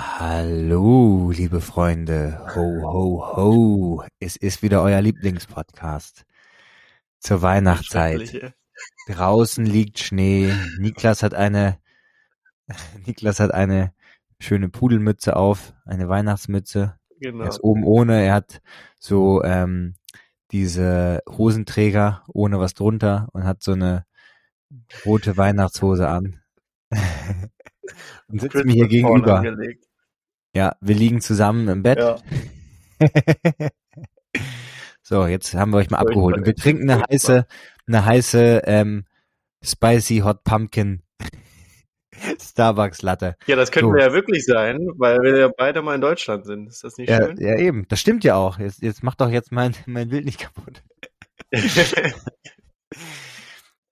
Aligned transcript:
Hallo, 0.00 1.32
liebe 1.34 1.60
Freunde. 1.60 2.46
Ho, 2.54 2.82
ho, 2.82 3.36
ho. 3.36 4.04
Es 4.20 4.36
ist 4.36 4.62
wieder 4.62 4.80
euer 4.80 5.00
Lieblingspodcast. 5.00 6.24
Zur 7.18 7.42
Weihnachtszeit. 7.42 8.54
Draußen 9.08 9.66
liegt 9.66 9.98
Schnee. 9.98 10.54
Niklas 10.78 11.24
hat 11.24 11.34
eine, 11.34 11.80
Niklas 13.06 13.40
hat 13.40 13.52
eine 13.52 13.92
schöne 14.38 14.68
Pudelmütze 14.68 15.34
auf, 15.34 15.74
eine 15.84 16.08
Weihnachtsmütze. 16.08 16.96
Genau. 17.18 17.42
Er 17.42 17.48
ist 17.48 17.64
oben 17.64 17.82
ohne. 17.82 18.22
Er 18.24 18.34
hat 18.34 18.62
so, 19.00 19.42
ähm, 19.42 19.96
diese 20.52 21.22
Hosenträger 21.28 22.22
ohne 22.28 22.60
was 22.60 22.74
drunter 22.74 23.26
und 23.32 23.42
hat 23.42 23.64
so 23.64 23.72
eine 23.72 24.06
rote 25.04 25.36
Weihnachtshose 25.36 26.06
an. 26.06 26.40
und 28.28 28.40
sitzt 28.40 28.64
mir 28.64 28.74
hier 28.74 28.86
gegenüber. 28.86 29.38
Angelegt. 29.38 29.87
Ja, 30.58 30.74
wir 30.80 30.96
liegen 30.96 31.20
zusammen 31.20 31.68
im 31.68 31.84
Bett. 31.84 32.00
Ja. 32.00 32.18
so, 35.02 35.24
jetzt 35.28 35.54
haben 35.54 35.70
wir 35.70 35.76
euch 35.76 35.90
mal 35.90 35.98
abgeholt. 35.98 36.36
Und 36.36 36.46
wir 36.46 36.56
trinken 36.56 36.90
eine 36.90 37.04
heiße, 37.08 37.46
eine 37.86 38.04
heiße 38.04 38.62
ähm, 38.64 39.04
Spicy 39.62 40.22
Hot 40.24 40.42
Pumpkin 40.42 41.04
Starbucks 42.42 43.02
Latte. 43.02 43.36
Ja, 43.46 43.54
das 43.54 43.70
könnte 43.70 43.92
so. 43.92 43.96
ja 43.98 44.12
wirklich 44.12 44.44
sein, 44.44 44.88
weil 44.96 45.20
wir 45.20 45.38
ja 45.38 45.48
beide 45.56 45.80
mal 45.80 45.94
in 45.94 46.00
Deutschland 46.00 46.44
sind. 46.44 46.66
Ist 46.66 46.82
das 46.82 46.96
nicht 46.96 47.08
ja, 47.08 47.24
schön? 47.24 47.36
Ja, 47.38 47.56
eben. 47.56 47.86
Das 47.88 48.00
stimmt 48.00 48.24
ja 48.24 48.34
auch. 48.34 48.58
Jetzt, 48.58 48.82
jetzt 48.82 49.04
macht 49.04 49.20
doch 49.20 49.30
jetzt 49.30 49.52
mein, 49.52 49.76
mein 49.86 50.08
Bild 50.08 50.24
nicht 50.24 50.40
kaputt. 50.40 50.82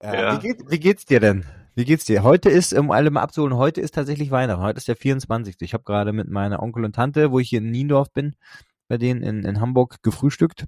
ja, 0.02 0.14
ja. 0.14 0.36
Wie, 0.36 0.46
geht, 0.46 0.70
wie 0.70 0.80
geht's 0.80 1.04
dir 1.04 1.20
denn? 1.20 1.44
Wie 1.74 1.84
geht's 1.84 2.06
dir? 2.06 2.22
Heute 2.22 2.48
ist, 2.48 2.72
um 2.72 2.90
alle 2.90 3.10
mal 3.10 3.20
abzuholen, 3.20 3.54
heute 3.54 3.80
ist 3.80 3.94
tatsächlich 3.94 4.30
Weihnachten. 4.30 4.62
Heute 4.62 4.78
ist 4.78 4.88
der 4.88 4.96
24. 4.96 5.56
Ich 5.60 5.74
habe 5.74 5.84
gerade 5.84 6.12
mit 6.12 6.28
meiner 6.28 6.62
Onkel 6.62 6.84
und 6.84 6.94
Tante, 6.94 7.30
wo 7.32 7.38
ich 7.38 7.50
hier 7.50 7.58
in 7.58 7.70
Niendorf 7.70 8.10
bin, 8.12 8.34
bei 8.88 8.96
denen 8.96 9.22
in, 9.22 9.44
in 9.44 9.60
Hamburg 9.60 10.02
gefrühstückt. 10.02 10.66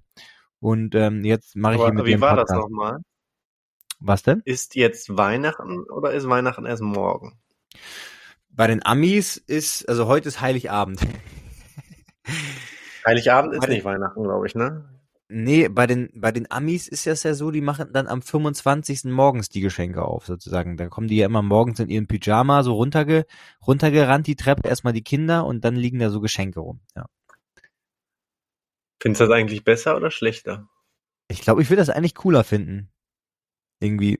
Und 0.61 0.95
ähm, 0.95 1.25
jetzt 1.25 1.57
mache 1.57 1.77
ich 1.77 1.81
hier 1.81 1.95
mit 1.95 2.05
Wie 2.05 2.21
war 2.21 2.37
Podcast. 2.37 2.51
das 2.51 2.59
nochmal? 2.59 2.99
Was 4.01 4.23
denn? 4.23 4.43
Ist 4.45 4.75
jetzt 4.77 5.17
Weihnachten 5.17 5.85
oder 5.85 6.13
ist 6.13 6.29
Weihnachten 6.29 6.67
erst 6.67 6.83
morgen? 6.83 7.39
Bei 8.51 8.67
den 8.67 8.85
Amis 8.85 9.37
ist, 9.37 9.89
also 9.89 10.07
heute 10.07 10.29
ist 10.29 10.41
Heiligabend. 10.41 11.01
Heiligabend 13.07 13.55
ist 13.55 13.69
nicht 13.69 13.85
Weihnachten, 13.85 14.23
glaube 14.23 14.47
ich, 14.47 14.55
ne? 14.55 14.98
Nee, 15.31 15.69
bei 15.69 15.87
den, 15.87 16.09
bei 16.15 16.33
den 16.33 16.51
Amis 16.51 16.89
ist 16.89 17.07
das 17.07 17.23
ja 17.23 17.35
so, 17.35 17.51
die 17.51 17.61
machen 17.61 17.93
dann 17.93 18.07
am 18.07 18.23
25. 18.23 19.05
morgens 19.05 19.51
die 19.51 19.61
Geschenke 19.61 20.03
auf, 20.03 20.25
sozusagen. 20.25 20.79
Da 20.79 20.89
kommen 20.89 21.07
die 21.07 21.19
ja 21.19 21.27
immer 21.27 21.43
morgens 21.43 21.81
in 21.81 21.91
ihren 21.91 22.07
Pyjama 22.07 22.63
so 22.63 22.73
runterge, 22.73 23.27
runtergerannt, 23.67 24.27
die 24.27 24.37
Treppe, 24.37 24.67
erstmal 24.67 24.95
die 24.95 25.05
Kinder 25.05 25.45
und 25.45 25.67
dann 25.67 25.77
liegen 25.77 25.99
da 25.99 26.09
so 26.09 26.21
Geschenke 26.21 26.61
rum, 26.61 26.81
ja. 26.97 27.07
Findest 29.01 29.21
du 29.21 29.27
das 29.27 29.35
eigentlich 29.35 29.65
besser 29.65 29.97
oder 29.97 30.11
schlechter? 30.11 30.69
Ich 31.29 31.43
glaube, 31.43 31.61
ich 31.61 31.69
würde 31.69 31.83
das 31.83 31.91
eigentlich 31.91 32.15
cooler 32.15 32.43
finden. 32.43 32.91
Irgendwie. 33.81 34.19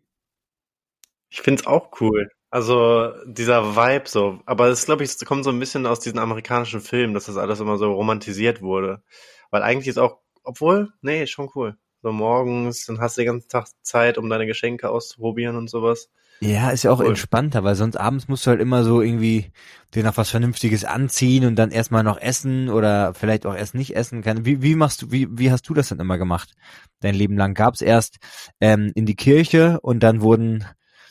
Ich 1.31 1.41
find's 1.41 1.67
auch 1.67 2.01
cool. 2.01 2.31
Also 2.51 3.13
dieser 3.27 3.77
Vibe 3.77 4.09
so. 4.09 4.41
Aber 4.47 4.69
es 4.69 4.85
glaube 4.85 5.05
ich, 5.05 5.19
kommt 5.25 5.45
so 5.45 5.51
ein 5.51 5.59
bisschen 5.59 5.87
aus 5.87 6.01
diesen 6.01 6.19
amerikanischen 6.19 6.81
Filmen, 6.81 7.15
dass 7.15 7.27
das 7.27 7.37
alles 7.37 7.61
immer 7.61 7.77
so 7.77 7.93
romantisiert 7.93 8.63
wurde. 8.63 9.03
Weil 9.51 9.63
eigentlich 9.63 9.89
ist 9.89 9.99
auch 9.99 10.21
obwohl, 10.49 10.93
nee, 11.03 11.27
schon 11.27 11.51
cool. 11.55 11.77
So 12.03 12.11
morgens, 12.11 12.87
dann 12.87 13.01
hast 13.01 13.19
du 13.19 13.21
den 13.21 13.33
ganzen 13.33 13.49
Tag 13.49 13.67
Zeit, 13.83 14.17
um 14.17 14.31
deine 14.31 14.47
Geschenke 14.47 14.89
auszuprobieren 14.89 15.57
und 15.57 15.69
sowas. 15.69 16.09
Ja, 16.41 16.71
ist 16.71 16.85
ja 16.85 16.91
auch 16.91 17.01
cool. 17.01 17.09
entspannter, 17.09 17.65
weil 17.65 17.75
sonst 17.75 17.97
abends 17.97 18.29
musst 18.29 18.47
du 18.47 18.51
halt 18.51 18.61
immer 18.61 18.83
so 18.83 19.03
irgendwie 19.03 19.53
dir 19.95 20.05
noch 20.05 20.17
was 20.17 20.31
Vernünftiges 20.31 20.85
anziehen 20.85 21.45
und 21.45 21.57
dann 21.57 21.71
erstmal 21.71 22.03
noch 22.03 22.19
essen 22.19 22.71
oder 22.71 23.13
vielleicht 23.13 23.45
auch 23.45 23.55
erst 23.55 23.75
nicht 23.75 23.95
essen 23.95 24.23
kann. 24.23 24.47
Wie, 24.47 24.63
wie 24.63 24.75
machst 24.75 25.03
du, 25.03 25.13
wie, 25.13 25.27
wie 25.31 25.51
hast 25.51 25.69
du 25.69 25.75
das 25.75 25.89
denn 25.89 26.01
immer 26.01 26.17
gemacht? 26.17 26.55
Dein 27.01 27.15
Leben 27.15 27.37
lang 27.37 27.53
gab's 27.53 27.83
erst 27.83 28.17
ähm, 28.61 28.93
in 28.95 29.05
die 29.05 29.17
Kirche 29.17 29.81
und 29.83 30.03
dann 30.03 30.23
wurden 30.23 30.65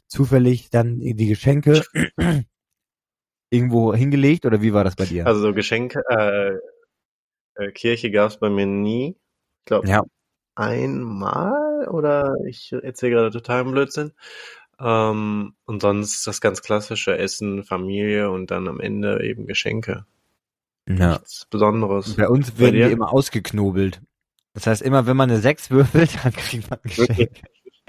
zufällig 0.07 0.71
dann 0.71 0.99
die 0.99 1.27
Geschenke 1.27 1.83
irgendwo 3.51 3.93
hingelegt 3.93 4.47
oder 4.47 4.63
wie 4.63 4.73
war 4.73 4.83
das 4.83 4.95
bei 4.95 5.05
dir? 5.05 5.27
Also 5.27 5.41
so 5.41 5.53
Geschenke, 5.53 6.01
äh, 6.09 6.53
äh 7.63 7.71
Kirche 7.73 8.09
gab's 8.09 8.39
bei 8.39 8.49
mir 8.49 8.65
nie 8.65 9.17
glaube, 9.67 9.87
ja. 9.87 10.03
einmal 10.55 11.87
oder 11.89 12.35
ich 12.45 12.73
erzähle 12.73 13.13
gerade 13.13 13.31
totalen 13.31 13.71
Blödsinn. 13.71 14.13
Ähm, 14.79 15.53
und 15.65 15.81
sonst 15.81 16.27
das 16.27 16.41
ganz 16.41 16.61
klassische 16.61 17.17
Essen, 17.17 17.63
Familie 17.63 18.29
und 18.29 18.51
dann 18.51 18.67
am 18.67 18.79
Ende 18.79 19.23
eben 19.23 19.47
Geschenke. 19.47 20.05
Ja. 20.87 21.13
Nichts 21.13 21.45
Besonderes. 21.49 22.15
Bei 22.15 22.29
uns 22.29 22.57
werden 22.59 22.75
die 22.75 22.91
immer 22.91 23.11
ausgeknobelt. 23.11 24.01
Das 24.53 24.67
heißt, 24.67 24.81
immer 24.81 25.05
wenn 25.05 25.17
man 25.17 25.29
eine 25.29 25.39
6 25.39 25.71
würfelt, 25.71 26.11
dann 26.23 26.33
kriegt 26.33 26.69
man 26.69 26.79
ein 26.83 26.89
Geschenk. 26.89 27.29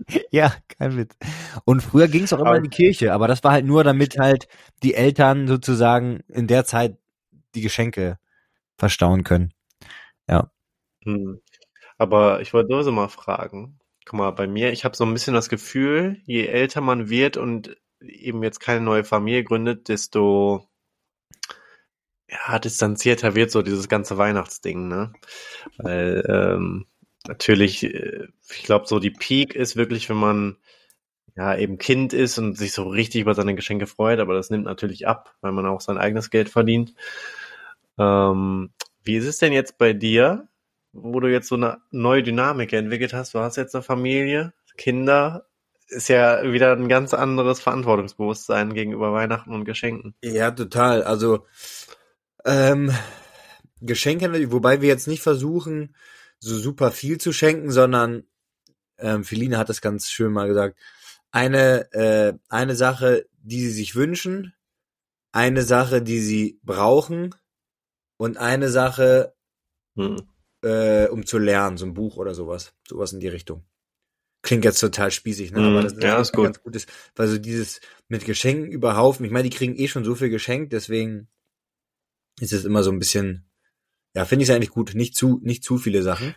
ja, 0.30 0.54
kein 0.78 0.96
Witz. 0.96 1.16
Und 1.64 1.82
früher 1.82 2.08
ging 2.08 2.24
es 2.24 2.32
auch 2.32 2.40
immer 2.40 2.56
in 2.56 2.64
die 2.64 2.70
Kirche, 2.70 3.12
aber 3.12 3.28
das 3.28 3.44
war 3.44 3.52
halt 3.52 3.66
nur, 3.66 3.84
damit 3.84 4.18
halt 4.18 4.48
die 4.82 4.94
Eltern 4.94 5.46
sozusagen 5.46 6.20
in 6.28 6.46
der 6.46 6.64
Zeit 6.64 6.98
die 7.54 7.62
Geschenke 7.62 8.18
verstauen 8.76 9.24
können. 9.24 9.52
Ja. 10.28 10.50
Hm. 11.04 11.40
Aber 11.98 12.40
ich 12.40 12.52
wollte 12.54 12.70
nur 12.70 12.84
so 12.84 12.92
mal 12.92 13.08
fragen. 13.08 13.78
Guck 14.06 14.18
mal, 14.18 14.30
bei 14.30 14.46
mir, 14.46 14.72
ich 14.72 14.84
habe 14.84 14.96
so 14.96 15.04
ein 15.04 15.12
bisschen 15.12 15.34
das 15.34 15.48
Gefühl, 15.48 16.20
je 16.24 16.46
älter 16.46 16.80
man 16.80 17.10
wird 17.10 17.36
und 17.36 17.76
eben 18.00 18.42
jetzt 18.42 18.60
keine 18.60 18.80
neue 18.80 19.04
Familie 19.04 19.44
gründet, 19.44 19.88
desto 19.88 20.68
ja, 22.28 22.58
distanzierter 22.58 23.34
wird 23.34 23.50
so 23.50 23.62
dieses 23.62 23.88
ganze 23.88 24.18
Weihnachtsding, 24.18 24.88
ne? 24.88 25.12
Weil 25.78 26.24
ähm, 26.28 26.86
natürlich, 27.26 27.84
äh, 27.84 28.28
ich 28.50 28.64
glaube, 28.64 28.86
so 28.86 28.98
die 28.98 29.10
Peak 29.10 29.54
ist 29.54 29.76
wirklich, 29.76 30.08
wenn 30.10 30.18
man 30.18 30.58
ja 31.36 31.56
eben 31.56 31.78
Kind 31.78 32.12
ist 32.12 32.38
und 32.38 32.56
sich 32.58 32.72
so 32.72 32.84
richtig 32.88 33.22
über 33.22 33.34
seine 33.34 33.54
Geschenke 33.54 33.86
freut, 33.86 34.20
aber 34.20 34.34
das 34.34 34.50
nimmt 34.50 34.64
natürlich 34.64 35.06
ab, 35.06 35.34
weil 35.40 35.52
man 35.52 35.66
auch 35.66 35.80
sein 35.80 35.98
eigenes 35.98 36.30
Geld 36.30 36.48
verdient. 36.50 36.94
Ähm, 37.98 38.70
wie 39.02 39.16
ist 39.16 39.26
es 39.26 39.38
denn 39.38 39.52
jetzt 39.52 39.78
bei 39.78 39.92
dir? 39.92 40.48
Wo 40.92 41.20
du 41.20 41.30
jetzt 41.30 41.48
so 41.48 41.56
eine 41.56 41.78
neue 41.90 42.22
Dynamik 42.22 42.72
entwickelt 42.72 43.12
hast. 43.12 43.34
Du 43.34 43.40
hast 43.40 43.56
jetzt 43.56 43.74
eine 43.74 43.82
Familie, 43.82 44.52
Kinder, 44.76 45.46
ist 45.88 46.08
ja 46.08 46.42
wieder 46.52 46.72
ein 46.72 46.88
ganz 46.88 47.14
anderes 47.14 47.60
Verantwortungsbewusstsein 47.60 48.74
gegenüber 48.74 49.12
Weihnachten 49.12 49.54
und 49.54 49.64
Geschenken. 49.64 50.14
Ja, 50.22 50.50
total. 50.50 51.02
Also 51.02 51.46
ähm, 52.44 52.92
Geschenke, 53.80 54.50
wobei 54.52 54.80
wir 54.80 54.88
jetzt 54.88 55.08
nicht 55.08 55.22
versuchen, 55.22 55.94
so 56.38 56.56
super 56.56 56.90
viel 56.90 57.18
zu 57.18 57.32
schenken, 57.32 57.70
sondern 57.70 58.24
ähm, 58.98 59.24
Feline 59.24 59.58
hat 59.58 59.68
das 59.68 59.80
ganz 59.80 60.10
schön 60.10 60.32
mal 60.32 60.48
gesagt. 60.48 60.78
Eine 61.30 61.92
äh, 61.92 62.34
eine 62.48 62.74
Sache, 62.74 63.26
die 63.42 63.60
sie 63.60 63.70
sich 63.72 63.94
wünschen, 63.94 64.54
eine 65.32 65.62
Sache, 65.62 66.02
die 66.02 66.20
sie 66.20 66.60
brauchen 66.62 67.34
und 68.16 68.36
eine 68.36 68.68
Sache, 68.68 69.34
hm 69.96 70.16
äh, 70.62 71.06
um 71.08 71.26
zu 71.26 71.38
lernen, 71.38 71.76
so 71.76 71.86
ein 71.86 71.94
Buch 71.94 72.16
oder 72.16 72.34
sowas. 72.34 72.74
Sowas 72.86 73.12
in 73.12 73.20
die 73.20 73.28
Richtung. 73.28 73.64
Klingt 74.42 74.64
jetzt 74.64 74.80
total 74.80 75.10
spießig, 75.10 75.52
ne? 75.52 75.58
Aber 75.58 75.80
mhm. 75.80 75.82
das 75.82 75.92
ist, 75.94 76.02
ja, 76.02 76.20
ist 76.20 76.32
gut. 76.32 76.44
ganz 76.44 76.62
gutes, 76.62 76.86
weil 77.16 77.28
so 77.28 77.38
dieses 77.38 77.80
mit 78.08 78.24
Geschenken 78.24 78.70
überhaufen, 78.70 79.26
ich 79.26 79.32
meine, 79.32 79.48
die 79.48 79.56
kriegen 79.56 79.76
eh 79.76 79.88
schon 79.88 80.04
so 80.04 80.14
viel 80.14 80.30
geschenkt, 80.30 80.72
deswegen 80.72 81.28
ist 82.40 82.52
es 82.52 82.64
immer 82.64 82.82
so 82.82 82.92
ein 82.92 83.00
bisschen, 83.00 83.50
ja, 84.14 84.24
finde 84.24 84.44
ich 84.44 84.48
es 84.48 84.54
eigentlich 84.54 84.70
gut, 84.70 84.94
nicht 84.94 85.16
zu, 85.16 85.40
nicht 85.42 85.64
zu 85.64 85.78
viele 85.78 86.02
Sachen. 86.02 86.34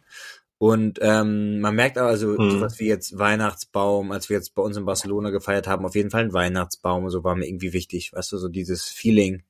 Und 0.58 1.00
ähm, 1.02 1.60
man 1.60 1.76
merkt 1.76 1.98
aber 1.98 2.10
also, 2.10 2.38
mhm. 2.38 2.52
sowas 2.52 2.80
wie 2.80 2.88
jetzt 2.88 3.18
Weihnachtsbaum, 3.18 4.12
als 4.12 4.30
wir 4.30 4.38
jetzt 4.38 4.54
bei 4.54 4.62
uns 4.62 4.78
in 4.78 4.86
Barcelona 4.86 5.30
gefeiert 5.30 5.68
haben, 5.68 5.86
auf 5.86 5.96
jeden 5.96 6.12
Fall 6.12 6.24
ein 6.24 6.34
Weihnachtsbaum, 6.34 7.10
so 7.10 7.24
war 7.24 7.36
mir 7.36 7.48
irgendwie 7.48 7.74
wichtig, 7.74 8.14
weißt 8.14 8.31
du, 8.31 8.38
so 8.38 8.48
dieses 8.48 8.86
Feeling, 8.86 9.44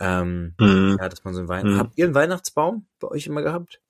ähm, 0.00 0.54
mhm. 0.58 0.96
ja, 1.00 1.08
dass 1.08 1.24
man 1.24 1.34
so 1.34 1.40
ein 1.40 1.48
Weihnachten. 1.48 1.74
Mhm. 1.74 1.78
Habt 1.78 1.98
ihr 1.98 2.06
einen 2.06 2.14
Weihnachtsbaum 2.14 2.86
bei 2.98 3.08
euch 3.08 3.26
immer 3.26 3.42
gehabt? 3.42 3.80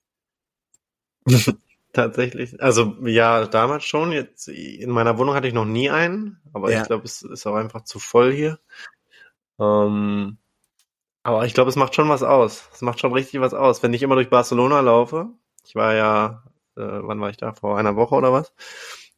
Tatsächlich. 1.93 2.63
Also 2.63 2.97
ja, 3.05 3.47
damals 3.47 3.85
schon. 3.85 4.13
Jetzt 4.13 4.49
in 4.49 4.91
meiner 4.91 5.19
Wohnung 5.19 5.35
hatte 5.35 5.47
ich 5.47 5.55
noch 5.55 5.67
nie 5.67 5.91
einen, 5.91 6.41
aber 6.53 6.73
ja. 6.73 6.81
ich 6.81 6.87
glaube, 6.87 7.05
es 7.05 7.23
ist 7.23 7.47
auch 7.47 7.55
einfach 7.55 7.85
zu 7.85 7.99
voll 7.99 8.33
hier. 8.33 8.59
Ähm, 9.59 10.39
aber 11.23 11.45
ich 11.45 11.55
glaube, 11.55 11.69
es 11.69 11.77
macht 11.77 11.95
schon 11.95 12.09
was 12.09 12.23
aus. 12.23 12.69
Es 12.73 12.81
macht 12.81 12.99
schon 12.99 13.13
richtig 13.13 13.41
was 13.41 13.55
aus. 13.55 13.83
Wenn 13.83 13.93
ich 13.93 14.03
immer 14.03 14.15
durch 14.15 14.31
Barcelona 14.31 14.81
laufe, 14.81 15.29
ich 15.65 15.75
war 15.75 15.95
ja, 15.95 16.43
äh, 16.77 16.83
wann 16.83 17.21
war 17.21 17.31
ich 17.31 17.37
da? 17.37 17.53
Vor 17.53 17.79
einer 17.79 17.95
Woche 17.95 18.15
oder 18.15 18.33
was? 18.33 18.53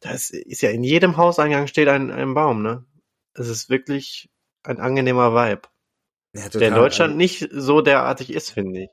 Da 0.01 0.11
ist, 0.11 0.33
ja 0.61 0.69
in 0.69 0.83
jedem 0.83 1.17
Hauseingang 1.17 1.67
steht 1.67 1.87
ein, 1.87 2.11
ein 2.11 2.33
Baum, 2.33 2.61
ne? 2.61 2.85
Es 3.33 3.47
ist 3.47 3.69
wirklich 3.69 4.29
ein 4.63 4.79
angenehmer 4.79 5.33
Vibe. 5.33 5.67
Ja, 6.33 6.49
der 6.49 6.67
in 6.67 6.75
Deutschland 6.75 7.15
nicht 7.15 7.47
so 7.51 7.81
derartig 7.81 8.31
ist, 8.31 8.51
finde 8.51 8.83
ich. 8.83 8.89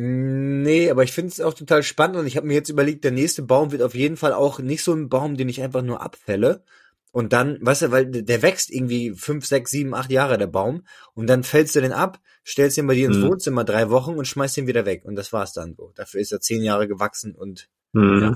Nee, 0.00 0.90
aber 0.90 1.02
ich 1.02 1.10
finde 1.12 1.32
es 1.32 1.40
auch 1.40 1.54
total 1.54 1.82
spannend 1.82 2.16
und 2.18 2.26
ich 2.28 2.36
habe 2.36 2.46
mir 2.46 2.54
jetzt 2.54 2.68
überlegt, 2.68 3.02
der 3.02 3.10
nächste 3.10 3.42
Baum 3.42 3.72
wird 3.72 3.82
auf 3.82 3.96
jeden 3.96 4.16
Fall 4.16 4.32
auch 4.32 4.60
nicht 4.60 4.84
so 4.84 4.92
ein 4.94 5.08
Baum, 5.08 5.36
den 5.36 5.48
ich 5.48 5.60
einfach 5.60 5.82
nur 5.82 6.00
abfälle, 6.02 6.62
Und 7.10 7.32
dann, 7.32 7.58
weißt 7.62 7.82
du, 7.82 7.90
weil 7.90 8.06
der 8.06 8.42
wächst 8.42 8.70
irgendwie 8.70 9.12
fünf, 9.16 9.44
sechs, 9.46 9.70
sieben, 9.72 9.94
acht 9.94 10.12
Jahre, 10.12 10.36
der 10.38 10.46
Baum. 10.46 10.86
Und 11.14 11.26
dann 11.26 11.42
fällst 11.42 11.74
du 11.74 11.80
den 11.80 11.92
ab, 11.92 12.20
stellst 12.46 12.76
ihn 12.78 12.86
bei 12.86 12.94
dir 12.94 13.06
ins 13.08 13.16
Mhm. 13.16 13.22
Wohnzimmer 13.22 13.64
drei 13.64 13.88
Wochen 13.90 14.14
und 14.14 14.28
schmeißt 14.28 14.58
ihn 14.58 14.66
wieder 14.68 14.84
weg. 14.86 15.04
Und 15.04 15.16
das 15.16 15.32
war's 15.32 15.52
dann 15.54 15.74
so. 15.74 15.90
Dafür 15.96 16.20
ist 16.20 16.32
er 16.32 16.40
zehn 16.40 16.62
Jahre 16.62 16.86
gewachsen 16.86 17.34
und 17.34 17.68
Mhm. 17.94 18.20
Ja. 18.20 18.34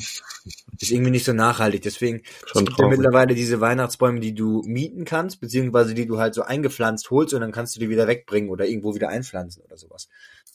ist 0.81 0.91
irgendwie 0.91 1.11
nicht 1.11 1.27
so 1.27 1.35
nachhaltig. 1.35 1.83
Deswegen 1.83 2.23
Schon 2.47 2.63
es 2.63 2.69
gibt 2.71 2.81
ja 2.81 2.89
mittlerweile 2.89 3.35
diese 3.35 3.61
Weihnachtsbäume, 3.61 4.19
die 4.21 4.35
du 4.35 4.63
mieten 4.65 5.05
kannst, 5.05 5.41
beziehungsweise 5.43 5.93
die 5.93 6.07
du 6.07 6.19
halt 6.19 6.35
so 6.35 6.41
eingepflanzt 6.43 7.11
holst 7.11 7.35
und 7.35 7.43
dann 7.43 7.53
kannst 7.53 7.77
du 7.77 7.81
die 7.81 7.91
wieder 7.91 8.09
wegbringen 8.09 8.49
oder 8.49 8.67
irgendwo 8.67 8.95
wieder 8.95 9.11
einpflanzen 9.11 9.63
oder 9.63 9.77
sowas. 9.77 10.09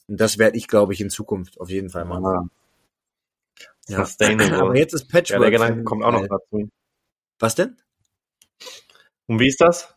Und 0.07 0.19
das 0.19 0.37
werde 0.37 0.57
ich, 0.57 0.67
glaube 0.67 0.93
ich, 0.93 1.01
in 1.01 1.09
Zukunft 1.09 1.59
auf 1.59 1.69
jeden 1.69 1.89
Fall 1.89 2.05
machen. 2.05 2.25
Ah, 2.25 2.47
Ja. 3.87 4.05
Sustainable. 4.05 4.57
Aber 4.57 4.77
jetzt 4.77 4.93
ist 4.93 5.03
ja, 5.03 5.09
Patchwork. 5.11 5.41
der 5.41 5.51
Gedanke 5.51 5.83
kommt 5.83 6.03
auch 6.03 6.11
noch 6.11 6.27
dazu. 6.27 6.69
Was 7.39 7.55
denn? 7.55 7.77
Und 9.27 9.39
wie 9.39 9.47
ist 9.47 9.61
das? 9.61 9.93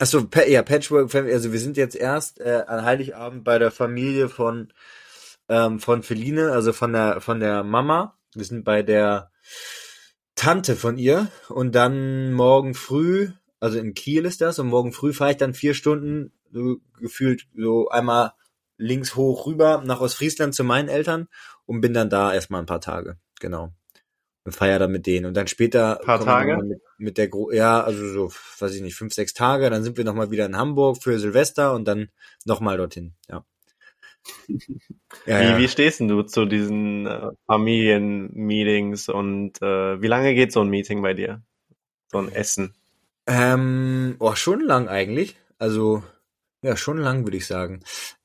Achso, 0.00 0.28
ja, 0.46 0.62
Patchwork 0.62 1.10
Family, 1.10 1.32
also 1.32 1.52
wir 1.52 1.58
sind 1.58 1.76
jetzt 1.76 1.96
erst 1.96 2.40
äh, 2.40 2.62
an 2.66 2.84
Heiligabend 2.84 3.42
bei 3.42 3.58
der 3.58 3.72
Familie 3.72 4.28
von 4.28 4.72
ähm, 5.48 5.80
von 5.80 6.02
Feline, 6.04 6.52
also 6.52 6.72
von 6.72 6.92
der 6.92 7.20
von 7.20 7.40
der 7.40 7.64
Mama. 7.64 8.16
Wir 8.34 8.44
sind 8.44 8.64
bei 8.64 8.82
der 8.82 9.32
Tante 10.36 10.76
von 10.76 10.98
ihr 10.98 11.28
und 11.48 11.74
dann 11.74 12.32
morgen 12.32 12.74
früh, 12.74 13.30
also 13.58 13.78
in 13.78 13.94
Kiel 13.94 14.24
ist 14.24 14.40
das, 14.40 14.60
und 14.60 14.68
morgen 14.68 14.92
früh 14.92 15.12
fahre 15.12 15.32
ich 15.32 15.36
dann 15.36 15.54
vier 15.54 15.74
Stunden 15.74 16.32
so 16.52 16.76
gefühlt 17.00 17.48
so 17.56 17.88
einmal 17.88 18.34
links 18.78 19.16
hoch 19.16 19.46
rüber 19.46 19.82
nach 19.84 20.00
Ostfriesland 20.00 20.54
zu 20.54 20.64
meinen 20.64 20.88
Eltern 20.88 21.28
und 21.66 21.80
bin 21.80 21.92
dann 21.92 22.08
da 22.08 22.32
erstmal 22.32 22.62
ein 22.62 22.66
paar 22.66 22.80
Tage, 22.80 23.18
genau. 23.40 23.72
Und 24.44 24.52
feier 24.52 24.78
dann 24.78 24.92
mit 24.92 25.06
denen. 25.06 25.26
Und 25.26 25.34
dann 25.34 25.46
später 25.46 25.96
Paar 25.96 26.18
kommen 26.18 26.30
wir 26.30 26.54
Tage? 26.54 26.64
Mit, 26.64 26.80
mit 26.96 27.18
der 27.18 27.28
Gro 27.28 27.52
ja, 27.52 27.82
also 27.82 28.08
so, 28.08 28.32
weiß 28.60 28.74
ich 28.74 28.80
nicht, 28.80 28.94
fünf, 28.94 29.12
sechs 29.12 29.34
Tage, 29.34 29.68
dann 29.68 29.82
sind 29.82 29.98
wir 29.98 30.04
nochmal 30.04 30.30
wieder 30.30 30.46
in 30.46 30.56
Hamburg 30.56 31.02
für 31.02 31.18
Silvester 31.18 31.74
und 31.74 31.86
dann 31.86 32.08
nochmal 32.46 32.78
dorthin, 32.78 33.14
ja. 33.28 33.44
ja, 35.26 35.40
Wie, 35.40 35.44
ja. 35.44 35.58
wie 35.58 35.68
stehst 35.68 36.00
denn 36.00 36.08
du 36.08 36.22
zu 36.22 36.46
diesen 36.46 37.06
äh, 37.06 37.30
Familienmeetings 37.46 39.08
und 39.08 39.60
äh, 39.62 40.00
wie 40.00 40.06
lange 40.06 40.34
geht 40.34 40.52
so 40.52 40.60
ein 40.60 40.68
Meeting 40.68 41.02
bei 41.02 41.14
dir? 41.14 41.42
So 42.10 42.18
ein 42.18 42.32
Essen? 42.32 42.74
Ähm, 43.26 44.16
oh, 44.18 44.34
schon 44.34 44.60
lang 44.60 44.88
eigentlich. 44.88 45.36
Also, 45.58 46.02
ja, 46.62 46.76
schon 46.76 46.98
lang, 46.98 47.24
würde 47.24 47.36
ich 47.36 47.46
sagen. 47.46 47.80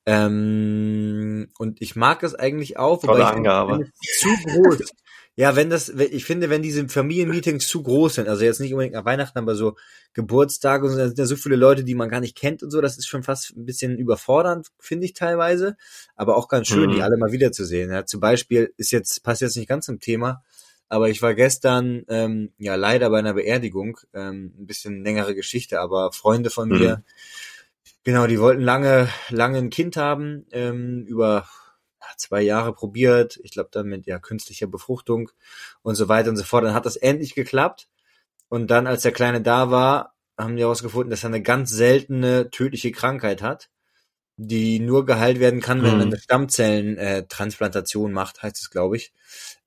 Ähm, 0.06 1.48
und 1.58 1.80
ich 1.80 1.96
mag 1.96 2.22
es 2.22 2.34
eigentlich 2.34 2.78
auch, 2.78 3.02
Tolle 3.04 3.22
ich 3.22 3.28
finde, 3.28 3.36
Angabe. 3.36 3.90
zu 4.18 4.28
groß. 4.44 4.78
ja, 5.36 5.56
wenn 5.56 5.70
das, 5.70 5.88
ich 5.88 6.24
finde, 6.24 6.50
wenn 6.50 6.62
diese 6.62 6.88
Familienmeetings 6.88 7.66
zu 7.66 7.82
groß 7.82 8.14
sind, 8.16 8.28
also 8.28 8.44
jetzt 8.44 8.60
nicht 8.60 8.72
unbedingt 8.72 8.94
nach 8.94 9.04
Weihnachten, 9.04 9.38
aber 9.38 9.54
so 9.54 9.76
Geburtstage 10.12 10.84
und 10.84 10.92
so, 10.92 10.98
da 10.98 11.06
sind 11.06 11.18
ja 11.18 11.26
so 11.26 11.36
viele 11.36 11.56
Leute, 11.56 11.84
die 11.84 11.94
man 11.94 12.08
gar 12.08 12.20
nicht 12.20 12.36
kennt 12.36 12.62
und 12.62 12.70
so, 12.70 12.80
das 12.80 12.98
ist 12.98 13.06
schon 13.06 13.22
fast 13.22 13.56
ein 13.56 13.64
bisschen 13.66 13.98
überfordernd, 13.98 14.68
finde 14.78 15.06
ich 15.06 15.14
teilweise. 15.14 15.76
Aber 16.14 16.36
auch 16.36 16.48
ganz 16.48 16.68
schön, 16.68 16.90
Mhm. 16.90 16.94
die 16.94 17.02
alle 17.02 17.16
mal 17.16 17.32
wiederzusehen. 17.32 17.90
Ja, 17.90 18.04
zum 18.04 18.20
Beispiel 18.20 18.72
ist 18.76 18.92
jetzt, 18.92 19.22
passt 19.22 19.40
jetzt 19.40 19.56
nicht 19.56 19.68
ganz 19.68 19.86
zum 19.86 20.00
Thema, 20.00 20.42
aber 20.88 21.08
ich 21.08 21.22
war 21.22 21.34
gestern 21.34 22.04
ähm, 22.08 22.52
ja 22.58 22.74
leider 22.76 23.10
bei 23.10 23.18
einer 23.18 23.34
Beerdigung, 23.34 23.98
ähm, 24.12 24.52
ein 24.58 24.66
bisschen 24.66 25.02
längere 25.02 25.34
Geschichte, 25.34 25.80
aber 25.80 26.12
Freunde 26.12 26.50
von 26.50 26.68
Mhm. 26.68 26.78
mir, 26.78 27.02
genau, 28.04 28.26
die 28.26 28.40
wollten 28.40 28.62
lange, 28.62 29.08
lange 29.30 29.58
ein 29.58 29.70
Kind 29.70 29.96
haben, 29.96 30.46
ähm, 30.52 31.04
über 31.06 31.48
zwei 32.16 32.42
Jahre 32.42 32.72
probiert, 32.74 33.40
ich 33.42 33.52
glaube 33.52 33.70
dann 33.72 33.88
mit 33.88 34.06
ja 34.06 34.18
künstlicher 34.18 34.66
Befruchtung 34.66 35.30
und 35.82 35.94
so 35.96 36.08
weiter 36.08 36.30
und 36.30 36.36
so 36.36 36.44
fort. 36.44 36.64
Dann 36.64 36.74
hat 36.74 36.86
das 36.86 36.96
endlich 36.96 37.34
geklappt 37.34 37.88
und 38.48 38.68
dann, 38.70 38.86
als 38.86 39.02
der 39.02 39.12
Kleine 39.12 39.42
da 39.42 39.70
war, 39.70 40.14
haben 40.38 40.56
die 40.56 40.62
herausgefunden, 40.62 41.10
dass 41.10 41.24
er 41.24 41.28
eine 41.28 41.42
ganz 41.42 41.70
seltene 41.70 42.50
tödliche 42.50 42.92
Krankheit 42.92 43.42
hat, 43.42 43.70
die 44.36 44.80
nur 44.80 45.06
geheilt 45.06 45.40
werden 45.40 45.60
kann, 45.60 45.84
wenn 45.84 45.94
Mhm. 45.94 45.98
man 45.98 46.08
eine 46.08 46.18
Stammzellentransplantation 46.18 48.10
äh, 48.10 48.14
macht, 48.14 48.42
heißt 48.42 48.58
es, 48.60 48.70
glaube 48.70 48.96
ich. 48.96 49.12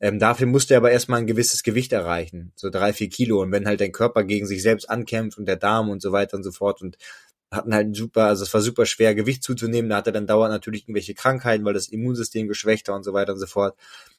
Ähm, 0.02 0.20
dafür 0.20 0.48
musste 0.48 0.74
er 0.74 0.80
aber 0.80 0.92
erstmal 0.92 1.20
ein 1.22 1.28
gewisses 1.28 1.64
Gewicht 1.64 1.94
erreichen, 1.94 2.52
so 2.56 2.70
drei, 2.70 2.94
vier 2.94 3.10
Kilo. 3.10 3.42
Und 3.42 3.52
wenn 3.54 3.66
halt 3.68 3.82
dein 3.82 3.94
Körper 3.94 4.24
gegen 4.26 4.46
sich 4.46 4.62
selbst 4.62 4.90
ankämpft 4.90 5.38
und 5.38 5.46
der 5.48 5.56
Darm 5.58 5.90
und 5.90 6.02
so 6.02 6.12
weiter 6.12 6.38
und 6.38 6.44
so 6.44 6.52
fort 6.52 6.82
und 6.82 6.98
hatten 7.52 7.74
halt 7.74 7.96
super, 7.96 8.26
also 8.26 8.44
es 8.44 8.54
war 8.54 8.62
super 8.62 8.86
schwer, 8.86 9.16
Gewicht 9.16 9.44
zuzunehmen. 9.44 9.90
Da 9.90 9.98
hatte 9.98 10.10
er 10.10 10.14
dann 10.14 10.28
dauernd 10.28 10.52
natürlich 10.52 10.84
irgendwelche 10.84 11.14
Krankheiten, 11.14 11.64
weil 11.66 11.74
das 11.74 11.88
Immunsystem 11.88 12.48
geschwächt 12.48 12.88
war 12.90 12.96
und 12.96 13.04
so 13.04 13.14
weiter 13.14 13.34
und 13.34 13.40
so 13.40 13.48
fort. 13.48 13.76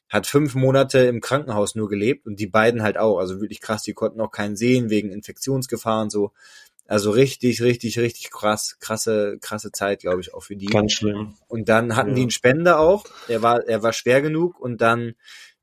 Hat 0.09 0.25
fünf 0.25 0.55
Monate 0.55 0.99
im 0.99 1.21
Krankenhaus 1.21 1.75
nur 1.75 1.87
gelebt 1.89 2.25
und 2.25 2.39
die 2.39 2.47
beiden 2.47 2.81
halt 2.81 2.97
auch. 2.97 3.19
Also 3.19 3.39
wirklich 3.39 3.61
krass, 3.61 3.83
die 3.83 3.93
konnten 3.93 4.19
auch 4.21 4.31
keinen 4.31 4.55
sehen 4.55 4.89
wegen 4.89 5.11
Infektionsgefahr 5.11 6.01
und 6.01 6.09
so. 6.11 6.31
Also 6.87 7.11
richtig, 7.11 7.61
richtig, 7.61 7.99
richtig 7.99 8.31
krass, 8.31 8.77
krasse, 8.79 9.37
krasse 9.39 9.71
Zeit, 9.71 9.99
glaube 9.99 10.21
ich, 10.21 10.33
auch 10.33 10.41
für 10.41 10.55
die. 10.55 10.65
Ganz 10.65 10.93
schlimm. 10.93 11.35
Und 11.47 11.69
dann 11.69 11.95
hatten 11.95 12.09
Ja. 12.09 12.15
die 12.15 12.21
einen 12.21 12.31
Spender 12.31 12.79
auch. 12.79 13.05
Er 13.27 13.43
war, 13.43 13.63
er 13.67 13.83
war 13.83 13.93
schwer 13.93 14.23
genug 14.23 14.59
und 14.59 14.81
dann 14.81 15.13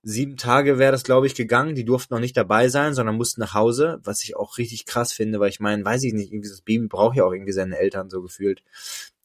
sieben 0.09 0.37
Tage 0.37 0.79
wäre 0.79 0.93
das, 0.93 1.03
glaube 1.03 1.27
ich, 1.27 1.35
gegangen. 1.35 1.75
Die 1.75 1.85
durften 1.85 2.15
noch 2.15 2.21
nicht 2.21 2.37
dabei 2.37 2.69
sein, 2.69 2.95
sondern 2.95 3.17
mussten 3.17 3.41
nach 3.41 3.55
Hause, 3.55 3.99
was 4.05 4.23
ich 4.23 4.37
auch 4.37 4.57
richtig 4.57 4.87
krass 4.87 5.13
finde, 5.13 5.41
weil 5.41 5.51
ich 5.51 5.59
meine, 5.59 5.85
weiß 5.85 6.05
ich 6.05 6.13
nicht, 6.15 6.33
irgendwie 6.33 6.49
das 6.49 6.61
Baby 6.61 6.87
braucht 6.87 7.17
ja 7.17 7.25
auch 7.25 7.33
irgendwie 7.33 7.53
seine 7.53 7.77
Eltern 7.77 8.09
so 8.09 8.23
gefühlt. 8.23 8.63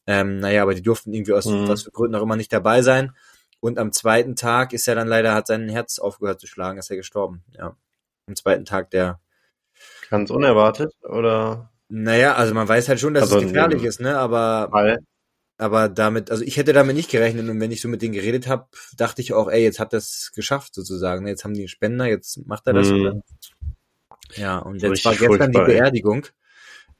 Ähm, 0.08 0.40
naja, 0.40 0.62
aber 0.62 0.74
die 0.74 0.82
durften 0.82 1.12
irgendwie 1.12 1.32
aus 1.34 1.46
Mhm. 1.46 1.68
was 1.68 1.84
für 1.84 1.92
Gründen 1.92 2.16
auch 2.16 2.22
immer 2.22 2.34
nicht 2.36 2.52
dabei 2.52 2.82
sein. 2.82 3.12
Und 3.60 3.78
am 3.78 3.92
zweiten 3.92 4.34
Tag 4.34 4.72
ist 4.72 4.88
er 4.88 4.96
dann 4.96 5.06
leider, 5.06 5.34
hat 5.34 5.46
sein 5.46 5.68
Herz 5.68 6.00
aufgehört 6.00 6.40
zu 6.40 6.48
schlagen, 6.48 6.78
ist 6.78 6.90
er 6.90 6.96
gestorben. 6.96 7.44
Ja. 7.56 7.76
Am 8.26 8.34
zweiten 8.34 8.64
Tag 8.64 8.90
der, 8.90 9.20
Ganz 10.10 10.30
unerwartet 10.30 10.92
oder 11.02 11.70
naja, 11.88 12.34
also 12.34 12.54
man 12.54 12.66
weiß 12.68 12.88
halt 12.88 13.00
schon, 13.00 13.14
dass 13.14 13.24
Also 13.24 13.38
es 13.38 13.44
gefährlich 13.44 13.82
ist, 13.84 14.00
ne? 14.00 14.16
Aber 14.18 14.68
weil? 14.70 14.98
Aber 15.62 15.88
damit, 15.88 16.30
also 16.30 16.42
ich 16.44 16.56
hätte 16.56 16.72
damit 16.72 16.96
nicht 16.96 17.10
gerechnet 17.10 17.48
und 17.48 17.60
wenn 17.60 17.70
ich 17.70 17.80
so 17.80 17.88
mit 17.88 18.02
denen 18.02 18.14
geredet 18.14 18.48
habe, 18.48 18.66
dachte 18.96 19.22
ich 19.22 19.32
auch, 19.32 19.48
ey, 19.48 19.62
jetzt 19.62 19.78
hat 19.78 19.92
das 19.92 20.32
geschafft 20.34 20.74
sozusagen. 20.74 21.24
ne? 21.24 21.30
Jetzt 21.30 21.44
haben 21.44 21.54
die 21.54 21.60
einen 21.60 21.68
Spender, 21.68 22.06
jetzt 22.06 22.46
macht 22.46 22.66
er 22.66 22.74
das. 22.74 22.90
Mhm. 22.90 23.22
Ja, 24.36 24.58
und 24.58 24.82
jetzt 24.82 25.04
war 25.04 25.12
richtig 25.12 25.28
gestern 25.28 25.52
die 25.52 25.58
furchtbar. 25.58 25.66
Beerdigung. 25.66 26.26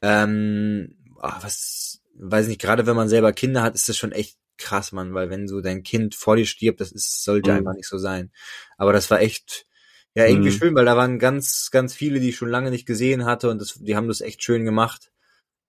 Ähm, 0.01 0.97
ah, 1.21 1.39
was, 1.43 2.03
weiß 2.15 2.49
nicht, 2.49 2.61
gerade 2.61 2.87
wenn 2.87 2.97
man 2.97 3.09
selber 3.09 3.33
Kinder 3.33 3.63
hat, 3.63 3.75
ist 3.75 3.89
das 3.89 3.97
schon 3.97 4.13
echt 4.13 4.39
krass, 4.59 4.93
Mann, 4.93 5.15
weil 5.15 5.31
wenn 5.31 5.49
so 5.49 5.61
dein 5.61 5.83
Kind 5.83 6.15
vor 6.15 6.37
dir 6.37 6.47
stirbt, 6.47 6.81
das 6.81 6.93
ist, 6.93 7.25
sollte 7.25 7.51
Mhm. 7.51 7.57
einfach 7.59 7.75
nicht 7.75 7.89
so 7.89 7.99
sein. 7.99 8.31
Aber 8.77 8.93
das 8.93 9.11
war 9.11 9.21
echt, 9.21 9.67
ja, 10.15 10.27
irgendwie 10.27 10.51
Mhm. 10.51 10.55
schön, 10.55 10.75
weil 10.75 10.85
da 10.85 10.97
waren 10.97 11.19
ganz, 11.19 11.71
ganz 11.71 11.95
viele, 11.95 12.21
die 12.21 12.31
ich 12.31 12.37
schon 12.37 12.51
lange 12.51 12.71
nicht 12.71 12.87
gesehen 12.87 13.25
hatte 13.25 13.51
und 13.51 13.61
das, 13.61 13.75
die 13.75 13.97
haben 13.97 14.09
das 14.09 14.21
echt 14.21 14.43
schön 14.43 14.65
gemacht. 14.65 15.12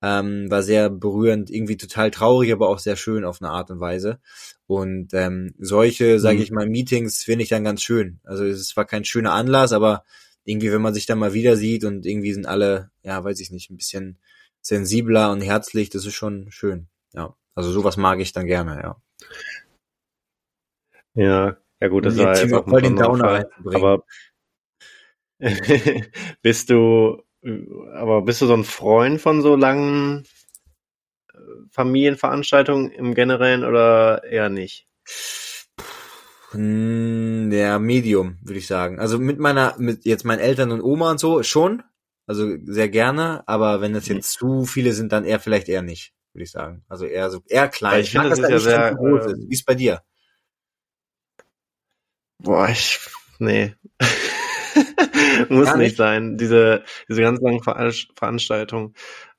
Ähm, 0.04 0.52
war 0.52 0.64
sehr 0.64 0.90
berührend, 0.92 1.50
irgendwie 1.50 1.78
total 1.78 2.12
traurig, 2.12 2.52
aber 2.54 2.70
auch 2.70 2.80
sehr 2.80 2.98
schön 2.98 3.26
auf 3.26 3.42
eine 3.42 3.52
Art 3.52 3.72
und 3.72 3.80
Weise. 3.80 4.19
Und 4.68 5.14
ähm, 5.14 5.56
solche, 5.60 6.19
sage 6.19 6.40
Mhm. 6.40 6.44
ich 6.44 6.52
mal, 6.52 6.68
Meetings 6.68 7.24
finde 7.24 7.44
ich 7.44 7.50
dann 7.50 7.64
ganz 7.64 7.81
schön. 7.81 8.19
Also 8.26 8.45
es 8.45 8.76
war 8.78 8.86
kein 8.86 9.06
schöner 9.06 9.33
Anlass, 9.33 9.74
aber 9.74 10.04
irgendwie, 10.45 10.72
wenn 10.74 10.81
man 10.81 10.94
sich 10.94 11.06
dann 11.06 11.19
mal 11.19 11.33
wieder 11.33 11.56
sieht 11.56 11.86
und 11.86 12.06
irgendwie 12.06 12.33
sind 12.33 12.48
alle, 12.48 12.92
ja, 13.04 13.24
weiß 13.24 13.40
ich 13.40 13.52
nicht, 13.52 13.72
ein 13.72 13.78
bisschen 13.78 14.19
sensibler 14.62 15.31
und 15.31 15.42
herzlich, 15.42 15.90
das 15.90 16.06
ist 16.06 16.16
schon 16.16 16.52
schön. 16.52 16.88
Ja, 17.14 17.36
also 17.56 17.72
sowas 17.72 17.98
mag 17.98 18.19
ich 18.19 18.33
dann 18.33 18.45
gerne, 18.48 18.80
ja. 18.83 18.98
Ja, 21.16 21.57
ja 21.81 21.88
gut, 21.88 22.06
das 22.06 22.18
war 22.18 22.38
jetzt 22.40 22.54
auch 22.54 22.68
voll 22.68 22.81
den 22.81 22.95
Downer 22.95 23.26
reinzubringen. 23.26 23.83
Aber 23.83 24.04
bist 26.42 26.69
du, 26.69 27.22
aber 27.94 28.21
bist 28.21 28.42
du 28.42 28.47
so 28.47 28.54
ein 28.54 28.64
Freund 28.64 29.19
von 29.19 29.42
so 29.42 29.56
langen 29.56 30.26
äh, 31.33 31.38
Familienveranstaltungen 31.71 32.92
im 32.92 33.14
Generellen 33.14 33.64
oder 33.64 34.23
eher 34.23 34.50
nicht? 34.50 34.88
Der 36.54 37.80
Medium, 37.80 38.38
würde 38.44 38.59
ich 38.59 38.68
sagen. 38.68 39.00
Also 39.00 39.18
mit 39.18 39.40
meiner, 39.40 39.76
mit 39.80 40.06
jetzt 40.06 40.23
meinen 40.23 40.40
Eltern 40.40 40.71
und 40.71 40.81
Oma 40.81 41.12
und 41.12 41.19
so 41.19 41.42
schon. 41.44 41.83
Also 42.26 42.56
sehr 42.66 42.90
gerne, 42.90 43.44
aber 43.47 43.81
wenn 43.81 43.95
es 43.95 44.07
jetzt 44.07 44.31
zu 44.33 44.66
viele 44.66 44.94
sind, 44.94 45.12
dann 45.12 45.26
eher 45.26 45.42
vielleicht 45.42 45.68
eher 45.68 45.81
nicht, 45.81 46.14
würde 46.31 46.44
ich 46.44 46.52
sagen. 46.52 46.85
Also 46.88 47.06
eher 47.06 47.30
so, 47.30 47.42
eher 47.47 47.68
klein. 47.68 47.94
Weil 47.94 48.02
ich 48.02 48.12
finde, 48.12 48.30
das 48.30 48.40
ist 48.40 48.50
ja 48.50 48.59
sehr, 48.59 48.95
groß 48.95 49.26
ist. 49.26 49.50
Wie 49.50 49.54
ist 49.54 49.66
bei 49.66 49.76
dir? 49.76 50.02
Boah, 52.38 52.69
ich, 52.69 53.00
nee. 53.40 53.73
Muss 55.49 55.68
nicht 55.69 55.77
nicht? 55.77 55.97
sein. 55.97 56.37
Diese, 56.37 56.83
diese 57.09 57.21
ganz 57.21 57.39
langen 57.42 57.61
Veranst- 57.61 58.07
Veranstaltungen. 58.15 58.94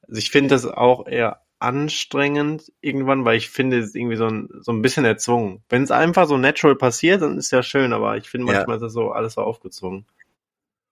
Also 0.06 0.18
ich 0.18 0.30
finde 0.30 0.50
das 0.54 0.66
auch 0.66 1.06
eher 1.06 1.40
anstrengend 1.60 2.72
irgendwann, 2.80 3.24
weil 3.24 3.36
ich 3.38 3.48
finde, 3.48 3.78
es 3.78 3.86
ist 3.86 3.96
irgendwie 3.96 4.16
so 4.16 4.26
ein, 4.26 4.48
so 4.60 4.72
ein 4.72 4.82
bisschen 4.82 5.04
erzwungen. 5.04 5.62
Wenn 5.68 5.82
es 5.82 5.90
einfach 5.90 6.26
so 6.26 6.36
natural 6.36 6.76
passiert, 6.76 7.22
dann 7.22 7.38
ist 7.38 7.50
ja 7.52 7.62
schön, 7.62 7.92
aber 7.92 8.16
ich 8.18 8.28
finde 8.28 8.52
Ja. 8.52 8.58
manchmal 8.58 8.76
ist 8.76 8.82
das 8.82 8.92
so 8.92 9.12
alles 9.12 9.34
so 9.34 9.40
aufgezwungen. 9.42 10.04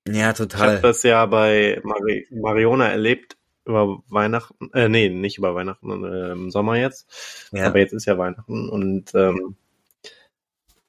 Ja, 0.09 0.15
Ich 0.15 0.23
habe 0.23 0.49
total. 0.49 0.81
das 0.81 1.03
ja 1.03 1.27
bei 1.27 1.81
Mari 1.85 2.27
Mariona 2.31 2.89
erlebt 2.89 3.37
über 3.65 4.03
Weihnachten, 4.09 4.71
äh, 4.73 4.89
nee, 4.89 5.09
nicht 5.09 5.39
über 5.39 5.55
Weihnachten, 5.55 6.05
äh, 6.05 6.33
im 6.33 6.51
Sommer 6.51 6.77
jetzt. 6.77 7.49
Ja. 7.53 7.67
Aber 7.67 7.79
jetzt 7.79 7.93
ist 7.93 8.07
ja 8.07 8.17
Weihnachten 8.19 8.69
und 8.69 9.15
ähm, 9.15 9.57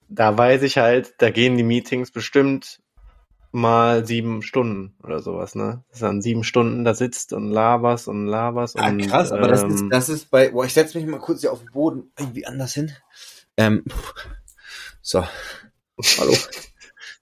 da 0.09 0.37
weiß 0.37 0.63
ich 0.63 0.77
halt, 0.77 1.13
da 1.19 1.29
gehen 1.29 1.57
die 1.57 1.63
Meetings 1.63 2.11
bestimmt 2.11 2.79
mal 3.53 4.05
sieben 4.05 4.41
Stunden 4.41 4.95
oder 5.03 5.19
sowas, 5.21 5.55
ne? 5.55 5.83
Dass 5.89 5.99
du 5.99 6.05
dann 6.05 6.21
sieben 6.21 6.43
Stunden 6.43 6.83
da 6.83 6.93
sitzt 6.95 7.33
und 7.33 7.49
laberst 7.49 8.07
und 8.07 8.25
laberst 8.27 8.77
Ah, 8.77 8.89
und 8.89 8.97
krass, 9.07 9.31
aber 9.31 9.47
das 9.47 9.63
ist, 9.63 9.81
ähm, 9.81 9.89
das 9.89 10.09
ist 10.09 10.29
bei, 10.31 10.49
boah, 10.49 10.65
ich 10.65 10.73
setze 10.73 10.97
mich 10.97 11.07
mal 11.07 11.19
kurz 11.19 11.41
hier 11.41 11.51
auf 11.53 11.59
den 11.59 11.71
Boden 11.71 12.11
irgendwie 12.19 12.45
anders 12.45 12.73
hin. 12.73 12.91
Ähm, 13.55 13.85
so. 15.01 15.25
Hallo. 16.19 16.35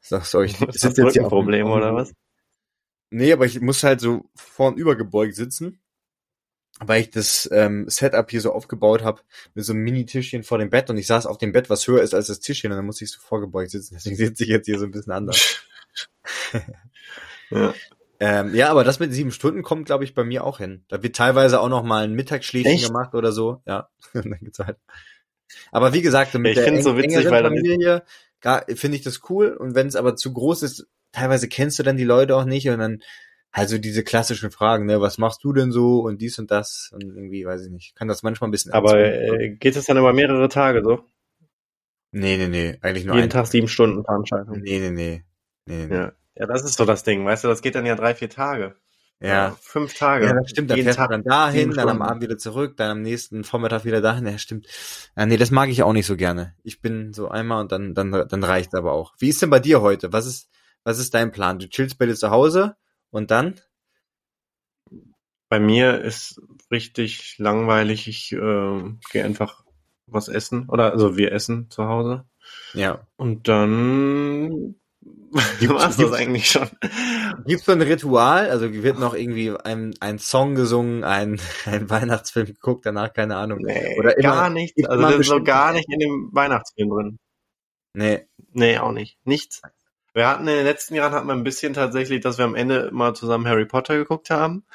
So, 0.03 0.19
sorry, 0.19 0.47
ich 0.47 0.59
ist 0.59 0.61
das 0.61 0.81
sitze 0.81 1.03
jetzt 1.03 1.13
hier 1.13 1.23
auf 1.25 1.29
dem- 1.29 1.37
Rückenproblem 1.37 1.67
auf 1.67 1.77
oder 1.77 1.95
was? 1.95 2.11
Nee, 3.11 3.31
aber 3.31 3.45
ich 3.45 3.61
muss 3.61 3.81
halt 3.83 4.01
so 4.01 4.29
vornüber 4.35 4.97
gebeugt 4.97 5.35
sitzen, 5.35 5.79
weil 6.81 6.99
ich 7.01 7.11
das 7.11 7.47
ähm, 7.53 7.87
Setup 7.87 8.29
hier 8.29 8.41
so 8.41 8.51
aufgebaut 8.51 9.03
habe 9.03 9.21
mit 9.53 9.63
so 9.63 9.71
einem 9.71 9.83
Mini-Tischchen 9.83 10.43
vor 10.43 10.57
dem 10.57 10.69
Bett 10.69 10.89
und 10.89 10.97
ich 10.97 11.07
saß 11.07 11.27
auf 11.27 11.37
dem 11.37 11.53
Bett, 11.53 11.69
was 11.69 11.87
höher 11.87 12.01
ist 12.01 12.13
als 12.13 12.27
das 12.27 12.41
Tischchen 12.41 12.71
und 12.71 12.77
dann 12.77 12.85
muss 12.85 13.01
ich 13.01 13.09
so 13.09 13.21
vorgebeugt 13.21 13.71
sitzen. 13.71 13.93
Deswegen 13.95 14.17
sitze 14.17 14.43
ich 14.43 14.49
jetzt 14.49 14.65
hier 14.65 14.79
so 14.79 14.85
ein 14.85 14.91
bisschen 14.91 15.13
anders. 15.13 15.63
Ja. 17.53 17.73
Ähm, 18.21 18.55
ja, 18.55 18.69
aber 18.69 18.83
das 18.85 18.99
mit 18.99 19.11
sieben 19.11 19.31
Stunden 19.31 19.61
kommt, 19.61 19.87
glaube 19.87 20.03
ich, 20.05 20.13
bei 20.13 20.23
mir 20.23 20.45
auch 20.45 20.59
hin. 20.59 20.85
Da 20.87 21.03
wird 21.03 21.15
teilweise 21.15 21.59
auch 21.59 21.67
noch 21.67 21.83
mal 21.83 22.03
ein 22.05 22.13
Mittagsschläfchen 22.13 22.75
Echt? 22.75 22.87
gemacht 22.87 23.13
oder 23.13 23.31
so. 23.31 23.61
Ja, 23.65 23.89
dann 24.13 24.37
geht's 24.39 24.59
halt. 24.59 24.77
Aber 25.71 25.91
wie 25.91 26.01
gesagt, 26.01 26.33
mit 26.35 26.55
Ich 26.55 26.63
der 26.63 26.81
so 26.81 26.97
witzig, 26.97 27.29
weil 27.29 27.43
Familie 27.43 28.03
finde 28.75 28.95
ich 28.95 29.03
das 29.03 29.21
cool. 29.29 29.49
Und 29.53 29.75
wenn 29.75 29.87
es 29.87 29.95
aber 29.95 30.15
zu 30.15 30.31
groß 30.33 30.63
ist, 30.63 30.87
teilweise 31.11 31.49
kennst 31.49 31.79
du 31.79 31.83
dann 31.83 31.97
die 31.97 32.05
Leute 32.05 32.35
auch 32.35 32.45
nicht 32.45 32.69
und 32.69 32.79
dann 32.79 33.01
also 33.51 33.77
diese 33.77 34.03
klassischen 34.03 34.49
Fragen, 34.49 34.85
ne, 34.85 35.01
was 35.01 35.17
machst 35.17 35.43
du 35.43 35.51
denn 35.51 35.71
so 35.71 35.99
und 35.99 36.21
dies 36.21 36.39
und 36.39 36.51
das 36.51 36.89
und 36.93 37.01
irgendwie, 37.03 37.45
weiß 37.45 37.65
ich 37.65 37.71
nicht, 37.71 37.95
kann 37.95 38.07
das 38.07 38.23
manchmal 38.23 38.47
ein 38.47 38.51
bisschen 38.51 38.71
Aber 38.71 38.93
anzünden. 38.93 39.39
äh, 39.41 39.49
geht 39.55 39.75
es 39.75 39.85
dann 39.85 39.97
über 39.97 40.13
mehrere 40.13 40.47
Tage 40.47 40.83
so? 40.83 41.03
nee, 42.11 42.37
nee, 42.37 42.47
nee, 42.47 42.77
eigentlich 42.81 43.05
nur 43.05 43.15
Jeden 43.15 43.29
Tag 43.29 43.47
sieben 43.47 43.67
Stunden 43.67 44.05
Veranstaltung. 44.05 44.61
Nee, 44.61 44.79
nee, 44.79 44.91
nee. 44.91 45.23
Nee. 45.71 45.95
Ja. 45.95 46.11
ja, 46.35 46.45
das 46.45 46.63
ist 46.63 46.75
so 46.75 46.85
das 46.85 47.03
Ding, 47.03 47.25
weißt 47.25 47.43
du, 47.43 47.47
das 47.47 47.61
geht 47.61 47.75
dann 47.75 47.85
ja 47.85 47.95
drei, 47.95 48.13
vier 48.13 48.29
Tage. 48.29 48.75
Ja. 49.21 49.55
Fünf 49.61 49.93
Tage. 49.93 50.25
Ja, 50.25 50.33
das 50.33 50.49
stimmt. 50.49 50.71
Dann 50.71 50.81
fährst 50.81 50.97
Tag 50.97 51.11
dann 51.11 51.23
dahin, 51.23 51.71
dann 51.71 51.89
am. 51.89 52.01
Abend 52.01 52.23
wieder 52.23 52.39
zurück, 52.39 52.75
dann 52.77 52.89
am 52.89 53.01
nächsten 53.03 53.43
Vormittag 53.43 53.85
wieder 53.85 54.01
dahin. 54.01 54.25
Ja, 54.25 54.37
stimmt. 54.39 54.67
Ja, 55.15 55.27
nee, 55.27 55.37
das 55.37 55.51
mag 55.51 55.69
ich 55.69 55.83
auch 55.83 55.93
nicht 55.93 56.07
so 56.07 56.17
gerne. 56.17 56.55
Ich 56.63 56.81
bin 56.81 57.13
so 57.13 57.29
einmal 57.29 57.61
und 57.61 57.71
dann, 57.71 57.93
dann, 57.93 58.11
dann 58.11 58.43
reicht 58.43 58.73
aber 58.73 58.93
auch. 58.93 59.13
Wie 59.19 59.29
ist 59.29 59.41
denn 59.41 59.51
bei 59.51 59.59
dir 59.59 59.81
heute? 59.81 60.11
Was 60.11 60.25
ist, 60.25 60.49
was 60.83 60.97
ist 60.97 61.13
dein 61.13 61.31
Plan? 61.31 61.59
Du 61.59 61.69
chillst 61.69 61.99
bei 61.99 62.07
dir 62.07 62.15
zu 62.15 62.31
Hause 62.31 62.75
und 63.11 63.29
dann? 63.29 63.61
Bei 65.49 65.59
mir 65.59 66.01
ist 66.01 66.41
richtig 66.71 67.37
langweilig. 67.37 68.07
Ich 68.07 68.31
äh, 68.31 68.83
gehe 69.11 69.23
einfach 69.23 69.63
was 70.07 70.29
essen. 70.29 70.67
Oder 70.67 70.93
also 70.93 71.15
wir 71.15 71.31
essen 71.31 71.69
zu 71.69 71.85
Hause. 71.85 72.25
Ja. 72.73 73.05
Und 73.17 73.47
dann 73.47 74.80
Gibt's- 75.59 75.73
war's 75.73 75.97
das 75.97 76.13
eigentlich 76.13 76.49
schon. 76.51 76.69
Gibt's 77.45 77.65
so 77.65 77.71
ein 77.71 77.81
Ritual? 77.81 78.49
Also 78.49 78.71
wird 78.71 78.99
noch 78.99 79.13
irgendwie 79.13 79.51
ein, 79.63 79.93
ein 79.99 80.19
Song 80.19 80.55
gesungen, 80.55 81.03
ein, 81.03 81.39
ein 81.65 81.89
Weihnachtsfilm 81.89 82.47
geguckt, 82.47 82.85
danach 82.85 83.13
keine 83.13 83.37
Ahnung. 83.37 83.59
Nee, 83.61 83.97
Oder 83.97 84.17
immer- 84.17 84.29
gar 84.33 84.49
nichts. 84.49 84.83
Also 84.87 85.01
das 85.01 85.09
ist 85.11 85.13
so 85.13 85.17
bestimmte- 85.19 85.43
gar 85.43 85.73
nicht 85.73 85.87
in 85.91 85.99
dem 85.99 86.29
Weihnachtsfilm 86.33 86.89
drin. 86.89 87.19
Nee. 87.93 88.27
Nee, 88.53 88.77
auch 88.77 88.91
nicht. 88.91 89.17
Nichts. 89.25 89.61
Wir 90.13 90.27
hatten 90.27 90.47
in 90.47 90.55
den 90.55 90.65
letzten 90.65 90.95
Jahren 90.95 91.13
hatten 91.13 91.27
wir 91.27 91.33
ein 91.33 91.43
bisschen 91.43 91.73
tatsächlich, 91.73 92.21
dass 92.21 92.37
wir 92.37 92.45
am 92.45 92.55
Ende 92.55 92.89
mal 92.91 93.13
zusammen 93.15 93.47
Harry 93.47 93.65
Potter 93.65 93.95
geguckt 93.97 94.29
haben. 94.29 94.65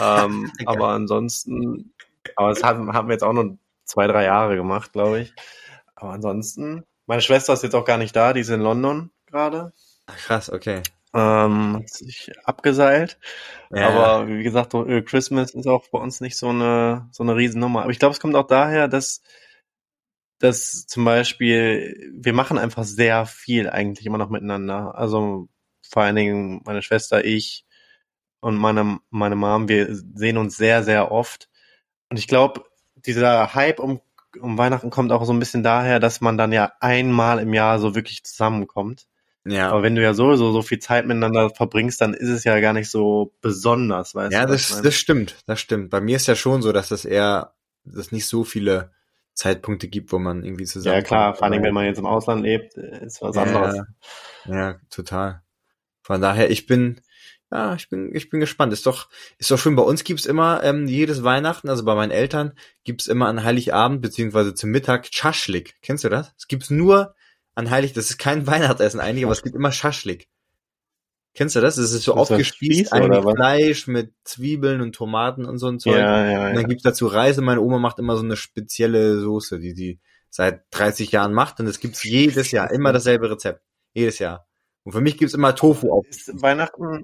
Ähm, 0.00 0.50
aber 0.66 0.88
ansonsten, 0.88 1.92
aber 2.34 2.48
das 2.50 2.62
haben, 2.64 2.92
haben 2.92 3.08
wir 3.08 3.12
jetzt 3.14 3.22
auch 3.22 3.32
nur 3.32 3.58
zwei, 3.84 4.08
drei 4.08 4.24
Jahre 4.24 4.56
gemacht, 4.56 4.92
glaube 4.92 5.20
ich. 5.20 5.32
Aber 5.94 6.10
ansonsten, 6.10 6.84
meine 7.06 7.22
Schwester 7.22 7.52
ist 7.52 7.62
jetzt 7.62 7.76
auch 7.76 7.84
gar 7.84 7.98
nicht 7.98 8.14
da, 8.16 8.32
die 8.32 8.40
ist 8.40 8.48
in 8.50 8.60
London 8.60 9.10
gerade. 9.36 9.72
Krass, 10.06 10.50
okay. 10.50 10.82
Ähm, 11.14 11.76
hat 11.76 11.88
sich 11.88 12.32
abgeseilt. 12.44 13.18
Ja. 13.70 13.88
Aber 13.88 14.28
wie 14.28 14.42
gesagt, 14.42 14.74
äh, 14.74 15.02
Christmas 15.02 15.54
ist 15.54 15.66
auch 15.66 15.88
bei 15.88 15.98
uns 15.98 16.20
nicht 16.20 16.36
so 16.36 16.48
eine, 16.48 17.08
so 17.12 17.22
eine 17.22 17.36
Riesennummer. 17.36 17.82
Aber 17.82 17.90
ich 17.90 17.98
glaube, 17.98 18.12
es 18.12 18.20
kommt 18.20 18.34
auch 18.34 18.46
daher, 18.46 18.88
dass, 18.88 19.22
dass 20.38 20.86
zum 20.86 21.04
Beispiel, 21.04 22.12
wir 22.14 22.32
machen 22.32 22.58
einfach 22.58 22.84
sehr 22.84 23.26
viel 23.26 23.70
eigentlich 23.70 24.06
immer 24.06 24.18
noch 24.18 24.30
miteinander. 24.30 24.94
Also 24.94 25.48
vor 25.82 26.02
allen 26.02 26.16
Dingen 26.16 26.62
meine 26.64 26.82
Schwester, 26.82 27.24
ich 27.24 27.64
und 28.40 28.56
meine, 28.56 29.00
meine 29.10 29.36
Mom, 29.36 29.68
wir 29.68 29.88
sehen 29.90 30.38
uns 30.38 30.56
sehr, 30.56 30.82
sehr 30.82 31.10
oft. 31.10 31.48
Und 32.10 32.18
ich 32.18 32.28
glaube, 32.28 32.64
dieser 32.94 33.54
Hype 33.54 33.80
um, 33.80 34.00
um 34.40 34.58
Weihnachten 34.58 34.90
kommt 34.90 35.12
auch 35.12 35.24
so 35.24 35.32
ein 35.32 35.38
bisschen 35.38 35.62
daher, 35.62 35.98
dass 36.00 36.20
man 36.20 36.36
dann 36.36 36.52
ja 36.52 36.72
einmal 36.80 37.38
im 37.38 37.54
Jahr 37.54 37.78
so 37.78 37.94
wirklich 37.94 38.24
zusammenkommt. 38.24 39.06
Ja. 39.46 39.70
Aber 39.70 39.82
wenn 39.82 39.94
du 39.94 40.02
ja 40.02 40.14
sowieso 40.14 40.52
so 40.52 40.62
viel 40.62 40.78
Zeit 40.78 41.06
miteinander 41.06 41.50
verbringst, 41.50 42.00
dann 42.00 42.14
ist 42.14 42.28
es 42.28 42.44
ja 42.44 42.58
gar 42.60 42.72
nicht 42.72 42.90
so 42.90 43.32
besonders, 43.40 44.14
weißt 44.14 44.32
Ja, 44.32 44.46
du? 44.46 44.54
ich 44.54 44.68
das, 44.68 44.82
das 44.82 44.94
stimmt, 44.94 45.36
das 45.46 45.60
stimmt. 45.60 45.90
Bei 45.90 46.00
mir 46.00 46.16
ist 46.16 46.26
ja 46.26 46.34
schon 46.36 46.62
so, 46.62 46.72
dass 46.72 46.88
das 46.88 47.04
eher, 47.04 47.54
dass 47.84 48.12
nicht 48.12 48.26
so 48.26 48.44
viele 48.44 48.90
Zeitpunkte 49.34 49.88
gibt, 49.88 50.12
wo 50.12 50.18
man 50.18 50.44
irgendwie 50.44 50.64
zusammen. 50.64 50.96
ja 50.96 51.02
klar, 51.02 51.34
vor 51.34 51.46
allem 51.46 51.62
wenn 51.62 51.74
man 51.74 51.84
jetzt 51.84 51.98
im 51.98 52.06
Ausland 52.06 52.42
lebt, 52.42 52.74
ist 52.74 53.20
was 53.22 53.36
ja, 53.36 53.42
anderes. 53.42 53.80
ja, 54.46 54.76
total. 54.90 55.42
Von 56.02 56.20
daher, 56.20 56.50
ich 56.50 56.66
bin, 56.66 57.00
ja, 57.50 57.74
ich 57.74 57.88
bin, 57.88 58.14
ich 58.14 58.30
bin 58.30 58.40
gespannt. 58.40 58.72
Ist 58.72 58.86
doch, 58.86 59.08
ist 59.38 59.50
doch 59.50 59.58
schön. 59.58 59.76
Bei 59.76 59.82
uns 59.82 60.04
gibt's 60.04 60.24
immer 60.24 60.62
ähm, 60.62 60.86
jedes 60.86 61.24
Weihnachten, 61.24 61.68
also 61.68 61.84
bei 61.84 61.94
meinen 61.94 62.12
Eltern 62.12 62.52
gibt's 62.84 63.08
immer 63.08 63.26
an 63.26 63.42
Heiligabend 63.44 64.02
beziehungsweise 64.02 64.54
zum 64.54 64.70
Mittag 64.70 65.08
Schaschlik. 65.10 65.74
Kennst 65.82 66.04
du 66.04 66.08
das? 66.08 66.32
Es 66.38 66.46
gibt's 66.46 66.70
nur 66.70 67.15
an 67.56 67.70
Heilig. 67.70 67.92
Das 67.92 68.10
ist 68.10 68.18
kein 68.18 68.46
Weihnachtsessen 68.46 69.00
eigentlich, 69.00 69.24
aber 69.24 69.32
es 69.32 69.42
gibt 69.42 69.56
immer 69.56 69.72
Schaschlik. 69.72 70.28
Kennst 71.34 71.54
du 71.54 71.60
das? 71.60 71.76
Es 71.76 71.92
ist 71.92 72.04
so 72.04 72.12
Ist 72.12 72.18
aufgespießt, 72.18 72.92
eigentlich? 72.94 73.22
Fleisch 73.22 73.86
mit 73.88 74.14
Zwiebeln 74.24 74.80
und 74.80 74.94
Tomaten 74.94 75.44
und 75.44 75.58
so 75.58 75.68
ein 75.68 75.78
Zeug. 75.78 75.98
Ja, 75.98 76.24
ja, 76.24 76.46
Und 76.46 76.48
ja. 76.48 76.52
dann 76.54 76.68
gibt's 76.68 76.84
dazu 76.84 77.06
Reis 77.08 77.36
und 77.36 77.44
meine 77.44 77.60
Oma 77.60 77.78
macht 77.78 77.98
immer 77.98 78.16
so 78.16 78.22
eine 78.22 78.36
spezielle 78.36 79.20
Soße, 79.20 79.58
die 79.58 79.72
sie 79.72 80.00
seit 80.30 80.64
30 80.70 81.12
Jahren 81.12 81.34
macht 81.34 81.60
und 81.60 81.66
es 81.66 81.78
gibt's 81.78 82.04
jedes 82.04 82.52
Jahr, 82.52 82.70
immer 82.70 82.92
dasselbe 82.92 83.30
Rezept. 83.30 83.62
Jedes 83.92 84.18
Jahr. 84.18 84.46
Und 84.84 84.92
für 84.92 85.02
mich 85.02 85.18
gibt's 85.18 85.34
immer 85.34 85.54
Tofu 85.54 85.92
auf. 85.92 86.06
Ist 86.08 86.30
Weihnachten, 86.40 87.02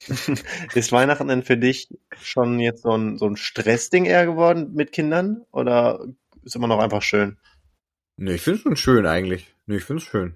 ist 0.74 0.92
Weihnachten 0.92 1.28
denn 1.28 1.42
für 1.42 1.56
dich 1.56 1.88
schon 2.20 2.58
jetzt 2.58 2.82
so 2.82 2.96
ein, 2.96 3.16
so 3.16 3.26
ein 3.26 3.36
Stressding 3.36 4.06
eher 4.06 4.26
geworden 4.26 4.72
mit 4.74 4.90
Kindern? 4.90 5.44
Oder 5.52 6.04
ist 6.42 6.56
immer 6.56 6.68
noch 6.68 6.80
einfach 6.80 7.02
schön? 7.02 7.38
Nee, 8.18 8.34
ich 8.34 8.42
find's 8.42 8.62
schon 8.62 8.76
schön 8.76 9.06
eigentlich. 9.06 9.54
Nee, 9.66 9.76
ich 9.76 9.84
find's 9.84 10.02
schön. 10.04 10.34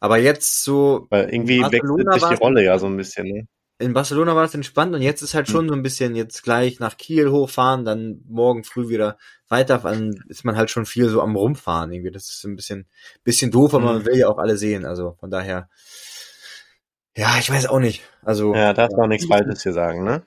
Aber 0.00 0.18
jetzt 0.18 0.64
so, 0.64 1.06
Weil 1.10 1.28
irgendwie 1.30 1.60
Barcelona 1.60 2.04
wechselt 2.04 2.12
sich 2.12 2.38
die 2.38 2.42
Rolle 2.44 2.64
ja 2.64 2.78
so 2.78 2.86
ein 2.86 2.96
bisschen, 2.96 3.26
ne? 3.26 3.46
in 3.78 3.92
Barcelona 3.92 4.34
war 4.34 4.44
es 4.44 4.54
entspannt 4.54 4.94
und 4.94 5.02
jetzt 5.02 5.20
ist 5.20 5.34
halt 5.34 5.48
Hm. 5.48 5.52
schon 5.52 5.68
so 5.68 5.74
ein 5.74 5.82
bisschen 5.82 6.16
jetzt 6.16 6.42
gleich 6.42 6.80
nach 6.80 6.96
Kiel 6.96 7.30
hochfahren, 7.30 7.84
dann 7.84 8.22
morgen 8.26 8.64
früh 8.64 8.88
wieder 8.88 9.18
weiter, 9.48 9.78
dann 9.78 10.14
ist 10.28 10.44
man 10.44 10.56
halt 10.56 10.70
schon 10.70 10.86
viel 10.86 11.08
so 11.08 11.20
am 11.20 11.36
rumfahren 11.36 11.92
irgendwie. 11.92 12.10
Das 12.10 12.30
ist 12.30 12.44
ein 12.44 12.56
bisschen, 12.56 12.86
bisschen 13.22 13.50
doof, 13.50 13.74
aber 13.74 13.84
man 13.86 13.98
Hm. 13.98 14.06
will 14.06 14.16
ja 14.16 14.28
auch 14.28 14.38
alle 14.38 14.56
sehen. 14.56 14.86
Also 14.86 15.16
von 15.20 15.30
daher, 15.30 15.68
ja, 17.16 17.36
ich 17.38 17.50
weiß 17.50 17.66
auch 17.66 17.80
nicht. 17.80 18.02
Also 18.22 18.54
Ja, 18.54 18.72
darf 18.72 18.92
man 18.96 19.08
nichts 19.10 19.26
Falsches 19.26 19.62
hier 19.62 19.72
sagen, 19.72 20.04
ne? 20.04 20.22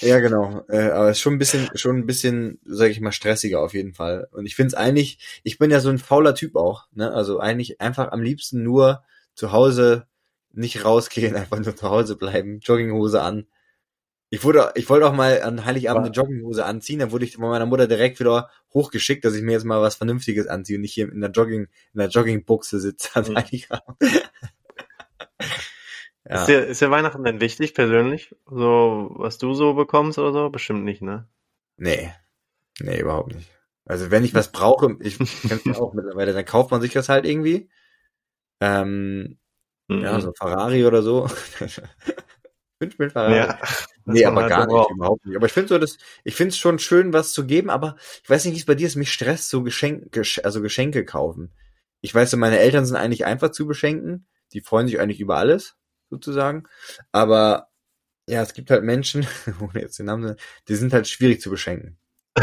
Ja, 0.00 0.20
genau. 0.20 0.64
Äh, 0.68 0.90
aber 0.90 1.10
es 1.10 1.16
ist 1.18 1.22
schon 1.22 1.34
ein 1.34 1.38
bisschen, 1.38 1.68
schon 1.74 1.96
ein 1.96 2.06
bisschen, 2.06 2.60
sag 2.64 2.90
ich 2.90 3.00
mal, 3.00 3.12
stressiger 3.12 3.60
auf 3.60 3.74
jeden 3.74 3.94
Fall. 3.94 4.28
Und 4.32 4.46
ich 4.46 4.54
finde 4.54 4.68
es 4.68 4.74
eigentlich, 4.74 5.18
ich 5.42 5.58
bin 5.58 5.70
ja 5.70 5.80
so 5.80 5.88
ein 5.88 5.98
fauler 5.98 6.34
Typ 6.34 6.56
auch, 6.56 6.86
ne? 6.92 7.12
Also 7.12 7.40
eigentlich 7.40 7.80
einfach 7.80 8.12
am 8.12 8.22
liebsten 8.22 8.62
nur 8.62 9.02
zu 9.34 9.52
Hause 9.52 10.06
nicht 10.52 10.84
rausgehen, 10.84 11.34
einfach 11.36 11.58
nur 11.58 11.74
zu 11.74 11.88
Hause 11.90 12.16
bleiben, 12.16 12.60
Jogginghose 12.60 13.20
an. 13.20 13.46
Ich 14.30 14.44
wurde, 14.44 14.72
ich 14.74 14.88
wollte 14.90 15.06
auch 15.06 15.14
mal 15.14 15.40
an 15.42 15.64
Heiligabend 15.64 16.04
eine 16.04 16.14
Jogginghose 16.14 16.64
anziehen, 16.64 16.98
dann 16.98 17.12
wurde 17.12 17.24
ich 17.24 17.34
von 17.36 17.48
meiner 17.48 17.64
Mutter 17.66 17.86
direkt 17.86 18.20
wieder 18.20 18.50
hochgeschickt, 18.74 19.24
dass 19.24 19.34
ich 19.34 19.42
mir 19.42 19.52
jetzt 19.52 19.64
mal 19.64 19.80
was 19.80 19.94
Vernünftiges 19.96 20.46
anziehe 20.48 20.76
und 20.76 20.82
nicht 20.82 20.92
hier 20.92 21.10
in 21.10 21.22
der 21.22 21.30
Jogging, 21.30 21.62
in 21.94 21.98
der 21.98 22.08
Joggingbuchse 22.08 22.78
sitze 22.78 23.08
an 23.16 23.24
Mhm. 23.24 23.36
Heiligabend. 23.36 23.98
ja. 26.28 26.34
Ist, 26.36 26.46
dir, 26.46 26.66
ist 26.66 26.80
dir 26.80 26.90
Weihnachten 26.90 27.24
denn 27.24 27.40
wichtig 27.40 27.74
persönlich? 27.74 28.34
So, 28.46 29.10
was 29.16 29.38
du 29.38 29.54
so 29.54 29.74
bekommst 29.74 30.18
oder 30.18 30.32
so? 30.32 30.50
Bestimmt 30.50 30.84
nicht, 30.84 31.02
ne? 31.02 31.28
Nee. 31.76 32.12
Nee, 32.80 33.00
überhaupt 33.00 33.34
nicht. 33.34 33.50
Also 33.86 34.10
wenn 34.10 34.24
ich 34.24 34.34
was 34.34 34.52
brauche, 34.52 34.96
ich 35.00 35.18
kenn's 35.18 35.64
ja 35.64 35.74
auch 35.76 35.94
mittlerweile, 35.94 36.32
dann 36.32 36.44
kauft 36.44 36.70
man 36.70 36.80
sich 36.82 36.92
das 36.92 37.08
halt 37.08 37.24
irgendwie. 37.24 37.70
Ähm, 38.60 39.38
Mhm. 39.88 40.02
ja, 40.02 40.20
so 40.20 40.32
Ferrari 40.34 40.84
oder 40.84 41.02
so. 41.02 41.28
Wünsch 42.80 42.98
mir 42.98 43.10
Ferrari. 43.10 43.36
Ja. 43.36 43.58
nee, 44.04 44.24
aber 44.24 44.42
halt 44.42 44.50
gar 44.50 44.66
nicht, 44.66 44.74
braucht. 44.74 44.90
überhaupt 44.90 45.24
nicht. 45.26 45.36
Aber 45.36 45.46
ich 45.46 45.52
finde 45.52 45.68
so, 45.68 45.78
das, 45.78 45.96
ich 46.24 46.34
finde 46.34 46.50
es 46.50 46.58
schon 46.58 46.78
schön, 46.78 47.12
was 47.12 47.32
zu 47.32 47.46
geben, 47.46 47.70
aber 47.70 47.96
ich 48.22 48.28
weiß 48.28 48.44
nicht, 48.44 48.54
wie 48.54 48.58
es 48.60 48.66
bei 48.66 48.74
dir 48.74 48.86
ist, 48.86 48.96
mich 48.96 49.12
stresst 49.12 49.48
so 49.48 49.62
Geschenke, 49.62 50.22
also 50.44 50.60
Geschenke 50.60 51.04
kaufen. 51.04 51.52
Ich 52.02 52.14
weiß, 52.14 52.30
so, 52.30 52.36
meine 52.36 52.58
Eltern 52.58 52.84
sind 52.84 52.96
eigentlich 52.96 53.24
einfach 53.24 53.50
zu 53.50 53.66
beschenken. 53.66 54.28
Die 54.52 54.60
freuen 54.60 54.86
sich 54.86 55.00
eigentlich 55.00 55.20
über 55.20 55.36
alles, 55.38 55.76
sozusagen. 56.10 56.64
Aber 57.12 57.68
ja, 58.28 58.42
es 58.42 58.54
gibt 58.54 58.70
halt 58.70 58.84
Menschen, 58.84 59.26
ohne 59.60 59.80
jetzt 59.80 59.98
den 59.98 60.06
Namen, 60.06 60.22
zu 60.22 60.28
nennen, 60.28 60.40
die 60.68 60.76
sind 60.76 60.92
halt 60.92 61.08
schwierig 61.08 61.40
zu 61.40 61.50
beschenken. 61.50 61.98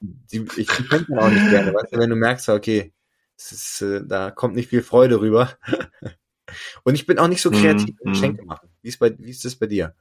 Die, 0.00 0.46
ich 0.58 0.68
die 0.68 1.04
man 1.08 1.18
auch 1.18 1.30
nicht 1.30 1.48
gerne, 1.48 1.72
weißt 1.72 1.94
du, 1.94 1.98
wenn 1.98 2.10
du 2.10 2.16
merkst, 2.16 2.50
okay, 2.50 2.92
ist, 3.36 3.80
äh, 3.80 4.02
da 4.06 4.30
kommt 4.30 4.54
nicht 4.54 4.68
viel 4.68 4.82
Freude 4.82 5.20
rüber. 5.20 5.56
Und 6.84 6.94
ich 6.94 7.06
bin 7.06 7.18
auch 7.18 7.28
nicht 7.28 7.42
so 7.42 7.50
kreativ 7.50 7.94
Mhm, 7.94 7.98
im 8.00 8.10
Geschenke 8.10 8.44
machen. 8.44 8.70
Wie 8.82 8.88
ist, 8.88 8.98
bei, 8.98 9.16
wie 9.18 9.30
ist 9.30 9.44
das 9.44 9.56
bei 9.56 9.66
dir? 9.66 9.94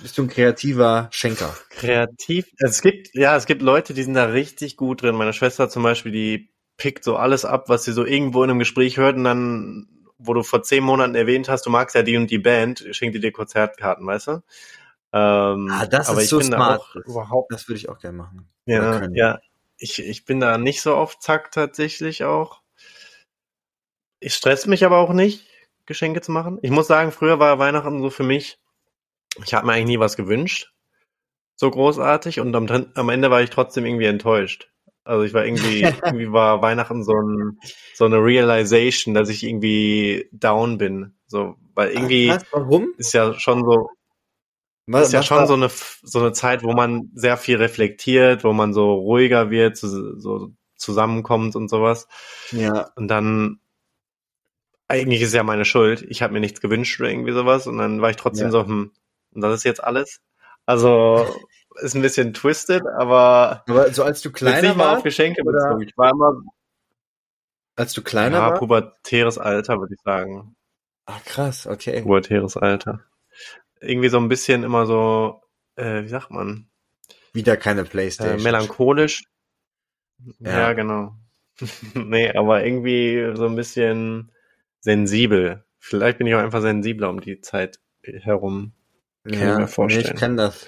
Bist 0.00 0.18
du 0.18 0.22
ein 0.22 0.28
kreativer 0.28 1.08
Schenker? 1.12 1.58
Kreativ. 1.70 2.46
Es 2.58 2.82
gibt, 2.82 3.14
ja, 3.14 3.36
es 3.36 3.46
gibt 3.46 3.62
Leute, 3.62 3.94
die 3.94 4.02
sind 4.02 4.14
da 4.14 4.26
richtig 4.26 4.76
gut 4.76 5.02
drin. 5.02 5.16
Meine 5.16 5.32
Schwester 5.32 5.68
zum 5.68 5.82
Beispiel, 5.82 6.12
die 6.12 6.50
pickt 6.76 7.04
so 7.04 7.16
alles 7.16 7.44
ab, 7.44 7.68
was 7.68 7.84
sie 7.84 7.92
so 7.92 8.04
irgendwo 8.04 8.42
in 8.44 8.50
einem 8.50 8.58
Gespräch 8.58 8.96
hört 8.96 9.16
und 9.16 9.24
dann, 9.24 9.88
wo 10.26 10.34
du 10.34 10.42
vor 10.42 10.62
zehn 10.62 10.82
Monaten 10.84 11.14
erwähnt 11.14 11.48
hast, 11.48 11.66
du 11.66 11.70
magst 11.70 11.94
ja 11.94 12.02
die 12.02 12.16
und 12.16 12.30
die 12.30 12.38
Band, 12.38 12.84
schenkt 12.92 13.14
die 13.14 13.20
dir 13.20 13.32
Konzertkarten, 13.32 14.06
weißt 14.06 14.26
du? 14.28 14.32
Ähm, 15.12 15.68
Ah, 15.70 15.86
das 15.86 16.08
aber 16.08 16.18
ist 16.18 16.24
ich 16.24 16.30
so 16.30 16.38
bin 16.38 16.48
smart. 16.48 16.80
da 16.80 16.84
auch 16.84 16.96
überhaupt, 16.96 17.52
Das 17.52 17.68
würde 17.68 17.78
ich 17.78 17.88
auch 17.88 17.98
gerne 17.98 18.16
machen. 18.18 18.48
Ja, 18.66 19.06
ja, 19.12 19.40
ich, 19.78 19.98
ich 20.00 20.24
bin 20.24 20.40
da 20.40 20.58
nicht 20.58 20.80
so 20.82 20.94
auf 20.94 21.18
Zack 21.18 21.52
tatsächlich 21.52 22.24
auch. 22.24 22.62
Ich 24.20 24.34
stress 24.34 24.66
mich 24.66 24.84
aber 24.84 24.98
auch 24.98 25.12
nicht, 25.12 25.46
Geschenke 25.86 26.20
zu 26.22 26.32
machen. 26.32 26.58
Ich 26.62 26.70
muss 26.70 26.86
sagen, 26.86 27.12
früher 27.12 27.38
war 27.38 27.58
Weihnachten 27.58 28.00
so 28.00 28.10
für 28.10 28.22
mich, 28.22 28.58
ich 29.44 29.52
habe 29.54 29.66
mir 29.66 29.72
eigentlich 29.74 29.86
nie 29.86 29.98
was 30.00 30.16
gewünscht, 30.16 30.72
so 31.56 31.70
großartig, 31.70 32.40
und 32.40 32.54
am, 32.56 32.86
am 32.94 33.08
Ende 33.08 33.30
war 33.30 33.42
ich 33.42 33.50
trotzdem 33.50 33.84
irgendwie 33.84 34.06
enttäuscht. 34.06 34.70
Also 35.04 35.22
ich 35.24 35.34
war 35.34 35.44
irgendwie, 35.44 35.82
irgendwie 36.06 36.32
war 36.32 36.62
Weihnachten 36.62 37.04
so, 37.04 37.12
ein, 37.14 37.58
so 37.94 38.04
eine 38.06 38.16
Realization, 38.18 39.14
dass 39.14 39.28
ich 39.28 39.42
irgendwie 39.44 40.28
down 40.32 40.78
bin. 40.78 41.14
So, 41.26 41.56
weil 41.74 41.90
irgendwie 41.90 42.30
Ah, 42.30 42.36
krass, 42.36 42.44
warum? 42.52 42.94
ist 42.96 43.12
ja 43.12 43.34
schon 43.38 43.64
so, 43.64 43.90
Was, 44.86 45.08
ist 45.08 45.12
ja 45.14 45.22
schon 45.22 45.38
war- 45.38 45.46
so 45.46 45.54
eine, 45.54 45.68
so 46.02 46.18
eine 46.20 46.32
Zeit, 46.32 46.62
wo 46.62 46.72
man 46.72 47.10
sehr 47.14 47.36
viel 47.36 47.56
reflektiert, 47.56 48.44
wo 48.44 48.52
man 48.52 48.72
so 48.72 48.94
ruhiger 48.94 49.50
wird, 49.50 49.76
so, 49.76 50.18
so 50.18 50.50
zusammenkommt 50.76 51.56
und 51.56 51.68
sowas. 51.68 52.08
Ja, 52.52 52.90
Und 52.96 53.08
dann, 53.08 53.60
eigentlich 54.88 55.22
ist 55.22 55.34
ja 55.34 55.42
meine 55.42 55.64
Schuld. 55.64 56.02
Ich 56.08 56.22
habe 56.22 56.32
mir 56.32 56.40
nichts 56.40 56.60
gewünscht 56.60 57.00
oder 57.00 57.10
irgendwie 57.10 57.32
sowas. 57.32 57.66
Und 57.66 57.78
dann 57.78 58.00
war 58.02 58.10
ich 58.10 58.16
trotzdem 58.16 58.48
Ja. 58.48 58.52
so, 58.52 58.64
hm, 58.66 58.92
und 59.34 59.40
das 59.40 59.54
ist 59.54 59.64
jetzt 59.64 59.82
alles. 59.82 60.20
Also, 60.66 61.48
ist 61.76 61.94
ein 61.94 62.02
bisschen 62.02 62.34
twisted, 62.34 62.86
aber 62.86 63.64
aber 63.68 63.92
so 63.92 64.04
als 64.04 64.20
du 64.22 64.30
kleiner 64.30 64.68
nicht 64.68 64.76
mal 64.76 64.84
auf 64.84 64.92
warst, 64.92 65.04
Geschenke 65.04 65.42
bezogen. 65.42 65.82
Ich 65.82 65.96
war 65.96 66.10
immer, 66.10 66.34
als 67.76 67.92
du 67.92 68.02
kleiner 68.02 68.38
ja, 68.38 68.50
warst? 68.50 68.60
pubertäres 68.60 69.38
Alter, 69.38 69.78
würde 69.80 69.94
ich 69.94 70.00
sagen. 70.02 70.56
Ah, 71.06 71.18
krass, 71.24 71.66
okay. 71.66 72.02
Pubertäres 72.02 72.56
Alter. 72.56 73.00
Irgendwie 73.80 74.08
so 74.08 74.18
ein 74.18 74.28
bisschen 74.28 74.62
immer 74.62 74.86
so, 74.86 75.42
äh, 75.76 76.02
wie 76.02 76.08
sagt 76.08 76.30
man, 76.30 76.68
Wieder 77.32 77.56
keine 77.56 77.82
äh, 77.82 77.84
Playstation. 77.84 78.42
melancholisch. 78.42 79.24
Ja. 80.38 80.60
Ja, 80.60 80.72
genau. 80.72 81.16
nee, 81.94 82.30
aber 82.32 82.64
irgendwie 82.64 83.32
so 83.34 83.46
ein 83.46 83.56
bisschen 83.56 84.32
sensibel. 84.80 85.64
Vielleicht 85.78 86.18
bin 86.18 86.26
ich 86.26 86.34
auch 86.34 86.40
einfach 86.40 86.62
sensibler 86.62 87.10
um 87.10 87.20
die 87.20 87.40
Zeit 87.40 87.80
herum. 88.02 88.72
Kann 89.24 89.32
ich 89.34 89.40
ja, 89.40 89.58
mir 89.58 89.68
vorstellen. 89.68 90.04
Nee, 90.06 90.12
ich 90.12 90.20
kenne 90.20 90.36
das. 90.36 90.66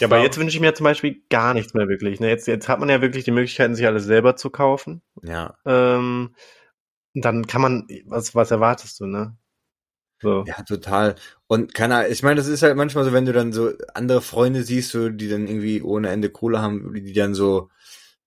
Ja, 0.00 0.06
aber 0.06 0.22
jetzt 0.22 0.38
wünsche 0.38 0.56
ich 0.56 0.60
mir 0.60 0.74
zum 0.74 0.84
Beispiel 0.84 1.22
gar 1.28 1.52
nichts 1.52 1.74
mehr 1.74 1.88
wirklich. 1.88 2.18
Ne? 2.18 2.28
Jetzt, 2.28 2.46
jetzt 2.46 2.68
hat 2.68 2.80
man 2.80 2.88
ja 2.88 3.02
wirklich 3.02 3.24
die 3.24 3.30
Möglichkeiten, 3.30 3.74
sich 3.74 3.86
alles 3.86 4.04
selber 4.04 4.34
zu 4.36 4.50
kaufen. 4.50 5.02
Ja, 5.22 5.58
Ähm, 5.66 6.34
dann 7.14 7.46
kann 7.46 7.62
man, 7.62 7.86
was, 8.06 8.34
was 8.34 8.50
erwartest 8.50 8.98
du, 9.00 9.06
ne? 9.06 9.36
So. 10.20 10.44
ja, 10.46 10.62
total. 10.62 11.16
Und 11.48 11.74
keine 11.74 12.08
ich 12.08 12.22
meine, 12.22 12.36
das 12.36 12.46
ist 12.46 12.62
halt 12.62 12.76
manchmal 12.76 13.04
so, 13.04 13.12
wenn 13.12 13.26
du 13.26 13.32
dann 13.32 13.52
so 13.52 13.72
andere 13.92 14.22
Freunde 14.22 14.64
siehst, 14.64 14.90
so, 14.90 15.10
die 15.10 15.28
dann 15.28 15.46
irgendwie 15.46 15.82
ohne 15.82 16.08
Ende 16.08 16.30
Kohle 16.30 16.62
haben, 16.62 16.94
die 16.94 17.12
dann 17.12 17.34
so, 17.34 17.68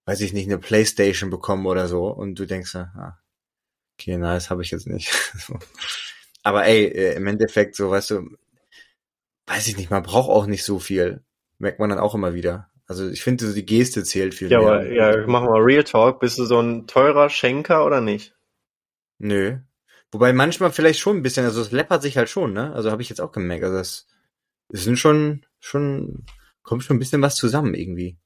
weiß 0.05 0.21
ich 0.21 0.31
nicht, 0.31 0.47
eine 0.47 0.59
Playstation 0.59 1.31
bekommen 1.31 1.65
oder 1.65 1.87
so, 1.87 2.07
und 2.07 2.35
du 2.35 2.45
denkst, 2.45 2.75
ah, 2.75 3.17
okay, 3.95 4.17
nice, 4.17 4.49
habe 4.49 4.61
ich 4.61 4.71
jetzt 4.71 4.87
nicht. 4.87 5.11
So. 5.39 5.57
aber 6.43 6.65
ey, 6.65 6.85
äh, 6.85 7.15
im 7.15 7.25
Endeffekt, 7.27 7.75
so, 7.75 7.89
weißt 7.89 8.11
du, 8.11 8.37
weiß 9.47 9.67
ich 9.67 9.77
nicht, 9.77 9.89
man 9.89 10.03
braucht 10.03 10.29
auch 10.29 10.45
nicht 10.45 10.63
so 10.63 10.79
viel. 10.79 11.23
Merkt 11.59 11.79
man 11.79 11.89
dann 11.89 11.99
auch 11.99 12.15
immer 12.15 12.33
wieder. 12.33 12.69
Also 12.87 13.09
ich 13.09 13.23
finde, 13.23 13.45
so 13.47 13.53
die 13.53 13.65
Geste 13.65 14.03
zählt 14.03 14.33
viel 14.33 14.49
Ja, 14.49 14.59
mehr. 14.59 14.59
aber 14.59 14.91
ja, 14.91 15.27
machen 15.27 15.47
wir 15.47 15.63
Real 15.65 15.83
Talk. 15.83 16.19
Bist 16.19 16.37
du 16.37 16.45
so 16.45 16.59
ein 16.59 16.87
teurer 16.87 17.29
Schenker 17.29 17.85
oder 17.85 18.01
nicht? 18.01 18.35
Nö. 19.19 19.57
Wobei 20.11 20.31
manchmal 20.33 20.71
vielleicht 20.71 20.99
schon 20.99 21.17
ein 21.17 21.23
bisschen, 21.23 21.45
also 21.45 21.61
es 21.61 21.71
läppert 21.71 22.01
sich 22.01 22.17
halt 22.17 22.29
schon, 22.29 22.53
ne? 22.53 22.73
Also 22.73 22.91
habe 22.91 23.01
ich 23.01 23.09
jetzt 23.09 23.19
auch 23.19 23.31
gemerkt. 23.31 23.63
Also 23.65 23.77
es, 23.77 24.07
es 24.69 24.83
sind 24.83 24.97
schon, 24.97 25.45
schon, 25.59 26.23
kommt 26.63 26.83
schon 26.83 26.95
ein 26.97 26.99
bisschen 26.99 27.21
was 27.21 27.35
zusammen 27.35 27.73
irgendwie. 27.73 28.17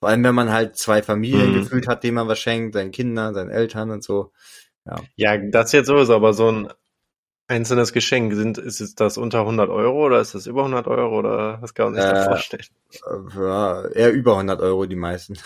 Vor 0.00 0.08
allem, 0.08 0.24
wenn 0.24 0.34
man 0.34 0.50
halt 0.50 0.76
zwei 0.76 1.02
Familien 1.02 1.52
Mhm. 1.52 1.62
gefühlt 1.62 1.86
hat, 1.88 2.02
denen 2.04 2.14
man 2.16 2.28
was 2.28 2.38
schenkt, 2.38 2.74
seinen 2.74 2.90
Kindern, 2.90 3.34
seinen 3.34 3.50
Eltern 3.50 3.90
und 3.90 4.02
so. 4.02 4.32
Ja, 5.16 5.36
das 5.38 5.72
jetzt 5.72 5.86
sowieso, 5.86 6.14
aber 6.14 6.32
so 6.32 6.50
ein 6.50 6.68
einzelnes 7.50 7.92
Geschenk, 7.92 8.32
sind, 8.34 8.58
ist 8.58 8.80
es 8.80 8.94
das 8.94 9.18
unter 9.18 9.40
100 9.40 9.68
Euro 9.68 10.06
oder 10.06 10.20
ist 10.20 10.34
das 10.34 10.46
über 10.46 10.60
100 10.62 10.86
Euro 10.86 11.18
oder 11.18 11.58
was 11.60 11.74
kann 11.74 11.86
man 11.92 11.94
sich 11.94 12.04
da 12.04 12.20
Äh, 12.22 12.24
vorstellen? 12.24 12.64
Äh, 12.92 13.38
Ja, 13.38 13.88
eher 13.88 14.12
über 14.12 14.36
100 14.36 14.60
Euro 14.60 14.86
die 14.86 14.96
meisten. 14.96 15.36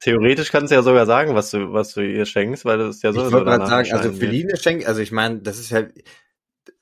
Theoretisch 0.00 0.50
kannst 0.50 0.70
du 0.70 0.76
ja 0.76 0.82
sogar 0.82 1.04
sagen, 1.06 1.34
was 1.34 1.50
du, 1.50 1.72
was 1.72 1.92
du 1.92 2.00
ihr 2.00 2.24
schenkst, 2.24 2.64
weil 2.64 2.78
das 2.78 2.96
ist 2.96 3.02
ja 3.02 3.10
Ich 3.10 3.16
sowieso 3.16 3.32
wollte 3.32 3.46
gerade 3.50 3.64
danach 3.64 3.84
sagen, 3.84 3.98
also. 3.98 4.12
Feline 4.12 4.56
schenkt, 4.56 4.86
also 4.86 5.00
ich 5.00 5.12
meine, 5.12 5.40
das 5.40 5.58
ist 5.58 5.72
halt, 5.72 5.92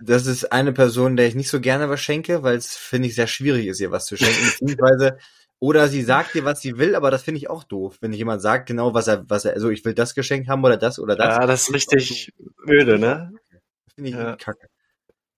das 0.01 0.27
ist 0.27 0.53
eine 0.53 0.73
Person, 0.73 1.17
der 1.17 1.27
ich 1.27 1.35
nicht 1.35 1.49
so 1.51 1.61
gerne 1.61 1.89
was 1.89 2.01
schenke, 2.01 2.43
weil 2.45 2.57
es, 2.57 2.77
finde 2.77 3.09
ich, 3.09 3.17
sehr 3.17 3.27
schwierig 3.27 3.67
ist, 3.67 3.81
ihr 3.81 3.91
was 3.91 4.07
zu 4.07 4.17
schenken, 4.17 4.35
beziehungsweise, 4.61 5.19
oder 5.59 5.89
sie 5.89 6.03
sagt 6.03 6.35
dir, 6.35 6.45
was 6.45 6.61
sie 6.61 6.79
will, 6.79 6.95
aber 6.95 7.11
das 7.11 7.23
finde 7.25 7.39
ich 7.39 7.51
auch 7.51 7.65
doof, 7.65 7.97
wenn 8.01 8.13
jemand 8.13 8.41
sagt 8.41 8.67
genau, 8.69 8.95
was 8.95 9.09
er, 9.09 9.29
was 9.29 9.45
er, 9.45 9.55
also 9.55 9.71
ich 9.71 9.85
will 9.85 9.95
das 9.95 10.15
Geschenk 10.15 10.47
haben 10.47 10.63
oder 10.63 10.77
das 10.77 11.01
oder 11.01 11.17
das. 11.17 11.37
Ja, 11.39 11.47
das 11.47 11.63
ist 11.63 11.75
richtig 11.75 12.33
öde, 12.69 13.01
ne? 13.01 13.33
Finde 13.99 14.11
ich 14.11 14.17
Ja. 14.17 14.37
kacke. 14.37 14.69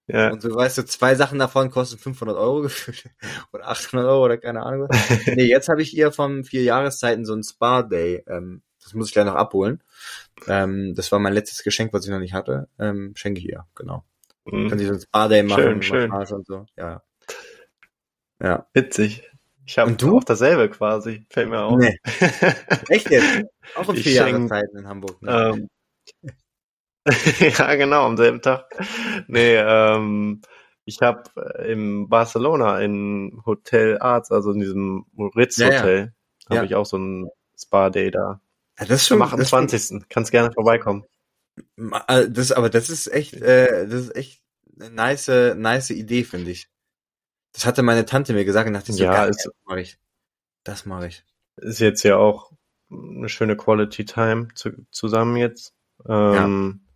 Ja. 0.07 0.31
Und 0.33 0.43
so 0.43 0.55
weißt 0.55 0.77
du, 0.77 0.85
zwei 0.85 1.15
Sachen 1.15 1.39
davon 1.39 1.71
kosten 1.71 1.97
500 1.99 2.37
Euro 2.37 2.61
gefühlt 2.63 3.05
oder 3.55 3.69
800 3.69 4.07
Euro 4.07 4.25
oder 4.27 4.37
keine 4.39 4.63
Ahnung 4.63 4.89
was. 4.91 4.97
nee, 5.39 5.45
jetzt 5.45 5.69
habe 5.71 5.81
ich 5.81 5.97
ihr 5.97 6.13
von 6.13 6.45
vier 6.45 6.63
Jahreszeiten 6.63 7.25
so 7.25 7.35
ein 7.35 7.43
Spa-Day, 7.43 8.25
ähm, 8.27 8.63
das 8.83 8.93
muss 8.95 9.07
ich 9.09 9.13
gleich 9.15 9.25
noch 9.25 9.35
abholen. 9.35 9.83
Ähm, 10.47 10.95
das 10.95 11.11
war 11.13 11.19
mein 11.21 11.33
letztes 11.33 11.63
Geschenk, 11.63 11.93
was 11.95 12.05
ich 12.05 12.11
noch 12.11 12.19
nicht 12.19 12.35
hatte. 12.35 12.69
Ähm, 12.79 13.13
schenke 13.17 13.41
ich 13.41 13.49
ihr, 13.49 13.67
genau. 13.75 14.05
Kann 14.49 14.65
Mhm. 14.65 14.79
sie 14.79 14.87
so 14.87 14.93
ein 14.95 15.01
Spa-Day 15.01 15.43
machen, 15.45 15.63
Schön, 15.63 15.83
schön. 15.83 16.11
Und 16.13 16.47
so. 16.47 16.67
Ja. 16.77 17.03
Ja. 18.43 18.67
Witzig. 18.75 19.23
Ich 19.67 19.79
habe 19.79 19.91
Und 19.93 20.03
du? 20.03 20.19
auch 20.19 20.25
dasselbe 20.25 20.69
quasi, 20.71 21.25
fällt 21.31 21.49
mir 21.51 21.61
auf. 21.61 21.79
Nee. 21.79 21.97
Echt 22.89 23.09
jetzt? 23.11 23.45
Auch 23.77 23.89
in 23.91 23.97
vier 23.97 24.13
Jahreszeiten 24.13 24.79
in 24.79 24.89
Hamburg. 24.89 25.23
Ne? 25.23 25.53
Ähm, 25.55 25.69
ja, 27.41 27.75
genau, 27.75 28.07
am 28.07 28.17
selben 28.17 28.41
Tag. 28.43 28.67
Nee, 29.29 29.57
ähm, 29.57 30.41
ich 30.85 31.01
habe 31.03 31.23
in 31.67 32.09
Barcelona 32.09 32.81
in 32.81 33.43
Hotel 33.47 33.99
Arts, 33.99 34.31
also 34.31 34.53
in 34.53 34.61
diesem 34.61 35.07
Ritz 35.37 35.57
Ja, 35.59 35.71
ja. 35.71 35.79
Hotel, 35.81 36.15
Ja. 36.49 36.57
habe 36.57 36.67
ich 36.67 36.75
auch 36.75 36.87
so 36.87 36.99
ein 36.99 37.29
Spa-Day 37.59 38.11
da. 38.11 38.41
ja, 38.79 38.85
das 38.87 39.03
ist 39.03 39.13
Am 39.13 39.19
schon, 39.21 39.31
das 39.31 39.41
ist 39.41 39.51
schon 39.51 39.59
28. 39.65 40.09
Kannst 40.09 40.31
gerne 40.31 40.53
vorbeikommen. 40.53 41.05
Äh, 42.09 42.29
Das, 42.31 42.53
aber 42.53 42.71
das 42.71 42.89
ist 42.91 43.07
echt, 43.13 43.35
äh, 43.35 43.87
das 43.87 44.01
ist 44.03 44.17
echt 44.17 44.43
eine 44.81 44.91
nice, 44.91 45.29
nice 45.57 45.91
Idee, 45.91 46.25
finde 46.25 46.51
ich. 46.51 46.69
Das 47.53 47.67
hatte 47.67 47.83
meine 47.83 48.07
Tante 48.07 48.33
mir 48.33 48.45
gesagt 48.45 48.69
und 48.69 48.75
dachte 48.75 48.93
so, 48.93 49.03
Ja, 49.05 49.13
geil, 49.13 49.31
ist- 49.31 49.45
das 49.45 49.53
mache 49.67 49.81
ich. 49.81 49.99
Das 50.65 50.87
mache 50.87 51.09
ich. 51.09 51.25
Ist 51.57 51.81
jetzt 51.81 52.03
ja 52.05 52.17
auch 52.17 52.53
eine 52.91 53.29
schöne 53.29 53.57
Quality 53.57 54.05
Time 54.05 54.49
zu, 54.55 54.71
zusammen 54.91 55.37
jetzt. 55.37 55.75
Ähm, 56.09 56.87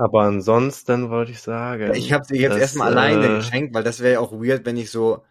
Aber 0.00 0.22
ansonsten 0.22 1.10
wollte 1.10 1.32
ich 1.32 1.40
sagen. 1.40 1.92
Ich 1.94 2.12
habe 2.12 2.24
sie 2.24 2.38
jetzt 2.38 2.52
dass, 2.52 2.60
erstmal 2.60 2.88
alleine 2.88 3.26
äh, 3.26 3.36
geschenkt, 3.38 3.74
weil 3.74 3.82
das 3.82 4.00
wäre 4.00 4.14
ja 4.14 4.20
auch 4.20 4.32
weird, 4.32 4.64
wenn 4.64 4.76
ich 4.76 4.92
so 4.92 5.24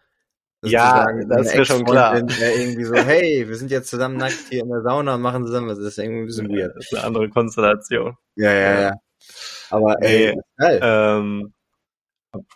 Ja, 0.62 1.06
das 1.06 1.46
meine 1.46 1.54
wär 1.54 1.64
schon 1.64 1.84
klar. 1.86 2.14
Wäre 2.14 2.52
irgendwie 2.52 2.84
so, 2.84 2.94
hey, 2.94 3.48
wir 3.48 3.56
sind 3.56 3.70
jetzt 3.70 3.88
zusammen 3.88 4.18
nackt 4.18 4.44
hier 4.50 4.62
in 4.62 4.68
der 4.68 4.82
Sauna 4.82 5.14
und 5.14 5.22
machen 5.22 5.46
zusammen 5.46 5.68
was. 5.68 5.78
Das 5.78 5.86
ist 5.86 5.98
irgendwie 5.98 6.20
ein 6.20 6.26
bisschen 6.26 6.50
weird. 6.50 6.76
Das 6.76 6.84
ist 6.84 6.94
eine 6.94 7.06
andere 7.06 7.30
Konstellation. 7.30 8.16
Ja, 8.36 8.52
ja, 8.52 8.80
Ja. 8.80 8.92
Aber 9.70 10.02
ey, 10.02 10.38
geil. 10.58 10.80
Ähm, 10.82 11.54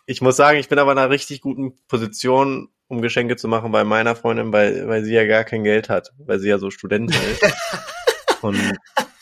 ich 0.05 0.20
muss 0.20 0.37
sagen, 0.37 0.59
ich 0.59 0.68
bin 0.68 0.79
aber 0.79 0.92
in 0.92 0.98
einer 0.98 1.09
richtig 1.09 1.40
guten 1.40 1.79
Position, 1.88 2.68
um 2.88 3.01
Geschenke 3.01 3.37
zu 3.37 3.48
machen 3.48 3.72
bei 3.72 3.85
meiner 3.85 4.16
Freundin, 4.16 4.53
weil, 4.53 4.87
weil 4.87 5.03
sie 5.03 5.14
ja 5.14 5.25
gar 5.25 5.44
kein 5.44 5.64
Geld 5.64 5.88
hat, 5.88 6.12
weil 6.18 6.40
sie 6.40 6.51
ja 6.51 6.59
so 6.59 6.70
Studentin 6.70 7.18
ist. 7.33 7.42
Und 8.42 8.59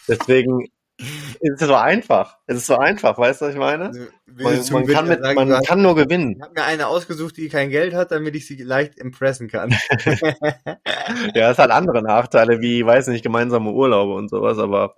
deswegen 0.08 0.66
ist 1.40 1.62
es 1.62 1.68
so 1.68 1.74
einfach. 1.74 2.38
Es 2.46 2.56
ist 2.56 2.66
so 2.66 2.76
einfach, 2.76 3.16
weißt 3.18 3.40
du, 3.40 3.46
was 3.46 3.54
ich 3.54 3.58
meine? 3.58 3.86
Also, 3.86 4.00
Man, 4.26 4.44
man, 4.70 4.86
kann, 4.86 5.08
mit, 5.08 5.22
sagen, 5.22 5.48
man 5.48 5.62
kann 5.62 5.82
nur 5.82 5.94
gewinnen. 5.94 6.36
Ich 6.36 6.42
habe 6.42 6.54
mir 6.54 6.64
eine 6.64 6.86
ausgesucht, 6.86 7.36
die 7.36 7.48
kein 7.48 7.70
Geld 7.70 7.94
hat, 7.94 8.10
damit 8.10 8.34
ich 8.34 8.46
sie 8.46 8.56
leicht 8.62 8.98
impressen 8.98 9.48
kann. 9.48 9.74
Ja, 11.34 11.50
es 11.50 11.58
hat 11.58 11.70
andere 11.70 12.02
Nachteile, 12.02 12.60
wie, 12.60 12.84
weiß 12.84 13.08
nicht, 13.08 13.22
gemeinsame 13.22 13.70
Urlaube 13.72 14.14
und 14.14 14.30
sowas, 14.30 14.58
aber 14.58 14.94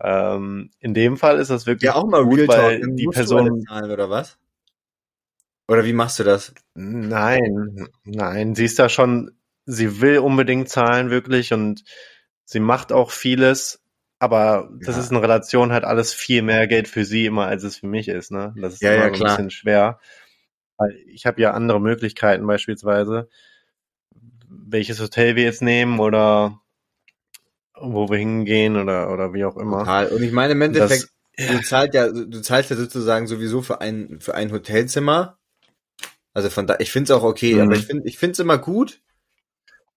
ähm, 0.00 0.70
in 0.80 0.94
dem 0.94 1.16
Fall 1.16 1.38
ist 1.38 1.50
das 1.50 1.66
wirklich 1.66 1.88
ja, 1.88 1.94
auch 1.94 2.06
mal 2.06 2.24
gut, 2.24 2.40
Real 2.40 2.48
weil 2.48 2.80
Talk. 2.80 2.96
Die 2.96 3.06
Person 3.06 3.62
zahlen, 3.62 3.90
oder 3.90 4.10
was? 4.10 4.38
Oder 5.68 5.84
wie 5.84 5.92
machst 5.92 6.18
du 6.18 6.24
das? 6.24 6.54
Nein, 6.74 7.88
nein, 8.04 8.54
sie 8.54 8.66
ist 8.66 8.78
da 8.78 8.88
schon, 8.88 9.32
sie 9.64 10.00
will 10.00 10.18
unbedingt 10.18 10.68
zahlen, 10.68 11.10
wirklich, 11.10 11.52
und 11.52 11.84
sie 12.44 12.60
macht 12.60 12.92
auch 12.92 13.10
vieles, 13.10 13.83
aber 14.24 14.68
das 14.80 14.96
Ja. 14.96 15.02
ist 15.02 15.10
in 15.10 15.16
Relation 15.16 15.72
halt 15.72 15.84
alles 15.84 16.12
viel 16.12 16.42
mehr 16.42 16.66
Geld 16.66 16.88
für 16.88 17.04
sie 17.04 17.26
immer, 17.26 17.46
als 17.46 17.62
es 17.62 17.76
für 17.78 17.86
mich 17.86 18.08
ist, 18.08 18.32
ne? 18.32 18.54
Das 18.60 18.74
ist 18.74 18.82
Ja, 18.82 18.92
immer 18.94 19.04
ja, 19.04 19.08
so 19.10 19.16
ein 19.16 19.22
bisschen 19.24 19.50
schwer. 19.50 20.00
Weil 20.76 20.96
ich 21.06 21.26
habe 21.26 21.40
ja 21.40 21.52
andere 21.52 21.80
Möglichkeiten 21.80 22.46
beispielsweise, 22.46 23.28
welches 24.48 25.00
Hotel 25.00 25.36
wir 25.36 25.44
jetzt 25.44 25.62
nehmen 25.62 26.00
oder 26.00 26.60
wo 27.80 28.08
wir 28.08 28.18
hingehen 28.18 28.76
oder, 28.76 29.12
oder 29.12 29.32
wie 29.32 29.44
auch 29.44 29.56
immer. 29.56 29.78
Total. 29.80 30.08
Und 30.08 30.22
ich 30.22 30.32
meine, 30.32 30.52
im 30.52 30.60
Das, 30.62 30.72
Endeffekt, 30.80 31.10
du 31.36 31.60
zahlst 31.62 31.94
ja, 31.94 32.08
du 32.10 32.40
zahlst 32.40 32.70
ja 32.70 32.76
sozusagen 32.76 33.26
sowieso 33.26 33.62
für 33.62 33.80
ein, 33.80 34.20
für 34.20 34.34
ein 34.34 34.52
Hotelzimmer. 34.52 35.38
Also 36.32 36.50
von 36.50 36.66
da, 36.66 36.76
ich 36.80 36.90
finde 36.90 37.12
es 37.12 37.18
auch 37.18 37.22
okay, 37.22 37.54
Mhm. 37.54 37.60
aber 37.60 37.76
ich 37.76 37.86
finde, 37.86 38.08
ich 38.08 38.18
finde 38.18 38.32
es 38.32 38.38
immer 38.40 38.58
gut, 38.58 39.00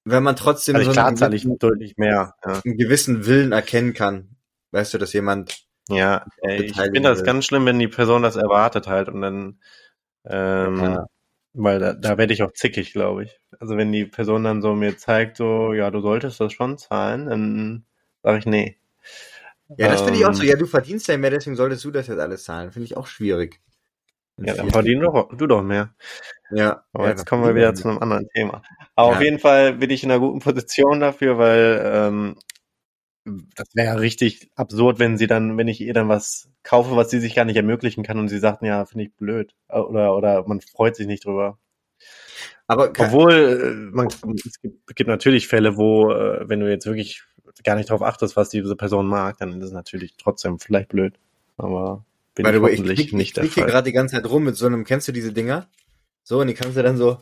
wenn 0.10 0.24
man 0.24 0.36
trotzdem 0.36 0.76
also 0.76 0.92
so 0.92 1.00
einen 1.02 1.16
gewissen, 1.16 1.58
deutlich 1.60 1.98
mehr. 1.98 2.36
Ja, 2.44 2.62
einen 2.64 2.78
gewissen 2.78 3.26
Willen 3.26 3.52
erkennen 3.52 3.94
kann. 3.94 4.36
Weißt 4.72 4.94
du, 4.94 4.98
dass 4.98 5.14
jemand 5.14 5.66
ja 5.90 6.26
ey, 6.42 6.64
ich 6.64 6.76
finde 6.76 7.02
das 7.04 7.24
ganz 7.24 7.46
schlimm, 7.46 7.66
wenn 7.66 7.80
die 7.80 7.88
Person 7.88 8.22
das 8.22 8.36
erwartet 8.36 8.88
halt 8.88 9.10
und 9.10 9.22
dann, 9.22 9.60
ähm, 10.26 10.84
Ja. 10.84 11.06
weil 11.54 11.80
da, 11.80 11.94
da 11.94 12.18
werde 12.18 12.34
ich 12.34 12.44
auch 12.44 12.52
zickig, 12.54 12.92
glaube 12.94 13.24
ich. 13.24 13.40
Also 13.60 13.78
wenn 13.78 13.92
die 13.92 14.06
Person 14.06 14.44
dann 14.44 14.62
so 14.62 14.74
mir 14.74 14.98
zeigt, 14.98 15.38
so, 15.38 15.74
ja, 15.74 15.90
du 15.92 16.02
solltest 16.02 16.40
das 16.40 16.54
schon 16.54 16.78
zahlen, 16.78 17.28
dann 17.28 17.86
sage 18.24 18.40
ich 18.40 18.46
nee. 18.46 18.78
Ja, 19.78 19.90
das 19.90 20.02
finde 20.02 20.20
ich 20.20 20.26
auch 20.26 20.34
so. 20.34 20.44
Ähm, 20.44 20.50
Ja, 20.50 20.56
du 20.56 20.66
verdienst 20.66 21.08
ja 21.08 21.18
mehr, 21.18 21.30
deswegen 21.30 21.56
solltest 21.56 21.84
du 21.84 21.92
das 21.92 22.08
jetzt 22.08 22.20
alles 22.20 22.44
zahlen. 22.44 22.72
Finde 22.72 22.86
ich 22.86 22.96
auch 22.98 23.08
schwierig. 23.08 23.60
Ja, 24.38 24.54
dann 24.54 24.70
verdien 24.70 25.00
doch, 25.02 25.30
du 25.36 25.48
doch 25.48 25.64
mehr. 25.64 25.94
Ja. 26.52 26.84
Aber 26.94 27.06
ja, 27.06 27.10
jetzt 27.12 27.26
kommen 27.26 27.44
wir 27.44 27.56
wieder 27.56 27.74
zu 27.74 27.90
einem 27.90 27.98
anderen 28.00 28.30
Thema. 28.30 28.62
Aber 28.98 29.12
Ja. 29.12 29.18
auf 29.18 29.24
jeden 29.24 29.40
Fall 29.40 29.74
bin 29.74 29.92
ich 29.92 30.04
in 30.04 30.12
einer 30.12 30.20
guten 30.20 30.40
Position 30.40 31.00
dafür, 31.00 31.38
weil 31.38 31.82
ähm, 31.86 32.36
das 33.56 33.68
wäre 33.74 33.88
ja 33.88 33.94
richtig 33.94 34.50
absurd, 34.56 35.00
wenn 35.00 35.18
sie 35.18 35.28
dann, 35.28 35.58
wenn 35.58 35.68
ich 35.68 35.82
ihr 35.82 35.94
dann 35.94 36.10
was 36.10 36.50
kaufe, 36.64 36.96
was 36.96 37.12
sie 37.12 37.20
sich 37.20 37.36
gar 37.36 37.46
nicht 37.46 37.58
ermöglichen 37.58 38.04
kann 38.04 38.18
und 38.18 38.28
sie 38.28 38.40
sagt, 38.40 38.64
ja, 38.64 38.86
finde 38.86 39.06
ich 39.06 39.14
blöd. 39.14 39.54
Oder, 39.70 40.16
oder 40.16 40.48
man 40.48 40.62
freut 40.62 40.96
sich 40.96 41.06
nicht 41.06 41.26
drüber. 41.26 41.60
Aber 42.66 42.90
Obwohl, 42.90 43.34
äh, 43.34 43.96
man, 43.96 44.08
es 44.46 44.60
gibt, 44.62 44.96
gibt 44.96 45.08
natürlich 45.08 45.48
Fälle, 45.48 45.78
wo, 45.78 46.12
äh, 46.12 46.50
wenn 46.50 46.60
du 46.60 46.70
jetzt 46.70 46.86
wirklich 46.86 47.24
gar 47.64 47.76
nicht 47.76 47.90
darauf 47.90 48.02
achtest, 48.02 48.36
was 48.36 48.50
diese 48.50 48.76
Person 48.76 49.08
mag, 49.08 49.38
dann 49.38 49.60
ist 49.62 49.68
es 49.68 49.72
natürlich 49.74 50.16
trotzdem 50.18 50.60
vielleicht 50.60 50.90
blöd. 50.90 51.14
Aber 51.58 52.04
bin 52.34 52.46
By 52.46 52.56
ich 52.56 52.62
way, 52.62 52.72
ich 52.72 52.80
hoffentlich 52.80 52.98
klick, 52.98 53.08
ich 53.08 53.14
nicht 53.14 53.38
der 53.38 53.44
klick 53.44 53.54
hier 53.54 53.66
gerade 53.66 53.86
die 53.86 53.94
ganze 53.94 54.16
Zeit 54.16 54.28
rum 54.30 54.44
mit 54.44 54.56
so 54.56 54.66
einem, 54.66 54.86
kennst 54.86 55.08
du 55.08 55.12
diese 55.12 55.34
Dinger? 55.34 55.68
So, 56.24 56.40
und 56.40 56.48
die 56.48 56.56
kannst 56.56 56.78
du 56.78 56.82
dann 56.84 56.98
so. 56.98 57.20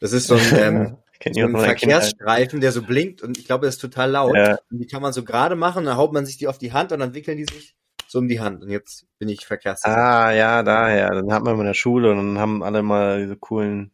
Das 0.00 0.12
ist 0.12 0.26
so 0.26 0.34
ein, 0.34 0.56
ähm, 0.56 0.96
so 1.32 1.40
ein. 1.40 1.56
Verkehrsstreifen, 1.56 2.60
der 2.60 2.72
so 2.72 2.82
blinkt 2.82 3.22
und 3.22 3.38
ich 3.38 3.46
glaube, 3.46 3.66
das 3.66 3.76
ist 3.76 3.80
total 3.80 4.10
laut. 4.10 4.34
Ja, 4.34 4.58
Und 4.70 4.78
die 4.78 4.86
kann 4.86 5.02
man 5.02 5.12
so 5.12 5.22
gerade 5.22 5.54
machen, 5.54 5.84
dann 5.84 5.96
haut 5.96 6.12
man 6.12 6.26
sich 6.26 6.38
die 6.38 6.48
auf 6.48 6.58
die 6.58 6.72
Hand 6.72 6.92
und 6.92 6.98
dann 6.98 7.14
wickeln 7.14 7.36
die 7.36 7.44
sich 7.44 7.76
so 8.08 8.18
um 8.18 8.26
die 8.26 8.40
Hand. 8.40 8.62
Und 8.62 8.70
jetzt 8.70 9.06
bin 9.18 9.28
ich 9.28 9.46
verkehrssicher. 9.46 9.96
Ah, 9.96 10.32
ja, 10.32 10.62
daher. 10.62 11.10
Dann 11.10 11.32
hat 11.32 11.44
man 11.44 11.58
in 11.60 11.66
der 11.66 11.74
Schule 11.74 12.10
und 12.10 12.16
dann 12.16 12.38
haben 12.38 12.62
alle 12.62 12.82
mal 12.82 13.20
diese 13.22 13.36
coolen, 13.36 13.92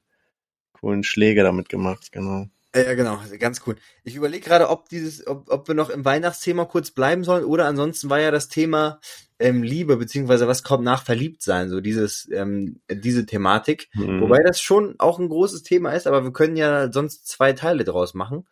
coolen 0.73 1.05
Schläge 1.05 1.43
damit 1.43 1.69
gemacht, 1.69 2.13
genau. 2.13 2.47
Ja, 2.77 2.95
genau, 2.95 3.19
ganz 3.39 3.63
cool. 3.67 3.77
Ich 4.05 4.17
überlege 4.17 4.45
gerade, 4.45 4.69
ob 4.69 4.89
dieses, 4.89 5.27
ob, 5.27 5.51
ob 5.51 5.67
wir 5.67 5.75
noch 5.75 5.89
im 5.89 6.05
Weihnachtsthema 6.05 6.67
kurz 6.67 6.91
bleiben 6.91 7.25
sollen 7.25 7.45
oder 7.45 7.67
ansonsten 7.67 8.11
war 8.11 8.21
ja 8.21 8.31
das 8.31 8.49
Thema 8.49 9.01
ähm, 9.39 9.63
Liebe 9.63 9.97
beziehungsweise 9.97 10.47
was 10.47 10.63
kommt 10.63 10.85
nach 10.85 11.03
Verliebtsein, 11.03 11.71
so 11.71 11.81
dieses, 11.81 12.29
ähm, 12.33 12.81
diese 12.91 13.25
Thematik. 13.25 13.89
Mhm. 13.95 14.21
Wobei 14.21 14.43
das 14.43 14.61
schon 14.61 14.95
auch 14.99 15.19
ein 15.19 15.29
großes 15.29 15.63
Thema 15.63 15.93
ist, 15.93 16.07
aber 16.07 16.25
wir 16.25 16.33
können 16.33 16.57
ja 16.57 16.93
sonst 16.93 17.27
zwei 17.27 17.53
Teile 17.53 17.85
draus 17.85 18.15
machen. 18.15 18.47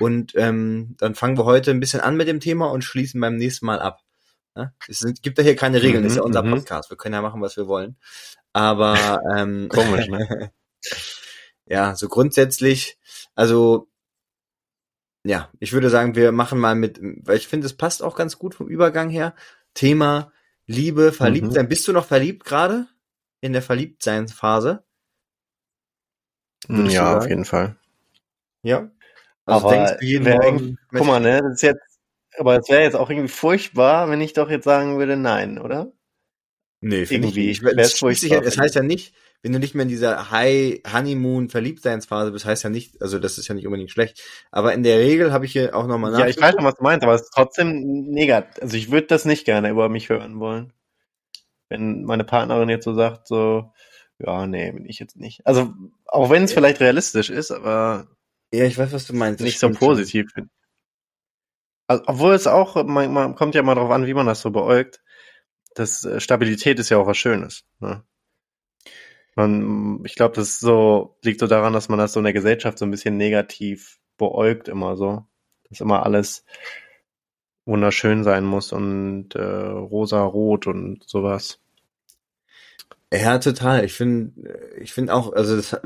Und 0.00 0.32
ähm, 0.36 0.94
dann 0.98 1.14
fangen 1.14 1.36
wir 1.38 1.44
heute 1.44 1.70
ein 1.70 1.80
bisschen 1.80 2.00
an 2.00 2.16
mit 2.16 2.28
dem 2.28 2.40
Thema 2.40 2.70
und 2.70 2.82
schließen 2.82 3.20
beim 3.20 3.36
nächsten 3.36 3.66
Mal 3.66 3.80
ab. 3.80 4.00
Ja? 4.56 4.72
Es 4.88 5.00
sind, 5.00 5.22
gibt 5.22 5.38
ja 5.38 5.44
hier 5.44 5.56
keine 5.56 5.82
Regeln, 5.82 6.04
das 6.04 6.12
ist 6.12 6.16
ja 6.16 6.22
Mhm, 6.22 6.26
unser 6.26 6.42
mhm. 6.42 6.50
Podcast. 6.50 6.90
Wir 6.90 6.96
können 6.96 7.14
ja 7.14 7.22
machen, 7.22 7.40
was 7.40 7.56
wir 7.56 7.66
wollen. 7.66 7.96
Aber 8.52 9.20
ähm, 9.36 9.68
Komisch, 9.72 10.08
ne? 10.08 10.52
ja, 11.66 11.96
so 11.96 12.08
grundsätzlich, 12.08 12.98
also 13.38 13.88
ja, 15.24 15.48
ich 15.60 15.72
würde 15.72 15.90
sagen, 15.90 16.16
wir 16.16 16.32
machen 16.32 16.58
mal 16.58 16.74
mit, 16.74 16.98
weil 17.00 17.36
ich 17.36 17.46
finde, 17.46 17.66
es 17.66 17.76
passt 17.76 18.02
auch 18.02 18.16
ganz 18.16 18.36
gut 18.36 18.54
vom 18.56 18.66
Übergang 18.66 19.10
her. 19.10 19.34
Thema 19.74 20.32
Liebe, 20.66 21.12
Verliebtsein. 21.12 21.66
Mhm. 21.66 21.68
Bist 21.68 21.86
du 21.86 21.92
noch 21.92 22.06
verliebt 22.06 22.44
gerade? 22.44 22.88
In 23.40 23.52
der 23.52 23.62
Verliebtseinsphase? 23.62 24.82
Würdest 26.66 26.96
Ja, 26.96 27.18
auf 27.18 27.28
jeden 27.28 27.44
Fall. 27.44 27.76
Ja. 28.62 28.90
Also 29.44 29.66
aber 29.68 29.76
denkst 29.76 29.92
du 30.00 30.06
jeden 30.06 30.28
Morgen, 30.28 30.78
guck 30.88 31.06
mal, 31.06 31.20
ne, 31.20 31.40
das 31.40 31.54
ist 31.54 31.62
jetzt, 31.62 32.00
aber 32.38 32.58
es 32.58 32.68
wäre 32.68 32.82
jetzt 32.82 32.96
auch 32.96 33.08
irgendwie 33.08 33.28
furchtbar, 33.28 34.10
wenn 34.10 34.20
ich 34.20 34.32
doch 34.32 34.50
jetzt 34.50 34.64
sagen 34.64 34.98
würde, 34.98 35.16
nein, 35.16 35.60
oder? 35.60 35.92
Nee, 36.80 37.06
finde 37.06 37.28
ich 37.28 37.34
nicht. 37.34 38.20
sich 38.20 38.32
es 38.32 38.58
heißt 38.58 38.74
ja 38.74 38.82
nicht, 38.82 39.14
wenn 39.42 39.52
du 39.52 39.58
nicht 39.58 39.74
mehr 39.74 39.84
in 39.84 39.88
dieser 39.88 40.30
High 40.30 40.80
Honeymoon 40.92 41.48
Verliebtseinsphase 41.48 42.32
bist, 42.32 42.44
heißt 42.44 42.64
ja 42.64 42.70
nicht, 42.70 43.00
also 43.00 43.18
das 43.18 43.38
ist 43.38 43.48
ja 43.48 43.54
nicht 43.54 43.66
unbedingt 43.66 43.90
schlecht. 43.90 44.22
Aber 44.50 44.74
in 44.74 44.82
der 44.82 44.98
Regel 44.98 45.32
habe 45.32 45.44
ich 45.46 45.52
hier 45.52 45.74
auch 45.76 45.86
nochmal 45.86 46.12
Ja, 46.18 46.26
ich 46.26 46.40
weiß 46.40 46.54
schon, 46.54 46.64
was 46.64 46.74
du 46.74 46.82
meinst, 46.82 47.04
aber 47.04 47.14
es 47.14 47.22
ist 47.22 47.32
trotzdem 47.34 47.80
negativ. 48.10 48.62
Also 48.62 48.76
ich 48.76 48.90
würde 48.90 49.06
das 49.06 49.24
nicht 49.24 49.44
gerne 49.44 49.70
über 49.70 49.88
mich 49.88 50.08
hören 50.08 50.40
wollen. 50.40 50.72
Wenn 51.68 52.04
meine 52.04 52.24
Partnerin 52.24 52.68
jetzt 52.68 52.84
so 52.84 52.94
sagt, 52.94 53.28
so, 53.28 53.72
ja, 54.18 54.46
nee, 54.46 54.72
bin 54.72 54.86
ich 54.86 54.98
jetzt 54.98 55.16
nicht. 55.16 55.46
Also, 55.46 55.72
auch 56.06 56.30
wenn 56.30 56.42
es 56.44 56.50
Ja. 56.52 56.56
vielleicht 56.56 56.80
realistisch 56.80 57.30
ist, 57.30 57.50
aber 57.50 58.08
Ja, 58.52 58.64
ich 58.64 58.78
weiß, 58.78 58.92
was 58.92 59.06
du 59.06 59.12
meinst. 59.14 59.40
Nicht 59.40 59.58
so 59.60 59.68
stimmt 59.68 59.78
schon. 59.78 59.88
positiv. 59.88 60.32
Also, 61.86 62.02
obwohl 62.06 62.34
es 62.34 62.46
auch, 62.46 62.82
man, 62.84 63.12
man 63.12 63.34
kommt 63.34 63.54
ja 63.54 63.62
mal 63.62 63.74
drauf 63.74 63.90
an, 63.90 64.06
wie 64.06 64.14
man 64.14 64.26
das 64.26 64.40
so 64.40 64.50
beäugt. 64.50 65.02
Das 65.74 66.04
äh, 66.04 66.20
Stabilität 66.20 66.78
ist 66.78 66.88
ja 66.90 66.98
auch 66.98 67.06
was 67.06 67.18
Schönes. 67.18 67.64
Ne? 67.80 68.02
Man, 69.38 70.04
ich 70.04 70.16
glaube, 70.16 70.34
das 70.34 70.58
so 70.58 71.16
liegt 71.22 71.40
so 71.40 71.46
daran, 71.46 71.72
dass 71.72 71.88
man 71.88 71.98
das 71.98 72.12
so 72.12 72.20
in 72.20 72.24
der 72.24 72.32
Gesellschaft 72.32 72.78
so 72.78 72.84
ein 72.84 72.90
bisschen 72.90 73.16
negativ 73.16 74.00
beäugt 74.16 74.66
immer 74.68 74.96
so, 74.96 75.24
dass 75.68 75.80
immer 75.80 76.04
alles 76.04 76.44
wunderschön 77.64 78.24
sein 78.24 78.44
muss 78.44 78.72
und 78.72 79.36
äh, 79.36 79.40
rosa-rot 79.42 80.66
und 80.66 81.04
sowas. 81.08 81.60
Ja, 83.12 83.38
total. 83.38 83.84
Ich 83.84 83.94
finde, 83.94 84.32
ich 84.80 84.92
finde 84.92 85.14
auch, 85.14 85.32
also 85.32 85.56
das 85.56 85.76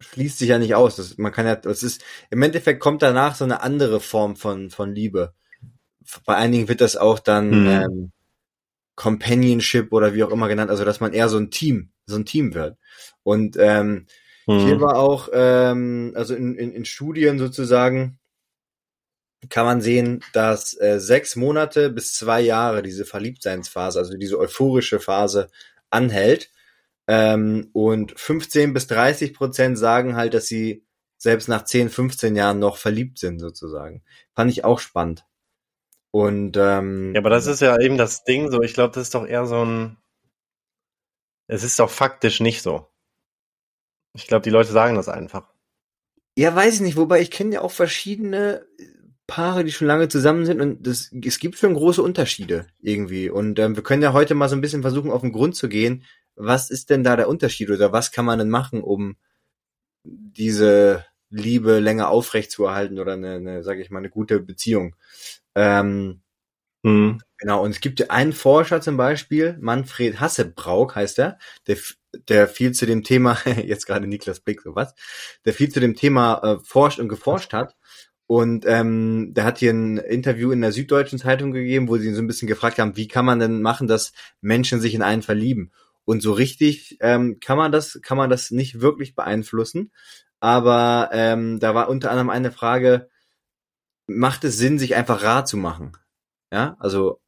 schließt 0.00 0.38
sich 0.38 0.48
ja 0.48 0.58
nicht 0.58 0.74
aus. 0.74 0.96
Das, 0.96 1.18
man 1.18 1.32
kann 1.32 1.46
ja, 1.46 1.54
es 1.64 1.82
ist, 1.82 2.04
im 2.30 2.42
Endeffekt 2.42 2.80
kommt 2.80 3.02
danach 3.02 3.34
so 3.34 3.44
eine 3.44 3.62
andere 3.62 4.00
Form 4.00 4.36
von, 4.36 4.70
von 4.70 4.94
Liebe. 4.94 5.34
Bei 6.24 6.36
einigen 6.36 6.68
wird 6.68 6.80
das 6.80 6.96
auch 6.96 7.18
dann 7.18 7.62
Mhm. 7.62 7.66
ähm, 7.66 8.12
Companionship 8.96 9.92
oder 9.92 10.14
wie 10.14 10.24
auch 10.24 10.30
immer 10.30 10.48
genannt, 10.48 10.70
also 10.70 10.84
dass 10.84 11.00
man 11.00 11.12
eher 11.12 11.28
so 11.28 11.38
ein 11.38 11.50
Team, 11.50 11.90
so 12.06 12.16
ein 12.16 12.24
Team 12.24 12.54
wird. 12.54 12.78
Und 13.22 13.56
ähm, 13.58 14.06
hier 14.46 14.74
Hm. 14.74 14.80
war 14.80 14.96
auch, 14.96 15.28
ähm, 15.32 16.12
also 16.14 16.34
in, 16.34 16.56
in, 16.56 16.72
in 16.72 16.84
Studien 16.84 17.38
sozusagen, 17.38 18.18
kann 19.48 19.66
man 19.66 19.80
sehen, 19.80 20.24
dass 20.32 20.78
äh, 20.80 20.98
sechs 20.98 21.36
Monate 21.36 21.90
bis 21.90 22.14
zwei 22.14 22.40
Jahre 22.40 22.82
diese 22.82 23.04
Verliebtseinsphase, 23.04 23.98
also 23.98 24.16
diese 24.16 24.38
euphorische 24.38 24.98
Phase 25.00 25.50
anhält. 25.90 26.50
Ähm, 27.08 27.70
und 27.72 28.18
15 28.18 28.72
bis 28.72 28.86
30 28.88 29.34
Prozent 29.34 29.78
sagen 29.78 30.16
halt, 30.16 30.34
dass 30.34 30.46
sie 30.46 30.84
selbst 31.18 31.48
nach 31.48 31.64
10, 31.64 31.90
15 31.90 32.34
Jahren 32.36 32.58
noch 32.58 32.76
verliebt 32.76 33.18
sind 33.18 33.38
sozusagen. 33.38 34.02
Fand 34.34 34.50
ich 34.50 34.64
auch 34.64 34.80
spannend. 34.80 35.24
Und 36.10 36.56
ähm, 36.56 37.14
Ja, 37.14 37.20
aber 37.20 37.30
das 37.30 37.46
ist 37.46 37.60
ja 37.60 37.78
eben 37.80 37.98
das 37.98 38.24
Ding 38.24 38.50
so. 38.50 38.62
Ich 38.62 38.74
glaube, 38.74 38.94
das 38.94 39.04
ist 39.04 39.14
doch 39.14 39.26
eher 39.26 39.46
so 39.46 39.64
ein. 39.64 39.96
Es 41.46 41.62
ist 41.62 41.78
doch 41.78 41.90
faktisch 41.90 42.40
nicht 42.40 42.62
so. 42.62 42.86
Ich 44.14 44.26
glaube, 44.26 44.42
die 44.42 44.50
Leute 44.50 44.72
sagen 44.72 44.96
das 44.96 45.08
einfach. 45.08 45.52
Ja, 46.36 46.54
weiß 46.54 46.74
ich 46.74 46.80
nicht, 46.80 46.96
wobei 46.96 47.20
ich 47.20 47.30
kenne 47.30 47.54
ja 47.54 47.60
auch 47.60 47.70
verschiedene 47.70 48.66
Paare, 49.26 49.64
die 49.64 49.72
schon 49.72 49.88
lange 49.88 50.08
zusammen 50.08 50.46
sind 50.46 50.60
und 50.60 50.86
das, 50.86 51.10
es 51.24 51.38
gibt 51.38 51.58
schon 51.58 51.74
große 51.74 52.02
Unterschiede 52.02 52.66
irgendwie. 52.80 53.28
Und 53.28 53.58
ähm, 53.58 53.74
wir 53.74 53.82
können 53.82 54.02
ja 54.02 54.12
heute 54.12 54.34
mal 54.34 54.48
so 54.48 54.54
ein 54.54 54.60
bisschen 54.60 54.82
versuchen, 54.82 55.10
auf 55.10 55.22
den 55.22 55.32
Grund 55.32 55.56
zu 55.56 55.68
gehen. 55.68 56.04
Was 56.36 56.70
ist 56.70 56.90
denn 56.90 57.02
da 57.02 57.16
der 57.16 57.28
Unterschied 57.28 57.70
oder 57.70 57.92
was 57.92 58.12
kann 58.12 58.24
man 58.24 58.38
denn 58.38 58.50
machen, 58.50 58.82
um 58.82 59.16
diese 60.04 61.04
Liebe 61.30 61.80
länger 61.80 62.08
aufrechtzuerhalten 62.08 62.98
oder 63.00 63.14
eine, 63.14 63.34
eine 63.34 63.62
sage 63.64 63.82
ich 63.82 63.90
mal, 63.90 63.98
eine 63.98 64.10
gute 64.10 64.38
Beziehung? 64.40 64.94
Ähm, 65.54 66.20
Hm. 66.84 67.20
Genau, 67.38 67.62
und 67.62 67.70
es 67.70 67.80
gibt 67.80 68.10
einen 68.10 68.32
Forscher 68.32 68.80
zum 68.80 68.96
Beispiel, 68.96 69.58
Manfred 69.60 70.20
Hassebrauk 70.20 70.94
heißt 70.94 71.18
er, 71.18 71.38
der, 71.66 71.76
der 72.28 72.48
viel 72.48 72.72
zu 72.72 72.86
dem 72.86 73.02
Thema, 73.02 73.38
jetzt 73.64 73.86
gerade 73.86 74.06
Niklas 74.06 74.40
Blick, 74.40 74.62
so 74.62 74.74
was, 74.74 74.94
der 75.44 75.52
viel 75.52 75.68
zu 75.68 75.80
dem 75.80 75.96
Thema 75.96 76.40
äh, 76.42 76.58
forscht 76.64 76.98
und 76.98 77.08
geforscht 77.08 77.52
hat. 77.52 77.76
Und 78.28 78.64
ähm, 78.66 79.34
der 79.34 79.44
hat 79.44 79.58
hier 79.58 79.72
ein 79.72 79.98
Interview 79.98 80.50
in 80.50 80.60
der 80.60 80.72
Süddeutschen 80.72 81.18
Zeitung 81.18 81.52
gegeben, 81.52 81.88
wo 81.88 81.96
sie 81.96 82.08
ihn 82.08 82.14
so 82.14 82.22
ein 82.22 82.26
bisschen 82.26 82.48
gefragt 82.48 82.78
haben, 82.78 82.96
wie 82.96 83.06
kann 83.06 83.24
man 83.24 83.38
denn 83.38 83.62
machen, 83.62 83.86
dass 83.86 84.12
Menschen 84.40 84.80
sich 84.80 84.94
in 84.94 85.02
einen 85.02 85.22
verlieben? 85.22 85.70
Und 86.04 86.22
so 86.22 86.32
richtig 86.32 86.96
ähm, 87.00 87.38
kann 87.40 87.56
man 87.58 87.70
das, 87.70 88.00
kann 88.02 88.16
man 88.16 88.30
das 88.30 88.50
nicht 88.50 88.80
wirklich 88.80 89.14
beeinflussen. 89.14 89.92
Aber 90.40 91.10
ähm, 91.12 91.60
da 91.60 91.74
war 91.74 91.88
unter 91.88 92.10
anderem 92.10 92.30
eine 92.30 92.50
Frage, 92.50 93.08
macht 94.06 94.44
es 94.44 94.58
Sinn, 94.58 94.78
sich 94.78 94.96
einfach 94.96 95.22
rar 95.22 95.44
zu 95.44 95.56
machen? 95.56 95.92
Ja, 96.52 96.76
also 96.78 97.20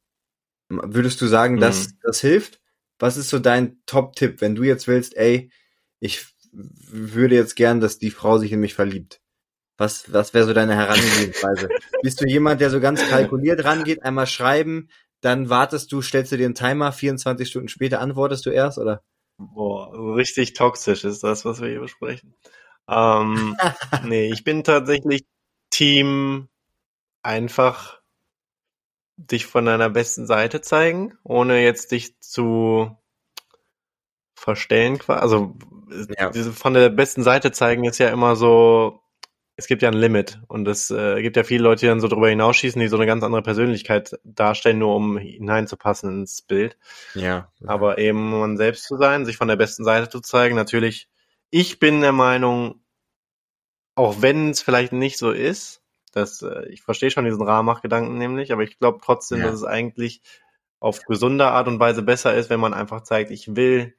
würdest 0.69 1.19
du 1.21 1.27
sagen, 1.27 1.55
mhm. 1.55 1.59
dass 1.59 1.89
das 2.03 2.21
hilft? 2.21 2.61
Was 2.99 3.17
ist 3.17 3.29
so 3.29 3.39
dein 3.39 3.81
Top-Tipp, 3.85 4.41
wenn 4.41 4.55
du 4.55 4.63
jetzt 4.63 4.87
willst, 4.87 5.15
ey, 5.15 5.51
ich 5.99 6.25
würde 6.51 7.35
jetzt 7.35 7.55
gern, 7.55 7.79
dass 7.79 7.97
die 7.97 8.11
Frau 8.11 8.37
sich 8.37 8.51
in 8.51 8.59
mich 8.59 8.73
verliebt? 8.73 9.21
Was, 9.77 10.11
was 10.11 10.33
wäre 10.33 10.45
so 10.45 10.53
deine 10.53 10.75
Herangehensweise? 10.75 11.69
Bist 12.01 12.19
du 12.19 12.27
jemand, 12.27 12.59
der 12.59 12.69
so 12.69 12.81
ganz 12.81 13.07
kalkuliert 13.07 13.63
rangeht, 13.63 14.03
einmal 14.03 14.27
schreiben, 14.27 14.89
dann 15.21 15.49
wartest 15.49 15.91
du, 15.91 16.01
stellst 16.01 16.31
du 16.31 16.37
dir 16.37 16.45
einen 16.45 16.55
Timer, 16.55 16.91
24 16.91 17.47
Stunden 17.47 17.69
später 17.69 18.01
antwortest 18.01 18.45
du 18.45 18.49
erst, 18.49 18.77
oder? 18.77 19.01
Boah, 19.37 20.15
richtig 20.15 20.53
toxisch 20.53 21.05
ist 21.05 21.23
das, 21.23 21.45
was 21.45 21.61
wir 21.61 21.69
hier 21.69 21.79
besprechen. 21.79 22.35
Ähm, 22.89 23.55
nee, 24.05 24.31
ich 24.31 24.43
bin 24.43 24.65
tatsächlich 24.65 25.25
Team 25.69 26.49
einfach 27.23 27.98
dich 29.19 29.45
von 29.45 29.65
deiner 29.65 29.89
besten 29.89 30.25
Seite 30.25 30.61
zeigen, 30.61 31.17
ohne 31.23 31.61
jetzt 31.61 31.91
dich 31.91 32.19
zu 32.21 32.97
verstellen. 34.33 34.99
Also 35.07 35.57
ja. 36.17 36.31
von 36.31 36.73
der 36.73 36.89
besten 36.89 37.23
Seite 37.23 37.51
zeigen 37.51 37.83
ist 37.83 37.97
ja 37.97 38.09
immer 38.09 38.35
so, 38.37 39.01
es 39.57 39.67
gibt 39.67 39.81
ja 39.81 39.89
ein 39.89 39.97
Limit 39.97 40.39
und 40.47 40.65
es 40.69 40.89
äh, 40.89 41.21
gibt 41.21 41.35
ja 41.35 41.43
viele 41.43 41.63
Leute, 41.63 41.81
die 41.81 41.87
dann 41.87 41.99
so 41.99 42.07
drüber 42.07 42.29
hinausschießen, 42.29 42.79
die 42.79 42.87
so 42.87 42.95
eine 42.95 43.05
ganz 43.05 43.25
andere 43.25 43.41
Persönlichkeit 43.41 44.17
darstellen, 44.23 44.79
nur 44.79 44.95
um 44.95 45.17
hineinzupassen 45.17 46.21
ins 46.21 46.41
Bild. 46.41 46.77
Ja. 47.13 47.51
Aber 47.67 47.97
eben 47.97 48.29
man 48.31 48.55
selbst 48.55 48.85
zu 48.85 48.95
sein, 48.95 49.25
sich 49.25 49.35
von 49.35 49.49
der 49.49 49.57
besten 49.57 49.83
Seite 49.83 50.07
zu 50.07 50.21
zeigen, 50.21 50.55
natürlich, 50.55 51.09
ich 51.49 51.79
bin 51.79 51.99
der 51.99 52.13
Meinung, 52.13 52.81
auch 53.95 54.21
wenn 54.21 54.51
es 54.51 54.61
vielleicht 54.61 54.93
nicht 54.93 55.17
so 55.17 55.31
ist, 55.31 55.81
dass 56.11 56.41
äh, 56.41 56.67
ich 56.69 56.81
verstehe 56.81 57.11
schon 57.11 57.25
diesen 57.25 57.41
Rahmach-Gedanken 57.41 58.17
nämlich, 58.17 58.51
aber 58.51 58.63
ich 58.63 58.79
glaube 58.79 58.99
trotzdem, 59.03 59.39
ja. 59.39 59.45
dass 59.47 59.55
es 59.55 59.63
eigentlich 59.63 60.21
auf 60.79 61.03
gesunde 61.05 61.47
Art 61.47 61.67
und 61.67 61.79
Weise 61.79 62.01
besser 62.01 62.35
ist, 62.35 62.49
wenn 62.49 62.59
man 62.59 62.73
einfach 62.73 63.01
zeigt, 63.01 63.31
ich 63.31 63.55
will 63.55 63.95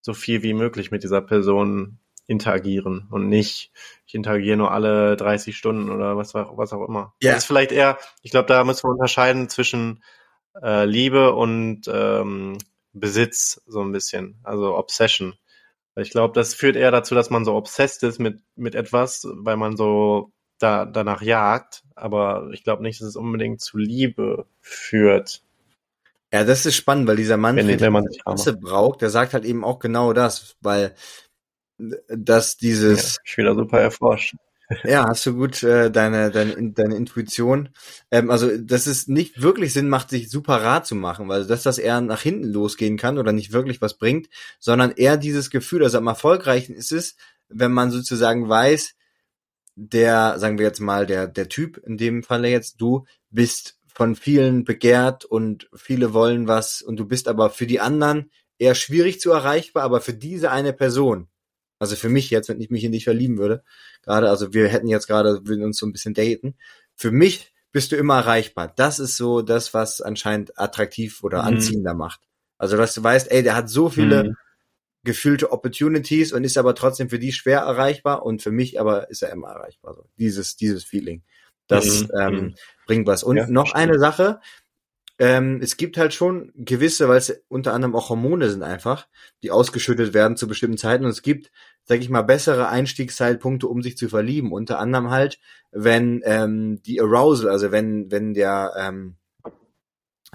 so 0.00 0.14
viel 0.14 0.42
wie 0.42 0.54
möglich 0.54 0.90
mit 0.90 1.02
dieser 1.02 1.20
Person 1.20 1.98
interagieren 2.26 3.08
und 3.10 3.28
nicht, 3.28 3.72
ich 4.06 4.14
interagiere 4.14 4.56
nur 4.56 4.70
alle 4.70 5.16
30 5.16 5.56
Stunden 5.56 5.90
oder 5.90 6.16
was, 6.16 6.34
was 6.34 6.72
auch 6.72 6.86
immer. 6.86 7.14
Ja. 7.20 7.32
Das 7.32 7.42
ist 7.42 7.46
vielleicht 7.46 7.72
eher, 7.72 7.98
ich 8.22 8.30
glaube, 8.30 8.46
da 8.46 8.62
müssen 8.64 8.84
wir 8.84 8.92
unterscheiden 8.92 9.48
zwischen 9.48 10.02
äh, 10.60 10.84
Liebe 10.84 11.34
und 11.34 11.82
ähm, 11.88 12.58
Besitz 12.92 13.62
so 13.66 13.80
ein 13.80 13.92
bisschen, 13.92 14.40
also 14.44 14.76
Obsession. 14.76 15.34
Ich 15.96 16.10
glaube, 16.10 16.34
das 16.34 16.54
führt 16.54 16.76
eher 16.76 16.90
dazu, 16.90 17.14
dass 17.14 17.30
man 17.30 17.44
so 17.44 17.54
obsessed 17.54 18.02
ist 18.02 18.18
mit, 18.18 18.40
mit 18.56 18.74
etwas, 18.74 19.26
weil 19.30 19.56
man 19.56 19.76
so 19.76 20.32
da, 20.62 20.84
danach 20.84 21.22
jagt. 21.22 21.82
Aber 21.94 22.48
ich 22.52 22.64
glaube 22.64 22.82
nicht, 22.82 23.00
dass 23.00 23.08
es 23.08 23.16
unbedingt 23.16 23.60
zu 23.60 23.78
Liebe 23.78 24.46
führt. 24.60 25.42
Ja, 26.32 26.44
das 26.44 26.64
ist 26.64 26.76
spannend, 26.76 27.06
weil 27.06 27.16
dieser 27.16 27.36
Mann, 27.36 27.56
wenn, 27.56 27.76
der 27.76 27.90
man 27.90 28.06
Masse 28.24 28.56
braucht, 28.56 29.02
der 29.02 29.10
sagt 29.10 29.34
halt 29.34 29.44
eben 29.44 29.64
auch 29.64 29.78
genau 29.78 30.12
das, 30.12 30.56
weil 30.62 30.94
dass 32.08 32.56
dieses. 32.56 33.16
Ja, 33.16 33.22
ich 33.24 33.38
wieder 33.38 33.54
super 33.54 33.80
erforscht. 33.80 34.34
Ja, 34.84 35.06
hast 35.06 35.26
du 35.26 35.34
gut 35.34 35.62
äh, 35.62 35.90
deine, 35.90 36.30
deine, 36.30 36.72
deine 36.72 36.96
Intuition. 36.96 37.68
Ähm, 38.10 38.30
also, 38.30 38.56
dass 38.56 38.86
es 38.86 39.06
nicht 39.06 39.42
wirklich 39.42 39.74
Sinn 39.74 39.88
macht, 39.90 40.08
sich 40.08 40.30
super 40.30 40.62
rar 40.62 40.82
zu 40.82 40.94
machen, 40.94 41.28
weil 41.28 41.44
das, 41.44 41.62
dass 41.62 41.76
er 41.76 42.00
nach 42.00 42.22
hinten 42.22 42.50
losgehen 42.50 42.96
kann 42.96 43.18
oder 43.18 43.32
nicht 43.32 43.52
wirklich 43.52 43.82
was 43.82 43.98
bringt, 43.98 44.28
sondern 44.58 44.92
eher 44.92 45.18
dieses 45.18 45.50
Gefühl, 45.50 45.82
also 45.82 45.98
am 45.98 46.06
erfolgreichen 46.06 46.74
ist 46.74 46.92
es, 46.92 47.16
wenn 47.48 47.72
man 47.72 47.90
sozusagen 47.90 48.48
weiß, 48.48 48.94
der, 49.88 50.38
sagen 50.38 50.58
wir 50.58 50.66
jetzt 50.66 50.80
mal, 50.80 51.06
der, 51.06 51.26
der 51.26 51.48
Typ, 51.48 51.78
in 51.78 51.96
dem 51.96 52.22
Falle 52.22 52.48
jetzt, 52.48 52.80
du 52.80 53.04
bist 53.30 53.78
von 53.86 54.16
vielen 54.16 54.64
begehrt 54.64 55.24
und 55.24 55.68
viele 55.74 56.14
wollen 56.14 56.48
was 56.48 56.82
und 56.82 56.96
du 56.96 57.06
bist 57.06 57.28
aber 57.28 57.50
für 57.50 57.66
die 57.66 57.80
anderen 57.80 58.30
eher 58.58 58.74
schwierig 58.74 59.20
zu 59.20 59.32
erreichbar, 59.32 59.82
aber 59.82 60.00
für 60.00 60.14
diese 60.14 60.50
eine 60.50 60.72
Person 60.72 61.28
also 61.82 61.96
für 61.96 62.08
mich 62.08 62.30
jetzt, 62.30 62.48
wenn 62.48 62.60
ich 62.60 62.70
mich 62.70 62.84
in 62.84 62.92
dich 62.92 63.02
verlieben 63.02 63.38
würde, 63.38 63.64
gerade, 64.02 64.30
also 64.30 64.54
wir 64.54 64.68
hätten 64.68 64.86
jetzt 64.86 65.08
gerade, 65.08 65.40
würden 65.48 65.64
uns 65.64 65.78
so 65.78 65.84
ein 65.84 65.90
bisschen 65.90 66.14
daten. 66.14 66.54
Für 66.94 67.10
mich 67.10 67.52
bist 67.72 67.90
du 67.90 67.96
immer 67.96 68.18
erreichbar. 68.18 68.72
Das 68.76 69.00
ist 69.00 69.16
so 69.16 69.42
das, 69.42 69.74
was 69.74 70.00
anscheinend 70.00 70.56
attraktiv 70.60 71.24
oder 71.24 71.42
mhm. 71.42 71.48
anziehender 71.48 71.94
macht. 71.94 72.20
Also, 72.56 72.76
dass 72.76 72.94
du 72.94 73.02
weißt, 73.02 73.32
ey, 73.32 73.42
der 73.42 73.56
hat 73.56 73.68
so 73.68 73.88
viele 73.88 74.22
mhm. 74.22 74.36
Gefühlte 75.04 75.52
Opportunities 75.52 76.32
und 76.32 76.44
ist 76.44 76.58
aber 76.58 76.74
trotzdem 76.74 77.10
für 77.10 77.18
die 77.18 77.32
schwer 77.32 77.60
erreichbar 77.60 78.24
und 78.24 78.42
für 78.42 78.52
mich 78.52 78.80
aber 78.80 79.10
ist 79.10 79.22
er 79.22 79.30
immer 79.30 79.48
erreichbar. 79.48 79.94
So, 79.94 80.04
dieses, 80.18 80.56
dieses 80.56 80.84
Feeling. 80.84 81.22
Das 81.66 82.02
mhm. 82.02 82.08
ähm, 82.18 82.34
mhm. 82.34 82.54
bringt 82.86 83.06
was. 83.06 83.22
Und 83.22 83.36
ja, 83.36 83.46
noch 83.46 83.68
stimmt. 83.68 83.76
eine 83.76 83.98
Sache, 83.98 84.40
ähm, 85.18 85.60
es 85.62 85.76
gibt 85.76 85.98
halt 85.98 86.14
schon 86.14 86.52
gewisse, 86.54 87.08
weil 87.08 87.18
es 87.18 87.42
unter 87.48 87.74
anderem 87.74 87.94
auch 87.94 88.08
Hormone 88.08 88.48
sind 88.50 88.62
einfach, 88.62 89.06
die 89.42 89.50
ausgeschüttet 89.50 90.14
werden 90.14 90.36
zu 90.36 90.48
bestimmten 90.48 90.78
Zeiten. 90.78 91.04
Und 91.04 91.10
es 91.10 91.22
gibt 91.22 91.50
sag 91.84 92.00
ich 92.00 92.08
mal, 92.08 92.22
bessere 92.22 92.68
Einstiegszeitpunkte, 92.68 93.66
um 93.66 93.82
sich 93.82 93.96
zu 93.96 94.08
verlieben. 94.08 94.52
Unter 94.52 94.78
anderem 94.78 95.10
halt, 95.10 95.38
wenn 95.72 96.22
ähm, 96.24 96.80
die 96.82 97.00
Arousal, 97.00 97.50
also 97.50 97.72
wenn, 97.72 98.10
wenn 98.10 98.34
der, 98.34 98.72
ähm, 98.76 99.16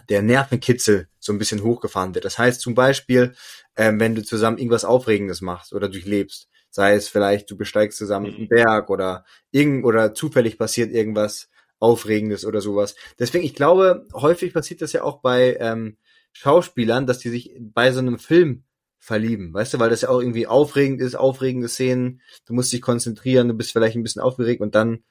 der 0.10 0.22
Nervenkitzel 0.22 1.08
so 1.20 1.32
ein 1.32 1.40
bisschen 1.40 1.64
hochgefahren 1.64 2.16
wird. 2.16 2.26
Das 2.26 2.38
heißt 2.38 2.62
zum 2.62 2.76
Beispiel, 2.76 3.34
ähm, 3.78 4.00
wenn 4.00 4.16
du 4.16 4.24
zusammen 4.24 4.58
irgendwas 4.58 4.86
Aufregendes 4.86 5.42
machst 5.42 5.74
oder 5.74 5.88
durchlebst, 5.88 6.50
sei 6.70 6.96
es 6.96 7.08
vielleicht, 7.08 7.50
du 7.50 7.58
besteigst 7.58 7.98
zusammen 7.98 8.34
einen 8.34 8.50
Berg 8.50 8.90
oder 8.90 9.24
irgend 9.52 9.86
oder 9.86 10.14
zufällig 10.14 10.58
passiert 10.58 10.92
irgendwas 10.92 11.50
Aufregendes 11.80 12.46
oder 12.46 12.60
sowas. 12.60 12.96
Deswegen, 13.20 13.46
ich 13.46 13.54
glaube, 13.54 14.08
häufig 14.14 14.54
passiert 14.54 14.82
das 14.82 14.94
ja 14.94 15.04
auch 15.04 15.22
bei 15.22 15.58
ähm, 15.60 15.98
Schauspielern, 16.34 17.06
dass 17.06 17.20
die 17.20 17.30
sich 17.30 17.56
bei 17.60 17.92
so 17.92 18.00
einem 18.00 18.20
Film 18.20 18.64
verlieben, 19.00 19.54
weißt 19.54 19.76
du, 19.76 19.80
weil 19.80 19.90
das 19.90 20.02
ja 20.02 20.10
auch 20.10 20.20
irgendwie 20.20 20.48
aufregend 20.48 21.00
ist, 21.00 21.16
aufregende 21.16 21.70
Szenen, 21.70 22.22
du 22.46 22.54
musst 22.54 22.74
dich 22.74 22.82
konzentrieren, 22.82 23.48
du 23.48 23.54
bist 23.54 23.72
vielleicht 23.72 23.96
ein 23.96 24.04
bisschen 24.04 24.22
aufgeregt 24.22 24.60
und 24.60 24.76
dann 24.76 25.04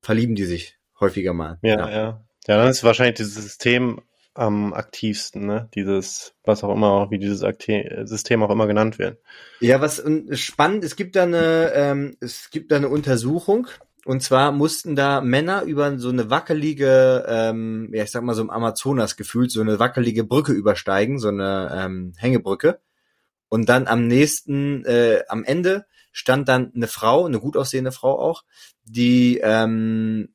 verlieben 0.00 0.34
die 0.34 0.44
sich 0.44 0.78
häufiger 0.98 1.34
mal. 1.34 1.58
Ja, 1.62 1.78
ja. 1.78 1.90
Ja, 1.90 2.24
ja 2.46 2.56
dann 2.56 2.68
ist 2.68 2.82
wahrscheinlich 2.82 3.16
dieses 3.16 3.34
System 3.34 4.00
am 4.34 4.72
aktivsten, 4.72 5.46
ne? 5.46 5.68
Dieses, 5.74 6.34
was 6.44 6.64
auch 6.64 6.74
immer, 6.74 7.10
wie 7.10 7.18
dieses 7.18 7.42
Akte 7.42 8.02
System 8.04 8.42
auch 8.42 8.50
immer 8.50 8.66
genannt 8.66 8.98
wird. 8.98 9.18
Ja, 9.60 9.80
was 9.80 10.02
spannend, 10.32 10.84
es 10.84 10.96
gibt 10.96 11.16
da 11.16 11.24
eine, 11.24 11.72
ähm, 11.74 12.16
es 12.20 12.50
gibt 12.50 12.72
da 12.72 12.76
eine 12.76 12.88
Untersuchung, 12.88 13.68
und 14.04 14.22
zwar 14.22 14.50
mussten 14.50 14.96
da 14.96 15.20
Männer 15.20 15.62
über 15.62 15.96
so 15.98 16.08
eine 16.08 16.28
wackelige, 16.28 17.24
ähm, 17.28 17.90
ja 17.92 18.02
ich 18.02 18.10
sag 18.10 18.24
mal 18.24 18.34
so 18.34 18.42
im 18.42 18.50
Amazonas 18.50 19.16
gefühlt, 19.16 19.52
so 19.52 19.60
eine 19.60 19.78
wackelige 19.78 20.24
Brücke 20.24 20.52
übersteigen, 20.52 21.18
so 21.18 21.28
eine 21.28 21.70
ähm, 21.72 22.12
Hängebrücke. 22.16 22.80
Und 23.48 23.68
dann 23.68 23.86
am 23.86 24.06
nächsten, 24.06 24.84
äh, 24.86 25.22
am 25.28 25.44
Ende 25.44 25.86
stand 26.10 26.48
dann 26.48 26.72
eine 26.74 26.88
Frau, 26.88 27.26
eine 27.26 27.38
gut 27.38 27.56
aussehende 27.56 27.92
Frau 27.92 28.18
auch, 28.18 28.44
die 28.84 29.38
ähm, 29.42 30.34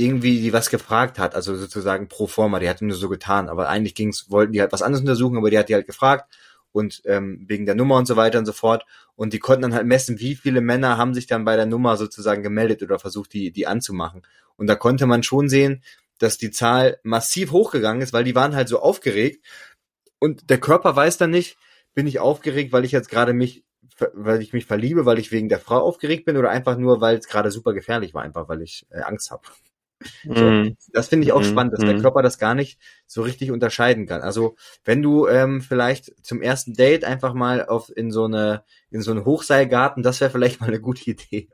irgendwie 0.00 0.40
die 0.40 0.52
was 0.52 0.70
gefragt 0.70 1.18
hat, 1.18 1.34
also 1.34 1.56
sozusagen 1.56 2.08
pro 2.08 2.28
forma, 2.28 2.60
die 2.60 2.68
hat 2.68 2.80
nur 2.80 2.96
so 2.96 3.08
getan, 3.08 3.48
aber 3.48 3.68
eigentlich 3.68 3.96
ging's, 3.96 4.30
wollten 4.30 4.52
die 4.52 4.60
halt 4.60 4.72
was 4.72 4.80
anderes 4.80 5.00
untersuchen, 5.00 5.36
aber 5.36 5.50
die 5.50 5.58
hat 5.58 5.68
die 5.68 5.74
halt 5.74 5.88
gefragt 5.88 6.32
und 6.70 7.02
ähm, 7.04 7.44
wegen 7.48 7.66
der 7.66 7.74
Nummer 7.74 7.96
und 7.96 8.06
so 8.06 8.14
weiter 8.14 8.38
und 8.38 8.46
so 8.46 8.52
fort 8.52 8.86
und 9.16 9.32
die 9.32 9.40
konnten 9.40 9.62
dann 9.62 9.74
halt 9.74 9.86
messen, 9.86 10.20
wie 10.20 10.36
viele 10.36 10.60
Männer 10.60 10.98
haben 10.98 11.14
sich 11.14 11.26
dann 11.26 11.44
bei 11.44 11.56
der 11.56 11.66
Nummer 11.66 11.96
sozusagen 11.96 12.44
gemeldet 12.44 12.80
oder 12.84 13.00
versucht, 13.00 13.32
die 13.32 13.50
die 13.50 13.66
anzumachen 13.66 14.22
und 14.56 14.68
da 14.68 14.76
konnte 14.76 15.06
man 15.06 15.24
schon 15.24 15.48
sehen, 15.48 15.82
dass 16.18 16.38
die 16.38 16.52
Zahl 16.52 17.00
massiv 17.02 17.50
hochgegangen 17.50 18.00
ist, 18.00 18.12
weil 18.12 18.24
die 18.24 18.36
waren 18.36 18.54
halt 18.54 18.68
so 18.68 18.78
aufgeregt 18.80 19.44
und 20.20 20.48
der 20.48 20.60
Körper 20.60 20.94
weiß 20.94 21.18
dann 21.18 21.30
nicht, 21.30 21.58
bin 21.94 22.06
ich 22.06 22.20
aufgeregt, 22.20 22.70
weil 22.72 22.84
ich 22.84 22.92
jetzt 22.92 23.10
gerade 23.10 23.32
mich, 23.32 23.64
weil 24.12 24.40
ich 24.42 24.52
mich 24.52 24.66
verliebe, 24.66 25.06
weil 25.06 25.18
ich 25.18 25.32
wegen 25.32 25.48
der 25.48 25.58
Frau 25.58 25.80
aufgeregt 25.80 26.24
bin 26.24 26.36
oder 26.36 26.50
einfach 26.50 26.76
nur, 26.76 27.00
weil 27.00 27.16
es 27.16 27.26
gerade 27.26 27.50
super 27.50 27.72
gefährlich 27.72 28.14
war, 28.14 28.22
einfach 28.22 28.48
weil 28.48 28.62
ich 28.62 28.86
äh, 28.90 29.00
Angst 29.00 29.32
habe. 29.32 29.42
So, 30.24 30.44
mm. 30.44 30.76
Das 30.92 31.08
finde 31.08 31.26
ich 31.26 31.32
auch 31.32 31.40
mm. 31.40 31.44
spannend, 31.44 31.72
dass 31.72 31.80
mm. 31.80 31.86
der 31.86 31.96
mhm. 31.96 32.02
Körper 32.02 32.22
das 32.22 32.38
gar 32.38 32.54
nicht 32.54 32.78
so 33.06 33.22
richtig 33.22 33.50
unterscheiden 33.50 34.06
kann. 34.06 34.20
Also 34.20 34.56
wenn 34.84 35.02
du 35.02 35.26
ähm, 35.26 35.60
vielleicht 35.60 36.24
zum 36.24 36.40
ersten 36.40 36.74
Date 36.74 37.04
einfach 37.04 37.34
mal 37.34 37.66
auf 37.66 37.90
in 37.94 38.10
so 38.10 38.24
eine 38.24 38.64
in 38.90 39.00
so 39.00 39.10
einen 39.10 39.24
Hochseilgarten, 39.24 40.02
das 40.02 40.20
wäre 40.20 40.30
vielleicht 40.30 40.60
mal 40.60 40.68
eine 40.68 40.80
gute 40.80 41.10
Idee. 41.10 41.48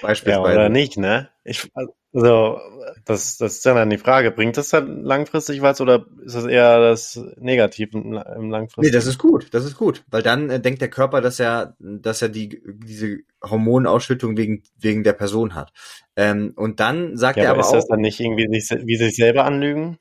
Beispielsweise. 0.00 0.48
Ja, 0.48 0.54
oder 0.54 0.68
nicht, 0.68 0.96
ne? 0.96 1.30
Ich, 1.44 1.70
also, 1.74 1.94
das, 2.12 3.38
das 3.38 3.38
ist 3.38 3.64
ja 3.64 3.74
dann 3.74 3.90
die 3.90 3.98
Frage. 3.98 4.32
Bringt 4.32 4.56
das 4.56 4.70
dann 4.70 5.02
langfristig 5.02 5.62
was 5.62 5.80
oder 5.80 6.06
ist 6.24 6.34
das 6.34 6.44
eher 6.44 6.80
das 6.80 7.22
Negativ 7.36 7.94
im, 7.94 8.14
im 8.14 8.50
langfristigen? 8.50 8.86
Nee, 8.86 8.90
das 8.90 9.06
ist 9.06 9.18
gut, 9.18 9.48
das 9.52 9.64
ist 9.64 9.76
gut. 9.76 10.04
Weil 10.10 10.22
dann 10.22 10.50
äh, 10.50 10.60
denkt 10.60 10.80
der 10.80 10.90
Körper, 10.90 11.20
dass 11.20 11.38
er, 11.38 11.76
dass 11.78 12.20
er 12.20 12.28
die, 12.28 12.60
diese 12.66 13.18
Hormonausschüttung 13.44 14.36
wegen, 14.36 14.64
wegen 14.76 15.04
der 15.04 15.12
Person 15.12 15.54
hat. 15.54 15.72
Ähm, 16.16 16.52
und 16.56 16.80
dann 16.80 17.16
sagt 17.16 17.36
ja, 17.36 17.44
er 17.44 17.50
aber, 17.50 17.60
aber 17.60 17.68
ist 17.68 17.68
auch. 17.68 17.78
Ist 17.78 17.84
das 17.84 17.88
dann 17.88 18.00
nicht 18.00 18.18
irgendwie 18.18 18.48
nicht, 18.48 18.68
wie 18.70 18.96
sich 18.96 19.14
selber 19.14 19.44
anlügen? 19.44 19.98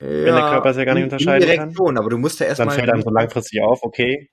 Ja, 0.00 0.08
Wenn 0.08 0.34
der 0.34 0.50
Körper 0.50 0.70
es 0.70 0.76
ja 0.76 0.84
gar 0.84 0.94
nicht 0.94 1.04
unterscheiden 1.04 1.56
kann? 1.56 1.74
Schon, 1.74 1.96
aber 1.96 2.10
du 2.10 2.18
musst 2.18 2.38
ja 2.40 2.46
erstmal. 2.46 2.68
Dann 2.68 2.76
fällt 2.76 2.90
einem 2.90 3.02
so 3.02 3.10
langfristig 3.10 3.62
auf, 3.62 3.82
okay, 3.82 4.28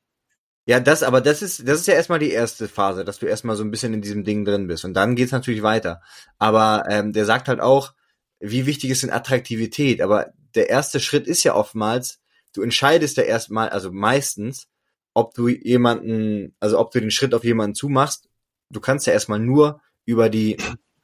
Ja, 0.66 0.80
das, 0.80 1.04
aber 1.04 1.20
das 1.20 1.42
ist, 1.42 1.68
das 1.68 1.82
ist 1.82 1.88
ja 1.88 1.94
erstmal 1.94 2.20
die 2.20 2.32
erste 2.32 2.70
Phase, 2.70 3.04
dass 3.04 3.20
du 3.20 3.26
erstmal 3.26 3.58
so 3.58 3.64
ein 3.64 3.72
bisschen 3.72 3.94
in 3.94 4.02
diesem 4.02 4.24
Ding 4.24 4.46
drin 4.46 4.68
bist. 4.68 4.86
Und 4.86 4.94
dann 4.94 5.16
geht's 5.16 5.34
natürlich 5.34 5.62
weiter. 5.62 6.02
Aber 6.40 6.86
ähm, 6.90 7.12
der 7.12 7.26
sagt 7.26 7.50
halt 7.50 7.60
auch, 7.60 7.94
wie 8.40 8.66
wichtig 8.66 8.90
ist 8.90 9.04
denn 9.04 9.12
Attraktivität? 9.12 10.02
Aber 10.02 10.32
der 10.56 10.70
erste 10.70 11.00
Schritt 11.00 11.28
ist 11.28 11.44
ja 11.44 11.56
oftmals, 11.56 12.20
du 12.54 12.62
entscheidest 12.62 13.18
ja 13.18 13.24
erstmal, 13.24 13.70
also 13.70 13.92
meistens, 13.92 14.68
ob 15.14 15.34
du 15.34 15.50
jemanden, 15.50 16.56
also 16.60 16.80
ob 16.80 16.92
du 16.92 17.02
den 17.02 17.12
Schritt 17.12 17.34
auf 17.34 17.44
jemanden 17.44 17.76
zumachst. 17.76 18.30
Du 18.70 18.80
kannst 18.80 19.06
ja 19.06 19.14
erstmal 19.14 19.40
nur 19.40 19.82
über 20.06 20.30
die 20.30 20.58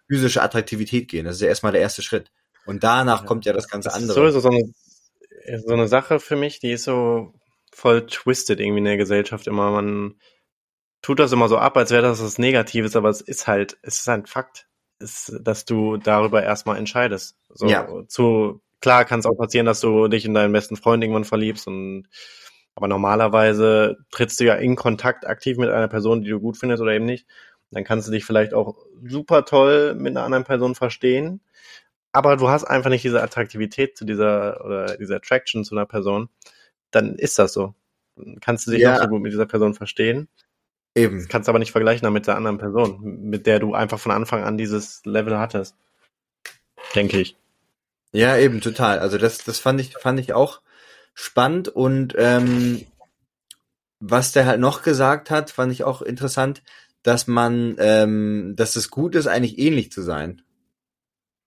physische 0.08 0.41
Attraktivität 0.41 1.08
gehen. 1.10 1.26
Das 1.26 1.36
ist 1.36 1.41
ja 1.41 1.48
erstmal 1.48 1.74
der 1.74 1.82
erste 1.82 2.02
Schritt. 2.02 2.32
Und 2.65 2.84
danach 2.84 3.22
ja, 3.22 3.28
kommt 3.28 3.45
ja 3.45 3.54
das 3.54 3.67
ganze 3.67 3.89
das 3.89 3.95
andere. 3.95 4.12
Ist 4.12 4.15
sowieso 4.15 4.39
so 4.39 4.50
eine, 4.50 5.62
so 5.65 5.74
eine 5.74 5.88
Sache 5.88 6.19
für 6.19 6.36
mich, 6.36 6.60
die 6.60 6.72
ist 6.72 6.84
so 6.84 7.34
voll 7.71 8.05
twisted 8.05 8.60
irgendwie 8.60 8.79
in 8.79 8.86
der 8.86 8.97
Gesellschaft 8.97 9.47
immer. 9.47 9.71
Man 9.71 10.15
tut 11.01 11.19
das 11.19 11.32
immer 11.32 11.47
so 11.47 11.58
ab, 11.58 11.77
als 11.77 11.91
wäre 11.91 12.01
das 12.01 12.21
was 12.23 12.38
Negatives, 12.38 12.95
aber 12.95 13.10
es 13.10 13.21
ist 13.21 13.47
halt, 13.47 13.77
es 13.82 13.99
ist 13.99 14.10
ein 14.10 14.25
Fakt, 14.25 14.67
ist, 14.99 15.34
dass 15.41 15.65
du 15.65 15.97
darüber 15.97 16.43
erstmal 16.43 16.77
entscheidest. 16.77 17.38
So, 17.49 17.67
ja. 17.67 17.88
zu, 18.08 18.62
klar 18.82 19.05
kann 19.05 19.19
es 19.19 19.25
auch 19.25 19.38
passieren, 19.38 19.65
dass 19.65 19.79
du 19.79 20.08
dich 20.08 20.25
in 20.25 20.34
deinen 20.34 20.53
besten 20.53 20.75
Freund 20.75 21.03
irgendwann 21.03 21.25
verliebst 21.25 21.67
und 21.67 22.08
aber 22.75 22.88
normalerweise 22.88 23.97
trittst 24.10 24.39
du 24.39 24.45
ja 24.45 24.55
in 24.55 24.77
Kontakt 24.77 25.27
aktiv 25.27 25.58
mit 25.58 25.69
einer 25.69 25.89
Person, 25.89 26.21
die 26.21 26.29
du 26.29 26.39
gut 26.39 26.58
findest 26.58 26.82
oder 26.82 26.93
eben 26.93 27.03
nicht. 27.03 27.27
Dann 27.71 27.84
kannst 27.84 28.08
du 28.08 28.12
dich 28.12 28.23
vielleicht 28.23 28.53
auch 28.53 28.77
super 29.03 29.43
toll 29.43 29.95
mit 29.95 30.15
einer 30.15 30.23
anderen 30.23 30.45
Person 30.45 30.75
verstehen. 30.75 31.41
Aber 32.13 32.38
du 32.38 32.47
hast 32.47 32.63
einfach 32.63 32.89
nicht 32.89 33.03
diese 33.03 33.21
Attraktivität 33.21 33.97
zu 33.97 34.05
dieser 34.05 34.63
oder 34.63 34.97
diese 34.97 35.17
Attraction 35.17 35.65
zu 35.65 35.75
einer 35.75 35.86
Person 35.86 36.29
dann 36.91 37.15
ist 37.15 37.39
das 37.39 37.54
so. 37.54 37.73
Dann 38.15 38.39
kannst 38.39 38.67
du 38.67 38.71
dich 38.71 38.82
ja. 38.82 38.93
noch 38.93 39.04
so 39.04 39.08
gut 39.10 39.21
mit 39.21 39.32
dieser 39.32 39.45
Person 39.45 39.73
verstehen. 39.73 40.28
Eben. 40.95 41.28
Kannst 41.28 41.47
du 41.47 41.52
aber 41.52 41.60
nicht 41.60 41.71
vergleichen 41.71 42.12
mit 42.12 42.28
der 42.28 42.36
anderen 42.36 42.58
Person, 42.58 42.99
mit 43.30 43.45
der 43.45 43.60
du 43.60 43.73
einfach 43.73 43.99
von 43.99 44.12
Anfang 44.12 44.43
an 44.43 44.58
dieses 44.58 45.02
Level 45.06 45.38
hattest. 45.38 45.75
Denke 46.95 47.19
ich. 47.19 47.38
Ja, 48.12 48.38
eben, 48.38 48.60
total. 48.60 48.99
Also 48.99 49.17
das, 49.17 49.43
das 49.43 49.60
fand 49.60 49.80
ich, 49.80 49.93
fand 49.93 50.19
ich 50.19 50.34
auch 50.34 50.62
spannend 51.13 51.67
und 51.67 52.15
ähm, 52.17 52.86
was 53.99 54.32
der 54.32 54.45
halt 54.45 54.60
noch 54.60 54.82
gesagt 54.82 55.30
hat, 55.30 55.52
fand 55.52 55.71
ich 55.71 55.84
auch 55.84 56.02
interessant, 56.02 56.63
dass 57.04 57.28
man, 57.28 57.75
ähm, 57.78 58.54
dass 58.56 58.75
es 58.75 58.89
gut 58.89 59.15
ist, 59.15 59.28
eigentlich 59.28 59.60
ähnlich 59.60 59.91
zu 59.91 60.02
sein 60.02 60.41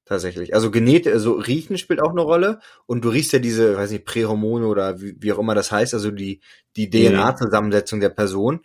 tatsächlich. 0.05 0.55
Also 0.55 0.71
genäht, 0.71 1.07
also 1.07 1.33
riechen 1.33 1.79
spielt 1.79 2.03
auch 2.03 2.11
eine 2.11 2.23
Rolle 2.23 2.61
und 2.87 3.05
du 3.05 3.09
riechst 3.09 3.33
ja 3.33 3.39
diese, 3.39 3.77
weiß 3.77 3.91
nicht, 3.91 4.05
Prähormone 4.05 4.67
oder 4.67 5.01
wie, 5.01 5.17
wie 5.19 5.33
auch 5.33 5.39
immer 5.39 5.55
das 5.55 5.73
heißt, 5.73 5.95
also 5.95 6.11
die 6.11 6.41
die 6.77 6.91
DNA-Zusammensetzung 6.91 8.01
der 8.01 8.09
Person 8.09 8.63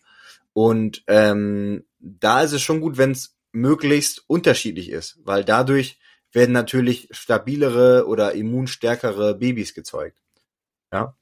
und 0.53 1.03
ähm, 1.07 1.85
da 1.99 2.41
ist 2.41 2.53
es 2.53 2.61
schon 2.61 2.81
gut, 2.81 2.97
wenn 2.97 3.11
es 3.11 3.37
möglichst 3.51 4.23
unterschiedlich 4.27 4.89
ist, 4.89 5.19
weil 5.23 5.43
dadurch 5.43 5.99
werden 6.31 6.51
natürlich 6.51 7.07
stabilere 7.11 8.05
oder 8.07 8.33
immunstärkere 8.33 9.35
Babys 9.35 9.73
gezeugt. 9.73 10.19
Ja. 10.91 11.15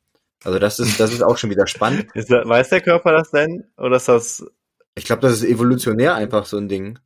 Also 0.43 0.60
das 0.60 0.80
ist 0.80 0.99
das 0.99 1.12
ist 1.12 1.23
auch 1.23 1.38
schon 1.38 1.49
wieder 1.49 1.65
spannend. 1.65 2.08
Ist, 2.13 2.30
weiß 2.30 2.69
der 2.69 2.82
Körper 2.82 3.13
das 3.13 3.32
denn 3.32 3.65
oder 3.78 3.97
ist 3.97 4.08
das 4.08 4.45
ich 4.95 5.04
glaube, 5.04 5.21
das 5.21 5.34
ist 5.34 5.43
evolutionär 5.43 6.15
einfach 6.15 6.45
so 6.45 6.58
ein 6.58 6.69
Ding. 6.69 6.99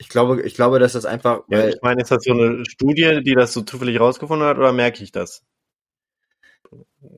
Ich 0.00 0.08
glaube, 0.08 0.40
ich 0.40 0.54
glaube, 0.54 0.78
dass 0.78 0.94
das 0.94 1.04
einfach. 1.04 1.42
Ja, 1.48 1.68
ich 1.68 1.76
meine, 1.82 2.00
ist 2.00 2.10
das 2.10 2.24
so 2.24 2.32
eine 2.32 2.64
Studie, 2.64 3.20
die 3.22 3.34
das 3.34 3.52
so 3.52 3.60
zufällig 3.60 4.00
rausgefunden 4.00 4.48
hat, 4.48 4.56
oder 4.56 4.72
merke 4.72 5.04
ich 5.04 5.12
das? 5.12 5.42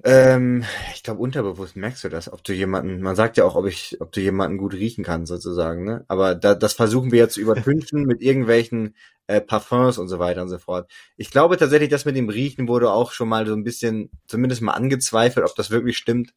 Ähm, 0.03 0.65
ich 0.93 1.05
glaube, 1.05 1.21
unterbewusst 1.21 1.77
merkst 1.77 2.03
du 2.03 2.09
das, 2.09 2.33
ob 2.33 2.43
du 2.43 2.53
jemanden, 2.53 3.01
man 3.01 3.15
sagt 3.15 3.37
ja 3.37 3.45
auch, 3.45 3.55
ob 3.55 3.67
ich, 3.67 4.01
ob 4.01 4.11
du 4.11 4.21
jemanden 4.21 4.59
gut 4.59 4.75
riechen 4.75 5.05
kannst, 5.05 5.29
sozusagen, 5.29 5.85
ne? 5.85 6.05
Aber 6.09 6.35
da, 6.35 6.57
das 6.57 6.73
versuchen 6.73 7.13
wir 7.13 7.21
jetzt 7.21 7.35
zu 7.35 7.41
übertünchen 7.41 8.03
mit 8.07 8.21
irgendwelchen 8.21 8.97
äh, 9.29 9.41
Parfums 9.41 9.99
und 9.99 10.09
so 10.09 10.19
weiter 10.19 10.43
und 10.43 10.49
so 10.49 10.59
fort. 10.59 10.91
Ich 11.17 11.31
glaube 11.31 11.59
tatsächlich, 11.59 11.89
dass 11.89 12.05
mit 12.05 12.17
dem 12.17 12.31
Riechen 12.31 12.67
wurde 12.67 12.91
auch 12.91 13.13
schon 13.13 13.29
mal 13.29 13.47
so 13.47 13.55
ein 13.55 13.63
bisschen, 13.63 14.11
zumindest 14.27 14.61
mal 14.61 14.73
angezweifelt, 14.73 15.47
ob 15.47 15.55
das 15.55 15.71
wirklich 15.71 15.99
stimmt, 15.99 16.35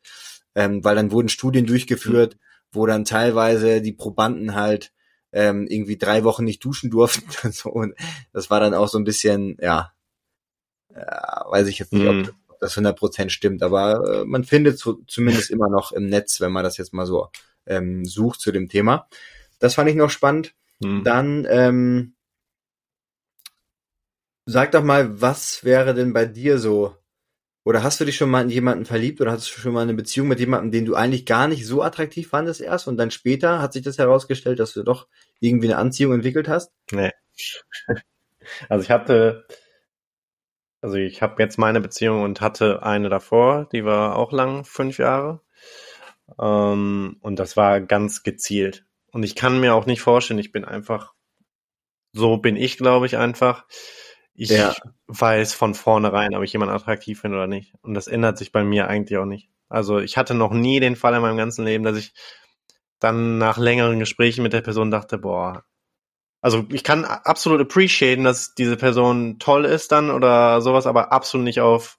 ähm, 0.54 0.84
weil 0.84 0.96
dann 0.96 1.12
wurden 1.12 1.30
Studien 1.30 1.66
durchgeführt, 1.66 2.36
mhm. 2.36 2.40
wo 2.72 2.86
dann 2.86 3.04
teilweise 3.04 3.82
die 3.82 3.94
Probanden 3.94 4.54
halt 4.54 4.92
ähm, 5.36 5.68
irgendwie 5.68 5.98
drei 5.98 6.24
Wochen 6.24 6.46
nicht 6.46 6.64
duschen 6.64 6.90
durften. 6.90 7.26
so, 7.52 7.70
und 7.70 7.94
das 8.32 8.50
war 8.50 8.60
dann 8.60 8.74
auch 8.74 8.88
so 8.88 8.98
ein 8.98 9.04
bisschen, 9.04 9.58
ja, 9.62 9.92
ja 10.96 11.46
weiß 11.50 11.68
ich 11.68 11.78
jetzt 11.78 11.94
nicht, 11.94 12.04
mhm. 12.04 12.30
ob, 12.30 12.36
das 12.62 12.78
100% 12.78 13.30
stimmt, 13.30 13.62
aber 13.62 14.22
äh, 14.22 14.26
man 14.26 14.46
findet 14.46 14.80
so, 14.80 14.94
zumindest 15.08 15.52
immer 15.52 15.70
noch 15.70 15.92
im 15.92 16.08
Netz, 16.08 16.40
wenn 16.40 16.54
man 16.54 16.64
das 16.64 16.78
jetzt 16.78 16.94
mal 16.94 17.06
so 17.06 17.30
ähm, 17.66 18.06
sucht 18.06 18.40
zu 18.40 18.54
dem 18.54 18.70
Thema. 18.70 19.08
Das 19.60 19.76
fand 19.76 19.90
ich 19.90 19.96
noch 19.96 20.10
spannend. 20.10 20.56
Mhm. 20.80 21.04
Dann 21.04 21.46
ähm, 21.50 22.16
sag 24.46 24.72
doch 24.72 24.84
mal, 24.84 25.22
was 25.22 25.66
wäre 25.66 25.94
denn 25.94 26.14
bei 26.14 26.26
dir 26.26 26.58
so 26.58 26.96
oder 27.66 27.82
hast 27.82 28.00
du 28.00 28.06
dich 28.06 28.16
schon 28.16 28.30
mal 28.30 28.44
in 28.44 28.50
jemanden 28.52 28.86
verliebt 28.86 29.20
oder 29.20 29.32
hast 29.32 29.48
du 29.48 29.60
schon 29.60 29.74
mal 29.74 29.82
eine 29.82 29.96
Beziehung 29.96 30.28
mit 30.28 30.40
jemandem, 30.40 30.72
den 30.72 30.86
du 30.86 30.94
eigentlich 30.94 31.26
gar 31.26 31.48
nicht 31.48 31.66
so 31.66 31.82
attraktiv 31.82 32.30
fandest 32.30 32.62
erst 32.62 32.88
und 32.88 32.96
dann 32.96 33.10
später 33.10 33.60
hat 33.60 33.74
sich 33.74 33.82
das 33.82 33.98
herausgestellt, 33.98 34.60
dass 34.60 34.74
du 34.74 34.84
doch 34.84 35.08
irgendwie 35.40 35.68
eine 35.68 35.78
Anziehung 35.78 36.14
entwickelt 36.14 36.48
hast? 36.48 36.72
Nee. 36.92 37.12
Also 38.70 38.84
ich 38.84 38.92
hatte, 38.92 39.48
also 40.80 40.98
ich 40.98 41.24
habe 41.24 41.42
jetzt 41.42 41.58
meine 41.58 41.82
Beziehung 41.82 42.22
und 42.22 42.42
hatte 42.42 42.84
eine 42.84 43.10
davor, 43.10 43.68
die 43.72 43.86
war 43.86 44.16
auch 44.16 44.32
lang, 44.32 44.66
fünf 44.66 45.00
Jahre. 45.00 45.42
Ähm, 46.40 47.18
und 47.22 47.40
das 47.40 47.58
war 47.58 47.82
ganz 47.82 48.22
gezielt. 48.22 48.86
Und 49.12 49.24
ich 49.24 49.34
kann 49.34 49.60
mir 49.60 49.74
auch 49.74 49.88
nicht 49.88 50.02
vorstellen, 50.02 50.38
ich 50.38 50.52
bin 50.52 50.64
einfach, 50.64 51.16
so 52.14 52.38
bin 52.38 52.56
ich, 52.56 52.78
glaube 52.78 53.08
ich, 53.08 53.18
einfach 53.18 53.66
ich 54.36 54.50
ja. 54.50 54.74
weiß 55.08 55.54
von 55.54 55.74
vornherein, 55.74 56.36
ob 56.36 56.44
ich 56.44 56.54
jemanden 56.54 56.76
attraktiv 56.76 57.22
finde 57.22 57.38
oder 57.38 57.48
nicht. 57.48 57.74
Und 57.82 57.94
das 57.94 58.08
ändert 58.08 58.38
sich 58.38 58.52
bei 58.52 58.64
mir 58.64 58.88
eigentlich 58.88 59.18
auch 59.18 59.26
nicht. 59.26 59.50
Also 59.70 60.00
ich 60.00 60.18
hatte 60.18 60.34
noch 60.34 60.52
nie 60.52 60.80
den 60.80 60.96
Fall 60.96 61.14
in 61.16 61.22
meinem 61.22 61.38
ganzen 61.38 61.66
Leben, 61.66 61.84
dass 61.84 61.98
ich 61.98 62.14
dann 63.00 63.38
nach 63.38 63.58
längeren 63.58 64.00
Gesprächen 64.00 64.44
mit 64.44 64.54
der 64.54 64.62
Person 64.62 64.92
dachte, 64.92 65.18
boah, 65.18 65.64
also 66.42 66.66
ich 66.72 66.84
kann 66.84 67.06
absolut 67.06 67.62
appreciaten, 67.62 68.24
dass 68.24 68.54
diese 68.54 68.78
Person 68.78 69.40
toll 69.40 69.66
ist 69.66 69.92
dann 69.92 70.12
oder 70.12 70.62
sowas, 70.62 70.86
aber 70.86 71.12
absolut 71.12 71.44
nicht 71.44 71.62
auf 71.62 71.98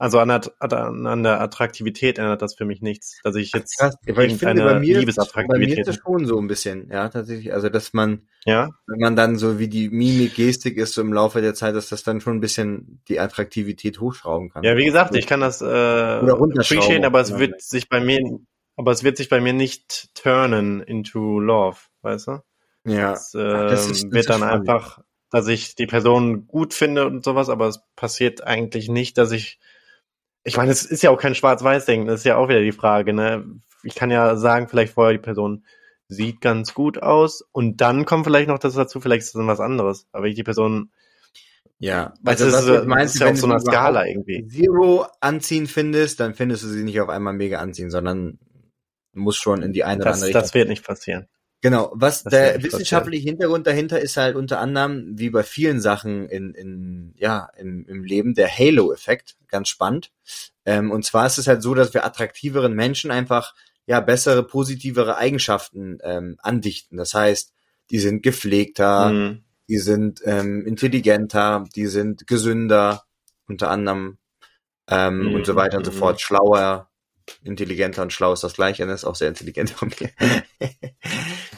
also 0.00 0.20
an 0.20 0.28
der, 0.28 0.42
an 0.60 1.22
der 1.24 1.40
Attraktivität 1.40 2.18
ändert 2.18 2.40
das 2.40 2.54
für 2.54 2.64
mich 2.64 2.80
nichts, 2.80 3.20
dass 3.24 3.34
ich 3.34 3.52
jetzt 3.52 3.76
Krass, 3.78 3.96
weil 4.06 4.30
ich 4.30 4.38
finde, 4.38 4.62
bei 4.62 4.78
mir 4.78 5.00
Liebesattraktivität. 5.00 5.68
Bei 5.68 5.74
mir 5.74 5.78
ist 5.80 5.88
das 5.88 5.96
schon 5.96 6.24
so 6.24 6.38
ein 6.38 6.46
bisschen, 6.46 6.88
ja, 6.90 7.08
tatsächlich. 7.08 7.52
Also 7.52 7.68
dass 7.68 7.92
man, 7.92 8.28
ja, 8.44 8.70
wenn 8.86 9.00
man 9.00 9.16
dann 9.16 9.36
so 9.36 9.58
wie 9.58 9.66
die 9.66 9.88
Mimik, 9.88 10.36
Gestik 10.36 10.76
ist 10.76 10.94
so 10.94 11.00
im 11.00 11.12
Laufe 11.12 11.40
der 11.40 11.54
Zeit, 11.54 11.74
dass 11.74 11.88
das 11.88 12.04
dann 12.04 12.20
schon 12.20 12.36
ein 12.36 12.40
bisschen 12.40 13.02
die 13.08 13.18
Attraktivität 13.18 13.98
hochschrauben 13.98 14.50
kann. 14.50 14.62
Ja, 14.62 14.76
wie 14.76 14.84
gesagt, 14.84 15.16
ich 15.16 15.26
kann 15.26 15.40
das 15.40 15.62
äh, 15.62 15.66
appreciaten, 15.66 17.04
aber 17.04 17.20
es 17.20 17.36
wird 17.36 17.60
sich 17.60 17.88
bei 17.88 18.00
mir, 18.00 18.20
aber 18.76 18.92
es 18.92 19.02
wird 19.02 19.16
sich 19.16 19.28
bei 19.28 19.40
mir 19.40 19.52
nicht 19.52 20.14
turnen 20.14 20.80
into 20.80 21.40
love, 21.40 21.78
weißt 22.02 22.28
du? 22.28 22.38
Ja. 22.84 23.14
Es, 23.14 23.34
äh, 23.34 23.38
das 23.40 23.90
ist, 23.90 24.04
das 24.04 24.12
wird 24.12 24.30
dann 24.30 24.42
spannend. 24.42 24.68
einfach, 24.68 25.00
dass 25.32 25.48
ich 25.48 25.74
die 25.74 25.86
Person 25.86 26.46
gut 26.46 26.72
finde 26.72 27.04
und 27.04 27.24
sowas, 27.24 27.48
aber 27.48 27.66
es 27.66 27.80
passiert 27.96 28.44
eigentlich 28.44 28.88
nicht, 28.88 29.18
dass 29.18 29.32
ich 29.32 29.58
ich 30.48 30.56
meine, 30.56 30.72
es 30.72 30.84
ist 30.84 31.02
ja 31.02 31.10
auch 31.10 31.20
kein 31.20 31.34
Schwarz-Weiß-Ding, 31.34 32.06
das 32.06 32.20
ist 32.20 32.24
ja 32.24 32.36
auch 32.36 32.48
wieder 32.48 32.62
die 32.62 32.72
Frage, 32.72 33.12
ne? 33.12 33.44
Ich 33.84 33.94
kann 33.94 34.10
ja 34.10 34.36
sagen, 34.36 34.68
vielleicht 34.68 34.94
vorher 34.94 35.12
die 35.12 35.22
Person 35.22 35.64
sieht 36.08 36.40
ganz 36.40 36.74
gut 36.74 37.02
aus 37.02 37.42
und 37.52 37.80
dann 37.80 38.04
kommt 38.04 38.24
vielleicht 38.24 38.48
noch 38.48 38.58
das 38.58 38.74
dazu, 38.74 39.00
vielleicht 39.00 39.24
ist 39.24 39.34
das 39.34 39.46
was 39.46 39.60
anderes. 39.60 40.08
Aber 40.10 40.26
ich 40.26 40.34
die 40.34 40.42
Person 40.42 40.90
ja, 41.80 42.12
also 42.24 42.50
das, 42.50 42.66
ist, 42.66 42.86
meinst, 42.86 43.14
ist 43.14 43.20
ja 43.20 43.30
auf 43.30 43.36
so 43.36 43.46
einer 43.46 43.60
Skala 43.60 44.04
irgendwie. 44.04 44.48
Zero 44.48 45.06
anziehen 45.20 45.68
findest, 45.68 46.18
dann 46.18 46.34
findest 46.34 46.64
du 46.64 46.68
sie 46.68 46.82
nicht 46.82 47.00
auf 47.00 47.08
einmal 47.08 47.34
mega 47.34 47.58
anziehen, 47.58 47.90
sondern 47.90 48.40
muss 49.12 49.36
schon 49.36 49.62
in 49.62 49.72
die 49.72 49.84
eine 49.84 50.02
oder 50.02 50.12
andere 50.12 50.26
Richtung. 50.26 50.42
Das 50.42 50.54
wird 50.54 50.68
nicht 50.68 50.84
passieren. 50.84 51.28
Genau, 51.60 51.90
was 51.92 52.22
das 52.22 52.30
der 52.30 52.62
wissenschaftliche 52.62 53.28
Hintergrund 53.28 53.66
dahinter 53.66 54.00
ist 54.00 54.16
halt 54.16 54.36
unter 54.36 54.60
anderem, 54.60 55.18
wie 55.18 55.30
bei 55.30 55.42
vielen 55.42 55.80
Sachen 55.80 56.28
in, 56.28 56.54
in 56.54 57.14
ja, 57.16 57.48
im, 57.56 57.84
im 57.86 58.04
Leben, 58.04 58.34
der 58.34 58.48
Halo-Effekt, 58.48 59.36
ganz 59.48 59.68
spannend. 59.68 60.12
Ähm, 60.64 60.92
und 60.92 61.04
zwar 61.04 61.26
ist 61.26 61.38
es 61.38 61.48
halt 61.48 61.62
so, 61.62 61.74
dass 61.74 61.94
wir 61.94 62.04
attraktiveren 62.04 62.74
Menschen 62.74 63.10
einfach 63.10 63.54
ja 63.86 64.00
bessere, 64.00 64.44
positivere 64.44 65.16
Eigenschaften 65.16 65.98
ähm, 66.04 66.36
andichten. 66.42 66.96
Das 66.96 67.14
heißt, 67.14 67.52
die 67.90 67.98
sind 67.98 68.22
gepflegter, 68.22 69.10
mhm. 69.10 69.44
die 69.68 69.78
sind 69.78 70.20
ähm, 70.24 70.64
intelligenter, 70.64 71.64
die 71.74 71.86
sind 71.86 72.26
gesünder, 72.26 73.04
unter 73.48 73.70
anderem 73.70 74.18
ähm, 74.88 75.28
mhm. 75.28 75.34
und 75.34 75.46
so 75.46 75.56
weiter 75.56 75.78
und 75.78 75.86
so 75.86 75.92
mhm. 75.92 75.96
fort, 75.96 76.20
schlauer, 76.20 76.88
intelligenter 77.42 78.02
und 78.02 78.12
schlau 78.12 78.32
ist 78.32 78.44
das 78.44 78.54
gleiche, 78.54 78.86
das 78.86 79.00
ist 79.00 79.04
auch 79.04 79.14
sehr 79.14 79.28
intelligent 79.28 79.70
von 79.70 79.92
mir. 80.00 80.10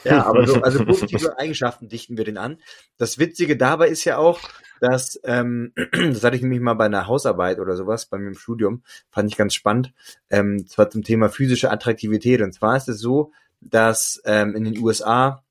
ja, 0.05 0.27
aber 0.27 0.47
so, 0.47 0.63
also 0.63 0.85
positive 0.85 1.39
Eigenschaften 1.39 1.89
dichten 1.89 2.17
wir 2.17 2.25
den 2.25 2.39
an. 2.39 2.59
Das 2.99 3.19
Witzige 3.19 3.57
dabei 3.57 3.89
ist 3.89 4.05
ja 4.05 4.19
auch, 4.19 4.41
dass, 4.81 5.21
ähm, 5.25 5.73
das 5.93 6.25
hatte 6.25 6.37
ich 6.37 6.43
nämlich 6.43 6.61
mal 6.61 6.75
bei 6.75 6.87
einer 6.87 7.07
Hausarbeit 7.07 7.61
oder 7.61 7.77
sowas, 7.77 8.07
bei 8.07 8.19
mir 8.19 8.29
im 8.29 8.35
Studium, 8.35 8.83
fand 9.11 9.31
ich 9.31 9.37
ganz 9.37 9.55
spannend, 9.55 9.93
ähm, 10.31 10.67
zwar 10.67 10.91
zum 10.91 11.03
Thema 11.03 11.29
physische 11.29 11.71
Attraktivität. 11.71 12.41
Und 12.41 12.53
zwar 12.53 12.77
ist 12.77 12.89
es 12.89 12.99
so, 12.99 13.33
dass 13.61 14.21
ähm, 14.25 14.55
in 14.55 14.65
den 14.65 14.79
USA 14.79 15.45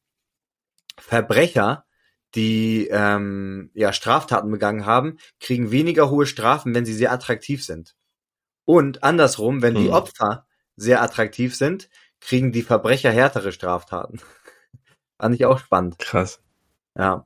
Verbrecher, 0.97 1.86
die 2.36 2.88
ähm, 2.91 3.72
ja 3.74 3.93
Straftaten 3.93 4.51
begangen 4.51 4.86
haben, 4.86 5.17
kriegen 5.39 5.72
weniger 5.72 6.09
hohe 6.09 6.26
Strafen, 6.26 6.76
wenn 6.76 6.86
sie 6.86 6.93
sehr 6.93 7.11
attraktiv 7.11 7.63
sind. 7.63 7.95
Und 8.70 9.03
andersrum, 9.03 9.63
wenn 9.63 9.74
die 9.74 9.88
Hm. 9.88 9.93
Opfer 9.93 10.45
sehr 10.76 11.01
attraktiv 11.01 11.55
sind, 11.55 11.89
kriegen 12.22 12.51
die 12.51 12.61
Verbrecher 12.61 13.09
härtere 13.09 13.51
Straftaten. 13.51 14.20
Fand 15.20 15.34
ich 15.34 15.45
auch 15.45 15.57
spannend. 15.57 15.97
Krass. 15.97 16.39
Ja. 16.95 17.26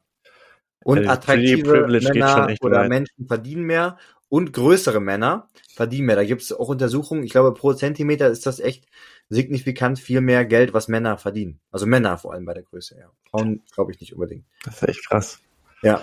Und 0.86 1.00
Also, 1.00 1.10
attraktive 1.10 1.86
Männer 2.02 2.48
oder 2.62 2.78
weit. 2.80 2.90
Menschen 2.90 3.28
verdienen 3.28 3.64
mehr 3.64 3.98
und 4.30 4.54
größere 4.54 5.02
Männer 5.02 5.50
verdienen 5.76 6.06
mehr. 6.06 6.16
Da 6.16 6.24
gibt 6.24 6.44
es 6.44 6.54
auch 6.54 6.70
Untersuchungen, 6.70 7.24
ich 7.24 7.32
glaube, 7.32 7.54
pro 7.54 7.74
Zentimeter 7.74 8.30
ist 8.30 8.46
das 8.46 8.62
echt 8.62 8.86
signifikant 9.28 10.00
viel 10.00 10.22
mehr 10.22 10.46
Geld, 10.46 10.74
was 10.74 10.88
Männer 10.88 11.18
verdienen. 11.18 11.60
Also 11.72 11.86
Männer 11.86 12.18
vor 12.18 12.32
allem 12.32 12.46
bei 12.46 12.54
der 12.54 12.64
Größe, 12.64 12.98
ja. 12.98 13.12
Frauen 13.30 13.62
glaube 13.74 13.92
ich 13.92 14.00
nicht 14.00 14.14
unbedingt. 14.14 14.46
Das 14.64 14.76
ist 14.82 14.88
echt 14.88 15.10
krass. 15.10 15.42
Ja, 15.82 16.02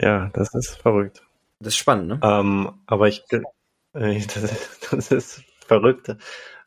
Ja, 0.00 0.30
das 0.32 0.54
ist 0.54 0.76
verrückt. 0.76 1.22
das 1.60 1.74
ist 1.74 1.76
spannend, 1.76 2.08
ne? 2.08 2.20
Ähm, 2.22 2.72
aber 2.86 3.08
ich, 3.08 3.24
das, 3.92 4.80
das 4.90 5.10
ist 5.10 5.42
verrückt. 5.66 6.16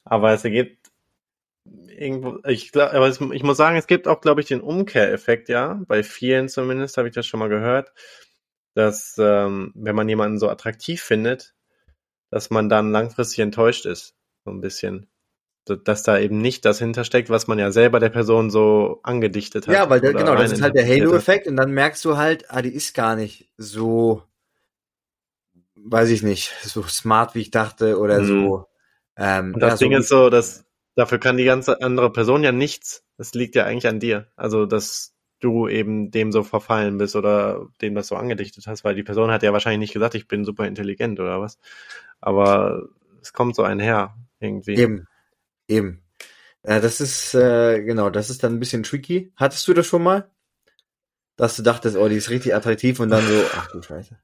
Aber 0.04 0.34
es 0.34 0.44
ergibt 0.44 0.92
irgendwo, 1.66 2.40
ich 2.48 2.72
glaube, 2.72 2.94
aber 2.94 3.08
es, 3.08 3.22
ich 3.22 3.44
muss 3.44 3.58
sagen, 3.58 3.78
es 3.78 3.88
gibt 3.88 4.08
auch, 4.08 4.22
glaube 4.22 4.42
ich, 4.42 4.48
den 4.48 4.62
Umkehreffekt, 4.62 5.50
ja. 5.50 5.82
Bei 5.88 6.04
vielen 6.04 6.50
zumindest 6.50 6.98
habe 6.98 7.08
ich 7.08 7.14
das 7.14 7.26
schon 7.26 7.40
mal 7.40 7.50
gehört, 7.50 7.94
dass 8.74 9.16
ähm, 9.20 9.72
wenn 9.76 9.96
man 9.96 10.10
jemanden 10.10 10.40
so 10.40 10.50
attraktiv 10.50 11.02
findet, 11.02 11.54
dass 12.32 12.50
man 12.50 12.70
dann 12.70 12.92
langfristig 12.92 13.40
enttäuscht 13.40 13.86
ist, 13.86 14.16
so 14.46 14.52
ein 14.52 14.62
bisschen. 14.62 15.08
Dass 15.66 16.02
da 16.02 16.18
eben 16.18 16.40
nicht 16.40 16.66
das 16.66 16.80
hintersteckt, 16.80 17.30
was 17.30 17.46
man 17.46 17.60
ja 17.60 17.72
selber 17.72 18.00
der 18.00 18.10
Person 18.10 18.50
so 18.50 19.00
angedichtet 19.04 19.68
hat. 19.68 19.76
Ja, 19.76 19.90
weil 19.92 20.02
der, 20.02 20.14
genau, 20.14 20.36
das 20.36 20.52
ist 20.52 20.64
halt 20.64 20.74
der. 20.74 20.88
Halo-Effekt 20.88 21.46
und 21.46 21.56
dann 21.56 21.72
merkst 21.72 22.04
du 22.04 22.18
halt, 22.18 22.50
ah, 22.50 22.64
die 22.64 22.74
ist 22.74 22.96
gar 22.96 23.16
nicht 23.16 23.52
so, 23.58 24.24
weiß 25.86 26.10
ich 26.10 26.24
nicht, 26.24 26.54
so 26.64 26.84
smart, 26.84 27.36
wie 27.36 27.42
ich 27.42 27.52
dachte 27.52 27.98
oder 28.00 28.22
Mhm. 28.22 28.26
so. 28.26 28.68
Ähm, 29.18 29.54
Und 29.54 29.60
das 29.62 29.72
ja, 29.74 29.78
so 29.78 29.86
Ding 29.86 29.98
ist 29.98 30.10
so, 30.10 30.30
dass 30.30 30.66
dafür 30.96 31.20
kann 31.20 31.38
die 31.38 31.44
ganze 31.46 31.82
andere 31.82 32.12
Person 32.12 32.44
ja 32.44 32.52
nichts. 32.52 33.04
Das 33.18 33.34
liegt 33.34 33.56
ja 33.56 33.66
eigentlich 33.66 33.88
an 33.88 34.00
dir. 34.00 34.28
Also, 34.36 34.66
dass 34.66 35.14
du 35.40 35.68
eben 35.68 36.12
dem 36.12 36.32
so 36.32 36.44
verfallen 36.44 36.98
bist 36.98 37.16
oder 37.16 37.68
dem 37.82 37.96
das 37.96 38.08
so 38.08 38.16
angedichtet 38.16 38.68
hast, 38.68 38.84
weil 38.84 38.96
die 38.96 39.04
Person 39.04 39.32
hat 39.32 39.42
ja 39.44 39.54
wahrscheinlich 39.54 39.80
nicht 39.80 39.94
gesagt, 39.94 40.16
ich 40.16 40.28
bin 40.28 40.46
super 40.46 40.68
intelligent 40.68 41.20
oder 41.20 41.42
was. 41.42 41.58
Aber 42.20 42.88
es 43.22 43.34
kommt 43.34 43.56
so 43.56 43.64
einher 43.64 44.16
irgendwie. 44.40 44.76
Eben, 44.76 45.08
eben. 45.68 46.04
Äh, 46.64 46.80
das 46.80 47.02
ist, 47.02 47.34
äh, 47.34 47.82
genau, 47.84 48.10
das 48.12 48.30
ist 48.30 48.44
dann 48.44 48.54
ein 48.54 48.60
bisschen 48.60 48.84
tricky. 48.84 49.32
Hattest 49.36 49.68
du 49.68 49.74
das 49.74 49.88
schon 49.88 50.04
mal? 50.04 50.30
Dass 51.38 51.56
du 51.56 51.64
dachtest, 51.64 51.98
oh, 51.98 52.08
die 52.08 52.18
ist 52.18 52.30
richtig 52.30 52.54
attraktiv 52.54 53.00
und 53.00 53.10
dann 53.10 53.26
so, 53.26 53.42
ach 53.56 53.68
du 53.72 53.82
Scheiße. 53.82 54.20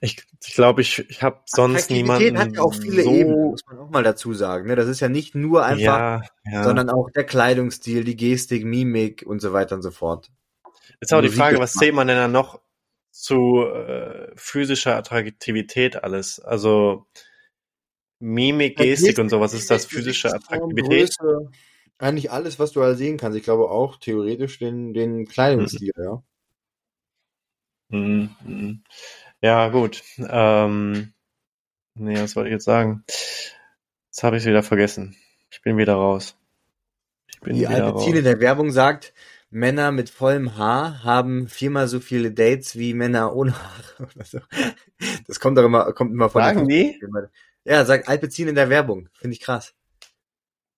Ich 0.00 0.16
glaube, 0.16 0.32
ich, 0.40 0.54
glaub, 0.54 0.78
ich, 0.78 1.10
ich 1.10 1.22
habe 1.22 1.40
sonst 1.46 1.90
niemanden 1.90 2.38
hat 2.38 2.54
ja 2.54 2.62
auch 2.62 2.74
viele 2.74 3.02
so, 3.02 3.12
Ebenen, 3.12 3.50
muss 3.50 3.64
man 3.66 3.78
auch 3.78 3.90
mal 3.90 4.02
dazu 4.02 4.34
sagen. 4.34 4.68
Ne? 4.68 4.76
Das 4.76 4.88
ist 4.88 5.00
ja 5.00 5.08
nicht 5.08 5.34
nur 5.34 5.64
einfach, 5.64 5.80
ja, 5.98 6.22
ja. 6.50 6.64
sondern 6.64 6.90
auch 6.90 7.10
der 7.10 7.24
Kleidungsstil, 7.24 8.04
die 8.04 8.16
Gestik, 8.16 8.64
Mimik 8.64 9.24
und 9.26 9.40
so 9.40 9.52
weiter 9.52 9.76
und 9.76 9.82
so 9.82 9.90
fort. 9.90 10.30
Ist 11.00 11.12
auch 11.12 11.20
die 11.20 11.28
Frage, 11.28 11.58
was 11.58 11.72
zählt 11.74 11.94
man 11.94 12.06
denn 12.06 12.16
dann 12.16 12.32
noch 12.32 12.60
zu 13.10 13.64
äh, 13.64 14.30
physischer 14.36 14.96
Attraktivität 14.96 16.02
alles? 16.02 16.40
Also 16.40 17.06
Mimik, 18.20 18.76
Gestik 18.76 19.18
und 19.18 19.28
sowas, 19.28 19.52
ist 19.52 19.70
das 19.70 19.84
physische 19.86 20.32
Attraktivität? 20.32 21.16
Größe, 21.18 21.50
eigentlich 21.98 22.30
alles, 22.30 22.58
was 22.58 22.72
du 22.72 22.82
halt 22.82 22.98
sehen 22.98 23.16
kannst. 23.16 23.36
Ich 23.36 23.44
glaube 23.44 23.70
auch 23.70 23.96
theoretisch 23.96 24.58
den, 24.58 24.94
den 24.94 25.26
Kleidungsstil, 25.26 25.92
ja. 25.96 26.22
Mhm, 27.88 28.30
mhm. 28.44 28.82
Ja, 29.42 29.68
gut. 29.68 30.02
Ähm, 30.18 31.12
nee, 31.94 32.20
was 32.20 32.36
wollte 32.36 32.48
ich 32.48 32.52
jetzt 32.54 32.64
sagen? 32.64 33.04
Jetzt 33.06 34.22
habe 34.22 34.36
ich 34.36 34.42
es 34.44 34.48
wieder 34.48 34.62
vergessen. 34.62 35.16
Ich 35.50 35.62
bin 35.62 35.76
wieder 35.76 35.94
raus. 35.94 36.36
Ich 37.28 37.40
bin 37.40 37.56
Die 37.56 37.64
in 37.64 37.72
raus. 37.72 38.06
der 38.06 38.40
Werbung 38.40 38.70
sagt, 38.70 39.12
Männer 39.50 39.90
mit 39.90 40.10
vollem 40.10 40.56
Haar 40.56 41.02
haben 41.02 41.48
viermal 41.48 41.88
so 41.88 41.98
viele 41.98 42.30
Dates 42.32 42.76
wie 42.78 42.94
Männer 42.94 43.34
ohne 43.34 43.52
Haare 43.54 44.08
oder 44.14 44.24
so. 44.24 44.38
Das 45.26 45.40
kommt 45.40 45.58
doch 45.58 45.64
immer, 45.64 45.92
kommt 45.92 46.12
immer 46.12 46.30
von 46.30 46.42
Sagen 46.42 46.68
die? 46.68 47.00
Ja, 47.64 47.84
sagt 47.84 48.08
Alpecin 48.08 48.48
in 48.48 48.54
der 48.54 48.70
Werbung. 48.70 49.08
Finde 49.12 49.34
ich 49.34 49.40
krass. 49.40 49.74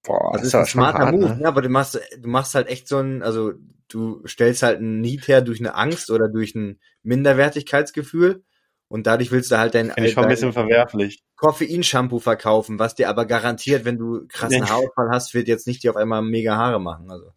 Boah, 0.02 0.32
Das 0.34 0.42
ist 0.44 0.54
ein 0.54 0.66
smarter 0.66 1.12
Move, 1.12 1.36
ne? 1.36 1.46
aber 1.48 1.62
du 1.62 1.68
machst, 1.68 1.98
du 2.18 2.28
machst 2.28 2.54
halt 2.54 2.68
echt 2.68 2.88
so 2.88 2.98
ein, 2.98 3.22
also 3.22 3.52
du 3.88 4.26
stellst 4.26 4.62
halt 4.62 4.80
ein 4.80 5.00
Need 5.00 5.28
her 5.28 5.40
durch 5.40 5.60
eine 5.60 5.74
Angst 5.74 6.10
oder 6.10 6.28
durch 6.28 6.54
ein 6.54 6.78
Minderwertigkeitsgefühl 7.02 8.42
und 8.88 9.06
dadurch 9.06 9.30
willst 9.32 9.50
du 9.50 9.58
halt 9.58 9.74
dein, 9.74 9.90
Finde 9.90 10.08
ich 10.08 10.14
schon 10.14 10.24
ein 10.24 10.28
bisschen 10.28 10.52
verwerflich. 10.52 11.22
Koffeinshampoo 11.36 12.18
verkaufen, 12.20 12.78
was 12.78 12.94
dir 12.94 13.08
aber 13.08 13.26
garantiert, 13.26 13.84
wenn 13.84 13.98
du 13.98 14.26
krassen 14.28 14.60
Nee. 14.60 14.66
Haarausfall 14.68 15.10
hast, 15.10 15.34
wird 15.34 15.48
jetzt 15.48 15.66
nicht 15.66 15.82
dir 15.82 15.90
auf 15.90 15.96
einmal 15.96 16.22
mega 16.22 16.56
Haare 16.56 16.80
machen. 16.80 17.10
Also 17.10 17.32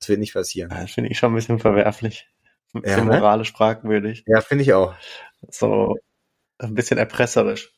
das 0.00 0.08
wird 0.08 0.20
nicht 0.20 0.34
passieren. 0.34 0.70
Das 0.70 0.90
finde 0.92 1.10
ich 1.10 1.18
schon 1.18 1.32
ein 1.32 1.34
bisschen 1.34 1.58
verwerflich. 1.58 2.28
Ein 2.74 2.82
bisschen 2.82 2.98
Ja, 3.08 3.14
ne? 3.14 3.18
moralisch 3.20 3.52
fragwürdig. 3.52 4.24
Ja, 4.26 4.40
finde 4.40 4.62
ich 4.62 4.72
auch. 4.72 4.94
So 5.50 5.96
ein 6.58 6.74
bisschen 6.74 6.98
erpresserisch. 6.98 7.72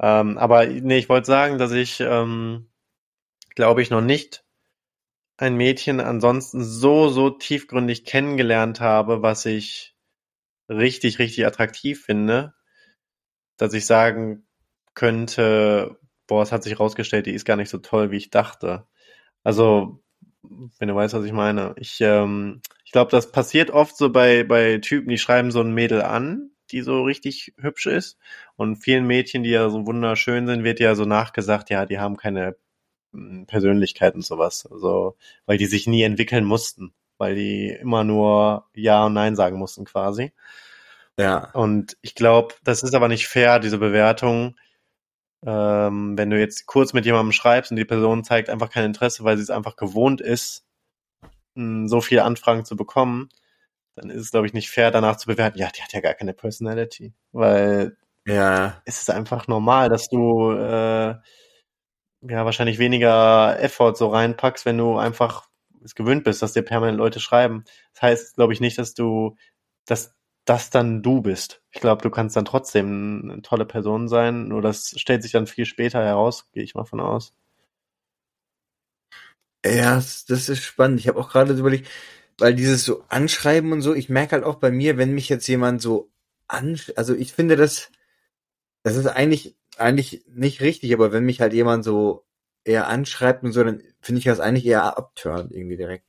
Ähm, 0.00 0.38
aber 0.38 0.66
nee, 0.66 0.98
ich 0.98 1.08
wollte 1.08 1.26
sagen, 1.26 1.58
dass 1.58 1.72
ich, 1.72 2.00
ähm, 2.00 2.70
glaube 3.54 3.82
ich, 3.82 3.90
noch 3.90 4.00
nicht 4.00 4.44
ein 5.36 5.56
Mädchen 5.56 6.00
ansonsten 6.00 6.62
so, 6.64 7.08
so 7.08 7.30
tiefgründig 7.30 8.04
kennengelernt 8.04 8.80
habe, 8.80 9.22
was 9.22 9.44
ich 9.46 9.91
richtig, 10.78 11.18
richtig 11.18 11.46
attraktiv 11.46 12.04
finde, 12.04 12.54
dass 13.56 13.74
ich 13.74 13.86
sagen 13.86 14.46
könnte, 14.94 15.98
boah, 16.26 16.42
es 16.42 16.52
hat 16.52 16.62
sich 16.62 16.78
rausgestellt, 16.80 17.26
die 17.26 17.32
ist 17.34 17.44
gar 17.44 17.56
nicht 17.56 17.70
so 17.70 17.78
toll, 17.78 18.10
wie 18.10 18.16
ich 18.16 18.30
dachte. 18.30 18.86
Also, 19.44 20.02
wenn 20.78 20.88
du 20.88 20.94
weißt, 20.94 21.14
was 21.14 21.24
ich 21.24 21.32
meine. 21.32 21.74
Ich, 21.78 22.00
ähm, 22.00 22.60
ich 22.84 22.92
glaube, 22.92 23.10
das 23.10 23.32
passiert 23.32 23.70
oft 23.70 23.96
so 23.96 24.10
bei, 24.10 24.44
bei 24.44 24.78
Typen, 24.78 25.08
die 25.08 25.18
schreiben 25.18 25.50
so 25.50 25.60
ein 25.60 25.72
Mädel 25.74 26.02
an, 26.02 26.50
die 26.70 26.82
so 26.82 27.02
richtig 27.02 27.54
hübsch 27.58 27.86
ist. 27.86 28.18
Und 28.56 28.76
vielen 28.76 29.06
Mädchen, 29.06 29.42
die 29.44 29.50
ja 29.50 29.68
so 29.70 29.86
wunderschön 29.86 30.46
sind, 30.46 30.64
wird 30.64 30.80
ja 30.80 30.94
so 30.94 31.04
nachgesagt, 31.04 31.70
ja, 31.70 31.86
die 31.86 31.98
haben 31.98 32.16
keine 32.16 32.56
mm, 33.12 33.44
Persönlichkeit 33.44 34.14
und 34.14 34.24
sowas. 34.24 34.66
Also, 34.70 35.16
weil 35.46 35.58
die 35.58 35.66
sich 35.66 35.86
nie 35.86 36.02
entwickeln 36.02 36.44
mussten. 36.44 36.94
Weil 37.22 37.36
die 37.36 37.68
immer 37.68 38.02
nur 38.02 38.66
Ja 38.74 39.06
und 39.06 39.12
Nein 39.12 39.36
sagen 39.36 39.56
mussten 39.56 39.84
quasi. 39.84 40.32
Ja. 41.16 41.50
Und 41.52 41.96
ich 42.02 42.16
glaube, 42.16 42.54
das 42.64 42.82
ist 42.82 42.96
aber 42.96 43.06
nicht 43.06 43.28
fair, 43.28 43.60
diese 43.60 43.78
Bewertung. 43.78 44.56
Ähm, 45.46 46.18
wenn 46.18 46.30
du 46.30 46.38
jetzt 46.40 46.66
kurz 46.66 46.92
mit 46.94 47.06
jemandem 47.06 47.30
schreibst 47.30 47.70
und 47.70 47.76
die 47.76 47.84
Person 47.84 48.24
zeigt 48.24 48.50
einfach 48.50 48.70
kein 48.70 48.86
Interesse, 48.86 49.22
weil 49.22 49.36
sie 49.36 49.44
es 49.44 49.50
einfach 49.50 49.76
gewohnt 49.76 50.20
ist, 50.20 50.64
mh, 51.54 51.86
so 51.88 52.00
viele 52.00 52.24
Anfragen 52.24 52.64
zu 52.64 52.74
bekommen, 52.74 53.28
dann 53.94 54.10
ist 54.10 54.22
es, 54.22 54.30
glaube 54.32 54.48
ich, 54.48 54.52
nicht 54.52 54.70
fair, 54.70 54.90
danach 54.90 55.16
zu 55.16 55.28
bewerten, 55.28 55.58
ja, 55.58 55.68
die 55.70 55.82
hat 55.82 55.92
ja 55.92 56.00
gar 56.00 56.14
keine 56.14 56.34
Personality. 56.34 57.14
Weil 57.30 57.96
Ja. 58.26 58.82
es 58.84 59.00
ist 59.00 59.10
einfach 59.10 59.46
normal, 59.46 59.88
dass 59.90 60.08
du 60.08 60.50
äh, 60.52 61.14
ja 62.22 62.44
wahrscheinlich 62.44 62.78
weniger 62.80 63.60
Effort 63.60 63.94
so 63.96 64.08
reinpackst, 64.08 64.66
wenn 64.66 64.78
du 64.78 64.96
einfach 64.98 65.46
es 65.84 65.94
gewöhnt 65.94 66.24
bist, 66.24 66.42
dass 66.42 66.52
dir 66.52 66.62
permanent 66.62 66.98
Leute 66.98 67.20
schreiben. 67.20 67.64
Das 67.94 68.02
heißt, 68.02 68.34
glaube 68.36 68.52
ich, 68.52 68.60
nicht, 68.60 68.78
dass 68.78 68.94
du, 68.94 69.36
dass 69.86 70.14
das 70.44 70.70
dann 70.70 71.02
du 71.02 71.22
bist. 71.22 71.62
Ich 71.70 71.80
glaube, 71.80 72.02
du 72.02 72.10
kannst 72.10 72.36
dann 72.36 72.44
trotzdem 72.44 73.30
eine 73.30 73.42
tolle 73.42 73.66
Person 73.66 74.08
sein, 74.08 74.48
nur 74.48 74.62
das 74.62 74.94
stellt 74.96 75.22
sich 75.22 75.32
dann 75.32 75.46
viel 75.46 75.66
später 75.66 76.04
heraus, 76.04 76.50
gehe 76.52 76.62
ich 76.64 76.74
mal 76.74 76.84
von 76.84 77.00
aus. 77.00 77.34
Ja, 79.64 79.94
das 79.96 80.48
ist 80.48 80.62
spannend. 80.64 80.98
Ich 81.00 81.08
habe 81.08 81.20
auch 81.20 81.30
gerade 81.30 81.52
überlegt, 81.54 81.88
weil 82.38 82.54
dieses 82.54 82.84
so 82.84 83.04
Anschreiben 83.08 83.72
und 83.72 83.80
so, 83.82 83.94
ich 83.94 84.08
merke 84.08 84.32
halt 84.32 84.44
auch 84.44 84.56
bei 84.56 84.70
mir, 84.72 84.98
wenn 84.98 85.12
mich 85.14 85.28
jetzt 85.28 85.46
jemand 85.46 85.80
so 85.80 86.10
an, 86.48 86.78
also 86.96 87.14
ich 87.14 87.32
finde 87.32 87.56
das, 87.56 87.90
das 88.82 88.96
ist 88.96 89.06
eigentlich, 89.06 89.56
eigentlich 89.78 90.24
nicht 90.28 90.60
richtig, 90.60 90.92
aber 90.92 91.12
wenn 91.12 91.24
mich 91.24 91.40
halt 91.40 91.52
jemand 91.52 91.84
so 91.84 92.24
eher 92.64 92.86
anschreibt 92.88 93.42
und 93.44 93.52
so, 93.52 93.62
dann 93.64 93.82
finde 94.00 94.18
ich 94.20 94.24
das 94.24 94.40
eigentlich 94.40 94.66
eher 94.66 94.96
abturnt 94.96 95.52
irgendwie 95.52 95.76
direkt. 95.76 96.04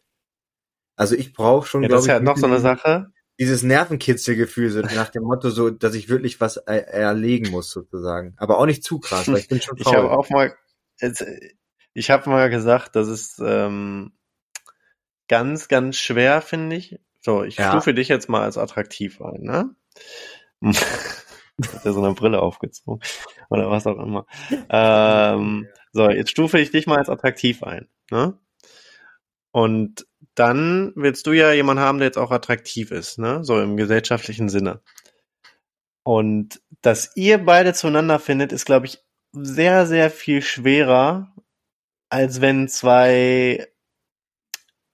Also 0.96 1.16
ich 1.16 1.34
brauche 1.34 1.68
schon, 1.68 1.84
Ja, 1.84 1.88
glaube 1.88 2.02
das 2.02 2.08
ist 2.08 2.08
ich, 2.08 2.14
ja 2.14 2.20
noch 2.20 2.38
so 2.38 2.48
eine 2.48 2.60
Sache. 2.60 3.12
dieses 3.40 3.64
Nervenkitzelgefühl, 3.64 4.70
so 4.70 4.82
nach 4.82 5.10
dem 5.10 5.24
Motto, 5.24 5.50
so, 5.50 5.70
dass 5.70 5.96
ich 5.96 6.08
wirklich 6.08 6.40
was 6.40 6.58
er 6.58 6.88
erlegen 6.88 7.50
muss, 7.50 7.72
sozusagen. 7.72 8.36
Aber 8.38 8.60
auch 8.60 8.66
nicht 8.66 8.84
zu 8.84 9.00
krass, 9.00 9.28
weil 9.28 9.40
ich 9.40 9.50
bin 9.50 9.60
schon 9.62 9.76
Ich 9.82 9.88
habe 9.88 10.10
faul. 10.10 10.18
auch 10.18 10.30
mal, 10.30 10.56
ich 11.94 12.12
habe 12.12 12.30
mal 12.30 12.50
gesagt, 12.50 12.96
das 12.96 13.08
ist 13.08 13.40
ähm, 13.44 14.14
ganz, 15.28 15.68
ganz 15.68 15.98
schwer, 15.98 16.42
finde 16.42 16.76
ich. 16.76 17.00
So, 17.22 17.44
ich 17.44 17.58
Ja. 17.58 17.70
stufe 17.70 17.94
dich 17.94 18.08
jetzt 18.08 18.30
mal 18.30 18.44
als 18.44 18.58
attraktiv 18.58 19.22
ein, 19.22 19.42
ne? 19.42 19.76
Hat 21.62 21.86
er 21.86 21.94
so 21.94 22.04
eine 22.04 22.14
Brille 22.14 22.42
aufgezogen 22.42 23.02
oder 23.50 23.70
was 23.70 23.86
auch 23.86 24.00
immer. 24.00 24.26
Ähm, 24.70 25.68
so, 25.92 26.10
jetzt 26.10 26.32
stufe 26.32 26.60
ich 26.60 26.72
dich 26.72 26.88
mal 26.88 26.98
als 26.98 27.10
attraktiv 27.10 27.64
ein, 27.64 27.88
ne? 28.10 28.38
Und 29.52 30.08
dann 30.34 30.94
willst 30.96 31.28
du 31.28 31.32
ja 31.32 31.52
jemanden 31.52 31.84
haben, 31.84 32.00
der 32.00 32.08
jetzt 32.08 32.18
auch 32.18 32.32
attraktiv 32.32 32.90
ist, 32.90 33.20
ne? 33.20 33.44
So 33.44 33.62
im 33.62 33.78
gesellschaftlichen 33.78 34.50
Sinne. 34.50 34.82
Und 36.04 36.62
dass 36.82 37.16
ihr 37.16 37.38
beide 37.38 37.74
zueinander 37.74 38.20
findet, 38.20 38.52
ist, 38.52 38.66
glaube 38.66 38.88
ich, 38.88 39.00
sehr, 39.32 39.86
sehr 39.86 40.10
viel 40.10 40.42
schwerer, 40.42 41.34
als 42.10 42.42
wenn 42.42 42.68
zwei 42.68 43.68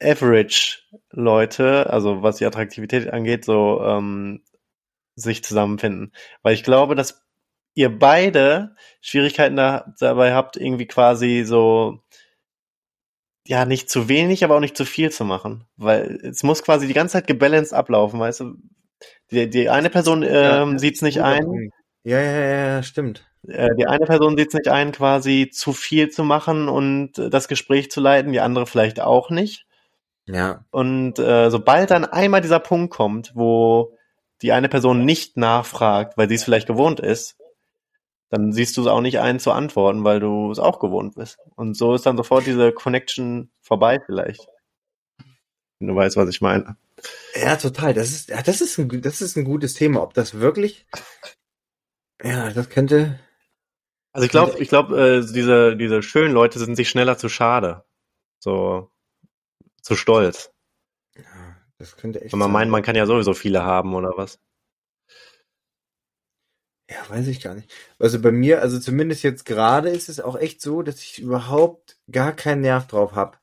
Average-Leute, 0.01 1.89
also 1.89 2.21
was 2.21 2.37
die 2.37 2.45
Attraktivität 2.45 3.11
angeht, 3.11 3.43
so 3.43 3.81
ähm, 3.83 4.43
sich 5.19 5.43
zusammenfinden. 5.43 6.13
Weil 6.41 6.53
ich 6.53 6.63
glaube, 6.63 6.95
dass 6.95 7.23
ihr 7.73 7.97
beide 7.97 8.75
Schwierigkeiten 9.01 9.55
da, 9.55 9.93
dabei 9.99 10.33
habt, 10.33 10.57
irgendwie 10.57 10.87
quasi 10.87 11.43
so 11.45 11.99
ja, 13.47 13.65
nicht 13.65 13.89
zu 13.89 14.07
wenig, 14.09 14.43
aber 14.43 14.55
auch 14.55 14.59
nicht 14.59 14.77
zu 14.77 14.85
viel 14.85 15.11
zu 15.11 15.25
machen. 15.25 15.65
Weil 15.75 16.19
es 16.23 16.43
muss 16.43 16.61
quasi 16.63 16.87
die 16.87 16.93
ganze 16.93 17.13
Zeit 17.13 17.27
gebalanced 17.27 17.73
ablaufen, 17.73 18.19
weißt 18.19 18.41
du? 18.41 18.55
Die, 19.31 19.49
die 19.49 19.69
eine 19.69 19.89
Person 19.89 20.23
ähm, 20.23 20.73
Ja, 20.73 20.77
sieht 20.77 20.95
es 20.95 21.01
nicht 21.01 21.21
ein. 21.23 21.71
Ja, 22.03 22.19
ja, 22.19 22.31
ja, 22.31 22.67
ja, 22.75 22.83
stimmt. 22.83 23.25
äh, 23.47 23.69
die 23.77 23.87
eine 23.87 24.05
Person 24.05 24.37
sieht 24.37 24.49
es 24.49 24.53
nicht 24.53 24.67
ein, 24.67 24.91
quasi 24.91 25.49
zu 25.51 25.73
viel 25.73 26.09
zu 26.09 26.23
machen 26.23 26.69
und 26.69 27.17
äh, 27.17 27.29
das 27.29 27.47
Gespräch 27.47 27.89
zu 27.91 28.01
leiten, 28.01 28.33
die 28.33 28.39
andere 28.39 28.67
vielleicht 28.67 28.99
auch 28.99 29.29
nicht. 29.29 29.65
Ja. 30.27 30.65
Und 30.69 31.17
äh, 31.17 31.49
sobald 31.49 31.89
dann 31.91 32.05
einmal 32.05 32.41
dieser 32.41 32.59
Punkt 32.59 32.93
kommt, 32.93 33.31
wo 33.35 33.95
die 34.41 34.51
eine 34.51 34.69
Person 34.69 35.05
nicht 35.05 35.37
nachfragt, 35.37 36.17
weil 36.17 36.29
sie 36.29 36.35
es 36.35 36.43
vielleicht 36.43 36.67
gewohnt 36.67 36.99
ist, 36.99 37.37
dann 38.29 38.53
siehst 38.53 38.77
du 38.77 38.81
es 38.81 38.87
auch 38.87 39.01
nicht 39.01 39.19
ein 39.19 39.39
zu 39.39 39.51
antworten, 39.51 40.03
weil 40.03 40.19
du 40.19 40.51
es 40.51 40.59
auch 40.59 40.79
gewohnt 40.79 41.15
bist. 41.15 41.39
Und 41.55 41.75
so 41.75 41.95
ist 41.95 42.05
dann 42.05 42.17
sofort 42.17 42.45
diese 42.45 42.71
Connection 42.71 43.51
vorbei 43.61 43.99
vielleicht. 44.05 44.47
Wenn 45.79 45.87
du 45.87 45.95
weißt, 45.95 46.15
was 46.17 46.29
ich 46.29 46.41
meine. 46.41 46.77
Ja, 47.35 47.55
total. 47.55 47.93
Das 47.93 48.09
ist, 48.11 48.29
ja, 48.29 48.41
das 48.41 48.61
ist 48.61 48.77
ein, 48.77 49.01
das 49.01 49.21
ist 49.21 49.35
ein 49.37 49.45
gutes 49.45 49.73
Thema. 49.73 50.01
Ob 50.03 50.13
das 50.13 50.35
wirklich, 50.35 50.85
ja, 52.21 52.51
das 52.51 52.69
könnte, 52.69 53.19
Also 54.11 54.25
ich 54.25 54.31
glaube, 54.31 54.59
ich 54.59 54.69
glaube, 54.69 55.01
äh, 55.01 55.33
diese, 55.33 55.75
diese 55.75 56.03
schönen 56.03 56.33
Leute 56.33 56.59
sind 56.59 56.75
sich 56.75 56.89
schneller 56.89 57.17
zu 57.17 57.29
schade. 57.29 57.85
So 58.39 58.91
zu 59.81 59.95
stolz. 59.95 60.51
Das 61.79 61.97
könnte 61.97 62.21
echt 62.21 62.31
Wenn 62.33 62.39
man 62.39 62.47
sein. 62.47 62.53
meint, 62.53 62.71
man 62.71 62.83
kann 62.83 62.95
ja 62.95 63.05
sowieso 63.05 63.33
viele 63.33 63.63
haben 63.63 63.95
oder 63.95 64.13
was. 64.15 64.39
Ja, 66.89 67.07
weiß 67.07 67.27
ich 67.27 67.41
gar 67.41 67.53
nicht. 67.53 67.71
Also 67.99 68.19
bei 68.19 68.31
mir, 68.31 68.61
also 68.61 68.79
zumindest 68.79 69.21
jetzt 69.23 69.45
gerade 69.45 69.89
ist 69.89 70.09
es 70.09 70.19
auch 70.19 70.35
echt 70.35 70.59
so, 70.61 70.81
dass 70.81 70.99
ich 71.01 71.19
überhaupt 71.19 71.97
gar 72.11 72.33
keinen 72.35 72.61
Nerv 72.61 72.87
drauf 72.87 73.13
hab. 73.13 73.39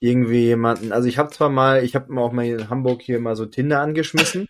Irgendwie 0.00 0.44
jemanden, 0.46 0.92
also 0.92 1.08
ich 1.08 1.18
habe 1.18 1.30
zwar 1.30 1.48
mal, 1.48 1.82
ich 1.84 1.94
habe 1.94 2.14
auch 2.20 2.32
mal 2.32 2.44
in 2.46 2.68
Hamburg 2.70 3.02
hier 3.02 3.18
mal 3.20 3.36
so 3.36 3.46
Tinder 3.46 3.80
angeschmissen, 3.80 4.48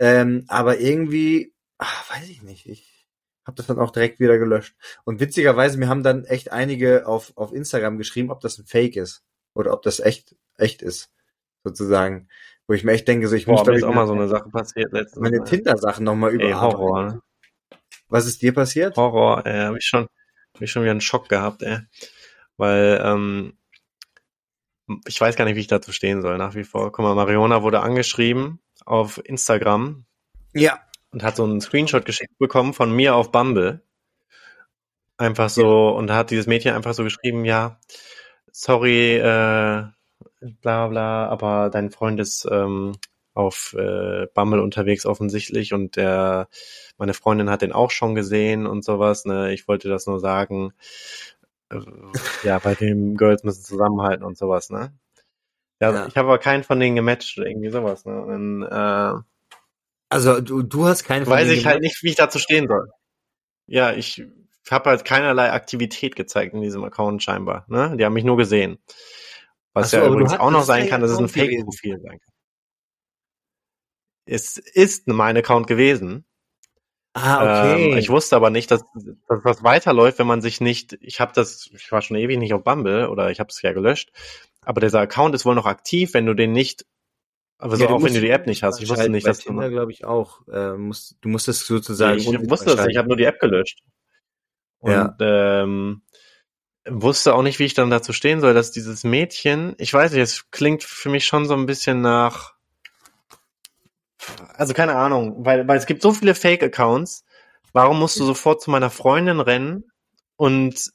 ähm, 0.00 0.44
aber 0.48 0.80
irgendwie, 0.80 1.54
ach, 1.78 2.10
weiß 2.10 2.28
ich 2.30 2.42
nicht, 2.42 2.66
ich 2.66 3.06
habe 3.46 3.56
das 3.56 3.66
dann 3.66 3.78
auch 3.78 3.90
direkt 3.90 4.20
wieder 4.20 4.38
gelöscht. 4.38 4.76
Und 5.04 5.20
witzigerweise, 5.20 5.78
mir 5.78 5.88
haben 5.88 6.02
dann 6.02 6.24
echt 6.24 6.52
einige 6.52 7.06
auf, 7.06 7.32
auf 7.36 7.52
Instagram 7.52 7.98
geschrieben, 7.98 8.30
ob 8.30 8.40
das 8.40 8.58
ein 8.58 8.66
Fake 8.66 8.96
ist 8.96 9.22
oder 9.54 9.72
ob 9.74 9.82
das 9.82 10.00
echt, 10.00 10.36
echt 10.56 10.82
ist, 10.82 11.10
sozusagen. 11.64 12.28
Wo 12.72 12.74
ich 12.74 12.84
mir 12.84 12.92
echt 12.92 13.06
denke, 13.06 13.28
so 13.28 13.36
ich 13.36 13.44
Boah, 13.44 13.52
muss 13.52 13.64
glaub 13.64 13.76
ist 13.76 13.84
auch 13.84 13.92
mal 13.92 14.06
so 14.06 14.14
eine 14.14 14.28
Sache 14.28 14.48
passiert 14.48 14.94
letztens. 14.94 15.20
meine 15.20 15.44
Tinder-Sachen 15.44 16.04
nochmal 16.06 16.30
Ey, 16.30 16.36
überarbeiten. 16.36 16.78
Horror, 16.78 17.02
ne? 17.04 17.22
Was 18.08 18.24
ist 18.24 18.40
dir 18.40 18.54
passiert? 18.54 18.96
Horror, 18.96 19.44
äh, 19.44 19.64
habe 19.64 19.76
ich 19.76 19.84
schon, 19.84 20.04
hab 20.54 20.62
ich 20.62 20.72
schon 20.72 20.80
wieder 20.80 20.92
einen 20.92 21.02
Schock 21.02 21.28
gehabt, 21.28 21.60
ey. 21.62 21.80
Weil, 22.56 22.98
ähm, 23.04 23.58
ich 25.06 25.20
weiß 25.20 25.36
gar 25.36 25.44
nicht, 25.44 25.56
wie 25.56 25.60
ich 25.60 25.66
dazu 25.66 25.92
stehen 25.92 26.22
soll, 26.22 26.38
nach 26.38 26.54
wie 26.54 26.64
vor. 26.64 26.90
Guck 26.92 27.04
mal, 27.04 27.14
Mariona 27.14 27.62
wurde 27.62 27.80
angeschrieben 27.80 28.58
auf 28.86 29.20
Instagram 29.22 30.06
Ja. 30.54 30.80
und 31.10 31.22
hat 31.22 31.36
so 31.36 31.44
einen 31.44 31.60
Screenshot 31.60 32.06
geschickt 32.06 32.38
bekommen 32.38 32.72
von 32.72 32.90
mir 32.90 33.14
auf 33.16 33.30
Bumble. 33.32 33.82
Einfach 35.18 35.50
so, 35.50 35.90
und 35.90 36.06
da 36.06 36.16
hat 36.16 36.30
dieses 36.30 36.46
Mädchen 36.46 36.72
einfach 36.74 36.94
so 36.94 37.04
geschrieben, 37.04 37.44
ja, 37.44 37.78
sorry, 38.50 39.16
äh, 39.18 39.84
bla 40.60 40.88
bla, 40.88 41.26
aber 41.28 41.70
dein 41.70 41.90
Freund 41.90 42.20
ist 42.20 42.46
ähm, 42.50 42.92
auf 43.34 43.74
äh, 43.78 44.26
Bumble 44.34 44.60
unterwegs 44.60 45.06
offensichtlich 45.06 45.72
und 45.72 45.96
der, 45.96 46.48
meine 46.98 47.14
Freundin 47.14 47.48
hat 47.50 47.62
den 47.62 47.72
auch 47.72 47.90
schon 47.90 48.14
gesehen 48.14 48.66
und 48.66 48.84
sowas, 48.84 49.24
ne? 49.24 49.52
Ich 49.52 49.68
wollte 49.68 49.88
das 49.88 50.06
nur 50.06 50.20
sagen. 50.20 50.72
Äh, 51.70 51.80
ja, 52.44 52.58
bei 52.58 52.74
den 52.74 53.16
Girls 53.16 53.42
müssen 53.44 53.64
zusammenhalten 53.64 54.24
und 54.24 54.36
sowas, 54.36 54.70
ne? 54.70 54.92
Ja, 55.80 55.92
Ja. 55.92 56.06
ich 56.06 56.16
habe 56.16 56.28
aber 56.28 56.38
keinen 56.38 56.62
von 56.62 56.78
denen 56.78 56.96
gematcht 56.96 57.38
oder 57.38 57.48
irgendwie 57.48 57.70
sowas, 57.70 58.04
ne? 58.04 58.20
Und, 58.22 58.62
äh, 58.64 59.22
Also 60.10 60.40
du, 60.40 60.62
du 60.62 60.84
hast 60.86 61.04
keinen 61.04 61.24
von 61.24 61.32
weiß 61.34 61.46
denen 61.48 61.58
ich 61.58 61.66
halt 61.66 61.80
nicht, 61.80 62.02
wie 62.02 62.10
ich 62.10 62.16
dazu 62.16 62.38
stehen 62.38 62.68
soll. 62.68 62.90
Ja, 63.66 63.92
ich 63.92 64.22
habe 64.70 64.90
halt 64.90 65.04
keinerlei 65.04 65.50
Aktivität 65.52 66.14
gezeigt 66.16 66.52
in 66.54 66.60
diesem 66.60 66.84
Account 66.84 67.22
scheinbar. 67.22 67.64
Ne? 67.68 67.96
Die 67.96 68.04
haben 68.04 68.12
mich 68.12 68.24
nur 68.24 68.36
gesehen. 68.36 68.78
Was 69.74 69.90
so, 69.90 69.96
ja 69.98 70.06
du 70.06 70.12
übrigens 70.12 70.34
auch 70.34 70.50
noch 70.50 70.64
sein 70.64 70.88
kann, 70.88 71.00
dass 71.00 71.10
es 71.10 71.18
ein. 71.18 71.28
Fake-Profil 71.28 72.00
sein 72.00 72.18
kann. 72.18 72.32
Es 74.24 74.56
ist 74.56 75.08
mein 75.08 75.36
Account 75.36 75.66
gewesen. 75.66 76.24
Ah, 77.14 77.42
okay. 77.42 77.90
Ähm, 77.92 77.98
ich 77.98 78.08
wusste 78.08 78.36
aber 78.36 78.50
nicht, 78.50 78.70
dass, 78.70 78.84
dass 79.28 79.42
das 79.42 79.62
weiterläuft, 79.62 80.18
wenn 80.18 80.26
man 80.26 80.40
sich 80.40 80.60
nicht. 80.60 80.96
Ich 81.00 81.20
habe 81.20 81.32
das, 81.34 81.68
ich 81.74 81.92
war 81.92 82.00
schon 82.00 82.16
ewig 82.16 82.38
nicht 82.38 82.54
auf 82.54 82.64
Bumble 82.64 83.08
oder 83.10 83.30
ich 83.30 83.40
habe 83.40 83.48
es 83.50 83.60
ja 83.60 83.72
gelöscht. 83.72 84.12
Aber 84.64 84.80
dieser 84.80 85.00
Account 85.00 85.34
ist 85.34 85.44
wohl 85.44 85.54
noch 85.54 85.66
aktiv, 85.66 86.14
wenn 86.14 86.24
du 86.24 86.34
den 86.34 86.52
nicht. 86.52 86.86
Aber 87.58 87.76
so 87.76 87.82
Ja, 87.82 87.88
du 87.90 87.96
auch 87.96 88.02
wenn 88.02 88.14
du 88.14 88.20
die 88.20 88.30
App 88.30 88.46
nicht 88.46 88.62
hast. 88.62 88.80
Ich 88.80 88.88
wusste 88.88 89.10
nicht, 89.10 89.26
dass 89.26 89.38
du. 89.40 89.50
Tinder, 89.50 89.70
glaube 89.70 89.92
ich, 89.92 90.04
auch. 90.04 90.46
Äh, 90.48 90.76
musst, 90.76 91.16
du 91.20 91.28
musst 91.28 91.48
es 91.48 91.66
sozusagen. 91.66 92.18
ich 92.18 92.26
wusste 92.50 92.70
das, 92.70 92.80
nicht, 92.80 92.92
ich 92.92 92.96
habe 92.96 93.08
nur 93.08 93.16
die 93.16 93.24
App 93.24 93.40
gelöscht. 93.40 93.82
Und 94.78 94.92
Ja. 94.92 95.14
ähm, 95.20 96.02
wusste 96.88 97.34
auch 97.34 97.42
nicht, 97.42 97.58
wie 97.58 97.64
ich 97.64 97.74
dann 97.74 97.90
dazu 97.90 98.12
stehen 98.12 98.40
soll, 98.40 98.54
dass 98.54 98.72
dieses 98.72 99.04
Mädchen, 99.04 99.74
ich 99.78 99.92
weiß 99.92 100.12
nicht, 100.12 100.20
es 100.20 100.50
klingt 100.50 100.82
für 100.82 101.10
mich 101.10 101.24
schon 101.24 101.46
so 101.46 101.54
ein 101.54 101.66
bisschen 101.66 102.00
nach, 102.00 102.54
also 104.54 104.74
keine 104.74 104.96
Ahnung, 104.96 105.44
weil, 105.44 105.66
weil 105.68 105.78
es 105.78 105.86
gibt 105.86 106.02
so 106.02 106.12
viele 106.12 106.34
Fake-Accounts, 106.34 107.24
warum 107.72 107.98
musst 107.98 108.18
du 108.18 108.24
sofort 108.24 108.62
zu 108.62 108.70
meiner 108.70 108.90
Freundin 108.90 109.40
rennen 109.40 109.84
und 110.36 110.92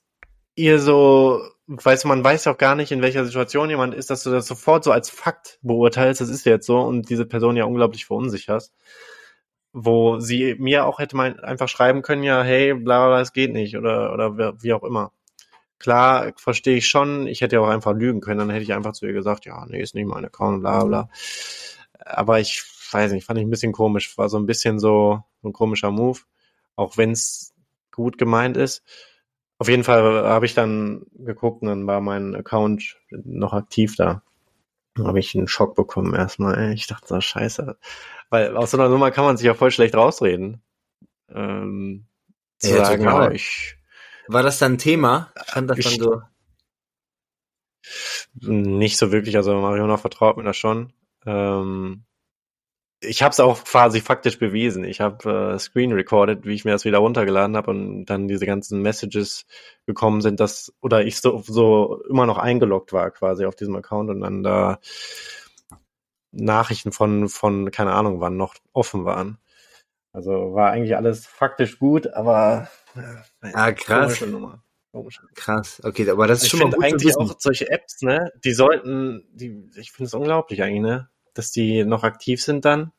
ihr 0.56 0.80
so, 0.80 1.42
weißt 1.68 2.04
du, 2.04 2.08
man 2.10 2.24
weiß 2.24 2.46
ja 2.46 2.54
auch 2.54 2.58
gar 2.58 2.76
nicht, 2.76 2.92
in 2.92 3.02
welcher 3.02 3.26
Situation 3.26 3.70
jemand 3.70 3.94
ist, 3.94 4.10
dass 4.10 4.24
du 4.24 4.32
das 4.32 4.48
sofort 4.48 4.84
so 4.84 4.92
als 4.92 5.10
Fakt 5.10 5.60
beurteilst, 5.62 6.22
das 6.22 6.30
ist 6.30 6.46
jetzt 6.46 6.66
so 6.66 6.80
und 6.80 7.10
diese 7.10 7.26
Person 7.26 7.56
ja 7.56 7.66
unglaublich 7.66 8.06
verunsicherst 8.06 8.74
wo 9.74 10.20
sie 10.20 10.56
mir 10.58 10.86
auch 10.86 10.98
hätte 10.98 11.16
mal 11.16 11.40
einfach 11.42 11.68
schreiben 11.68 12.02
können, 12.02 12.24
ja, 12.24 12.42
hey, 12.42 12.74
bla 12.74 13.08
bla, 13.08 13.22
es 13.22 13.34
geht 13.34 13.54
nicht 13.54 13.78
oder 13.78 14.12
oder 14.14 14.62
wie 14.64 14.74
auch 14.74 14.84
immer. 14.84 15.12
Klar, 15.80 16.34
verstehe 16.38 16.78
ich 16.78 16.88
schon, 16.90 17.28
ich 17.28 17.42
hätte 17.42 17.58
ja 17.58 17.62
auch 17.62 17.68
einfach 17.70 17.94
lügen 17.94 18.20
können, 18.22 18.40
dann 18.40 18.50
hätte 18.50 18.64
ich 18.64 18.74
einfach 18.74 18.94
zu 18.94 19.06
ihr 19.06 19.14
gesagt, 19.14 19.46
ja, 19.46 19.66
nee, 19.68 19.82
ist 19.82 19.94
nicht 19.96 20.08
mein 20.08 20.26
Account, 20.26 20.62
bla 20.62 20.84
bla. 20.86 21.10
Aber 22.00 22.40
ich 22.40 22.64
weiß 22.92 23.12
nicht, 23.12 23.26
fand 23.26 23.40
ich 23.40 23.46
ein 23.46 23.50
bisschen 23.52 23.74
komisch, 23.74 24.18
war 24.18 24.30
so 24.30 24.38
ein 24.38 24.46
bisschen 24.46 24.80
so, 24.80 25.24
so 25.42 25.50
ein 25.50 25.54
komischer 25.54 25.92
Move, 25.92 26.20
auch 26.76 26.98
wenn 26.98 27.12
es 27.12 27.54
gut 27.92 28.18
gemeint 28.18 28.58
ist. 28.58 28.84
Auf 29.60 29.70
jeden 29.70 29.84
Fall 29.84 30.26
habe 30.28 30.46
ich 30.46 30.54
dann 30.54 31.06
geguckt 31.16 31.62
und 31.64 31.68
dann 31.68 31.88
war 31.88 32.02
mein 32.02 32.36
Account 32.36 32.98
noch 33.12 33.54
aktiv 33.54 33.96
da. 33.96 34.22
Dann 34.96 35.08
habe 35.08 35.20
ich 35.20 35.36
einen 35.36 35.48
Schock 35.48 35.76
bekommen 35.76 36.14
erstmal. 36.16 36.74
Ich 36.74 36.88
dachte 36.88 37.08
so, 37.08 37.22
scheiße. 37.22 37.78
Weil 38.30 38.58
aus 38.58 38.72
so 38.72 38.78
einer 38.78 38.90
Nummer 38.90 39.12
kann 39.12 39.26
man 39.26 39.38
sich 39.38 39.46
ja 39.46 39.54
voll 39.54 39.72
schlecht 39.72 39.96
rausreden. 39.96 40.62
Ähm, 41.30 42.08
zu 42.60 42.76
Ja, 42.76 42.78
sagen, 42.78 43.04
total. 43.04 43.04
ja, 43.04 43.32
ich 43.32 43.77
War 44.28 44.44
das 44.44 44.60
dann 44.60 44.78
Thema? 44.78 45.32
Stand 45.46 45.70
das 45.70 45.80
dann 45.80 46.00
so? 46.00 46.22
nicht 48.42 48.98
so 48.98 49.12
wirklich, 49.12 49.38
also 49.38 49.56
Mariona 49.56 49.98
vertraut 49.98 50.38
mir 50.38 50.44
das 50.44 50.58
schon. 50.58 50.94
Ähm, 51.26 52.04
ich 53.00 53.22
habe 53.22 53.32
es 53.32 53.40
auch 53.40 53.64
quasi 53.64 54.02
faktisch 54.02 54.40
bewiesen. 54.40 54.84
Ich 54.84 55.02
habe 55.02 55.54
äh, 55.54 55.60
Screen 55.60 55.94
recorded, 55.94 56.46
wie 56.46 56.54
ich 56.54 56.66
mir 56.66 56.72
das 56.72 56.86
wieder 56.86 56.98
runtergeladen 56.98 57.56
habe 57.56 57.70
und 57.70 58.06
dann 58.06 58.28
diese 58.28 58.46
ganzen 58.46 58.82
Messages 58.82 59.46
gekommen 59.86 60.22
sind, 60.22 60.40
dass 60.40 60.74
oder 60.82 61.06
ich 61.06 61.20
so, 61.20 61.42
so 61.46 62.04
immer 62.10 62.26
noch 62.26 62.40
eingeloggt 62.40 62.94
war 62.94 63.12
quasi 63.12 63.46
auf 63.46 63.56
diesem 63.56 63.76
Account 63.76 64.10
und 64.10 64.22
dann 64.22 64.44
da 64.44 64.80
Nachrichten 66.32 66.92
von 66.92 67.30
von 67.30 67.72
keine 67.72 67.94
Ahnung 67.94 68.20
wann 68.20 68.38
noch 68.38 68.56
offen 68.74 69.06
waren. 69.06 69.38
Also 70.14 70.54
war 70.56 70.72
eigentlich 70.72 70.96
alles 70.96 71.28
faktisch 71.28 71.78
gut, 71.78 72.08
aber 72.08 72.70
Ah, 73.54 73.72
krass. 73.72 74.06
komische 74.20 74.28
Nummer. 74.28 74.64
Krass, 75.36 75.80
okay, 75.84 76.10
aber 76.10 76.26
das 76.26 76.40
ist 76.40 76.46
ich 76.46 76.52
schon 76.52 76.60
mal 76.60 76.66
finde 76.72 76.78
gut 76.78 76.86
eigentlich 76.86 77.16
auch 77.18 77.36
solche 77.40 77.70
Apps, 77.70 78.02
ne, 78.02 78.32
die 78.44 78.54
sollten, 78.54 79.28
die, 79.32 79.70
ich 79.76 79.92
finde 79.92 80.08
es 80.08 80.14
unglaublich 80.16 80.64
eigentlich, 80.64 80.82
ne, 80.82 81.10
dass 81.36 81.52
die 81.52 81.84
noch 81.84 82.04
aktiv 82.04 82.42
sind 82.42 82.66
dann. 82.66 82.92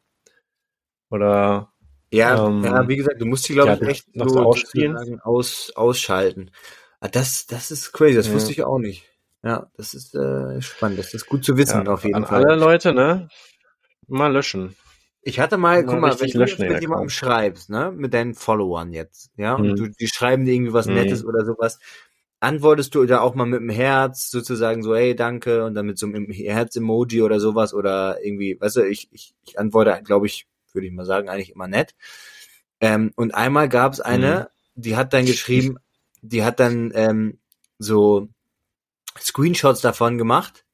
Oder 1.10 1.72
Ja, 2.12 2.46
ähm, 2.46 2.62
ja, 2.62 2.86
wie 2.88 2.96
gesagt, 2.96 3.20
du 3.20 3.26
musst 3.26 3.48
die, 3.48 3.54
glaube 3.54 3.70
ja, 3.70 3.82
ich, 3.82 3.88
echt 3.88 4.16
noch 4.16 4.28
so 4.28 4.38
ausspielen. 4.40 5.20
aus, 5.22 5.72
ausschalten. 5.74 6.52
Ah, 7.00 7.08
das, 7.08 7.46
das 7.46 7.70
ist 7.70 7.92
crazy, 7.92 8.14
das 8.14 8.28
Ja. 8.28 8.34
wusste 8.34 8.52
ich 8.52 8.62
auch 8.62 8.78
nicht. 8.78 9.04
Ja, 9.42 9.70
das 9.76 9.94
ist 9.94 10.14
äh, 10.14 10.60
spannend, 10.60 10.98
das 10.98 11.14
ist 11.14 11.26
gut 11.26 11.44
zu 11.44 11.56
wissen 11.56 11.86
ja, 11.86 11.92
auf 11.92 12.04
jeden 12.04 12.16
an 12.16 12.26
Fall. 12.26 12.44
alle 12.44 12.56
Leute, 12.56 12.92
ne, 12.92 13.28
mal 14.06 14.32
löschen. 14.32 14.76
Ich 15.22 15.40
hatte 15.40 15.58
mal, 15.58 15.84
guck 15.84 16.00
mal, 16.00 16.18
wenn 16.20 16.30
du 16.30 16.40
jetzt 16.44 16.58
mit 16.60 16.80
jemandem 16.80 17.08
schreibst, 17.10 17.70
ne, 17.70 17.92
mit 17.94 18.14
deinen 18.14 18.34
Followern 18.34 18.92
jetzt, 18.92 19.30
ja, 19.36 19.54
und 19.56 19.72
Mhm. 19.72 19.76
du, 19.76 19.88
die 19.88 20.06
schreiben 20.08 20.44
dir 20.44 20.54
irgendwie 20.54 20.72
was 20.72 20.86
Mhm. 20.86 20.94
Nettes 20.94 21.24
oder 21.24 21.44
sowas, 21.44 21.78
antwortest 22.40 22.94
du 22.94 23.04
da 23.04 23.20
auch 23.20 23.34
mal 23.34 23.46
mit 23.46 23.60
dem 23.60 23.68
Herz 23.70 24.30
sozusagen 24.30 24.82
so, 24.82 24.94
hey, 24.94 25.16
danke, 25.16 25.64
und 25.64 25.74
dann 25.74 25.86
mit 25.86 25.98
so 25.98 26.06
einem 26.06 26.30
Herz-Emoji 26.30 27.22
oder 27.22 27.40
sowas 27.40 27.74
oder 27.74 28.24
irgendwie, 28.24 28.58
weißt 28.60 28.76
du, 28.76 28.82
ich, 28.88 29.08
ich, 29.12 29.34
ich 29.44 29.58
antworte, 29.58 30.00
glaube 30.04 30.26
ich, 30.26 30.46
würde 30.72 30.86
ich 30.86 30.92
mal 30.92 31.04
sagen, 31.04 31.28
eigentlich 31.28 31.50
immer 31.50 31.66
nett. 31.68 31.94
Ähm, 32.80 33.12
und 33.16 33.34
einmal 33.34 33.68
gab 33.68 33.92
es 33.92 34.00
eine, 34.00 34.50
die 34.76 34.96
hat 34.96 35.12
dann 35.12 35.26
geschrieben, 35.26 35.78
die 36.22 36.44
hat 36.44 36.60
dann 36.60 36.92
ähm, 36.94 37.38
so 37.78 38.28
Screenshots 39.20 39.80
davon 39.82 40.18
gemacht. 40.18 40.64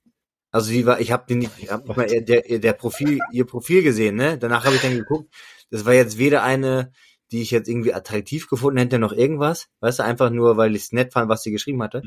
Also 0.54 0.70
die 0.70 0.86
war, 0.86 1.00
ich 1.00 1.10
habe 1.10 1.34
nicht, 1.34 1.50
ich 1.58 1.68
hab 1.68 1.84
nicht 1.84 1.96
mal 1.96 2.08
ihr, 2.08 2.24
der, 2.24 2.42
der 2.60 2.72
Profil, 2.74 3.18
ihr 3.32 3.44
Profil 3.44 3.82
gesehen, 3.82 4.14
ne? 4.14 4.38
Danach 4.38 4.64
habe 4.64 4.76
ich 4.76 4.82
dann 4.82 4.96
geguckt. 4.96 5.34
Das 5.72 5.84
war 5.84 5.94
jetzt 5.94 6.16
weder 6.16 6.44
eine, 6.44 6.92
die 7.32 7.42
ich 7.42 7.50
jetzt 7.50 7.68
irgendwie 7.68 7.92
attraktiv 7.92 8.48
gefunden 8.48 8.78
hätte, 8.78 9.00
noch 9.00 9.10
irgendwas. 9.10 9.66
Weißt 9.80 9.98
du, 9.98 10.04
einfach 10.04 10.30
nur, 10.30 10.56
weil 10.56 10.76
ich 10.76 10.82
es 10.84 10.92
nett 10.92 11.12
fand, 11.12 11.28
was 11.28 11.42
sie 11.42 11.50
geschrieben 11.50 11.82
hatte. 11.82 12.02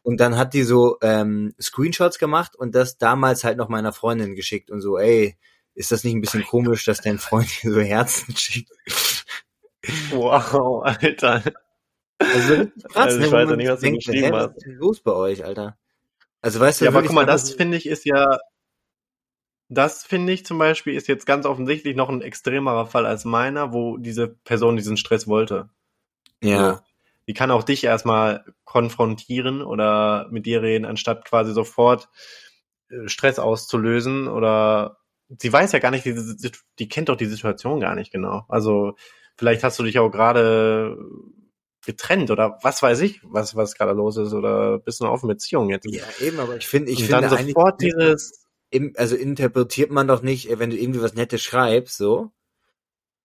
Und 0.00 0.18
dann 0.18 0.38
hat 0.38 0.54
die 0.54 0.62
so 0.62 0.96
ähm, 1.02 1.52
Screenshots 1.60 2.18
gemacht 2.18 2.56
und 2.56 2.74
das 2.74 2.96
damals 2.96 3.44
halt 3.44 3.58
noch 3.58 3.68
meiner 3.68 3.92
Freundin 3.92 4.34
geschickt 4.34 4.70
und 4.70 4.80
so, 4.80 4.96
ey, 4.96 5.36
ist 5.74 5.92
das 5.92 6.02
nicht 6.02 6.14
ein 6.14 6.22
bisschen 6.22 6.44
komisch, 6.46 6.86
dass 6.86 7.02
dein 7.02 7.18
Freund 7.18 7.50
dir 7.62 7.70
so 7.70 7.80
Herzen 7.82 8.34
schickt? 8.34 8.70
Wow, 10.10 10.84
Alter. 10.84 11.42
Also 12.18 12.66
krass, 12.94 12.96
Also 12.96 13.18
ne, 13.18 13.26
ich 13.26 13.32
wo 13.32 13.36
weiß 13.36 13.50
ja 13.50 13.56
nicht, 13.56 13.68
was 13.68 13.80
du 13.80 13.92
geschrieben 13.92 14.24
hä, 14.24 14.32
was 14.32 14.46
hast. 14.48 14.56
ist 14.56 14.66
denn 14.66 14.74
los 14.76 15.00
bei 15.00 15.12
euch, 15.12 15.44
Alter? 15.44 15.76
Also 16.42 16.60
weißt 16.60 16.80
du, 16.80 16.84
Ja, 16.86 16.90
aber 16.90 17.02
guck 17.02 17.12
mal, 17.12 17.26
das 17.26 17.52
finde 17.52 17.76
ich 17.76 17.86
ist 17.86 18.04
ja, 18.04 18.38
das 19.68 20.04
finde 20.04 20.32
ich 20.32 20.44
zum 20.44 20.58
Beispiel 20.58 20.94
ist 20.94 21.06
jetzt 21.06 21.26
ganz 21.26 21.46
offensichtlich 21.46 21.96
noch 21.96 22.08
ein 22.08 22.22
extremerer 22.22 22.86
Fall 22.86 23.06
als 23.06 23.24
meiner, 23.24 23.72
wo 23.72 23.96
diese 23.98 24.28
Person 24.28 24.76
diesen 24.76 24.96
Stress 24.96 25.28
wollte. 25.28 25.70
ja, 26.42 26.74
So. 26.74 26.80
Die 27.28 27.34
kann 27.34 27.52
auch 27.52 27.62
dich 27.62 27.84
erstmal 27.84 28.44
konfrontieren 28.64 29.62
oder 29.62 30.26
mit 30.30 30.46
dir 30.46 30.62
reden, 30.62 30.84
anstatt 30.84 31.24
quasi 31.24 31.52
sofort 31.52 32.08
äh, 32.90 33.08
Stress 33.08 33.38
auszulösen 33.38 34.26
oder 34.26 34.98
sie 35.38 35.52
weiß 35.52 35.70
ja 35.72 35.78
gar 35.78 35.92
nicht, 35.92 36.04
die, 36.04 36.50
die 36.78 36.88
kennt 36.88 37.08
doch 37.08 37.16
die 37.16 37.26
Situation 37.26 37.78
gar 37.80 37.94
nicht 37.94 38.10
genau. 38.12 38.44
Also 38.48 38.96
vielleicht 39.36 39.62
hast 39.62 39.78
du 39.78 39.84
dich 39.84 39.98
auch 39.98 40.10
gerade 40.10 40.98
getrennt 41.84 42.30
oder 42.30 42.58
was 42.62 42.82
weiß 42.82 43.00
ich, 43.00 43.20
was 43.24 43.56
was 43.56 43.74
gerade 43.74 43.92
los 43.92 44.16
ist 44.16 44.32
oder 44.32 44.78
bist 44.78 45.00
du 45.00 45.04
noch 45.04 45.12
auf 45.12 45.22
eine 45.22 45.34
Beziehung 45.34 45.70
jetzt. 45.70 45.86
ja, 45.86 46.04
eben, 46.20 46.38
aber 46.40 46.56
ich 46.56 46.66
finde, 46.66 46.90
ich 46.92 46.98
Und 47.00 47.06
finde 47.06 47.28
sofort 47.28 47.80
dieses 47.80 48.46
im, 48.70 48.92
also 48.96 49.16
interpretiert 49.16 49.90
man 49.90 50.06
doch 50.06 50.22
nicht, 50.22 50.48
wenn 50.58 50.70
du 50.70 50.76
irgendwie 50.76 51.02
was 51.02 51.14
Nettes 51.14 51.42
schreibst, 51.42 51.96
so, 51.96 52.30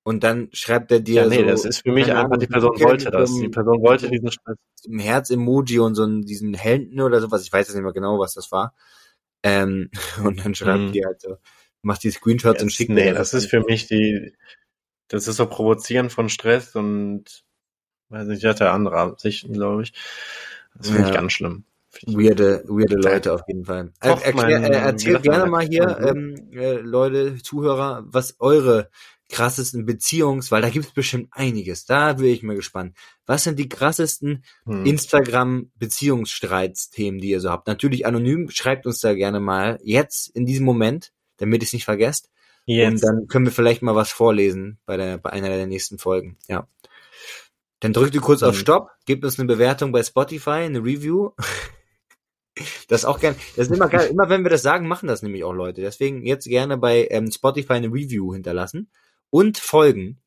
und 0.03 0.23
dann 0.23 0.49
schreibt 0.53 0.91
er 0.91 0.99
dir 0.99 1.23
Ja, 1.23 1.29
nee, 1.29 1.37
so, 1.37 1.45
das 1.45 1.65
ist 1.65 1.81
für 1.81 1.91
mich 1.91 2.05
einfach, 2.11 2.25
Ahnung, 2.25 2.39
die 2.39 2.47
Person 2.47 2.79
wollte 2.79 3.09
das. 3.11 3.33
Die 3.33 3.49
Person 3.49 3.81
wollte 3.81 4.09
diesen 4.09 4.31
Stress. 4.31 4.57
ein 4.87 4.99
Herz-Emoji 4.99 5.79
und 5.79 5.95
so 5.95 6.03
einen, 6.03 6.21
diesen 6.21 6.53
Händen 6.53 7.01
oder 7.01 7.19
sowas, 7.21 7.43
ich 7.43 7.51
weiß 7.51 7.67
jetzt 7.67 7.75
nicht 7.75 7.83
mehr 7.83 7.91
genau, 7.93 8.19
was 8.19 8.35
das 8.35 8.51
war. 8.51 8.75
Ähm, 9.43 9.89
und 10.23 10.45
dann 10.45 10.53
schreibt 10.55 10.89
Mhm. 10.89 10.91
die 10.93 11.03
halt 11.05 11.21
so, 11.21 11.37
macht 11.81 12.03
die 12.03 12.11
Screenshots 12.11 12.61
und 12.61 12.69
Jetzt, 12.69 12.75
schickt 12.77 12.91
nee, 12.91 13.05
dir 13.05 13.13
das 13.13 13.33
ist 13.33 13.49
für 13.49 13.61
mich 13.61 13.87
die, 13.87 14.35
das 15.07 15.27
ist 15.27 15.37
so 15.37 15.47
Provozieren 15.47 16.09
von 16.11 16.29
Stress 16.29 16.75
und, 16.75 17.44
weiß 18.09 18.27
nicht, 18.27 18.43
hat 18.45 18.59
der 18.59 18.73
andere 18.73 18.97
Absichten, 18.97 19.53
glaube 19.53 19.83
ich. 19.83 19.93
Das 20.75 20.87
finde 20.87 21.03
Ja. 21.03 21.09
ich 21.09 21.13
ganz 21.15 21.31
schlimm. 21.33 21.63
Ich- 22.01 22.17
Weirde, 22.17 22.63
weirde 22.67 22.95
Leute 22.97 23.33
auf 23.33 23.41
jeden 23.47 23.63
Fall. 23.65 23.91
Er, 24.01 24.11
Kocht 24.13 24.25
erklär, 24.25 24.57
äh, 24.57 24.91
man, 24.91 24.97
gerne 25.21 25.45
mal 25.49 25.65
hier, 25.65 25.97
ähm, 26.05 26.35
äh, 26.51 26.73
Leute, 26.73 27.37
Zuhörer, 27.41 28.03
was 28.07 28.35
eure 28.39 28.89
krassesten 29.29 29.85
Beziehungs, 29.85 30.51
weil 30.51 30.61
da 30.61 30.69
gibt 30.69 30.85
es 30.85 30.91
bestimmt 30.91 31.29
einiges. 31.31 31.85
Da 31.85 32.13
bin 32.13 32.25
ich 32.27 32.43
mal 32.43 32.55
gespannt. 32.55 32.95
Was 33.25 33.45
sind 33.45 33.57
die 33.57 33.69
krassesten 33.69 34.43
Hm. 34.65 34.85
Instagram-Beziehungsstreitsthemen, 34.85 37.19
die 37.19 37.29
ihr 37.29 37.39
so 37.39 37.49
habt? 37.49 37.67
Natürlich 37.67 38.05
anonym, 38.05 38.49
schreibt 38.49 38.85
uns 38.85 38.99
da 38.99 39.13
gerne 39.13 39.39
mal 39.39 39.79
jetzt 39.83 40.27
in 40.35 40.45
diesem 40.45 40.65
Moment, 40.65 41.11
damit 41.37 41.63
ich 41.63 41.69
es 41.69 41.73
nicht 41.73 41.85
vergesst. 41.85 42.29
Und 42.67 42.73
Jetzt. 42.75 43.03
dann 43.03 43.27
können 43.27 43.45
wir 43.45 43.51
vielleicht 43.51 43.83
mal 43.83 43.93
was 43.95 44.11
vorlesen 44.11 44.79
bei 44.87 44.97
der 44.97 45.19
bei 45.19 45.29
einer 45.31 45.49
der 45.49 45.67
nächsten 45.67 45.99
Folgen. 45.99 46.35
Ja. 46.47 46.67
Dann 47.79 47.93
drückt 47.93 48.15
ihr 48.15 48.21
kurz 48.21 48.43
auf 48.43 48.55
Mhm. 48.55 48.59
Stopp, 48.59 48.89
gebt 49.05 49.23
uns 49.23 49.39
eine 49.39 49.47
Bewertung 49.47 49.91
bei 49.91 50.03
Spotify, 50.03 50.49
eine 50.49 50.79
Review. 50.79 51.31
Das 52.87 53.03
auch 53.03 53.19
gern. 53.19 53.35
Das 53.57 53.67
ist 53.67 53.75
immer 53.75 53.89
geil. 53.89 54.07
Immer 54.09 54.29
wenn 54.29 54.43
wir 54.43 54.49
das 54.49 54.61
sagen, 54.61 54.87
machen 54.87 55.07
das 55.07 55.21
nämlich 55.21 55.43
auch 55.43 55.51
Leute. 55.51 55.81
Deswegen 55.81 56.25
jetzt 56.25 56.47
gerne 56.47 56.77
bei 56.77 57.05
ähm, 57.11 57.29
Spotify 57.29 57.73
eine 57.73 57.87
Review 57.87 58.33
hinterlassen 58.33 58.89
und 59.29 59.57
folgen, 59.57 60.21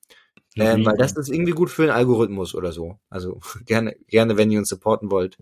ähm, 0.57 0.85
weil 0.85 0.99
das 0.99 1.17
ist 1.17 1.31
irgendwie 1.31 1.53
gut 1.53 1.71
für 1.71 1.83
den 1.83 1.91
Algorithmus 1.91 2.55
oder 2.55 2.73
so. 2.73 2.99
Also 3.09 3.41
gerne, 3.65 3.97
gerne, 4.09 4.37
wenn 4.37 4.51
ihr 4.51 4.59
uns 4.59 4.69
supporten 4.69 5.11
wollt, 5.11 5.39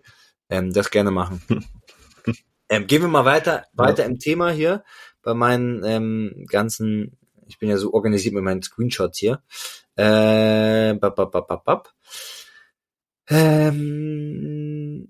ähm, 0.49 0.73
das 0.73 0.91
gerne 0.91 1.11
machen. 1.11 1.43
ähm, 2.69 2.87
gehen 2.87 3.03
wir 3.03 3.09
mal 3.09 3.25
weiter, 3.25 3.65
weiter 3.73 4.05
im 4.05 4.21
Thema 4.21 4.51
hier 4.51 4.85
bei 5.23 5.35
meinen 5.35 5.83
ähm, 5.85 6.47
ganzen. 6.49 7.19
Ich 7.49 7.59
bin 7.59 7.69
ja 7.69 7.79
so 7.79 7.93
organisiert 7.93 8.35
mit 8.35 8.45
meinen 8.45 8.63
Screenshots 8.63 9.19
hier. 9.19 9.43
Äh, 9.97 10.95
bap, 10.95 11.17
bap, 11.17 11.33
bap, 11.33 11.65
bap. 11.65 11.95
Ähm, 13.29 15.09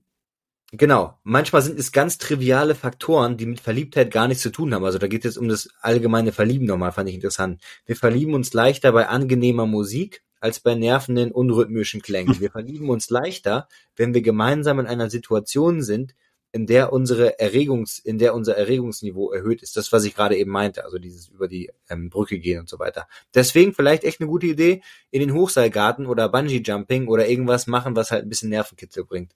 Genau. 0.73 1.19
Manchmal 1.23 1.63
sind 1.63 1.79
es 1.79 1.93
ganz 1.93 2.19
triviale 2.19 2.75
Faktoren, 2.75 3.37
die 3.37 3.47
mit 3.47 3.61
Verliebtheit 3.61 4.11
gar 4.11 4.27
nichts 4.29 4.43
zu 4.43 4.51
tun 4.51 4.75
haben. 4.75 4.85
Also 4.85 4.99
da 4.99 5.07
geht 5.07 5.25
es 5.25 5.35
jetzt 5.35 5.39
um 5.39 5.49
das 5.49 5.69
allgemeine 5.81 6.33
Verlieben 6.33 6.67
nochmal, 6.67 6.93
fand 6.93 7.09
ich 7.09 7.15
interessant. 7.15 7.63
Wir 7.87 7.97
verlieben 7.97 8.35
uns 8.35 8.53
leichter 8.53 8.93
bei 8.93 9.09
angenehmer 9.09 9.67
Musik 9.67 10.23
als 10.41 10.61
bei 10.61 10.75
nervenden, 10.75 11.31
unrhythmischen 11.31 12.03
Klängen. 12.03 12.41
Wir 12.41 12.51
verlieben 12.51 12.91
uns 12.91 13.09
leichter, 13.11 13.69
wenn 13.97 14.13
wir 14.13 14.21
gemeinsam 14.21 14.79
in 14.79 14.87
einer 14.87 15.09
Situation 15.09 15.83
sind, 15.83 16.15
in 16.53 16.67
der 16.67 16.93
unsere 16.93 17.39
Erregungs, 17.39 17.99
in 17.99 18.19
der 18.19 18.35
unser 18.35 18.57
Erregungsniveau 18.57 19.31
erhöht 19.33 19.63
ist. 19.63 19.77
Das, 19.77 19.93
was 19.93 20.05
ich 20.05 20.15
gerade 20.15 20.37
eben 20.37 20.51
meinte, 20.51 20.85
also 20.85 20.99
dieses 20.99 21.29
über 21.29 21.49
die 21.49 21.71
ähm, 21.91 22.09
Brücke 22.09 22.39
gehen 22.39 22.61
und 22.61 22.69
so 22.69 22.79
weiter. 22.79 23.07
Deswegen 23.35 23.75
vielleicht 23.75 24.05
echt 24.05 24.21
eine 24.21 24.29
gute 24.29 24.47
Idee, 24.47 24.83
in 25.11 25.21
den 25.21 25.35
Hochseilgarten 25.35 26.07
oder 26.07 26.29
Bungee 26.29 26.63
Jumping 26.65 27.09
oder 27.09 27.29
irgendwas 27.29 27.67
machen, 27.67 27.97
was 27.97 28.11
halt 28.11 28.25
ein 28.25 28.29
bisschen 28.29 28.51
Nervenkitzel 28.51 29.05
bringt 29.05 29.35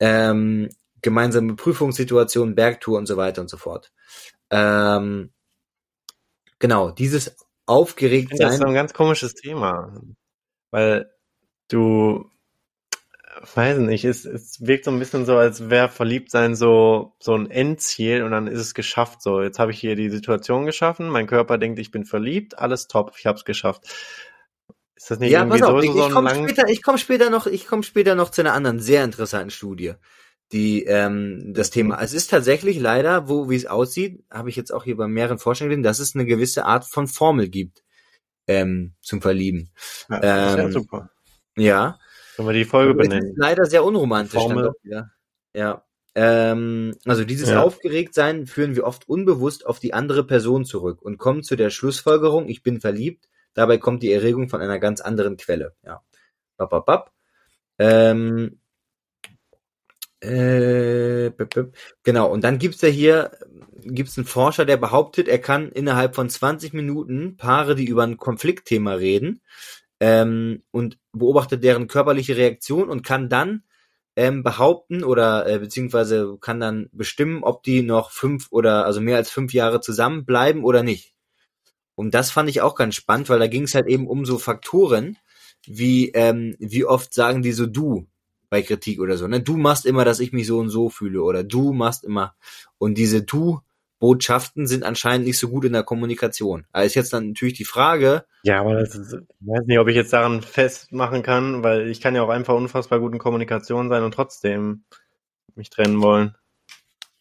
ähm, 0.00 0.70
gemeinsame 1.02 1.54
Prüfungssituationen, 1.54 2.54
Bergtour 2.54 2.98
und 2.98 3.06
so 3.06 3.16
weiter 3.16 3.42
und 3.42 3.48
so 3.50 3.58
fort. 3.58 3.92
Ähm, 4.50 5.30
genau, 6.58 6.90
dieses 6.90 7.36
aufgeregt 7.66 8.30
finde 8.30 8.44
das 8.44 8.54
so 8.54 8.58
sein. 8.60 8.68
ein 8.68 8.74
ganz 8.74 8.92
komisches 8.92 9.34
Thema. 9.34 9.92
Weil 10.70 11.12
du, 11.68 12.30
weiß 13.42 13.78
nicht, 13.78 14.04
es, 14.04 14.24
es 14.24 14.66
wirkt 14.66 14.84
so 14.84 14.90
ein 14.90 14.98
bisschen 14.98 15.24
so, 15.24 15.36
als 15.36 15.70
wäre 15.70 15.88
verliebt 15.88 16.30
sein 16.30 16.54
so, 16.54 17.14
so 17.18 17.34
ein 17.34 17.50
Endziel 17.50 18.22
und 18.22 18.32
dann 18.32 18.46
ist 18.46 18.60
es 18.60 18.74
geschafft. 18.74 19.22
So, 19.22 19.42
jetzt 19.42 19.58
habe 19.58 19.72
ich 19.72 19.80
hier 19.80 19.96
die 19.96 20.10
Situation 20.10 20.66
geschaffen, 20.66 21.08
mein 21.08 21.26
Körper 21.26 21.58
denkt, 21.58 21.78
ich 21.78 21.90
bin 21.90 22.04
verliebt, 22.04 22.58
alles 22.58 22.86
top, 22.86 23.14
ich 23.18 23.26
habe 23.26 23.38
es 23.38 23.44
geschafft. 23.44 23.84
Ist 24.94 25.10
das 25.10 25.18
nicht 25.18 25.30
Ja, 25.30 25.40
irgendwie 25.40 25.60
pass 25.60 25.68
auf, 25.68 25.80
so, 25.80 25.86
ich, 25.86 25.92
so 25.92 26.06
ich 26.06 26.12
komme 26.12 26.34
später, 26.34 26.68
ich 26.68 26.82
komme 26.82 26.98
später 26.98 27.30
noch, 27.30 27.46
ich 27.46 27.66
komme 27.66 27.82
später 27.82 28.14
noch 28.14 28.30
zu 28.30 28.42
einer 28.42 28.52
anderen 28.52 28.80
sehr 28.80 29.04
interessanten 29.04 29.50
Studie, 29.50 29.94
die 30.52 30.84
ähm, 30.84 31.54
das 31.54 31.70
Thema. 31.70 32.00
Es 32.02 32.12
ist 32.12 32.30
tatsächlich 32.30 32.78
leider, 32.78 33.28
wo 33.28 33.48
wie 33.48 33.56
es 33.56 33.66
aussieht, 33.66 34.22
habe 34.30 34.50
ich 34.50 34.56
jetzt 34.56 34.72
auch 34.72 34.84
hier 34.84 34.96
bei 34.96 35.08
mehreren 35.08 35.38
Forschungen 35.38 35.70
gesehen, 35.70 35.82
dass 35.82 35.98
es 35.98 36.14
eine 36.14 36.26
gewisse 36.26 36.66
Art 36.66 36.84
von 36.84 37.06
Formel 37.06 37.48
gibt 37.48 37.82
ähm, 38.46 38.94
zum 39.00 39.22
Verlieben. 39.22 39.70
Ja, 40.10 40.16
ist 40.16 40.24
ja 40.56 40.64
ähm, 40.64 40.72
super. 40.72 41.10
Ja, 41.56 41.98
Können 42.40 42.48
wir 42.48 42.54
die 42.54 42.64
Folge 42.64 42.92
es 42.92 43.06
ist 43.06 43.10
benennen? 43.10 43.34
leider 43.36 43.66
sehr 43.66 43.84
unromantisch 43.84 44.32
dann 44.32 44.42
Formel. 44.42 44.64
doch 44.64 44.74
wieder. 44.82 45.10
Ja. 45.54 45.84
Ähm, 46.14 46.96
also 47.04 47.22
dieses 47.24 47.50
Ja. 47.50 47.62
Aufgeregtsein 47.62 48.46
führen 48.46 48.74
wir 48.76 48.84
oft 48.84 49.06
unbewusst 49.08 49.66
auf 49.66 49.78
die 49.78 49.92
andere 49.92 50.26
Person 50.26 50.64
zurück 50.64 51.02
und 51.02 51.18
kommen 51.18 51.42
zu 51.42 51.54
der 51.54 51.68
Schlussfolgerung, 51.68 52.48
ich 52.48 52.62
bin 52.62 52.80
verliebt. 52.80 53.28
Dabei 53.52 53.76
kommt 53.76 54.02
die 54.02 54.10
Erregung 54.10 54.48
von 54.48 54.62
einer 54.62 54.78
ganz 54.78 55.02
anderen 55.02 55.36
Quelle. 55.36 55.74
Ja. 55.84 56.02
Bap, 56.56 56.70
bap, 56.70 56.86
bap. 56.86 57.12
Ähm, 57.78 58.58
äh, 60.20 61.30
bip, 61.30 61.54
bip. 61.54 61.76
genau, 62.04 62.30
und 62.30 62.42
dann 62.42 62.58
gibt's 62.58 62.80
ja 62.80 62.88
hier 62.88 63.32
gibt's 63.82 64.16
einen 64.18 64.26
Forscher, 64.26 64.64
der 64.64 64.76
behauptet, 64.78 65.28
er 65.28 65.38
kann 65.38 65.70
innerhalb 65.72 66.14
von 66.14 66.28
20 66.28 66.72
Minuten 66.72 67.36
Paare, 67.36 67.74
die 67.74 67.86
über 67.86 68.02
ein 68.02 68.16
Konfliktthema 68.16 68.94
reden, 68.94 69.40
ähm, 70.00 70.62
und 70.70 70.98
beobachtet 71.12 71.62
deren 71.62 71.86
körperliche 71.86 72.36
Reaktion 72.36 72.88
und 72.88 73.02
kann 73.02 73.28
dann 73.28 73.62
ähm, 74.16 74.42
behaupten 74.42 75.04
oder 75.04 75.46
äh, 75.46 75.58
beziehungsweise 75.58 76.36
kann 76.40 76.58
dann 76.58 76.88
bestimmen, 76.92 77.44
ob 77.44 77.62
die 77.62 77.82
noch 77.82 78.10
fünf 78.10 78.48
oder 78.50 78.84
also 78.86 79.00
mehr 79.00 79.16
als 79.16 79.30
fünf 79.30 79.52
Jahre 79.52 79.80
zusammenbleiben 79.80 80.64
oder 80.64 80.82
nicht. 80.82 81.14
Und 81.94 82.14
das 82.14 82.30
fand 82.30 82.48
ich 82.48 82.62
auch 82.62 82.74
ganz 82.74 82.94
spannend, 82.94 83.28
weil 83.28 83.38
da 83.38 83.46
ging 83.46 83.64
es 83.64 83.74
halt 83.74 83.86
eben 83.86 84.08
um 84.08 84.24
so 84.24 84.38
Faktoren, 84.38 85.18
wie 85.66 86.10
ähm, 86.10 86.56
wie 86.58 86.84
oft 86.86 87.12
sagen 87.12 87.42
die 87.42 87.52
so 87.52 87.66
du 87.66 88.06
bei 88.48 88.62
Kritik 88.62 89.00
oder 89.00 89.16
so. 89.16 89.26
Ne? 89.28 89.40
Du 89.40 89.56
machst 89.56 89.86
immer, 89.86 90.04
dass 90.04 90.18
ich 90.18 90.32
mich 90.32 90.46
so 90.46 90.58
und 90.58 90.70
so 90.70 90.88
fühle 90.88 91.22
oder 91.22 91.44
du 91.44 91.72
machst 91.72 92.04
immer. 92.04 92.34
Und 92.78 92.96
diese 92.96 93.22
du 93.22 93.60
Botschaften 94.00 94.66
sind 94.66 94.82
anscheinend 94.82 95.26
nicht 95.26 95.38
so 95.38 95.48
gut 95.50 95.66
in 95.66 95.74
der 95.74 95.84
Kommunikation. 95.84 96.66
Da 96.72 96.82
ist 96.82 96.94
jetzt 96.94 97.12
dann 97.12 97.28
natürlich 97.28 97.54
die 97.54 97.66
Frage. 97.66 98.24
Ja, 98.42 98.60
aber 98.60 98.74
das 98.74 98.96
ist, 98.96 99.12
ich 99.12 99.46
weiß 99.46 99.66
nicht, 99.66 99.78
ob 99.78 99.88
ich 99.88 99.94
jetzt 99.94 100.12
daran 100.12 100.40
festmachen 100.40 101.22
kann, 101.22 101.62
weil 101.62 101.88
ich 101.88 102.00
kann 102.00 102.16
ja 102.16 102.22
auch 102.22 102.30
einfach 102.30 102.54
unfassbar 102.54 102.98
gut 102.98 103.12
in 103.12 103.18
Kommunikation 103.18 103.90
sein 103.90 104.02
und 104.02 104.14
trotzdem 104.14 104.84
mich 105.54 105.68
trennen 105.68 106.00
wollen. 106.00 106.34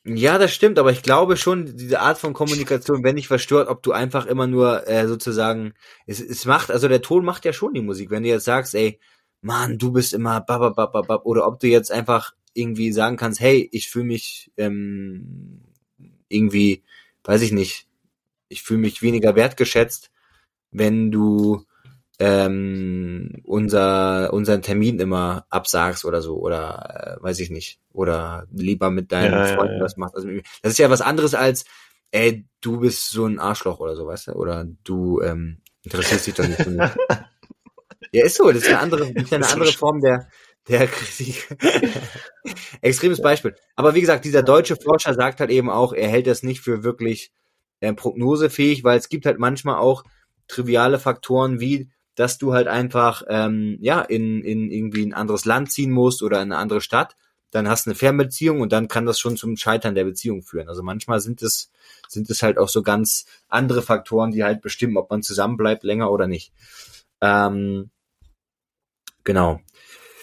Ja, 0.05 0.38
das 0.38 0.53
stimmt, 0.53 0.80
aber 0.80 0.91
ich 0.91 1.03
glaube 1.03 1.36
schon, 1.36 1.75
diese 1.75 1.99
Art 1.99 2.17
von 2.17 2.34
Kommunikation, 2.34 3.03
wenn 3.03 3.15
nicht 3.15 3.27
verstört, 3.27 3.67
ob 3.67 3.84
du 3.84 3.91
einfach 3.91 4.25
immer 4.25 4.47
nur 4.47 4.88
äh, 4.88 5.05
sozusagen, 5.07 5.73
es, 6.07 6.21
es 6.21 6.45
macht, 6.45 6.71
also 6.71 6.88
der 6.88 7.01
Ton 7.01 7.25
macht 7.25 7.43
ja 7.43 7.51
schon 7.51 7.73
die 7.73 7.82
Musik. 7.82 8.09
Wenn 8.09 8.23
du 8.23 8.30
jetzt 8.30 8.45
sagst, 8.45 8.73
ey, 8.73 8.99
Mann, 9.41 9.77
du 9.77 9.91
bist 9.91 10.13
immer 10.13 10.39
bababababab, 10.39 11.25
oder 11.25 11.45
ob 11.45 11.59
du 11.59 11.67
jetzt 11.67 11.91
einfach 11.91 12.34
irgendwie 12.53 12.93
sagen 12.93 13.17
kannst, 13.17 13.41
hey, 13.41 13.67
ich 13.73 13.89
fühle 13.89 14.05
mich 14.05 14.51
ähm, 14.55 15.68
irgendwie, 16.30 16.84
weiß 17.23 17.41
ich 17.41 17.51
nicht, 17.51 17.88
ich 18.47 18.63
fühle 18.63 18.80
mich 18.80 19.01
weniger 19.01 19.36
wertgeschätzt, 19.36 20.11
wenn 20.71 21.11
du 21.11 21.65
ähm, 22.19 23.41
unser 23.43 24.34
unseren 24.34 24.61
Termin 24.61 24.99
immer 24.99 25.45
absagst 25.49 26.03
oder 26.03 26.21
so 26.21 26.38
oder 26.38 27.17
äh, 27.19 27.23
weiß 27.23 27.39
ich 27.39 27.49
nicht 27.49 27.80
oder 27.93 28.45
lieber 28.51 28.89
mit 28.91 29.11
deinen 29.11 29.34
ja, 29.34 29.45
Freunden 29.55 29.77
ja, 29.77 29.84
was 29.84 29.95
machst. 29.97 30.15
Also, 30.15 30.27
das 30.61 30.73
ist 30.73 30.80
ja 30.80 30.89
was 30.89 31.01
anderes 31.01 31.34
als 31.34 31.65
ey 32.11 32.45
du 32.61 32.80
bist 32.80 33.09
so 33.09 33.25
ein 33.25 33.39
Arschloch 33.39 33.80
oder 33.80 33.95
so, 33.95 34.05
weißt 34.05 34.27
du? 34.27 34.32
Oder 34.34 34.65
du 34.84 35.21
ähm, 35.21 35.61
interessierst 35.84 36.27
dich 36.27 36.36
doch 36.36 36.47
nicht 36.47 36.61
für 36.61 36.69
mich. 36.71 36.89
ja, 38.11 38.25
ist 38.25 38.36
so. 38.36 38.51
Das 38.51 38.63
ist 38.63 38.67
eine 38.67 38.80
andere, 38.80 39.13
das 39.13 39.23
ist 39.23 39.34
eine 39.34 39.47
andere 39.47 39.71
Form 39.71 40.01
der 40.01 40.27
der 40.70 40.88
Kritik. 40.88 41.49
Extremes 42.82 43.22
Beispiel. 43.22 43.55
Aber 43.76 43.95
wie 43.95 44.01
gesagt, 44.01 44.26
dieser 44.26 44.43
deutsche 44.43 44.76
Forscher 44.76 45.13
sagt 45.13 45.39
halt 45.39 45.49
eben 45.49 45.70
auch, 45.70 45.93
er 45.93 46.07
hält 46.07 46.28
das 46.28 46.43
nicht 46.43 46.61
für 46.61 46.84
wirklich 46.84 47.32
äh, 47.80 47.93
prognosefähig, 47.93 48.84
weil 48.84 48.97
es 48.97 49.09
gibt 49.09 49.26
halt 49.26 49.39
manchmal 49.39 49.76
auch 49.76 50.03
triviale 50.47 50.99
Faktoren 50.99 51.59
wie 51.59 51.89
dass 52.20 52.38
du 52.38 52.53
halt 52.53 52.67
einfach 52.67 53.24
ähm, 53.30 53.78
ja 53.80 54.01
in, 54.01 54.43
in 54.43 54.70
irgendwie 54.70 55.05
ein 55.05 55.13
anderes 55.13 55.45
Land 55.45 55.72
ziehen 55.72 55.89
musst 55.89 56.22
oder 56.22 56.41
in 56.41 56.51
eine 56.51 56.57
andere 56.57 56.82
Stadt, 56.82 57.15
dann 57.49 57.70
hast 57.70 57.86
du 57.86 57.91
eine 57.91 57.95
Fernbeziehung 57.95 58.59
und 58.59 58.74
dann 58.74 58.89
kann 58.89 59.05
das 59.05 59.22
schon 59.22 59.38
zum 59.38 59.55
Scheitern 59.55 59.95
der 59.95 60.03
Beziehung 60.03 60.43
führen. 60.43 60.67
Also 60.67 60.84
manchmal 60.84 61.22
sind 61.22 61.41
es 61.41 61.72
sind 62.09 62.30
es 62.30 62.43
halt 62.43 62.57
auch 62.57 62.67
so 62.67 62.84
ganz 62.84 63.26
andere 63.47 63.82
Faktoren, 63.82 64.32
die 64.32 64.43
halt 64.43 64.61
bestimmen, 64.61 64.97
ob 64.97 65.09
man 65.09 65.24
zusammenbleibt 65.24 65.86
länger 65.86 66.11
oder 66.11 66.28
nicht. 66.28 66.51
Ähm, 67.22 67.89
genau. 69.24 69.61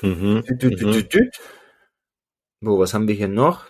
Mhm. 0.06 0.42
Dü, 0.60 0.70
dü, 0.78 1.10
dü, 1.10 1.30
Wo, 2.60 2.78
was 2.78 2.94
haben 2.94 3.08
wir 3.08 3.14
hier 3.14 3.28
noch? 3.28 3.66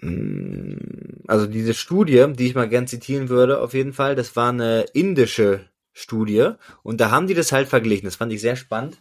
Hm, 0.00 1.22
also 1.26 1.46
diese 1.46 1.74
Studie, 1.74 2.26
die 2.34 2.46
ich 2.46 2.54
mal 2.54 2.68
gern 2.68 2.86
zitieren 2.86 3.28
würde, 3.28 3.60
auf 3.60 3.74
jeden 3.74 3.92
Fall, 3.92 4.14
das 4.14 4.36
war 4.36 4.50
eine 4.50 4.82
indische 4.92 5.68
Studie 5.92 6.50
und 6.82 7.00
da 7.00 7.10
haben 7.10 7.26
die 7.26 7.34
das 7.34 7.52
halt 7.52 7.68
verglichen. 7.68 8.04
Das 8.04 8.16
fand 8.16 8.32
ich 8.32 8.40
sehr 8.40 8.56
spannend. 8.56 9.00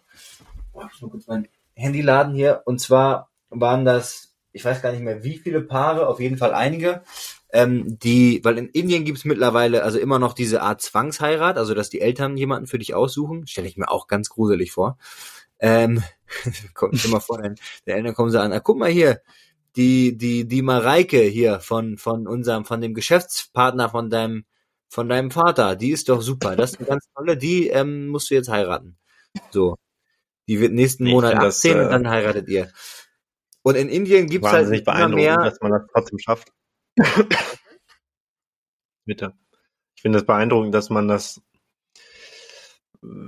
Ich 0.94 1.02
muss 1.02 1.12
kurz 1.12 1.28
mein 1.28 1.48
Handy 1.76 2.02
laden 2.02 2.36
hier. 2.36 2.62
Und 2.66 2.80
zwar 2.80 3.30
waren 3.50 3.84
das, 3.84 4.36
ich 4.52 4.64
weiß 4.64 4.82
gar 4.82 4.92
nicht 4.92 5.04
mehr 5.04 5.24
wie 5.24 5.38
viele 5.38 5.62
Paare, 5.62 6.08
auf 6.08 6.20
jeden 6.20 6.38
Fall 6.38 6.54
einige, 6.54 7.04
ähm, 7.54 8.00
die, 8.00 8.44
weil 8.44 8.58
in 8.58 8.68
Indien 8.68 9.06
gibt 9.06 9.20
es 9.20 9.26
mittlerweile 9.26 9.84
also 9.84 10.00
immer 10.00 10.18
noch 10.18 10.34
diese 10.34 10.64
Art 10.64 10.82
Zwangsheirat, 10.82 11.56
also 11.58 11.76
dass 11.76 11.92
die 11.92 12.02
Eltern 12.02 12.36
jemanden 12.36 12.66
für 12.66 12.80
dich 12.80 12.96
aussuchen, 12.96 13.46
stelle 13.46 13.68
ich 13.68 13.78
mir 13.78 13.92
auch 13.92 14.08
ganz 14.08 14.30
gruselig 14.30 14.72
vor. 14.72 14.98
Ähm, 15.60 16.02
kommt 16.74 17.06
immer 17.06 17.22
vor, 17.22 17.40
der 17.86 17.96
Eltern 17.96 18.16
kommen 18.16 18.32
so 18.32 18.40
an, 18.40 18.52
ah, 18.52 18.60
guck 18.60 18.80
mal 18.80 18.90
hier, 18.90 19.22
die, 19.76 20.18
die, 20.18 20.48
die 20.48 20.62
Mareike 20.64 21.22
hier 21.22 21.60
von, 21.60 21.98
von 22.00 22.28
unserem, 22.28 22.66
von 22.66 22.82
dem 22.82 22.96
Geschäftspartner 22.96 23.90
von 23.90 24.10
deinem, 24.10 24.46
von 24.90 25.08
deinem 25.08 25.30
Vater, 25.30 25.76
die 25.76 25.92
ist 25.92 26.10
doch 26.10 26.24
super. 26.24 26.56
Das 26.56 26.72
ist 26.72 26.80
eine 26.80 26.88
ganz 26.88 27.08
tolle, 27.16 27.38
die 27.38 27.68
ähm, 27.68 28.08
musst 28.08 28.32
du 28.32 28.36
jetzt 28.36 28.50
heiraten. 28.50 28.98
So. 29.52 29.78
Die 30.48 30.60
wird 30.60 30.74
nächsten 30.74 31.06
Monat 31.06 31.36
18 31.36 31.44
das, 31.44 31.66
äh, 31.66 31.86
und 31.86 31.92
dann 31.92 32.10
heiratet 32.10 32.50
ihr. 32.50 32.72
Und 33.62 33.76
in 33.76 33.90
Indien 33.90 34.28
gibt's 34.28 34.52
halt 34.52 34.70
immer 34.70 35.08
mehr. 35.08 35.38
dass 35.38 35.62
man 35.62 35.72
das 35.72 35.84
trotzdem 35.94 36.18
schafft. 36.18 36.52
Bitte. 39.06 39.34
Ich 39.96 40.02
finde 40.02 40.18
es 40.18 40.24
das 40.24 40.28
beeindruckend, 40.28 40.74
dass 40.74 40.90
man 40.90 41.08
das 41.08 41.42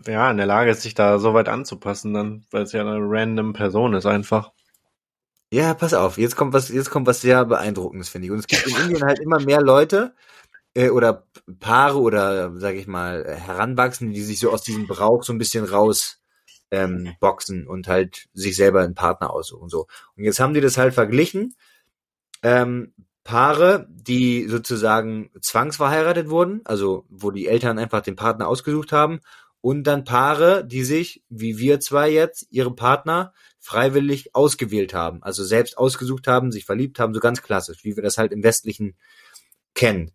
ja 0.07 0.31
in 0.31 0.37
der 0.37 0.45
Lage 0.45 0.71
ist, 0.71 0.81
sich 0.81 0.93
da 0.93 1.19
so 1.19 1.33
weit 1.33 1.49
anzupassen, 1.49 2.13
dann, 2.13 2.45
weil 2.51 2.63
es 2.63 2.71
ja 2.71 2.81
eine 2.81 2.97
random 2.99 3.53
Person 3.53 3.93
ist 3.93 4.05
einfach. 4.05 4.51
Ja, 5.51 5.73
pass 5.73 5.93
auf, 5.93 6.17
jetzt 6.17 6.35
kommt 6.35 6.53
was, 6.53 6.69
jetzt 6.69 6.89
kommt 6.89 7.07
was 7.07 7.21
sehr 7.21 7.45
beeindruckendes, 7.45 8.09
finde 8.09 8.27
ich. 8.27 8.31
Und 8.31 8.39
es 8.39 8.47
gibt 8.47 8.67
in 8.67 8.75
Indien 8.75 9.03
halt 9.03 9.19
immer 9.19 9.39
mehr 9.39 9.61
Leute 9.61 10.15
äh, 10.73 10.89
oder 10.89 11.27
Paare 11.59 11.99
oder 11.99 12.57
sage 12.59 12.77
ich 12.77 12.87
mal 12.87 13.25
Heranwachsende, 13.25 14.13
die 14.13 14.23
sich 14.23 14.39
so 14.39 14.51
aus 14.51 14.63
diesem 14.63 14.87
Brauch 14.87 15.23
so 15.23 15.33
ein 15.33 15.37
bisschen 15.37 15.65
raus 15.65 16.21
ähm, 16.71 17.15
boxen 17.19 17.67
und 17.67 17.87
halt 17.87 18.27
sich 18.33 18.55
selber 18.55 18.81
einen 18.81 18.95
Partner 18.95 19.31
aussuchen 19.31 19.69
so. 19.69 19.87
Und 20.17 20.23
jetzt 20.23 20.39
haben 20.39 20.53
die 20.53 20.61
das 20.61 20.77
halt 20.77 20.93
verglichen. 20.93 21.55
Ähm, 22.43 22.93
Paare, 23.25 23.87
die 23.89 24.47
sozusagen 24.47 25.31
zwangsverheiratet 25.41 26.29
wurden, 26.29 26.61
also 26.63 27.05
wo 27.09 27.31
die 27.31 27.47
Eltern 27.47 27.79
einfach 27.79 28.01
den 28.01 28.15
Partner 28.15 28.47
ausgesucht 28.47 28.91
haben, 28.91 29.19
und 29.61 29.83
dann 29.85 30.03
Paare, 30.03 30.63
die 30.63 30.83
sich, 30.83 31.23
wie 31.27 31.57
wir 31.57 31.79
zwei 31.79 32.11
jetzt, 32.11 32.45
ihre 32.51 32.73
Partner 32.73 33.33
freiwillig 33.59 34.35
ausgewählt 34.35 34.93
haben, 34.93 35.23
also 35.23 35.43
selbst 35.43 35.75
ausgesucht 35.75 36.27
haben, 36.27 36.51
sich 36.51 36.65
verliebt 36.65 36.99
haben, 36.99 37.15
so 37.15 37.19
ganz 37.19 37.41
klassisch, 37.41 37.83
wie 37.83 37.95
wir 37.95 38.03
das 38.03 38.19
halt 38.19 38.31
im 38.31 38.43
Westlichen 38.43 38.95
kennen. 39.73 40.11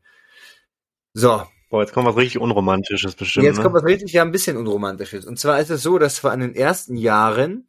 So. 1.13 1.43
Boah, 1.69 1.83
jetzt 1.83 1.93
kommt 1.93 2.07
was 2.07 2.17
richtig 2.17 2.41
Unromantisches 2.41 3.17
bestimmt. 3.17 3.45
Jetzt 3.45 3.57
ne? 3.57 3.65
kommt 3.65 3.75
was 3.75 3.85
richtig, 3.85 4.13
ja, 4.13 4.23
ein 4.23 4.31
bisschen 4.31 4.57
Unromantisches. 4.57 5.25
Und 5.25 5.37
zwar 5.37 5.59
ist 5.59 5.71
es 5.71 5.83
so, 5.83 5.99
dass 5.99 6.15
zwar 6.15 6.33
in 6.33 6.41
den 6.41 6.55
ersten 6.55 6.97
Jahren, 6.97 7.67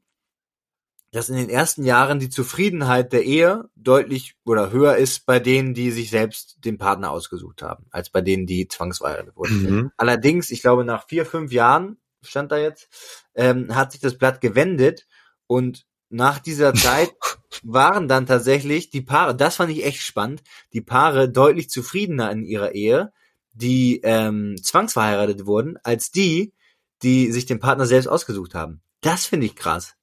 dass 1.12 1.30
in 1.30 1.36
den 1.36 1.49
ersten 1.49 1.84
Jahren 1.84 2.20
die 2.20 2.30
Zufriedenheit 2.30 3.12
der 3.12 3.24
Ehe 3.24 3.70
deutlich 3.76 4.36
oder 4.45 4.72
höher 4.72 4.95
ist 4.95 5.26
bei 5.26 5.39
denen, 5.39 5.74
die 5.74 5.91
sich 5.91 6.09
selbst 6.09 6.64
den 6.64 6.78
Partner 6.78 7.12
ausgesucht 7.12 7.62
haben, 7.62 7.86
als 7.91 8.09
bei 8.09 8.22
denen, 8.22 8.45
die 8.45 8.68
zwangsverheiratet 8.68 9.36
wurden. 9.36 9.64
Mhm. 9.64 9.91
Allerdings, 9.97 10.49
ich 10.49 10.62
glaube, 10.62 10.86
nach 10.86 11.07
vier, 11.07 11.26
fünf 11.26 11.51
Jahren, 11.51 11.97
stand 12.24 12.51
da 12.51 12.57
jetzt, 12.57 12.88
ähm, 13.36 13.76
hat 13.76 13.91
sich 13.91 13.99
das 13.99 14.18
Blatt 14.18 14.39
gewendet 14.39 15.07
und 15.47 15.86
nach 16.09 16.39
dieser 16.39 16.74
Zeit 16.74 17.12
waren 17.64 18.07
dann 18.07 18.26
tatsächlich 18.26 18.89
die 18.89 19.01
Paare, 19.01 19.36
das 19.36 19.57
fand 19.57 19.72
ich 19.72 19.86
echt 19.86 20.01
spannend, 20.01 20.43
die 20.72 20.82
Paare 20.82 21.30
deutlich 21.30 21.70
zufriedener 21.70 22.32
in 22.32 22.45
ihrer 22.45 22.74
Ehe, 22.74 23.12
die 23.53 23.99
ähm, 24.03 24.55
zwangsverheiratet 24.62 25.45
wurden, 25.45 25.78
als 25.84 26.09
die, 26.09 26.53
die 27.03 27.32
sich 27.34 27.45
den 27.45 27.59
Partner 27.59 27.86
selbst 27.86 28.07
ausgesucht 28.07 28.55
haben. 28.55 28.82
Das 29.01 29.26
finde 29.26 29.47
ich 29.47 29.55
krass. 29.55 29.95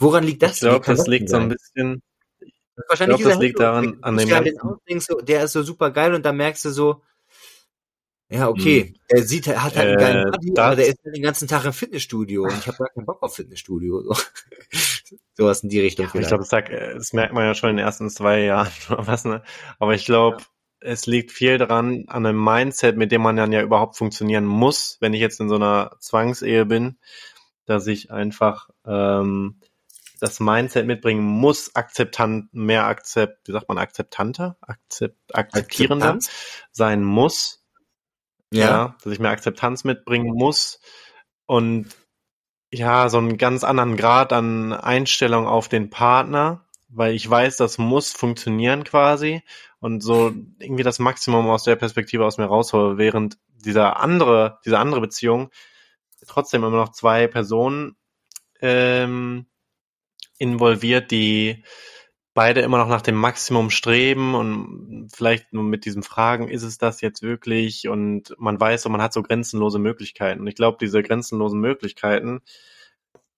Woran 0.00 0.24
liegt 0.24 0.42
das? 0.42 0.54
Ich 0.54 0.60
glaube, 0.60 0.84
das 0.84 1.06
liegt 1.06 1.28
so 1.28 1.36
ein 1.36 1.48
bisschen. 1.48 2.02
Wahrscheinlich 2.88 3.18
ich 3.18 3.22
glaube, 3.22 3.34
das 3.34 3.42
liegt 3.42 3.60
daran 3.60 3.98
an 4.02 4.16
dem 4.16 4.28
ganzen. 4.28 5.00
So, 5.00 5.20
der 5.20 5.44
ist 5.44 5.52
so 5.52 5.62
super 5.62 5.90
geil 5.90 6.14
und 6.14 6.24
da 6.24 6.32
merkst 6.32 6.64
du 6.64 6.70
so, 6.70 7.02
ja, 8.30 8.48
okay. 8.48 8.84
Hm. 8.86 8.94
Er 9.08 9.22
sieht, 9.24 9.48
er 9.48 9.64
hat 9.64 9.76
halt 9.76 9.88
einen 9.88 9.98
geilen 9.98 10.28
äh, 10.28 10.30
Body, 10.30 10.52
aber 10.56 10.76
der 10.76 10.86
ist 10.86 10.98
halt 11.04 11.16
den 11.16 11.22
ganzen 11.22 11.48
Tag 11.48 11.64
im 11.64 11.72
Fitnessstudio 11.72 12.44
und 12.44 12.56
ich 12.56 12.68
habe 12.68 12.78
gar 12.78 12.88
keinen 12.88 13.04
Bock 13.04 13.22
auf 13.22 13.34
Fitnessstudio. 13.34 14.02
So. 14.02 14.14
Sowas 15.34 15.64
in 15.64 15.68
die 15.68 15.80
Richtung. 15.80 16.06
Ja, 16.14 16.20
ich 16.20 16.28
glaube, 16.28 16.44
das, 16.48 16.64
das, 16.94 17.12
merkt 17.12 17.34
man 17.34 17.44
ja 17.44 17.54
schon 17.54 17.70
in 17.70 17.76
den 17.76 17.84
ersten 17.84 18.08
zwei 18.08 18.42
Jahren 18.42 18.70
was, 18.88 19.24
ne? 19.24 19.42
Aber 19.80 19.94
ich 19.94 20.04
glaube, 20.04 20.38
ja. 20.38 20.44
es 20.90 21.06
liegt 21.06 21.32
viel 21.32 21.58
daran, 21.58 22.04
an 22.06 22.24
einem 22.24 22.42
Mindset, 22.42 22.96
mit 22.96 23.10
dem 23.10 23.20
man 23.20 23.34
dann 23.34 23.50
ja 23.50 23.62
überhaupt 23.62 23.96
funktionieren 23.96 24.46
muss, 24.46 24.96
wenn 25.00 25.12
ich 25.12 25.20
jetzt 25.20 25.40
in 25.40 25.48
so 25.48 25.56
einer 25.56 25.96
Zwangsehe 25.98 26.64
bin, 26.66 26.98
dass 27.66 27.88
ich 27.88 28.12
einfach 28.12 28.70
ähm, 28.86 29.60
das 30.20 30.38
Mindset 30.38 30.86
mitbringen 30.86 31.22
muss, 31.22 31.74
akzeptant, 31.74 32.52
mehr 32.52 32.86
akzept, 32.86 33.48
wie 33.48 33.52
sagt 33.52 33.68
man, 33.68 33.78
akzeptanter, 33.78 34.56
akzept, 34.60 35.16
akzeptierender 35.34 36.14
Akzeptanz? 36.14 36.30
sein 36.72 37.02
muss 37.02 37.60
ja. 38.52 38.66
ja, 38.66 38.96
dass 39.02 39.12
ich 39.12 39.20
mehr 39.20 39.30
Akzeptanz 39.30 39.84
mitbringen 39.84 40.34
muss 40.34 40.80
und 41.46 41.88
ja, 42.72 43.08
so 43.08 43.18
einen 43.18 43.36
ganz 43.36 43.64
anderen 43.64 43.96
Grad 43.96 44.32
an 44.32 44.72
Einstellung 44.72 45.46
auf 45.46 45.68
den 45.68 45.90
Partner, 45.90 46.66
weil 46.88 47.14
ich 47.14 47.28
weiß, 47.28 47.56
das 47.56 47.78
muss 47.78 48.12
funktionieren 48.12 48.84
quasi 48.84 49.42
und 49.80 50.02
so 50.02 50.32
irgendwie 50.58 50.82
das 50.82 50.98
Maximum 50.98 51.48
aus 51.48 51.64
der 51.64 51.76
Perspektive 51.76 52.24
aus 52.24 52.38
mir 52.38 52.44
raushole, 52.44 52.98
während 52.98 53.38
dieser 53.48 53.98
andere, 54.00 54.58
diese 54.64 54.78
andere 54.78 55.00
Beziehung 55.00 55.50
trotzdem 56.26 56.62
immer 56.62 56.76
noch 56.76 56.92
zwei 56.92 57.26
Personen 57.26 57.96
ähm, 58.60 59.46
involviert, 60.40 61.10
die 61.12 61.62
beide 62.34 62.60
immer 62.60 62.78
noch 62.78 62.88
nach 62.88 63.02
dem 63.02 63.16
Maximum 63.16 63.70
streben 63.70 64.34
und 64.34 65.08
vielleicht 65.12 65.52
nur 65.52 65.64
mit 65.64 65.84
diesen 65.84 66.02
Fragen, 66.02 66.48
ist 66.48 66.62
es 66.62 66.78
das 66.78 67.00
jetzt 67.00 67.22
wirklich? 67.22 67.88
Und 67.88 68.34
man 68.38 68.58
weiß, 68.58 68.86
und 68.86 68.92
man 68.92 69.02
hat 69.02 69.12
so 69.12 69.22
grenzenlose 69.22 69.78
Möglichkeiten. 69.78 70.40
Und 70.40 70.46
ich 70.46 70.54
glaube, 70.54 70.78
diese 70.80 71.02
grenzenlosen 71.02 71.60
Möglichkeiten, 71.60 72.40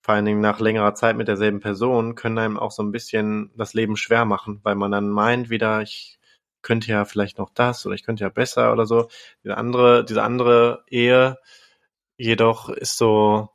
vor 0.03 0.14
allen 0.14 0.24
Dingen 0.24 0.40
nach 0.40 0.61
längerer 0.61 0.94
Zeit 0.94 1.16
mit 1.16 1.28
derselben 1.28 1.61
Person, 1.61 2.14
können 2.14 2.38
einem 2.38 2.59
auch 2.59 2.70
so 2.72 2.82
ein 2.82 2.92
bisschen 2.92 3.50
das 3.57 3.74
Leben 3.74 3.96
schwer 3.96 4.24
machen, 4.24 4.61
weil 4.62 4.74
man 4.76 4.92
dann 4.92 5.09
meint 5.11 5.50
wieder, 5.50 5.82
ich 5.82 6.18
könnte 6.62 6.88
ja 6.92 7.05
vielleicht 7.05 7.38
noch 7.38 7.50
das 7.53 7.86
oder 7.86 7.94
ich 7.94 8.05
könnte 8.05 8.24
ja 8.24 8.30
besser 8.30 8.72
oder 8.72 8.86
so. 8.86 9.09
Diese 9.44 9.57
andere, 9.57 10.05
diese 10.05 10.22
andere 10.22 10.84
Ehe 10.88 11.38
jedoch 12.16 12.68
ist 12.68 12.98
so, 12.98 13.51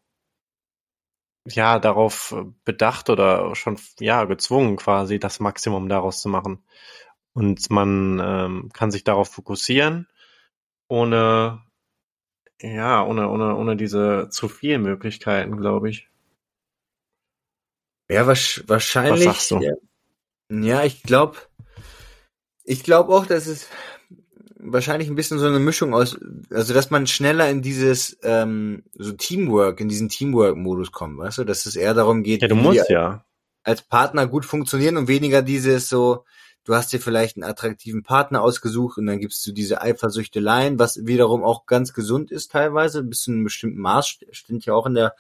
ja, 1.50 1.80
darauf 1.80 2.36
bedacht 2.66 3.10
oder 3.10 3.56
schon, 3.56 3.80
ja, 4.00 4.26
gezwungen 4.26 4.76
quasi, 4.76 5.20
das 5.20 5.40
Maximum 5.40 5.90
daraus 5.90 6.22
zu 6.22 6.30
machen. 6.30 6.64
Und 7.34 7.70
man 7.70 8.20
ähm, 8.24 8.70
kann 8.74 8.92
sich 8.92 9.04
darauf 9.04 9.30
fokussieren, 9.30 10.08
ohne, 10.88 11.62
ja, 12.62 13.04
ohne, 13.06 13.30
ohne, 13.30 13.56
ohne 13.56 13.76
diese 13.76 14.30
zu 14.30 14.50
vielen 14.50 14.82
Möglichkeiten, 14.82 15.58
glaube 15.58 15.90
ich. 15.90 16.10
Ja, 18.10 18.26
wahrscheinlich. 18.26 19.28
Was 19.28 19.50
sagst 19.50 19.52
du? 19.52 19.60
Ja, 19.60 19.74
ja 20.50 20.84
ich 20.84 21.04
glaube, 21.04 21.38
ich 22.64 22.84
glaube 22.84 23.14
auch, 23.14 23.26
dass 23.26 23.48
es 23.48 23.70
wahrscheinlich 24.72 25.10
ein 25.10 25.16
bisschen 25.16 25.40
so 25.40 25.48
eine 25.48 25.60
Mischung 25.60 25.94
aus, 25.94 26.18
also 26.52 26.74
dass 26.74 26.90
man 26.90 27.08
schneller 27.08 27.50
in 27.50 27.62
dieses 27.62 28.18
ähm, 28.24 28.84
so 28.94 29.14
Teamwork, 29.14 29.80
in 29.80 29.90
diesen 29.90 30.10
Teamwork-Modus 30.10 30.92
kommt, 30.92 31.18
weißt 31.18 31.40
du, 31.40 31.44
dass 31.44 31.66
es 31.66 31.76
eher 31.76 31.94
darum 31.94 32.24
geht, 32.24 32.42
ja, 32.42 32.48
du 32.48 32.56
musst 32.56 32.90
ja. 32.90 33.24
als 33.64 33.82
Partner 33.82 34.28
gut 34.28 34.46
funktionieren 34.46 34.98
und 34.98 35.08
weniger 35.08 35.42
dieses 35.42 35.90
so, 35.90 36.26
du 36.64 36.76
hast 36.76 36.92
dir 36.92 37.00
vielleicht 37.00 37.38
einen 37.38 37.50
attraktiven 37.50 38.04
Partner 38.04 38.42
ausgesucht 38.42 38.98
und 38.98 39.06
dann 39.06 39.20
gibst 39.20 39.46
du 39.48 39.52
diese 39.52 39.82
Eifersüchteleien, 39.82 40.80
was 40.80 41.06
wiederum 41.06 41.44
auch 41.44 41.66
ganz 41.66 41.94
gesund 41.94 42.32
ist 42.32 42.52
teilweise, 42.52 43.04
bis 43.04 43.22
zu 43.22 43.32
einem 43.32 43.44
bestimmten 43.44 43.80
Maß, 43.80 44.20
stimmt 44.32 44.66
ja 44.66 44.74
auch 44.74 44.86
in 44.86 44.94
der 44.94 45.16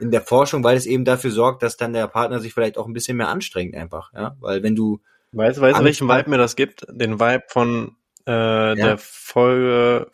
in 0.00 0.12
der 0.12 0.22
Forschung, 0.22 0.62
weil 0.62 0.76
es 0.76 0.86
eben 0.86 1.04
dafür 1.04 1.32
sorgt, 1.32 1.64
dass 1.64 1.76
dann 1.76 1.92
der 1.92 2.06
Partner 2.06 2.38
sich 2.38 2.54
vielleicht 2.54 2.78
auch 2.78 2.86
ein 2.86 2.92
bisschen 2.92 3.16
mehr 3.16 3.28
anstrengt 3.28 3.74
einfach, 3.74 4.12
ja, 4.12 4.36
weil 4.40 4.62
wenn 4.62 4.76
du 4.76 5.00
Weißt 5.32 5.58
du, 5.58 5.62
weißt, 5.62 5.84
welchen 5.84 6.08
Vibe 6.08 6.30
mir 6.30 6.38
das 6.38 6.56
gibt? 6.56 6.86
Den 6.88 7.20
Vibe 7.20 7.44
von 7.48 7.97
äh, 8.28 8.30
ja. 8.30 8.74
der 8.74 8.98
Folge, 8.98 10.10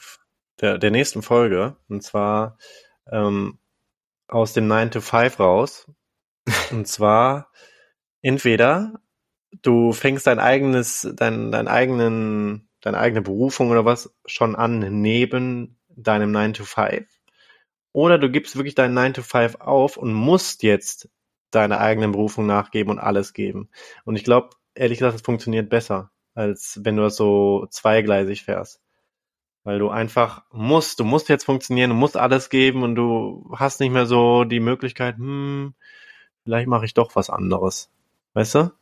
der, 0.60 0.78
der 0.78 0.90
nächsten 0.90 1.22
Folge. 1.22 1.76
Und 1.88 2.02
zwar 2.02 2.56
ähm, 3.10 3.58
aus 4.28 4.52
dem 4.52 4.68
9 4.68 4.92
to 4.92 5.00
5 5.00 5.40
raus. 5.40 5.90
und 6.70 6.86
zwar 6.86 7.50
entweder 8.22 8.94
du 9.62 9.92
fängst 9.92 10.26
dein 10.26 10.38
eigenes, 10.38 11.08
dein, 11.14 11.52
dein 11.52 11.68
eigenen, 11.68 12.68
deine 12.80 12.98
eigene 12.98 13.22
Berufung 13.22 13.70
oder 13.70 13.84
was 13.84 14.14
schon 14.26 14.56
an 14.56 14.78
neben 15.02 15.78
deinem 15.88 16.32
9 16.32 16.54
to 16.54 16.64
5. 16.64 17.06
Oder 17.92 18.18
du 18.18 18.30
gibst 18.30 18.56
wirklich 18.56 18.74
deinen 18.74 18.94
9 18.94 19.14
to 19.14 19.22
5 19.22 19.56
auf 19.56 19.96
und 19.96 20.12
musst 20.12 20.62
jetzt 20.62 21.08
deiner 21.50 21.80
eigenen 21.80 22.12
Berufung 22.12 22.46
nachgeben 22.46 22.90
und 22.90 22.98
alles 22.98 23.32
geben. 23.32 23.70
Und 24.04 24.16
ich 24.16 24.24
glaube, 24.24 24.50
ehrlich 24.74 24.98
gesagt, 24.98 25.14
es 25.14 25.22
funktioniert 25.22 25.70
besser, 25.70 26.10
als 26.34 26.80
wenn 26.82 26.96
du 26.96 27.02
das 27.02 27.16
so 27.16 27.66
zweigleisig 27.70 28.44
fährst. 28.44 28.80
Weil 29.64 29.78
du 29.78 29.88
einfach 29.88 30.44
musst, 30.52 31.00
du 31.00 31.04
musst 31.04 31.28
jetzt 31.28 31.44
funktionieren, 31.44 31.90
du 31.90 31.96
musst 31.96 32.16
alles 32.16 32.50
geben 32.50 32.82
und 32.82 32.96
du 32.96 33.50
hast 33.56 33.80
nicht 33.80 33.92
mehr 33.92 34.06
so 34.06 34.44
die 34.44 34.60
Möglichkeit, 34.60 35.16
hm, 35.16 35.74
vielleicht 36.44 36.68
mache 36.68 36.84
ich 36.84 36.94
doch 36.94 37.16
was 37.16 37.30
anderes. 37.30 37.90
Weißt 38.34 38.56
du? 38.56 38.72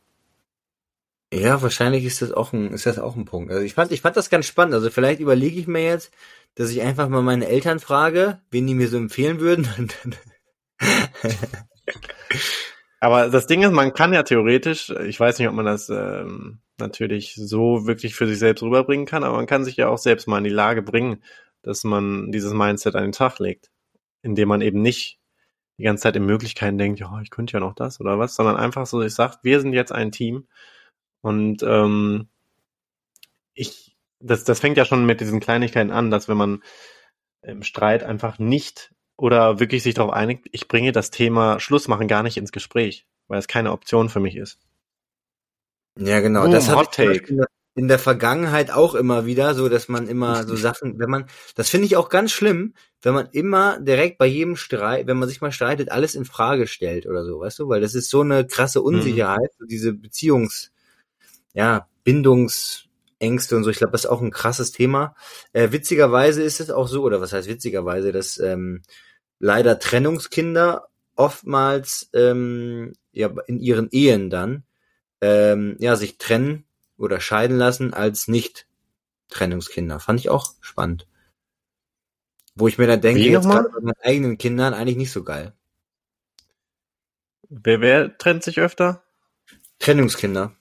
Ja, 1.33 1.61
wahrscheinlich 1.61 2.05
ist 2.05 2.21
das 2.21 2.31
auch 2.31 2.53
ein, 2.53 2.71
ist 2.71 2.85
das 2.85 2.99
auch 2.99 3.15
ein 3.15 3.25
Punkt. 3.25 3.51
Also 3.51 3.63
ich 3.63 3.73
fand, 3.73 3.91
ich 3.91 4.01
fand 4.01 4.17
das 4.17 4.29
ganz 4.29 4.45
spannend. 4.45 4.75
Also 4.75 4.91
vielleicht 4.91 5.19
überlege 5.19 5.59
ich 5.59 5.67
mir 5.67 5.83
jetzt, 5.83 6.11
dass 6.55 6.69
ich 6.69 6.81
einfach 6.81 7.09
mal 7.09 7.23
meine 7.23 7.47
Eltern 7.47 7.79
frage, 7.79 8.39
wen 8.51 8.67
die 8.67 8.75
mir 8.75 8.87
so 8.87 8.97
empfehlen 8.97 9.39
würden. 9.39 9.67
Aber 13.03 13.27
das 13.27 13.47
Ding 13.47 13.63
ist, 13.63 13.73
man 13.73 13.93
kann 13.93 14.13
ja 14.13 14.23
theoretisch, 14.23 14.89
ich 14.89 15.19
weiß 15.19 15.37
nicht, 15.37 15.49
ob 15.49 15.53
man 15.53 15.65
das 15.65 15.89
ähm, 15.89 16.61
natürlich 16.79 17.35
so 17.35 17.85
wirklich 17.85 18.15
für 18.15 18.27
sich 18.27 18.39
selbst 18.39 18.63
rüberbringen 18.63 19.05
kann, 19.05 19.25
aber 19.25 19.35
man 19.35 19.45
kann 19.45 19.65
sich 19.65 19.75
ja 19.75 19.89
auch 19.89 19.97
selbst 19.97 20.25
mal 20.25 20.37
in 20.37 20.45
die 20.45 20.49
Lage 20.49 20.81
bringen, 20.81 21.21
dass 21.63 21.83
man 21.83 22.31
dieses 22.31 22.53
Mindset 22.53 22.95
an 22.95 23.03
den 23.03 23.11
Tag 23.11 23.39
legt, 23.39 23.71
indem 24.21 24.47
man 24.47 24.61
eben 24.61 24.81
nicht 24.81 25.19
die 25.77 25.83
ganze 25.83 26.03
Zeit 26.03 26.15
in 26.15 26.25
Möglichkeiten 26.25 26.77
denkt, 26.77 27.01
ja, 27.01 27.19
ich 27.21 27.29
könnte 27.29 27.51
ja 27.51 27.59
noch 27.59 27.75
das 27.75 27.99
oder 27.99 28.19
was, 28.19 28.35
sondern 28.35 28.55
einfach 28.55 28.85
so 28.85 29.01
ich 29.01 29.13
sagt, 29.13 29.43
wir 29.43 29.59
sind 29.59 29.73
jetzt 29.73 29.91
ein 29.91 30.13
Team 30.13 30.47
und 31.19 31.61
ähm, 31.61 32.29
ich, 33.53 33.97
das, 34.21 34.45
das 34.45 34.61
fängt 34.61 34.77
ja 34.77 34.85
schon 34.85 35.05
mit 35.05 35.19
diesen 35.19 35.41
Kleinigkeiten 35.41 35.91
an, 35.91 36.09
dass 36.09 36.29
wenn 36.29 36.37
man 36.37 36.63
im 37.41 37.63
Streit 37.63 38.01
einfach 38.01 38.39
nicht 38.39 38.93
oder 39.17 39.59
wirklich 39.59 39.83
sich 39.83 39.93
darauf 39.93 40.11
einigt, 40.11 40.47
ich 40.51 40.67
bringe 40.67 40.91
das 40.91 41.11
Thema 41.11 41.59
Schluss 41.59 41.87
machen 41.87 42.07
gar 42.07 42.23
nicht 42.23 42.37
ins 42.37 42.51
Gespräch, 42.51 43.05
weil 43.27 43.39
es 43.39 43.47
keine 43.47 43.71
Option 43.71 44.09
für 44.09 44.19
mich 44.19 44.35
ist. 44.35 44.59
Ja, 45.99 46.19
genau. 46.19 46.47
Uh, 46.47 46.51
das 46.51 46.69
habe 46.69 46.87
ich 47.13 47.29
in 47.75 47.87
der, 47.87 47.99
Vergangenheit 47.99 48.71
auch 48.71 48.93
immer 48.93 49.25
wieder, 49.25 49.55
so 49.55 49.67
dass 49.67 49.87
man 49.87 50.07
immer 50.07 50.43
so 50.43 50.55
Sachen, 50.55 50.99
wenn 50.99 51.09
man, 51.09 51.25
das 51.55 51.69
finde 51.69 51.87
ich 51.87 51.97
auch 51.97 52.09
ganz 52.09 52.31
schlimm, 52.31 52.73
wenn 53.01 53.13
man 53.13 53.29
immer 53.31 53.79
direkt 53.79 54.17
bei 54.17 54.27
jedem 54.27 54.55
Streit, 54.55 55.07
wenn 55.07 55.17
man 55.17 55.27
sich 55.27 55.41
mal 55.41 55.51
streitet, 55.51 55.91
alles 55.91 56.13
in 56.15 56.25
Frage 56.25 56.67
stellt 56.67 57.07
oder 57.07 57.25
so, 57.25 57.39
weißt 57.39 57.59
du, 57.59 57.69
weil 57.69 57.81
das 57.81 57.95
ist 57.95 58.09
so 58.09 58.21
eine 58.21 58.45
krasse 58.45 58.79
mhm. 58.79 58.85
Unsicherheit, 58.85 59.51
mhm. 59.59 59.67
diese 59.67 59.93
Beziehungs, 59.93 60.71
ja, 61.53 61.87
Bindungsängste 63.23 63.55
und 63.55 63.63
so. 63.63 63.69
Ich 63.69 63.77
glaube, 63.77 63.91
das 63.91 64.01
ist 64.05 64.09
auch 64.09 64.21
ein 64.21 64.31
krasses 64.31 64.71
Thema. 64.71 65.15
Äh, 65.53 65.71
witzigerweise 65.71 66.43
ist 66.43 66.59
es 66.59 66.69
auch 66.69 66.87
so, 66.87 67.03
oder 67.03 67.21
was 67.21 67.33
heißt 67.33 67.47
witzigerweise, 67.47 68.11
dass 68.11 68.37
ähm, 68.39 68.81
leider 69.39 69.79
Trennungskinder 69.79 70.87
oftmals 71.15 72.09
ähm, 72.13 72.93
ja 73.11 73.31
in 73.47 73.59
ihren 73.59 73.89
Ehen 73.91 74.29
dann 74.29 74.63
ähm, 75.21 75.77
ja 75.79 75.95
sich 75.95 76.17
trennen 76.17 76.65
oder 76.97 77.19
scheiden 77.19 77.57
lassen 77.57 77.93
als 77.93 78.27
nicht 78.27 78.67
Trennungskinder. 79.29 79.99
Fand 79.99 80.19
ich 80.19 80.29
auch 80.29 80.53
spannend. 80.61 81.07
Wo 82.55 82.67
ich 82.67 82.77
mir 82.77 82.87
dann 82.87 83.01
denke, 83.01 83.21
jetzt 83.21 83.49
gerade 83.49 83.69
bei 83.69 83.81
meinen 83.81 84.01
eigenen 84.03 84.37
Kindern 84.37 84.73
eigentlich 84.73 84.97
nicht 84.97 85.11
so 85.11 85.23
geil. 85.23 85.53
Wer, 87.49 87.81
wer 87.81 88.17
trennt 88.17 88.43
sich 88.43 88.59
öfter? 88.59 89.03
Trennungskinder. 89.79 90.55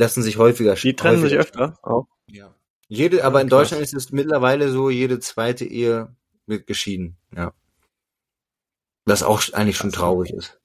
Lassen 0.00 0.22
sich 0.22 0.38
häufiger 0.38 0.74
Die 0.76 0.96
trennen 0.96 1.18
häufiger. 1.18 1.28
sich 1.28 1.38
öfter 1.38 1.78
auch. 1.82 2.06
Ja. 2.26 2.54
Jede, 2.88 3.22
aber 3.22 3.42
in 3.42 3.48
Deutschland 3.48 3.82
ist 3.82 3.92
es 3.92 4.12
mittlerweile 4.12 4.70
so, 4.70 4.88
jede 4.88 5.20
zweite 5.20 5.66
Ehe 5.66 6.16
wird 6.46 6.66
geschieden, 6.66 7.18
ja. 7.36 7.52
Was 9.04 9.22
auch 9.22 9.42
eigentlich 9.52 9.76
schon 9.76 9.92
traurig 9.92 10.32
ist. 10.32 10.58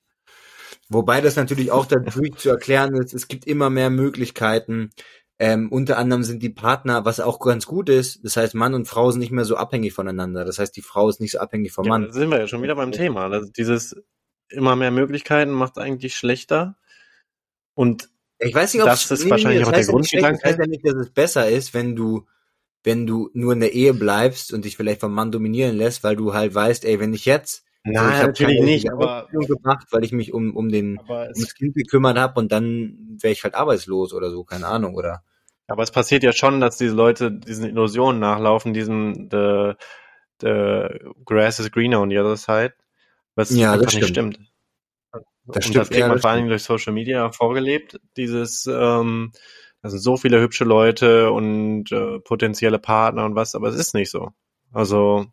Wobei 0.88 1.20
das 1.20 1.36
natürlich 1.36 1.70
auch 1.70 1.86
dadurch 1.86 2.16
zu 2.38 2.50
erklären 2.50 2.96
ist, 2.96 3.14
es 3.14 3.28
gibt 3.28 3.46
immer 3.46 3.70
mehr 3.70 3.90
Möglichkeiten. 3.90 4.92
Ähm, 5.38 5.70
unter 5.70 5.98
anderem 5.98 6.24
sind 6.24 6.42
die 6.42 6.50
Partner, 6.50 7.04
was 7.04 7.20
auch 7.20 7.40
ganz 7.40 7.66
gut 7.66 7.90
ist, 7.90 8.24
das 8.24 8.38
heißt, 8.38 8.56
Mann 8.56 8.74
und 8.74 8.88
Frau 8.88 9.12
sind 9.12 9.20
nicht 9.20 9.34
mehr 9.34 9.44
so 9.44 9.58
abhängig 9.58 9.92
voneinander. 9.92 10.46
Das 10.46 10.60
heißt, 10.60 10.78
die 10.78 10.82
Frau 10.82 11.10
ist 11.10 11.20
nicht 11.20 11.34
so 11.34 11.40
abhängig 11.40 11.74
vom 11.74 11.90
Mann. 11.90 12.04
Ja, 12.04 12.08
da 12.08 12.14
sind 12.14 12.32
wir 12.32 12.40
ja 12.40 12.48
schon 12.48 12.64
wieder 12.64 12.76
beim 12.76 12.94
Thema. 12.94 13.26
Also 13.26 13.52
dieses 13.52 14.02
immer 14.48 14.78
mehr 14.78 14.92
Möglichkeiten 14.92 15.52
macht 15.52 15.78
eigentlich 15.78 16.16
schlechter. 16.16 16.78
Und 17.74 18.10
ich 18.40 18.54
weiß 18.54 18.74
nicht, 18.74 18.84
ob 18.84 18.90
das 18.90 19.10
ist 19.10 19.24
nee, 19.24 19.30
wahrscheinlich 19.30 19.60
nee, 19.60 19.66
das 19.66 19.70
auch 19.70 19.74
der 19.74 19.86
Grundgedanke. 19.86 20.40
Das 20.42 20.50
heißt 20.52 20.60
ja 20.60 20.68
nicht, 20.68 20.86
dass 20.86 20.96
es 20.96 21.10
besser 21.10 21.50
ist, 21.50 21.74
wenn 21.74 21.96
du 21.96 22.26
wenn 22.84 23.08
du 23.08 23.32
nur 23.34 23.54
in 23.54 23.62
der 23.62 23.74
Ehe 23.74 23.94
bleibst 23.94 24.54
und 24.54 24.66
dich 24.66 24.78
vielleicht 24.78 25.02
vom 25.02 25.14
Mann 25.14 25.32
dominieren 25.32 25.76
lässt, 25.76 26.04
weil 26.04 26.16
du 26.16 26.34
halt 26.34 26.54
weißt, 26.54 26.86
ey, 26.86 27.00
wenn 27.00 27.14
ich 27.14 27.26
jetzt 27.26 27.66
Nein, 27.84 28.04
also 28.04 28.22
ich 28.22 28.28
natürlich 28.28 28.62
nicht, 28.62 28.92
aber 28.92 29.28
gemacht, 29.32 29.88
weil 29.92 30.04
ich 30.04 30.12
mich 30.12 30.34
um 30.34 30.56
um 30.56 30.70
den 30.70 31.00
ums 31.00 31.54
Kind 31.54 31.76
gekümmert 31.76 32.18
habe 32.18 32.40
und 32.40 32.52
dann 32.52 33.18
wäre 33.22 33.32
ich 33.32 33.44
halt 33.44 33.56
arbeitslos 33.56 34.14
oder 34.14 34.32
so, 34.32 34.44
keine 34.44 34.68
Ahnung, 34.68 34.96
oder? 34.96 35.24
Aber 35.68 35.84
es 35.84 35.92
passiert 35.92 36.24
ja 36.24 36.32
schon, 36.32 36.62
dass 36.62 36.78
diese 36.78 36.96
Leute 36.96 37.32
diesen 37.32 37.66
Illusionen 37.66 38.20
nachlaufen, 38.20 38.74
diesem 38.74 39.30
the, 39.32 39.74
the 40.42 40.88
grass 41.26 41.60
is 41.60 41.72
greener 41.72 42.02
on 42.02 42.10
the 42.10 42.20
other 42.20 42.38
side, 42.38 42.74
was 43.36 43.50
ja, 43.50 43.74
einfach 43.74 43.94
nicht 43.94 44.08
stimmt. 44.08 44.40
Das 45.48 45.58
und 45.58 45.62
stimmt, 45.64 45.78
das 45.78 45.90
irgendwann 45.92 46.18
ja, 46.18 46.22
vor 46.22 46.30
allem 46.32 46.48
durch 46.48 46.64
Social 46.64 46.94
Media 46.94 47.32
vorgelebt, 47.32 48.00
dieses 48.18 48.68
ähm, 48.68 49.32
das 49.86 49.92
sind 49.92 50.02
so 50.02 50.18
viele 50.18 50.42
hübsche 50.42 50.64
Leute 50.64 51.32
und 51.32 51.92
äh, 51.92 52.20
potenzielle 52.20 52.80
Partner 52.80 53.24
und 53.24 53.36
was, 53.36 53.54
aber 53.54 53.68
es 53.68 53.76
ist 53.76 53.94
nicht 53.94 54.10
so. 54.10 54.32
Also 54.74 55.28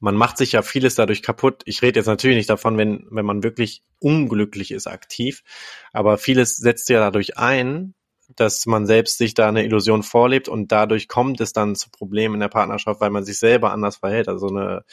man 0.00 0.16
macht 0.16 0.38
sich 0.38 0.52
ja 0.52 0.62
vieles 0.62 0.96
dadurch 0.96 1.22
kaputt. 1.22 1.62
Ich 1.64 1.80
rede 1.82 2.00
jetzt 2.00 2.06
natürlich 2.06 2.36
nicht 2.36 2.50
davon, 2.50 2.76
wenn, 2.78 3.06
wenn 3.10 3.24
man 3.24 3.44
wirklich 3.44 3.84
unglücklich 4.00 4.72
ist 4.72 4.88
aktiv, 4.88 5.44
aber 5.92 6.18
vieles 6.18 6.56
setzt 6.56 6.88
ja 6.88 6.98
dadurch 6.98 7.38
ein, 7.38 7.94
dass 8.34 8.66
man 8.66 8.86
selbst 8.86 9.18
sich 9.18 9.34
da 9.34 9.48
eine 9.48 9.64
Illusion 9.64 10.02
vorlebt 10.02 10.48
und 10.48 10.72
dadurch 10.72 11.06
kommt 11.06 11.40
es 11.40 11.52
dann 11.52 11.76
zu 11.76 11.90
Problemen 11.90 12.34
in 12.34 12.40
der 12.40 12.48
Partnerschaft, 12.48 13.00
weil 13.00 13.10
man 13.10 13.24
sich 13.24 13.38
selber 13.38 13.70
anders 13.70 13.98
verhält. 13.98 14.26
Also 14.28 14.48
eine 14.48 14.84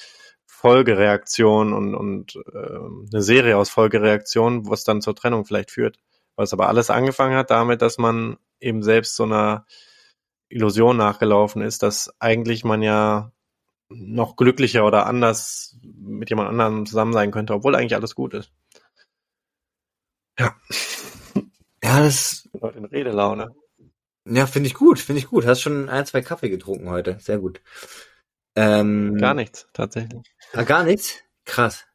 Folgereaktion 0.55 1.73
und, 1.73 1.95
und 1.95 2.35
äh, 2.53 2.57
eine 2.57 3.21
Serie 3.21 3.57
aus 3.57 3.69
Folgereaktionen, 3.69 4.69
was 4.69 4.83
dann 4.83 5.01
zur 5.01 5.15
Trennung 5.15 5.45
vielleicht 5.45 5.71
führt. 5.71 5.99
Was 6.35 6.53
aber 6.53 6.67
alles 6.67 6.89
angefangen 6.89 7.35
hat 7.35 7.49
damit, 7.49 7.81
dass 7.81 7.97
man 7.97 8.37
eben 8.59 8.81
selbst 8.81 9.15
so 9.15 9.23
einer 9.23 9.65
Illusion 10.49 10.97
nachgelaufen 10.97 11.61
ist, 11.61 11.83
dass 11.83 12.13
eigentlich 12.19 12.63
man 12.63 12.81
ja 12.81 13.31
noch 13.89 14.35
glücklicher 14.35 14.85
oder 14.85 15.05
anders 15.05 15.77
mit 15.83 16.29
jemand 16.29 16.49
anderem 16.49 16.85
zusammen 16.85 17.13
sein 17.13 17.31
könnte, 17.31 17.53
obwohl 17.53 17.75
eigentlich 17.75 17.95
alles 17.95 18.15
gut 18.15 18.33
ist. 18.33 18.51
Ja. 20.39 20.55
Ja, 21.83 21.99
das. 21.99 22.49
In 22.75 22.85
Redelaune. 22.85 23.53
Ja, 24.27 24.47
finde 24.47 24.67
ich 24.67 24.73
gut, 24.73 24.99
finde 24.99 25.19
ich 25.19 25.27
gut. 25.27 25.45
Hast 25.45 25.61
schon 25.61 25.87
ein, 25.89 26.05
zwei 26.05 26.21
Kaffee 26.21 26.49
getrunken 26.49 26.89
heute. 26.89 27.17
Sehr 27.19 27.37
gut. 27.37 27.61
Ähm, 28.55 29.17
gar 29.17 29.33
nichts, 29.33 29.67
tatsächlich. 29.73 30.21
Ah, 30.53 30.63
gar 30.63 30.83
nichts? 30.83 31.19
Krass. 31.45 31.85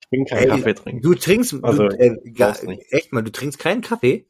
Ich 0.00 0.08
bin 0.08 0.24
kein 0.24 0.38
Ey, 0.38 0.48
Kaffee 0.48 0.74
trinken. 0.74 1.02
Du 1.02 1.14
trinkst, 1.14 1.54
also, 1.62 1.88
du, 1.88 1.98
äh, 1.98 2.32
gar, 2.32 2.56
echt 2.90 3.12
mal, 3.12 3.22
du 3.22 3.30
trinkst 3.30 3.58
keinen 3.58 3.82
Kaffee? 3.82 4.26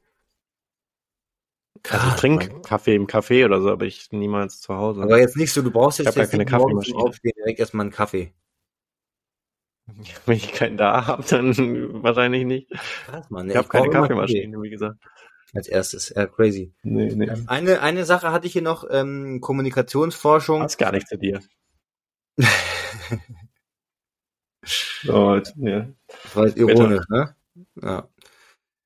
Krass, 1.82 2.00
also 2.00 2.14
ich 2.14 2.20
trinke 2.20 2.60
Kaffee 2.60 2.94
im 2.94 3.06
Café 3.06 3.44
oder 3.46 3.60
so, 3.62 3.70
aber 3.70 3.86
ich 3.86 4.12
niemals 4.12 4.60
zu 4.60 4.74
Hause. 4.74 5.02
Aber 5.02 5.18
jetzt 5.18 5.36
nicht 5.36 5.52
so, 5.52 5.62
du 5.62 5.70
brauchst 5.70 5.98
jetzt, 5.98 6.10
ich 6.10 6.16
jetzt 6.16 6.30
keine 6.32 6.44
Kaffeemaschine. 6.44 6.98
Aufstehen, 6.98 7.32
direkt 7.36 7.58
erstmal 7.58 7.84
einen 7.84 7.92
Kaffee. 7.92 8.34
Wenn 10.26 10.36
ich 10.36 10.52
keinen 10.52 10.76
da 10.76 11.06
habe, 11.06 11.24
dann 11.28 12.02
wahrscheinlich 12.02 12.44
nicht. 12.44 12.70
Krass, 13.06 13.30
Mann. 13.30 13.46
Ich, 13.46 13.52
ich 13.52 13.56
habe 13.56 13.68
keine 13.68 13.90
Kaffeemaschine, 13.90 14.60
wie 14.60 14.70
gesagt. 14.70 14.98
Als 15.54 15.68
erstes, 15.68 16.12
ja, 16.14 16.26
crazy. 16.26 16.72
Nee, 16.82 17.12
nee. 17.14 17.30
Eine, 17.46 17.80
eine 17.80 18.04
Sache 18.04 18.30
hatte 18.30 18.46
ich 18.46 18.52
hier 18.52 18.62
noch, 18.62 18.84
ähm, 18.90 19.40
Kommunikationsforschung. 19.40 20.60
Passt 20.60 20.78
gar 20.78 20.92
nicht 20.92 21.08
zu 21.08 21.18
dir. 21.18 21.40
so, 25.02 25.40
ja. 25.56 25.88
Das 26.22 26.36
war 26.36 26.46
jetzt 26.46 26.56
ironisch, 26.56 27.04
ne? 27.08 27.34
Ja. 27.82 28.08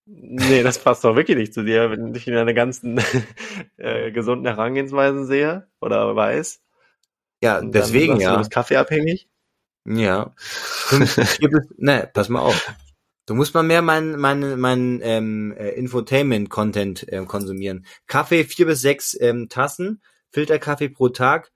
Nee, 0.07 0.63
das 0.63 0.79
passt 0.79 1.03
doch 1.05 1.17
wirklich 1.17 1.37
nicht 1.37 1.55
zu 1.55 1.63
dir, 1.65 1.91
wenn 1.91 2.15
ich 2.15 2.27
in 2.27 2.35
deine 2.35 2.55
ganzen 2.55 3.01
äh, 3.77 4.11
gesunden 4.13 4.47
Herangehensweisen 4.47 5.27
sehe 5.27 5.67
oder 5.81 6.15
weiß. 6.15 6.63
Ja, 7.43 7.61
deswegen 7.63 8.21
ja. 8.21 8.33
Du 8.33 8.39
bist 8.39 8.51
kaffeeabhängig? 8.51 9.29
Ja. 9.87 10.35
ne, 11.77 12.11
pass 12.13 12.29
mal 12.29 12.41
auf. 12.41 12.75
Du 13.27 13.35
musst 13.35 13.55
mal 13.55 13.63
mehr 13.63 13.81
mein, 13.81 14.19
mein, 14.19 14.59
mein 14.61 15.01
ähm, 15.03 15.55
äh, 15.57 15.71
Infotainment-Content 15.71 17.07
ähm, 17.09 17.27
konsumieren. 17.27 17.87
Kaffee 18.07 18.45
vier 18.45 18.67
bis 18.67 18.83
sechs 18.83 19.17
ähm, 19.19 19.49
Tassen, 19.49 20.03
Filterkaffee 20.31 20.91
pro 20.91 21.09
Tag, 21.09 21.51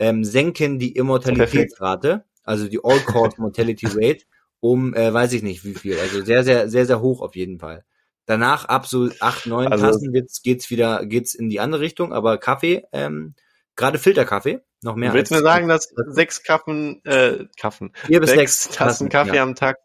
ähm, 0.00 0.24
senken 0.24 0.80
die 0.80 0.96
Immortalitätsrate, 0.96 2.24
also 2.42 2.66
die 2.66 2.80
All-Cause 2.82 3.40
Mortality 3.40 3.86
Rate, 3.94 4.24
um, 4.58 4.94
äh, 4.94 5.14
weiß 5.14 5.32
ich 5.34 5.42
nicht 5.42 5.64
wie 5.64 5.74
viel. 5.74 5.98
Also 5.98 6.24
sehr, 6.24 6.42
sehr, 6.42 6.68
sehr, 6.68 6.86
sehr 6.86 7.00
hoch 7.00 7.20
auf 7.20 7.36
jeden 7.36 7.60
Fall. 7.60 7.84
Danach 8.26 8.64
ab 8.64 8.86
so 8.86 9.08
acht, 9.20 9.46
neun 9.46 9.68
also, 9.68 9.86
Tassen 9.86 10.12
geht's, 10.12 10.42
geht's 10.42 10.70
wieder, 10.70 11.06
geht's 11.06 11.34
in 11.34 11.48
die 11.48 11.60
andere 11.60 11.82
Richtung, 11.82 12.12
aber 12.12 12.38
Kaffee, 12.38 12.84
ähm, 12.92 13.34
gerade 13.76 13.98
Filterkaffee, 13.98 14.60
noch 14.82 14.96
mehr. 14.96 15.10
Du 15.10 15.16
willst 15.16 15.30
mir 15.30 15.42
sagen, 15.42 15.68
dass 15.68 15.92
sechs 16.08 16.42
Kaffen, 16.42 17.04
äh, 17.04 17.46
Kaffen, 17.56 17.92
Vier 18.06 18.20
bis 18.20 18.30
sechs, 18.30 18.64
sechs 18.64 18.76
Tassen 18.76 19.08
Kaffee 19.08 19.36
ja. 19.36 19.42
am 19.42 19.54
Tag 19.54 19.78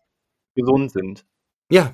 gesund 0.58 0.92
sind? 0.92 1.26
Ja, 1.70 1.94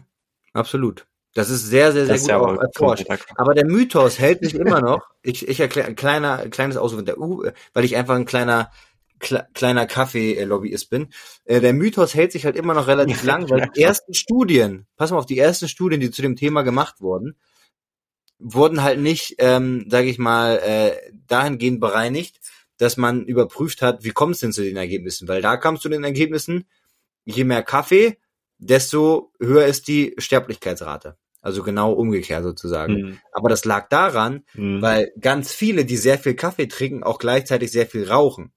absolut. 0.53 1.05
Das 1.33 1.49
ist 1.49 1.65
sehr, 1.65 1.91
sehr, 1.91 2.05
sehr 2.05 2.17
gut 2.17 2.27
ja 2.27 2.37
auch 2.37 2.61
erforscht. 2.61 3.07
Aber 3.35 3.55
der 3.55 3.65
Mythos 3.65 4.19
hält 4.19 4.43
sich 4.43 4.55
immer 4.55 4.81
noch. 4.81 5.01
Ich, 5.25 5.47
ich 5.47 5.61
erkläre 5.61 5.95
kleiner, 5.95 6.49
kleines 6.49 6.75
Ausruf 6.75 7.01
der 7.05 7.17
U, 7.17 7.45
weil 7.71 7.85
ich 7.85 7.95
einfach 7.95 8.15
ein 8.15 8.25
kleiner, 8.25 8.71
kleiner 9.19 9.85
Kaffee-Lobbyist 9.85 10.89
bin. 10.89 11.13
Äh, 11.45 11.61
der 11.61 11.71
Mythos 11.71 12.13
hält 12.13 12.33
sich 12.33 12.43
halt 12.43 12.57
immer 12.57 12.73
noch 12.73 12.87
relativ 12.87 13.23
lang, 13.23 13.49
weil 13.49 13.69
die 13.73 13.83
ersten 13.83 14.13
Studien, 14.13 14.85
pass 14.97 15.11
mal 15.11 15.19
auf, 15.19 15.25
die 15.25 15.39
ersten 15.39 15.69
Studien, 15.69 16.01
die 16.01 16.11
zu 16.11 16.21
dem 16.21 16.35
Thema 16.35 16.63
gemacht 16.63 16.99
wurden, 16.99 17.37
wurden 18.37 18.83
halt 18.83 18.99
nicht, 18.99 19.35
ähm, 19.37 19.85
sage 19.89 20.09
ich 20.09 20.17
mal, 20.17 20.57
äh, 20.57 20.91
dahingehend 21.27 21.79
bereinigt, 21.79 22.41
dass 22.77 22.97
man 22.97 23.25
überprüft 23.25 23.81
hat, 23.81 24.03
wie 24.03 24.11
kommt 24.11 24.35
es 24.35 24.41
denn 24.41 24.51
zu 24.51 24.61
den 24.61 24.75
Ergebnissen? 24.75 25.29
Weil 25.29 25.41
da 25.41 25.55
kam 25.55 25.75
es 25.75 25.81
zu 25.81 25.87
den 25.87 26.03
Ergebnissen, 26.03 26.65
je 27.23 27.45
mehr 27.45 27.63
Kaffee, 27.63 28.17
desto 28.65 29.31
höher 29.39 29.65
ist 29.65 29.87
die 29.87 30.13
Sterblichkeitsrate. 30.17 31.17
Also 31.41 31.61
genau 31.61 31.91
umgekehrt 31.91 32.43
sozusagen. 32.43 32.93
Mhm. 32.93 33.19
Aber 33.33 33.49
das 33.49 33.65
lag 33.65 33.89
daran, 33.89 34.45
mhm. 34.53 34.81
weil 34.81 35.11
ganz 35.19 35.51
viele, 35.51 35.83
die 35.83 35.97
sehr 35.97 36.17
viel 36.17 36.35
Kaffee 36.35 36.67
trinken, 36.67 37.03
auch 37.03 37.19
gleichzeitig 37.19 37.71
sehr 37.71 37.85
viel 37.85 38.09
rauchen. 38.09 38.53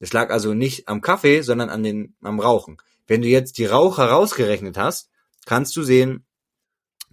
Es 0.00 0.12
lag 0.12 0.30
also 0.30 0.52
nicht 0.52 0.88
am 0.88 1.00
Kaffee, 1.00 1.42
sondern 1.42 1.70
an 1.70 1.84
den, 1.84 2.16
am 2.22 2.40
Rauchen. 2.40 2.78
Wenn 3.06 3.22
du 3.22 3.28
jetzt 3.28 3.58
die 3.58 3.66
Raucher 3.66 4.06
rausgerechnet 4.06 4.76
hast, 4.76 5.10
kannst 5.46 5.76
du 5.76 5.84
sehen, 5.84 6.26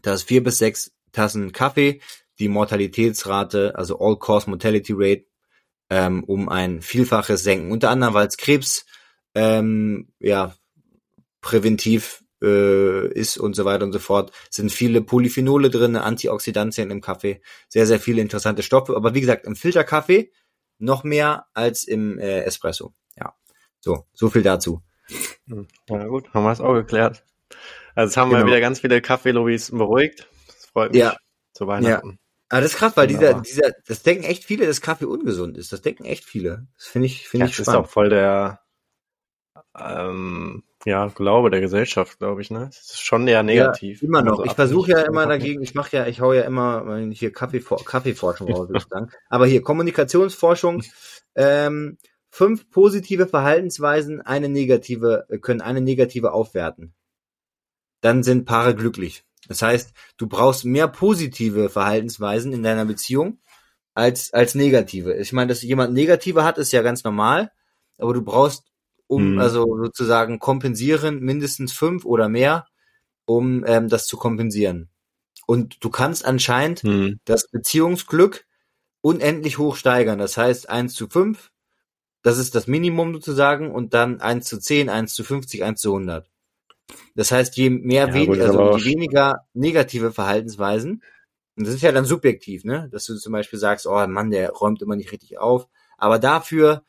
dass 0.02 0.24
vier 0.24 0.44
bis 0.44 0.58
sechs 0.58 0.92
Tassen 1.12 1.52
Kaffee 1.52 2.02
die 2.40 2.48
Mortalitätsrate, 2.48 3.76
also 3.76 4.00
All-Cause 4.00 4.50
Mortality 4.50 4.94
Rate, 4.96 5.26
ähm, 5.92 6.24
um 6.24 6.50
ein 6.50 6.82
Vielfaches 6.82 7.44
senken. 7.44 7.72
Unter 7.72 7.92
anderem, 7.92 8.14
weil 8.16 8.28
es 8.28 8.38
Krebs 8.38 8.86
ähm, 9.36 10.08
ja, 10.20 10.56
präventiv 11.42 12.24
äh, 12.42 13.08
ist 13.08 13.38
und 13.38 13.56
so 13.56 13.66
weiter 13.66 13.86
und 13.86 13.92
so 13.92 14.00
fort. 14.00 14.32
Sind 14.50 14.72
viele 14.72 15.02
Polyphenole 15.02 15.70
drin, 15.70 15.96
Antioxidantien 15.96 16.92
im 16.92 17.02
Kaffee, 17.02 17.42
sehr, 17.68 17.86
sehr 17.86 18.00
viele 18.00 18.22
interessante 18.22 18.64
Stoffe. 18.64 18.96
Aber 18.96 19.14
wie 19.14 19.22
gesagt, 19.22 19.46
im 19.46 19.56
Filterkaffee 19.56 20.32
noch 20.78 21.04
mehr 21.04 21.48
als 21.54 21.84
im 21.84 22.18
äh, 22.20 22.42
Espresso. 22.42 22.94
Ja, 23.18 23.34
so, 23.80 24.06
so 24.14 24.30
viel 24.30 24.44
dazu. 24.44 24.82
Hm. 25.48 25.68
Na 25.90 26.08
gut, 26.08 26.34
haben 26.34 26.44
wir 26.44 26.52
es 26.52 26.62
auch 26.62 26.74
geklärt. 26.74 27.24
Also 27.96 28.10
jetzt 28.10 28.18
haben 28.18 28.30
genau. 28.30 28.42
wir 28.42 28.48
wieder 28.48 28.62
ganz 28.62 28.80
viele 28.80 29.02
Kaffee-Lobbys 29.02 29.72
beruhigt. 29.72 30.30
Das 30.48 30.66
freut 30.68 30.92
mich. 30.92 31.02
Ja. 31.02 31.18
Zu 31.54 31.68
Weihnachten. 31.68 32.10
Ja. 32.12 32.18
Aber 32.50 32.62
das 32.62 32.72
ist 32.72 32.78
krass, 32.78 32.96
weil 32.96 33.08
dieser, 33.08 33.42
dieser, 33.42 33.72
das 33.86 34.02
denken 34.02 34.24
echt 34.24 34.44
viele, 34.44 34.66
dass 34.66 34.82
Kaffee 34.82 35.06
ungesund 35.06 35.58
ist. 35.58 35.72
Das 35.72 35.82
denken 35.82 36.06
echt 36.06 36.26
viele. 36.26 36.68
Das 36.78 36.88
finde 36.88 37.08
ich, 37.08 37.28
finde 37.28 37.46
ja, 37.46 37.50
ich 37.50 37.56
spannend. 37.56 37.68
Das 37.68 37.74
ist 37.76 37.80
auch 37.80 37.92
voll 37.92 38.10
der, 38.10 38.62
ähm, 39.82 40.64
ja, 40.86 41.08
Glaube 41.08 41.50
der 41.50 41.60
Gesellschaft, 41.60 42.20
glaube 42.20 42.42
ich, 42.42 42.52
ne? 42.52 42.66
Das 42.68 42.80
ist 42.80 43.02
schon 43.02 43.28
eher 43.28 43.44
negativ. 43.44 44.02
Ja, 44.02 44.08
immer 44.08 44.22
noch. 44.22 44.40
Also 44.40 44.46
ich 44.46 44.54
versuche 44.54 44.92
ja 44.92 45.02
immer 45.02 45.26
dagegen, 45.26 45.62
ich 45.62 45.76
mache 45.76 45.98
ja, 45.98 46.08
ich 46.08 46.22
hau 46.22 46.32
ja 46.32 46.44
immer 46.44 46.98
hier 47.12 47.34
Kaffee, 47.34 47.60
Kaffeeforschung 47.60 48.52
raus, 48.52 48.70
würde 48.70 48.80
ich 48.80 48.88
sagen. 48.90 49.10
Aber 49.30 49.46
hier 49.46 49.62
Kommunikationsforschung, 49.62 50.84
ähm, 51.36 51.98
fünf 52.30 52.70
positive 52.70 53.28
Verhaltensweisen, 53.28 54.22
eine 54.22 54.48
negative, 54.48 55.26
können 55.42 55.62
eine 55.62 55.82
negative 55.82 56.32
aufwerten. 56.32 56.94
Dann 58.02 58.24
sind 58.24 58.46
Paare 58.46 58.76
glücklich. 58.76 59.24
Das 59.48 59.62
heißt, 59.62 59.94
du 60.18 60.28
brauchst 60.28 60.64
mehr 60.64 60.88
positive 60.88 61.70
Verhaltensweisen 61.70 62.54
in 62.54 62.64
deiner 62.64 62.86
Beziehung 62.86 63.40
als, 63.94 64.34
als 64.34 64.56
negative. 64.56 65.16
Ich 65.16 65.34
meine, 65.34 65.48
dass 65.48 65.62
jemand 65.62 65.94
negative 65.94 66.44
hat, 66.44 66.58
ist 66.58 66.72
ja 66.72 66.82
ganz 66.82 67.04
normal, 67.04 67.52
aber 67.98 68.14
du 68.14 68.22
brauchst 68.22 68.64
um 69.10 69.34
mhm. 69.34 69.40
also 69.40 69.66
sozusagen 69.84 70.38
kompensieren, 70.38 71.20
mindestens 71.20 71.74
fünf 71.74 72.06
oder 72.06 72.30
mehr, 72.30 72.68
um 73.26 73.66
ähm, 73.66 73.90
das 73.90 74.06
zu 74.06 74.18
kompensieren. 74.18 74.90
Und 75.48 75.84
du 75.84 75.90
kannst 75.90 76.24
anscheinend 76.24 76.84
mhm. 76.84 77.20
das 77.26 77.50
Beziehungsglück 77.50 78.46
unendlich 79.02 79.58
hoch 79.58 79.76
steigern. 79.76 80.20
Das 80.20 80.38
heißt 80.38 80.70
eins 80.70 80.94
zu 80.94 81.08
fünf, 81.08 81.52
das 82.22 82.38
ist 82.38 82.54
das 82.54 82.68
Minimum 82.68 83.14
sozusagen, 83.14 83.72
und 83.72 83.94
dann 83.94 84.22
eins 84.22 84.48
zu 84.48 84.60
zehn, 84.60 84.90
eins 84.90 85.14
zu 85.14 85.24
fünfzig, 85.24 85.64
eins 85.64 85.82
zu 85.82 85.92
hundert. 85.92 86.30
Das 87.16 87.32
heißt, 87.32 87.58
je 87.58 87.70
mehr 87.70 88.10
ja, 88.10 88.14
wen 88.14 88.42
also 88.42 88.78
je 88.78 88.86
weniger 88.86 89.48
negative 89.54 90.12
Verhaltensweisen, 90.12 91.02
und 91.56 91.68
das 91.68 91.74
ist 91.74 91.82
ja 91.82 91.92
dann 91.92 92.06
subjektiv, 92.06 92.64
ne? 92.64 92.90
Dass 92.92 93.06
du 93.06 93.16
zum 93.16 93.34
Beispiel 93.34 93.60
sagst, 93.60 93.88
oh 93.88 94.08
Mann, 94.08 94.32
der 94.32 94.52
räumt 94.52 94.82
immer 94.82 94.96
nicht 94.96 95.12
richtig 95.12 95.40
auf. 95.40 95.68
Aber 95.98 96.20
dafür 96.20 96.84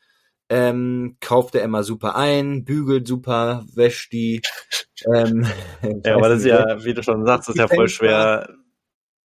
ähm, 0.51 1.16
kauft 1.20 1.55
er 1.55 1.62
immer 1.62 1.84
super 1.84 2.16
ein, 2.16 2.64
bügelt 2.64 3.07
super, 3.07 3.64
wäscht 3.72 4.12
die. 4.12 4.42
Ähm, 5.07 5.46
ja, 6.05 6.16
aber 6.16 6.28
das 6.28 6.40
ist 6.40 6.46
ja, 6.46 6.84
wie 6.84 6.92
du 6.92 7.05
schon 7.05 7.24
sagst, 7.24 7.48
ist 7.48 7.57
ja 7.57 7.68
voll 7.68 7.88
schwer. 7.88 8.53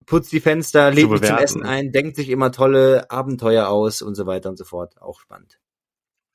Putzt 0.05 0.31
die 0.31 0.39
Fenster, 0.39 0.91
lädt 0.91 1.09
mich 1.09 1.23
zum 1.23 1.37
Essen 1.37 1.63
ein, 1.63 1.91
denkt 1.91 2.15
sich 2.15 2.29
immer 2.29 2.51
tolle 2.51 3.09
Abenteuer 3.09 3.69
aus 3.69 4.03
und 4.03 4.13
so 4.13 4.27
weiter 4.27 4.49
und 4.49 4.57
so 4.57 4.65
fort. 4.65 5.01
Auch 5.01 5.19
spannend. 5.19 5.59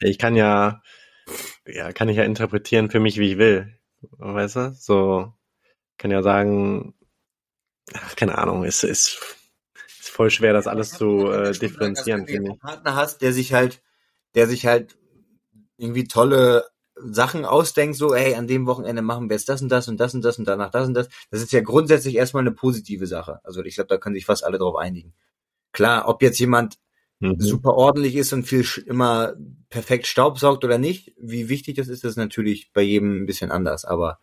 Ich 0.01 0.19
kann 0.19 0.35
ja, 0.35 0.83
ja, 1.65 1.93
kann 1.93 2.09
ich 2.09 2.17
ja 2.17 2.25
interpretieren 2.25 2.91
für 2.91 2.99
mich, 2.99 3.17
wie 3.19 3.31
ich 3.33 3.39
will. 3.39 3.79
Weißt 4.19 4.57
du? 4.57 4.75
So, 4.75 5.33
kann 5.99 6.11
ja 6.11 6.23
sagen, 6.23 6.95
ach, 7.95 8.17
keine 8.17 8.39
Ahnung, 8.39 8.65
es 8.65 8.83
ist, 8.83 9.21
ist 10.01 10.11
voll 10.11 10.31
schwer, 10.31 10.53
das 10.53 10.67
alles 10.67 10.91
zu 10.91 11.31
äh, 11.31 11.53
differenzieren. 11.53 12.27
Wenn 12.27 12.45
du 12.45 12.51
einen 12.51 12.59
Partner 12.59 12.97
hast, 12.97 13.23
der 13.23 13.33
sich 13.33 13.53
halt 13.53 13.81
der 14.35 14.47
sich 14.47 14.67
halt 14.67 14.97
irgendwie 15.77 16.05
tolle 16.05 16.67
Sachen 17.03 17.45
ausdenkt, 17.45 17.97
so, 17.97 18.15
hey, 18.15 18.35
an 18.35 18.47
dem 18.47 18.67
Wochenende 18.67 19.03
machen 19.03 19.29
wir 19.29 19.37
jetzt 19.37 19.49
das 19.49 19.63
und 19.63 19.71
das 19.71 19.89
und 19.89 19.99
das 19.99 20.15
und 20.15 20.23
das 20.23 20.39
und 20.39 20.47
danach 20.47 20.71
das 20.71 20.87
und 20.87 20.95
das. 20.95 21.09
Das 21.31 21.41
ist 21.41 21.53
ja 21.53 21.61
grundsätzlich 21.61 22.17
erstmal 22.17 22.43
eine 22.43 22.53
positive 22.53 23.07
Sache. 23.07 23.41
Also 23.45 23.65
ich 23.65 23.77
glaube, 23.77 23.89
da 23.89 23.97
können 23.97 24.15
sich 24.15 24.27
fast 24.27 24.45
alle 24.45 24.59
drauf 24.59 24.77
einigen. 24.77 25.15
Klar, 25.73 26.09
ob 26.09 26.23
jetzt 26.23 26.39
jemand 26.39 26.79
mhm. 27.21 27.37
super 27.39 27.75
ordentlich 27.75 28.17
ist 28.17 28.33
und 28.33 28.45
viel 28.45 28.67
immer 28.87 29.35
perfekt 29.71 30.07
staubsaugt 30.07 30.65
oder 30.65 30.79
nicht. 30.79 31.15
Wie 31.19 31.49
wichtig 31.49 31.77
das 31.77 31.89
ist, 31.89 32.05
ist 32.05 32.17
natürlich 32.17 32.73
bei 32.73 32.83
jedem 32.83 33.23
ein 33.23 33.27
bisschen 33.27 33.51
anders. 33.51 33.85
Aber 33.85 34.19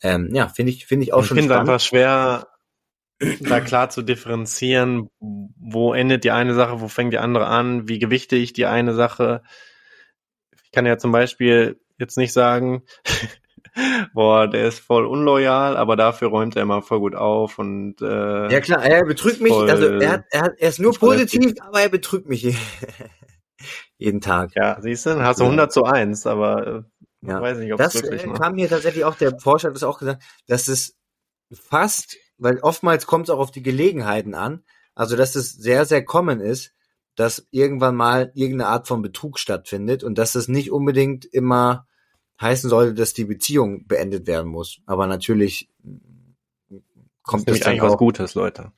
ähm, 0.00 0.34
ja, 0.34 0.48
finde 0.48 0.72
ich, 0.72 0.86
finde 0.86 1.04
ich 1.04 1.12
auch 1.12 1.22
ich 1.22 1.28
schon. 1.28 1.38
Ich 1.38 1.44
finde 1.44 1.60
einfach 1.60 1.80
schwer, 1.80 2.48
da 3.40 3.60
klar 3.60 3.90
zu 3.90 4.02
differenzieren, 4.02 5.08
wo 5.20 5.94
endet 5.94 6.24
die 6.24 6.30
eine 6.30 6.54
Sache, 6.54 6.80
wo 6.80 6.88
fängt 6.88 7.12
die 7.12 7.18
andere 7.18 7.46
an, 7.46 7.88
wie 7.88 7.98
gewichte 7.98 8.36
ich 8.36 8.52
die 8.52 8.66
eine 8.66 8.94
Sache. 8.94 9.42
Ich 10.64 10.72
kann 10.72 10.86
ja 10.86 10.98
zum 10.98 11.12
Beispiel 11.12 11.80
jetzt 11.98 12.18
nicht 12.18 12.32
sagen, 12.32 12.82
boah, 14.14 14.48
der 14.48 14.68
ist 14.68 14.80
voll 14.80 15.06
unloyal, 15.06 15.76
aber 15.76 15.96
dafür 15.96 16.28
räumt 16.28 16.56
er 16.56 16.62
immer 16.62 16.82
voll 16.82 17.00
gut 17.00 17.14
auf 17.14 17.58
und 17.58 18.00
äh, 18.02 18.52
ja 18.52 18.60
klar, 18.60 18.84
er 18.84 19.04
betrügt 19.04 19.40
mich. 19.40 19.52
Also 19.52 19.86
er, 19.86 20.10
hat, 20.10 20.24
er, 20.30 20.40
hat, 20.42 20.52
er 20.58 20.68
ist 20.68 20.78
nur 20.78 20.92
positiv, 20.92 21.54
aber 21.60 21.80
er 21.80 21.88
betrügt 21.88 22.28
mich 22.28 22.42
jeden 23.98 24.20
Tag. 24.20 24.50
Ja, 24.54 24.80
siehst 24.80 25.06
du, 25.06 25.10
dann 25.10 25.24
hast 25.24 25.40
du 25.40 25.44
100 25.44 25.72
zu 25.72 25.84
1, 25.84 26.26
aber 26.26 26.66
äh, 26.66 26.82
ja. 27.22 27.40
weiß 27.40 27.58
nicht, 27.58 27.72
ob 27.72 27.78
das 27.78 27.94
es 27.94 28.02
wirklich 28.02 28.24
äh, 28.24 28.32
kam 28.32 28.54
mir 28.54 28.68
tatsächlich 28.68 29.04
auch 29.04 29.16
der 29.16 29.38
Forscher 29.38 29.68
hat 29.68 29.76
das 29.76 29.82
auch 29.82 29.98
gesagt, 29.98 30.22
dass 30.46 30.68
es 30.68 30.96
fast, 31.52 32.16
weil 32.38 32.58
oftmals 32.60 33.06
kommt 33.06 33.28
es 33.28 33.30
auch 33.30 33.38
auf 33.38 33.50
die 33.50 33.62
Gelegenheiten 33.62 34.34
an, 34.34 34.64
also 34.94 35.16
dass 35.16 35.34
es 35.34 35.52
sehr 35.52 35.84
sehr 35.84 36.04
common 36.04 36.40
ist, 36.40 36.72
dass 37.16 37.46
irgendwann 37.50 37.96
mal 37.96 38.30
irgendeine 38.34 38.70
Art 38.70 38.88
von 38.88 39.02
Betrug 39.02 39.38
stattfindet 39.38 40.04
und 40.04 40.18
dass 40.18 40.34
es 40.34 40.48
nicht 40.48 40.70
unbedingt 40.70 41.24
immer 41.24 41.86
heißen 42.40 42.68
sollte, 42.68 42.94
dass 42.94 43.14
die 43.14 43.24
Beziehung 43.24 43.86
beendet 43.86 44.26
werden 44.26 44.48
muss. 44.48 44.80
Aber 44.86 45.06
natürlich 45.06 45.70
kommt 47.22 47.48
das, 47.48 47.58
das 47.58 47.68
eigentlich 47.68 47.82
auch, 47.82 47.90
was 47.90 47.96
Gutes, 47.96 48.34
Leute. 48.34 48.72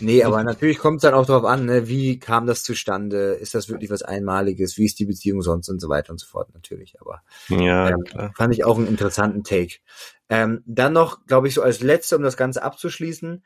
Nee, 0.00 0.22
aber 0.22 0.42
natürlich 0.44 0.78
kommt 0.78 0.96
es 0.96 1.02
dann 1.02 1.14
auch 1.14 1.26
darauf 1.26 1.44
an, 1.44 1.66
ne, 1.66 1.88
wie 1.88 2.18
kam 2.18 2.46
das 2.46 2.62
zustande? 2.62 3.32
Ist 3.32 3.54
das 3.54 3.68
wirklich 3.68 3.90
was 3.90 4.02
Einmaliges? 4.02 4.78
Wie 4.78 4.86
ist 4.86 4.98
die 4.98 5.04
Beziehung 5.04 5.42
sonst 5.42 5.68
und 5.68 5.80
so 5.80 5.88
weiter 5.88 6.12
und 6.12 6.18
so 6.18 6.26
fort 6.26 6.54
natürlich. 6.54 7.00
Aber 7.00 7.22
ja, 7.48 7.90
ähm, 7.90 8.04
fand 8.36 8.54
ich 8.54 8.64
auch 8.64 8.78
einen 8.78 8.86
interessanten 8.86 9.44
Take. 9.44 9.76
Ähm, 10.30 10.62
dann 10.64 10.94
noch, 10.94 11.26
glaube 11.26 11.48
ich, 11.48 11.54
so 11.54 11.62
als 11.62 11.82
letzte, 11.82 12.16
um 12.16 12.22
das 12.22 12.38
Ganze 12.38 12.62
abzuschließen, 12.62 13.44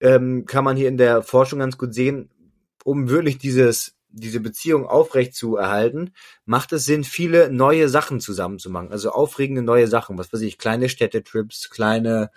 ähm, 0.00 0.44
kann 0.44 0.64
man 0.64 0.76
hier 0.76 0.88
in 0.88 0.98
der 0.98 1.22
Forschung 1.22 1.60
ganz 1.60 1.78
gut 1.78 1.94
sehen, 1.94 2.28
um 2.84 3.08
wirklich 3.08 3.38
dieses 3.38 3.96
diese 4.12 4.40
Beziehung 4.40 4.86
aufrecht 4.86 5.34
zu 5.34 5.56
erhalten, 5.56 6.12
macht 6.44 6.72
es 6.72 6.84
Sinn, 6.84 7.04
viele 7.04 7.50
neue 7.50 7.88
Sachen 7.88 8.20
zusammenzumachen. 8.20 8.92
Also 8.92 9.10
aufregende 9.10 9.62
neue 9.62 9.88
Sachen, 9.88 10.18
was 10.18 10.32
weiß 10.32 10.42
ich, 10.42 10.58
kleine 10.58 10.88
Städtetrips, 10.88 11.70
kleine, 11.70 12.30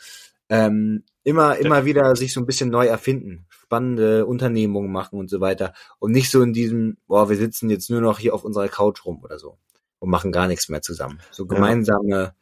ähm, 0.49 1.03
immer, 1.23 1.57
immer 1.57 1.85
wieder 1.85 2.15
sich 2.15 2.33
so 2.33 2.39
ein 2.39 2.45
bisschen 2.45 2.69
neu 2.69 2.85
erfinden, 2.85 3.45
spannende 3.49 4.25
Unternehmungen 4.25 4.91
machen 4.91 5.19
und 5.19 5.29
so 5.29 5.41
weiter. 5.41 5.73
Und 5.99 6.11
nicht 6.11 6.31
so 6.31 6.41
in 6.41 6.53
diesem, 6.53 6.97
boah, 7.07 7.29
wir 7.29 7.37
sitzen 7.37 7.69
jetzt 7.69 7.89
nur 7.89 8.01
noch 8.01 8.19
hier 8.19 8.33
auf 8.33 8.45
unserer 8.45 8.69
Couch 8.69 9.05
rum 9.05 9.21
oder 9.23 9.37
so 9.37 9.57
und 9.99 10.09
machen 10.09 10.31
gar 10.31 10.47
nichts 10.47 10.69
mehr 10.69 10.81
zusammen. 10.81 11.19
So 11.31 11.45
gemeinsame. 11.45 12.35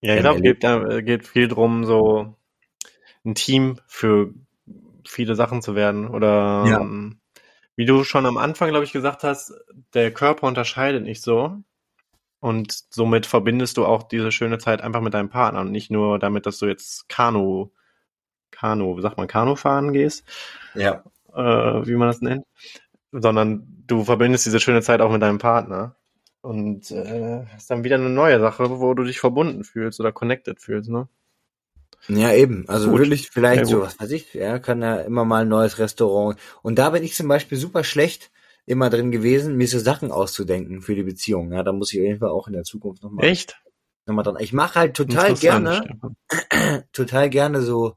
Ja, 0.00 0.14
ich 0.14 0.20
glaube, 0.20 0.40
geht, 0.40 0.62
äh, 0.64 1.02
geht 1.02 1.26
viel 1.26 1.48
drum, 1.48 1.84
so 1.84 2.36
ein 3.24 3.34
Team 3.34 3.80
für 3.86 4.32
viele 5.06 5.34
Sachen 5.34 5.62
zu 5.62 5.74
werden 5.74 6.08
oder 6.08 6.64
ja. 6.66 6.80
Ähm, 6.80 7.20
wie 7.78 7.86
du 7.86 8.02
schon 8.02 8.26
am 8.26 8.38
Anfang, 8.38 8.70
glaube 8.70 8.84
ich, 8.84 8.92
gesagt 8.92 9.22
hast, 9.22 9.54
der 9.94 10.12
Körper 10.12 10.48
unterscheidet 10.48 11.04
nicht 11.04 11.22
so. 11.22 11.62
Und 12.40 12.76
somit 12.90 13.24
verbindest 13.24 13.76
du 13.76 13.86
auch 13.86 14.02
diese 14.02 14.32
schöne 14.32 14.58
Zeit 14.58 14.80
einfach 14.80 15.00
mit 15.00 15.14
deinem 15.14 15.28
Partner 15.28 15.60
und 15.60 15.70
nicht 15.70 15.88
nur 15.88 16.18
damit, 16.18 16.44
dass 16.46 16.58
du 16.58 16.66
jetzt 16.66 17.08
Kanu, 17.08 17.70
Kanu, 18.50 18.96
wie 18.96 19.02
sagt 19.02 19.16
man, 19.16 19.28
Kanu 19.28 19.54
fahren 19.54 19.92
gehst. 19.92 20.24
Ja. 20.74 21.04
Äh, 21.32 21.86
wie 21.86 21.94
man 21.94 22.08
das 22.08 22.20
nennt. 22.20 22.44
Sondern 23.12 23.84
du 23.86 24.02
verbindest 24.02 24.46
diese 24.46 24.58
schöne 24.58 24.82
Zeit 24.82 25.00
auch 25.00 25.12
mit 25.12 25.22
deinem 25.22 25.38
Partner. 25.38 25.94
Und 26.40 26.90
äh, 26.90 27.44
hast 27.52 27.70
dann 27.70 27.84
wieder 27.84 27.96
eine 27.96 28.10
neue 28.10 28.38
Sache, 28.40 28.80
wo 28.80 28.94
du 28.94 29.04
dich 29.04 29.20
verbunden 29.20 29.64
fühlst 29.64 29.98
oder 30.00 30.12
connected 30.12 30.60
fühlst, 30.60 30.88
ne? 30.88 31.08
Ja, 32.06 32.32
eben. 32.32 32.68
Also 32.68 32.90
gut. 32.90 33.00
wirklich 33.00 33.30
vielleicht 33.30 33.66
so, 33.66 33.82
was 33.82 33.98
weiß 33.98 34.10
ich, 34.12 34.34
ja, 34.34 34.58
kann 34.58 34.80
ja 34.80 35.00
immer 35.00 35.24
mal 35.24 35.42
ein 35.42 35.48
neues 35.48 35.78
Restaurant. 35.78 36.38
Und 36.62 36.78
da 36.78 36.90
bin 36.90 37.02
ich 37.02 37.14
zum 37.14 37.28
Beispiel 37.28 37.58
super 37.58 37.84
schlecht 37.84 38.30
immer 38.68 38.90
drin 38.90 39.10
gewesen, 39.10 39.56
mir 39.56 39.66
so 39.66 39.78
Sachen 39.78 40.12
auszudenken 40.12 40.82
für 40.82 40.94
die 40.94 41.02
Beziehung. 41.02 41.52
Ja, 41.52 41.62
da 41.62 41.72
muss 41.72 41.92
ich 41.92 42.00
auf 42.00 42.04
jeden 42.04 42.18
Fall 42.20 42.28
auch 42.28 42.46
in 42.46 42.52
der 42.52 42.64
Zukunft 42.64 43.02
nochmal. 43.02 43.24
Echt? 43.24 43.58
Nochmal 44.06 44.24
dran. 44.24 44.36
Ich 44.40 44.52
mache 44.52 44.78
halt 44.78 44.96
total 44.96 45.34
gerne, 45.34 45.98
total 46.92 47.30
gerne 47.30 47.62
so, 47.62 47.96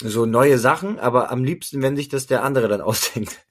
so 0.00 0.24
neue 0.24 0.58
Sachen, 0.58 0.98
aber 1.00 1.30
am 1.30 1.42
liebsten, 1.42 1.82
wenn 1.82 1.96
sich 1.96 2.08
das 2.08 2.26
der 2.26 2.44
andere 2.44 2.68
dann 2.68 2.80
ausdenkt. 2.80 3.44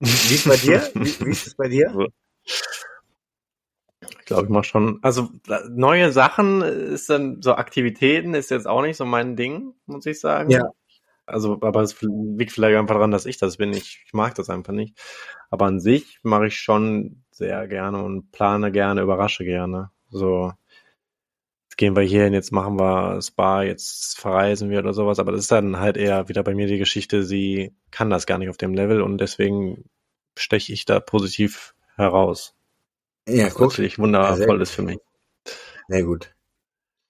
Wie 0.00 0.34
ist 0.34 0.48
bei 0.48 0.56
dir? 0.56 0.90
Wie, 0.94 1.26
wie 1.26 1.30
ist 1.30 1.46
es 1.46 1.54
bei 1.54 1.68
dir? 1.68 2.08
Ich 2.44 4.24
glaube, 4.26 4.44
ich 4.44 4.48
mache 4.48 4.64
schon. 4.64 4.98
Also 5.02 5.30
neue 5.70 6.12
Sachen 6.12 6.62
ist 6.62 7.10
dann 7.10 7.42
so 7.42 7.54
Aktivitäten 7.54 8.34
ist 8.34 8.50
jetzt 8.50 8.66
auch 8.66 8.82
nicht 8.82 8.96
so 8.96 9.04
mein 9.04 9.36
Ding, 9.36 9.74
muss 9.86 10.06
ich 10.06 10.20
sagen. 10.20 10.50
Ja. 10.50 10.70
Also, 11.26 11.58
aber 11.60 11.82
es 11.82 12.00
liegt 12.00 12.52
vielleicht 12.52 12.78
einfach 12.78 12.94
daran, 12.94 13.10
dass 13.10 13.26
ich 13.26 13.36
das 13.36 13.58
bin. 13.58 13.72
Ich, 13.72 14.02
ich 14.06 14.12
mag 14.14 14.34
das 14.34 14.48
einfach 14.48 14.72
nicht. 14.72 14.98
Aber 15.50 15.66
an 15.66 15.78
sich 15.80 16.18
mache 16.22 16.46
ich 16.46 16.56
schon 16.58 17.22
sehr 17.30 17.68
gerne 17.68 18.02
und 18.02 18.32
plane 18.32 18.72
gerne, 18.72 19.02
überrasche 19.02 19.44
gerne. 19.44 19.90
So, 20.10 20.52
gehen 21.78 21.96
wir 21.96 22.02
hier 22.02 22.24
hin, 22.24 22.34
jetzt 22.34 22.52
machen 22.52 22.78
wir 22.78 23.22
Spa, 23.22 23.62
jetzt 23.62 24.18
verreisen 24.18 24.68
wir 24.68 24.80
oder 24.80 24.92
sowas. 24.92 25.18
Aber 25.18 25.32
das 25.32 25.42
ist 25.42 25.52
dann 25.52 25.78
halt 25.78 25.96
eher 25.96 26.28
wieder 26.28 26.42
bei 26.42 26.54
mir 26.54 26.66
die 26.66 26.76
Geschichte, 26.76 27.22
sie 27.22 27.72
kann 27.90 28.10
das 28.10 28.26
gar 28.26 28.36
nicht 28.36 28.50
auf 28.50 28.58
dem 28.58 28.74
Level 28.74 29.00
und 29.00 29.18
deswegen 29.18 29.88
steche 30.36 30.72
ich 30.72 30.84
da 30.84 31.00
positiv 31.00 31.74
heraus. 31.96 32.54
Ja, 33.28 33.48
guck. 33.48 33.70
natürlich 33.70 33.98
wundervoll 33.98 34.60
ist 34.60 34.72
für 34.72 34.82
mich. 34.82 34.98
Sehr 35.86 36.02
gut. 36.02 36.34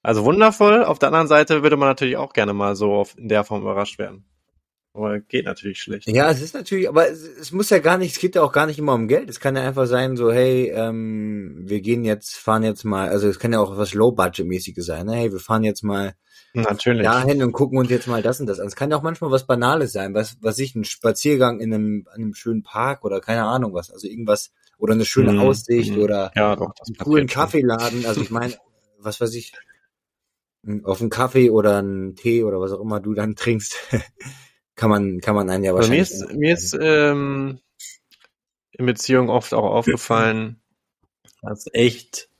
Also 0.02 0.24
wundervoll. 0.24 0.84
Auf 0.84 0.98
der 0.98 1.08
anderen 1.08 1.28
Seite 1.28 1.62
würde 1.62 1.76
man 1.76 1.88
natürlich 1.88 2.16
auch 2.16 2.32
gerne 2.32 2.52
mal 2.52 2.76
so 2.76 2.92
auf, 2.92 3.16
in 3.16 3.28
der 3.28 3.44
Form 3.44 3.62
überrascht 3.62 3.98
werden. 3.98 4.24
Aber 4.99 5.20
geht 5.20 5.44
natürlich 5.44 5.80
schlecht. 5.80 6.09
Ja, 6.09 6.28
es 6.28 6.42
ist 6.42 6.55
natürlich, 6.55 6.88
aber 6.88 7.09
es, 7.09 7.22
es, 7.22 7.53
muss 7.53 7.70
ja 7.70 7.78
gar 7.78 7.99
nicht, 7.99 8.16
es 8.16 8.18
geht 8.18 8.34
ja 8.34 8.42
auch 8.42 8.51
gar 8.51 8.66
nicht 8.66 8.80
immer 8.80 8.94
um 8.94 9.07
Geld. 9.07 9.30
Es 9.30 9.38
kann 9.38 9.55
ja 9.55 9.62
einfach 9.62 9.86
sein, 9.86 10.16
so, 10.16 10.32
hey, 10.32 10.72
ähm, 10.74 11.57
wir 11.61 11.80
gehen 11.80 12.05
jetzt, 12.05 12.36
fahren 12.36 12.64
jetzt 12.64 12.82
mal, 12.82 13.09
also 13.09 13.28
es 13.28 13.38
kann 13.38 13.53
ja 13.53 13.61
auch 13.61 13.76
was 13.76 13.94
Low-Budget-mäßiges 13.94 14.84
sein, 14.84 15.07
ne? 15.07 15.12
hey, 15.12 15.32
wir 15.32 15.38
fahren 15.38 15.62
jetzt 15.62 15.84
mal 15.84 16.14
natürlich. 16.53 17.05
dahin 17.05 17.44
und 17.44 17.53
gucken 17.53 17.78
uns 17.78 17.90
jetzt 17.90 18.09
mal 18.09 18.22
das 18.22 18.40
und 18.40 18.49
das 18.49 18.59
an. 18.59 18.66
Es 18.66 18.74
kann 18.74 18.90
ja 18.90 18.96
auch 18.96 19.03
manchmal 19.03 19.30
was 19.30 19.46
Banales 19.46 19.92
sein, 19.92 20.14
was, 20.14 20.36
was 20.40 20.59
ich, 20.59 20.74
ein 20.74 20.82
Spaziergang 20.82 21.61
in 21.61 21.72
einem, 21.72 22.09
in 22.16 22.22
einem 22.22 22.34
schönen 22.34 22.64
Park 22.64 23.05
oder 23.05 23.20
keine 23.20 23.44
Ahnung 23.44 23.74
was, 23.74 23.92
also 23.92 24.09
irgendwas, 24.09 24.51
oder 24.78 24.94
eine 24.94 25.05
schöne 25.05 25.34
mhm. 25.34 25.40
Aussicht 25.42 25.94
mhm. 25.94 26.03
oder 26.03 26.32
ja, 26.34 26.57
doch, 26.57 26.72
einen 26.84 26.96
coolen 26.96 27.28
Kaffeeladen. 27.28 28.05
Also 28.05 28.20
ich 28.20 28.30
meine, 28.30 28.55
was 28.99 29.20
weiß 29.20 29.32
ich, 29.34 29.53
auf 30.82 31.01
einen 31.01 31.11
Kaffee 31.11 31.51
oder 31.51 31.78
einen 31.78 32.16
Tee 32.16 32.42
oder 32.42 32.61
was 32.61 32.72
auch 32.72 32.80
immer 32.80 32.99
du 32.99 33.14
dann 33.14 33.36
trinkst, 33.36 33.76
kann 34.79 34.91
man, 34.91 35.20
kann 35.20 35.35
man 35.35 35.51
einen 35.51 35.64
ja 35.64 35.74
wahrscheinlich. 35.74 36.11
Also 36.12 36.26
mir 36.37 36.53
ist, 36.53 36.72
mir 36.72 36.79
ist 36.79 36.79
ähm, 36.81 37.59
in 38.70 38.87
Beziehungen 38.87 39.29
oft 39.29 39.53
auch 39.53 39.64
aufgefallen, 39.64 40.62
dass 41.43 41.66
echt, 41.72 42.31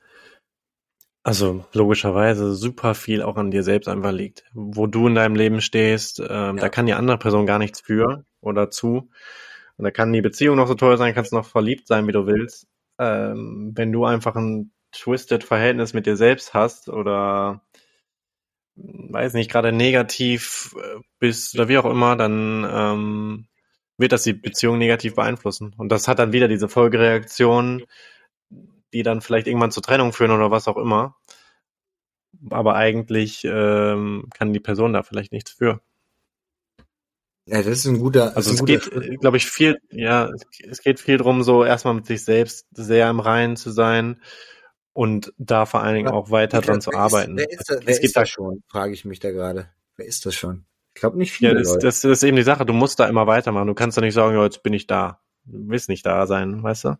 also 1.25 1.65
logischerweise 1.73 2.55
super 2.55 2.95
viel 2.95 3.23
auch 3.23 3.37
an 3.37 3.51
dir 3.51 3.65
selbst 3.65 3.89
einfach 3.89 4.13
liegt. 4.13 4.45
Wo 4.55 4.87
du 4.87 5.09
in 5.09 5.17
deinem 5.17 5.35
Leben 5.35 5.61
stehst, 5.61 6.21
ähm, 6.21 6.27
ja. 6.29 6.53
da 6.55 6.69
kann 6.69 6.87
die 6.87 6.95
andere 6.95 7.19
Person 7.19 7.45
gar 7.45 7.59
nichts 7.59 7.81
für 7.81 8.25
oder 8.41 8.71
zu. 8.71 9.11
Und 9.77 9.85
da 9.85 9.91
kann 9.91 10.13
die 10.13 10.23
Beziehung 10.23 10.57
noch 10.57 10.69
so 10.69 10.75
toll 10.75 10.97
sein, 10.97 11.15
kannst 11.15 11.33
noch 11.33 11.47
verliebt 11.47 11.89
sein, 11.89 12.07
wie 12.07 12.13
du 12.13 12.27
willst. 12.27 12.69
Ähm, 12.99 13.73
wenn 13.75 13.93
du 13.93 14.05
einfach 14.05 14.37
ein 14.37 14.73
twisted 14.93 15.45
Verhältnis 15.45 15.93
mit 15.93 16.07
dir 16.07 16.17
selbst 16.17 16.55
hast 16.55 16.89
oder 16.89 17.63
weiß 18.79 19.35
nicht, 19.35 19.51
gerade 19.51 19.73
negativ 19.73 20.75
äh, 20.79 21.01
bist 21.19 21.55
oder 21.55 21.69
wie 21.69 21.79
auch 21.79 21.85
immer, 21.85 22.17
dann 22.17 22.67
ähm, 22.71 23.47
wird 23.97 24.13
das 24.13 24.23
die 24.23 24.33
Beziehung 24.33 24.79
negativ 24.79 25.17
beeinflussen. 25.17 25.75
Und 25.77 25.91
das 25.91 26.09
hat 26.09 26.19
dann 26.19 26.33
wieder 26.33 26.49
diese 26.49 26.69
Folgereaktion, 26.69 27.85
die 28.93 29.03
dann 29.03 29.21
vielleicht 29.21 29.47
irgendwann 29.47 29.73
zur 29.73 29.83
Trennung 29.83 30.13
führen 30.13 30.31
oder 30.31 30.51
was 30.51 30.69
auch 30.69 30.77
immer. 30.77 31.17
Aber 32.51 32.77
eigentlich 32.77 33.43
ähm, 33.45 34.29
kann 34.33 34.53
die 34.53 34.61
Person 34.61 34.93
da 34.93 35.03
vielleicht 35.03 35.33
nichts 35.33 35.51
für. 35.51 35.81
Ja, 37.47 37.59
das 37.59 37.79
ist 37.79 37.87
ein 37.87 37.99
guter. 37.99 38.37
Also 38.37 38.53
es 38.53 38.65
geht, 38.65 38.91
glaube 39.21 39.39
ich, 39.39 39.47
viel, 39.47 39.79
ja, 39.91 40.31
es 40.69 40.83
geht 40.83 41.01
viel 41.01 41.17
drum, 41.17 41.43
so 41.43 41.65
erstmal 41.65 41.95
mit 41.95 42.07
sich 42.07 42.23
selbst 42.23 42.67
sehr 42.73 43.09
im 43.09 43.21
Reinen 43.21 43.57
zu 43.57 43.71
sein 43.71 44.21
und 44.99 45.33
da 45.39 45.65
vor 45.65 45.81
allen 45.81 45.95
Dingen 45.95 46.09
auch 46.09 46.33
weiter 46.33 46.61
dran 46.61 46.81
zu 46.81 46.93
arbeiten. 46.93 47.37
Wer 47.37 47.49
ist, 47.49 47.71
das, 47.71 47.87
wer 47.87 48.03
ist 48.03 48.17
das 48.17 48.29
schon? 48.29 48.65
Frage 48.67 48.93
ich 48.93 49.05
mich 49.05 49.21
da 49.21 49.31
gerade. 49.31 49.69
Wer 49.97 50.07
ist 50.07 50.27
das 50.27 50.35
schon? 50.35 50.65
Ich 50.93 51.01
glaube 51.01 51.19
nicht 51.19 51.31
viele. 51.31 51.53
Ja, 51.53 51.55
das, 51.57 51.75
das, 51.75 52.01
das, 52.01 52.05
ist 52.05 52.25
eben 52.25 52.37
die 52.37 52.43
Sache. 52.43 52.67
Du 52.67 52.73
musst 52.73 52.99
da 52.99 53.07
immer 53.07 53.29
weitermachen. 53.29 53.69
Du 53.69 53.75
kannst 53.75 53.97
da 53.97 54.01
nicht 54.01 54.15
sagen, 54.15 54.35
ja, 54.35 54.43
jetzt 54.43 54.65
bin 54.65 54.73
ich 54.73 54.89
da. 54.89 55.21
Du 55.45 55.69
willst 55.69 55.89
nicht 55.89 56.05
da 56.05 56.27
sein, 56.27 56.65
weißt 56.65 56.87
du? 56.87 56.99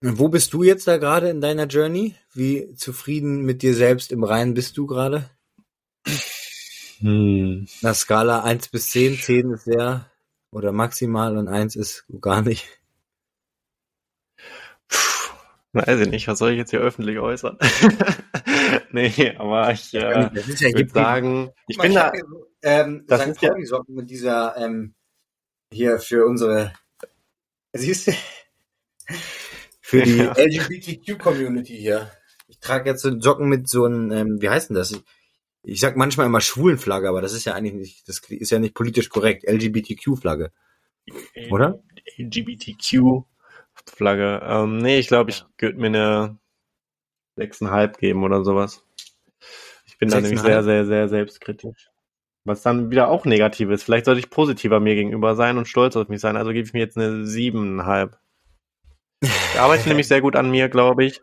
Wo 0.00 0.30
bist 0.30 0.54
du 0.54 0.62
jetzt 0.62 0.88
da 0.88 0.96
gerade 0.96 1.28
in 1.28 1.42
deiner 1.42 1.66
Journey? 1.66 2.14
Wie 2.32 2.72
zufrieden 2.72 3.42
mit 3.42 3.60
dir 3.60 3.74
selbst 3.74 4.10
im 4.10 4.24
Reinen 4.24 4.54
bist 4.54 4.78
du 4.78 4.86
gerade? 4.86 5.28
Hm. 7.00 7.66
Na 7.82 7.92
Skala 7.92 8.44
1 8.44 8.68
bis 8.68 8.88
10, 8.88 9.18
10 9.18 9.50
ist 9.50 9.64
sehr 9.64 10.06
oder 10.52 10.72
maximal 10.72 11.36
und 11.36 11.48
eins 11.48 11.76
ist 11.76 12.06
gar 12.22 12.40
nicht. 12.40 12.79
Weiß 15.72 16.00
ich 16.00 16.08
nicht, 16.08 16.26
was 16.26 16.38
soll 16.40 16.50
ich 16.52 16.58
jetzt 16.58 16.70
hier 16.70 16.80
öffentlich 16.80 17.18
äußern? 17.18 17.56
nee, 18.90 19.34
aber 19.38 19.70
ich 19.72 19.94
äh, 19.94 20.00
Ja, 20.00 20.28
das 20.28 20.48
ist 20.48 20.60
ja 20.60 20.72
würde 20.72 20.90
sagen, 20.90 21.50
ich 21.68 21.78
bin 21.78 21.94
da, 21.94 22.12
ähm, 22.62 23.04
Das 23.06 23.22
St. 23.22 23.28
ist 23.28 23.42
ja- 23.42 23.50
Pauli 23.50 23.66
Socken 23.66 23.94
mit 23.94 24.10
dieser 24.10 24.56
ähm, 24.56 24.94
hier 25.72 26.00
für 26.00 26.26
unsere 26.26 26.72
siehst 27.72 28.08
du 28.08 28.12
für 29.80 30.02
die 30.02 30.16
Ja. 30.18 30.32
LGBTQ 30.36 31.18
Community 31.18 31.76
hier. 31.76 32.10
Ich 32.48 32.58
trage 32.58 32.90
jetzt 32.90 33.02
so 33.02 33.20
Socken 33.20 33.48
mit 33.48 33.68
so 33.68 33.84
einem 33.84 34.10
ähm, 34.10 34.42
wie 34.42 34.48
heißt 34.50 34.70
denn 34.70 34.76
das? 34.76 34.90
Ich, 34.90 35.02
ich 35.62 35.78
sag 35.80 35.96
manchmal 35.96 36.26
immer 36.26 36.40
Schwulenflagge, 36.40 37.08
aber 37.08 37.22
das 37.22 37.32
ist 37.32 37.44
ja 37.44 37.54
eigentlich 37.54 37.74
nicht 37.74 38.08
das 38.08 38.18
ist 38.28 38.50
ja 38.50 38.58
nicht 38.58 38.74
politisch 38.74 39.08
korrekt. 39.08 39.44
LGBTQ 42.18 43.22
Flagge. 43.86 44.40
Ähm, 44.44 44.78
nee, 44.78 44.98
ich 44.98 45.08
glaube, 45.08 45.30
ich 45.30 45.44
würde 45.58 45.78
mir 45.78 45.86
eine 45.88 46.38
6,5 47.38 47.98
geben 47.98 48.22
oder 48.24 48.44
sowas. 48.44 48.84
Ich 49.86 49.98
bin 49.98 50.08
da 50.10 50.20
nämlich 50.20 50.40
6,5? 50.40 50.42
sehr, 50.44 50.62
sehr, 50.64 50.86
sehr 50.86 51.08
selbstkritisch. 51.08 51.90
Was 52.44 52.62
dann 52.62 52.90
wieder 52.90 53.08
auch 53.08 53.24
negativ 53.26 53.68
ist. 53.70 53.82
Vielleicht 53.82 54.06
sollte 54.06 54.20
ich 54.20 54.30
positiver 54.30 54.80
mir 54.80 54.94
gegenüber 54.94 55.36
sein 55.36 55.58
und 55.58 55.68
stolz 55.68 55.94
auf 55.96 56.08
mich 56.08 56.20
sein. 56.20 56.36
Also 56.36 56.52
gebe 56.52 56.66
ich 56.66 56.72
mir 56.72 56.80
jetzt 56.80 56.96
eine 56.96 57.24
7,5. 57.24 58.12
Ich 59.22 59.60
arbeite 59.60 59.88
nämlich 59.88 60.08
sehr 60.08 60.20
gut 60.22 60.36
an 60.36 60.50
mir, 60.50 60.68
glaube 60.68 61.04
ich. 61.04 61.20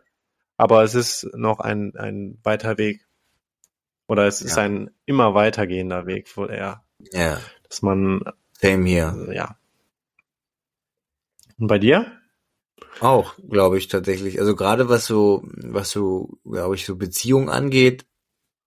Aber 0.56 0.82
es 0.82 0.94
ist 0.94 1.28
noch 1.34 1.60
ein, 1.60 1.96
ein 1.96 2.38
weiter 2.42 2.78
Weg. 2.78 3.06
Oder 4.08 4.26
es 4.26 4.42
ist 4.42 4.56
Ja. 4.56 4.62
ein 4.62 4.90
immer 5.06 5.34
weitergehender 5.34 6.06
Weg, 6.06 6.34
wohl 6.36 6.50
eher. 6.50 6.84
Ja, 7.12 7.40
Dass 7.68 7.82
man, 7.82 8.22
same 8.52 8.86
hier. 8.88 9.08
also, 9.08 9.30
ja. 9.32 9.56
Und 11.58 11.66
bei 11.66 11.78
dir? 11.78 12.17
Auch, 13.00 13.34
glaube 13.48 13.78
ich 13.78 13.88
tatsächlich. 13.88 14.40
Also 14.40 14.56
gerade 14.56 14.88
was 14.88 15.06
so, 15.06 15.42
was 15.56 15.90
so, 15.90 16.38
glaube 16.44 16.74
ich, 16.74 16.84
so 16.84 16.96
Beziehungen 16.96 17.48
angeht, 17.48 18.06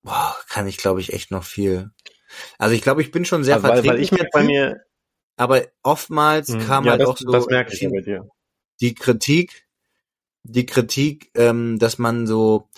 boah, 0.04 0.36
kann 0.50 0.68
ich, 0.68 0.78
glaube 0.78 1.02
ich, 1.02 1.14
echt 1.14 1.32
noch 1.32 1.44
viel. 1.44 1.92
Also 2.58 2.76
ich 2.76 2.82
glaube, 2.82 3.02
ich 3.02 3.12
bin 3.12 3.26
schon 3.26 3.44
sehr 3.44 3.56
Also, 3.56 3.68
weil, 3.68 3.86
weil 3.88 4.00
ich 4.02 4.12
mir 4.12 4.28
bei 4.32 4.44
mir, 4.44 4.84
aber 5.38 5.64
oftmals 5.84 6.50
Hm, 6.50 6.60
kam 6.60 6.86
ja, 6.86 6.92
halt 6.92 7.02
das, 7.02 7.10
auch 7.10 7.18
so 7.18 7.32
das 7.32 7.48
merke 7.48 7.74
ich 7.74 7.82
ja 7.82 7.90
bei 7.90 8.02
dir. 8.02 8.30
die 8.82 8.94
Kritik, 8.96 9.68
die 10.44 10.66
Kritik, 10.66 11.32
ähm, 11.36 11.80
dass 11.80 11.98
man 12.00 12.28
so 12.28 12.70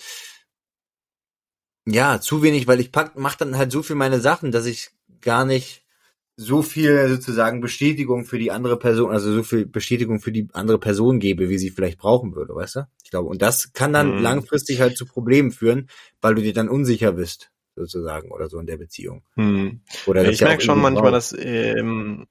ja 1.86 2.20
zu 2.20 2.42
wenig, 2.42 2.66
weil 2.66 2.80
ich 2.80 2.92
pack, 2.92 3.16
mach 3.16 3.34
dann 3.36 3.56
halt 3.56 3.72
so 3.72 3.82
viel 3.82 3.96
meine 3.96 4.20
Sachen, 4.20 4.52
dass 4.52 4.66
ich 4.66 4.90
gar 5.20 5.44
nicht 5.44 5.83
so 6.36 6.62
viel 6.62 7.08
sozusagen 7.08 7.60
Bestätigung 7.60 8.24
für 8.24 8.38
die 8.38 8.50
andere 8.50 8.78
Person, 8.78 9.10
also 9.12 9.32
so 9.32 9.42
viel 9.42 9.66
Bestätigung 9.66 10.20
für 10.20 10.32
die 10.32 10.48
andere 10.52 10.78
Person 10.78 11.20
gebe, 11.20 11.48
wie 11.48 11.58
sie 11.58 11.70
vielleicht 11.70 11.98
brauchen 11.98 12.34
würde, 12.34 12.54
weißt 12.54 12.76
du? 12.76 12.80
Ich 13.04 13.10
glaube, 13.10 13.28
und 13.28 13.40
das 13.40 13.72
kann 13.72 13.92
dann 13.92 14.16
Mhm. 14.16 14.22
langfristig 14.22 14.80
halt 14.80 14.96
zu 14.96 15.06
Problemen 15.06 15.52
führen, 15.52 15.88
weil 16.20 16.34
du 16.34 16.42
dir 16.42 16.52
dann 16.52 16.68
unsicher 16.68 17.12
bist, 17.12 17.50
sozusagen, 17.76 18.32
oder 18.32 18.48
so 18.48 18.58
in 18.58 18.66
der 18.66 18.78
Beziehung. 18.78 19.22
Hm. 19.36 19.80
Oder 20.06 20.28
Ich 20.28 20.40
ja 20.40 20.46
merke 20.48 20.62
schon 20.64 20.80
manchmal, 20.80 21.04
braucht. 21.04 21.14
dass 21.14 21.36
ähm, 21.38 22.26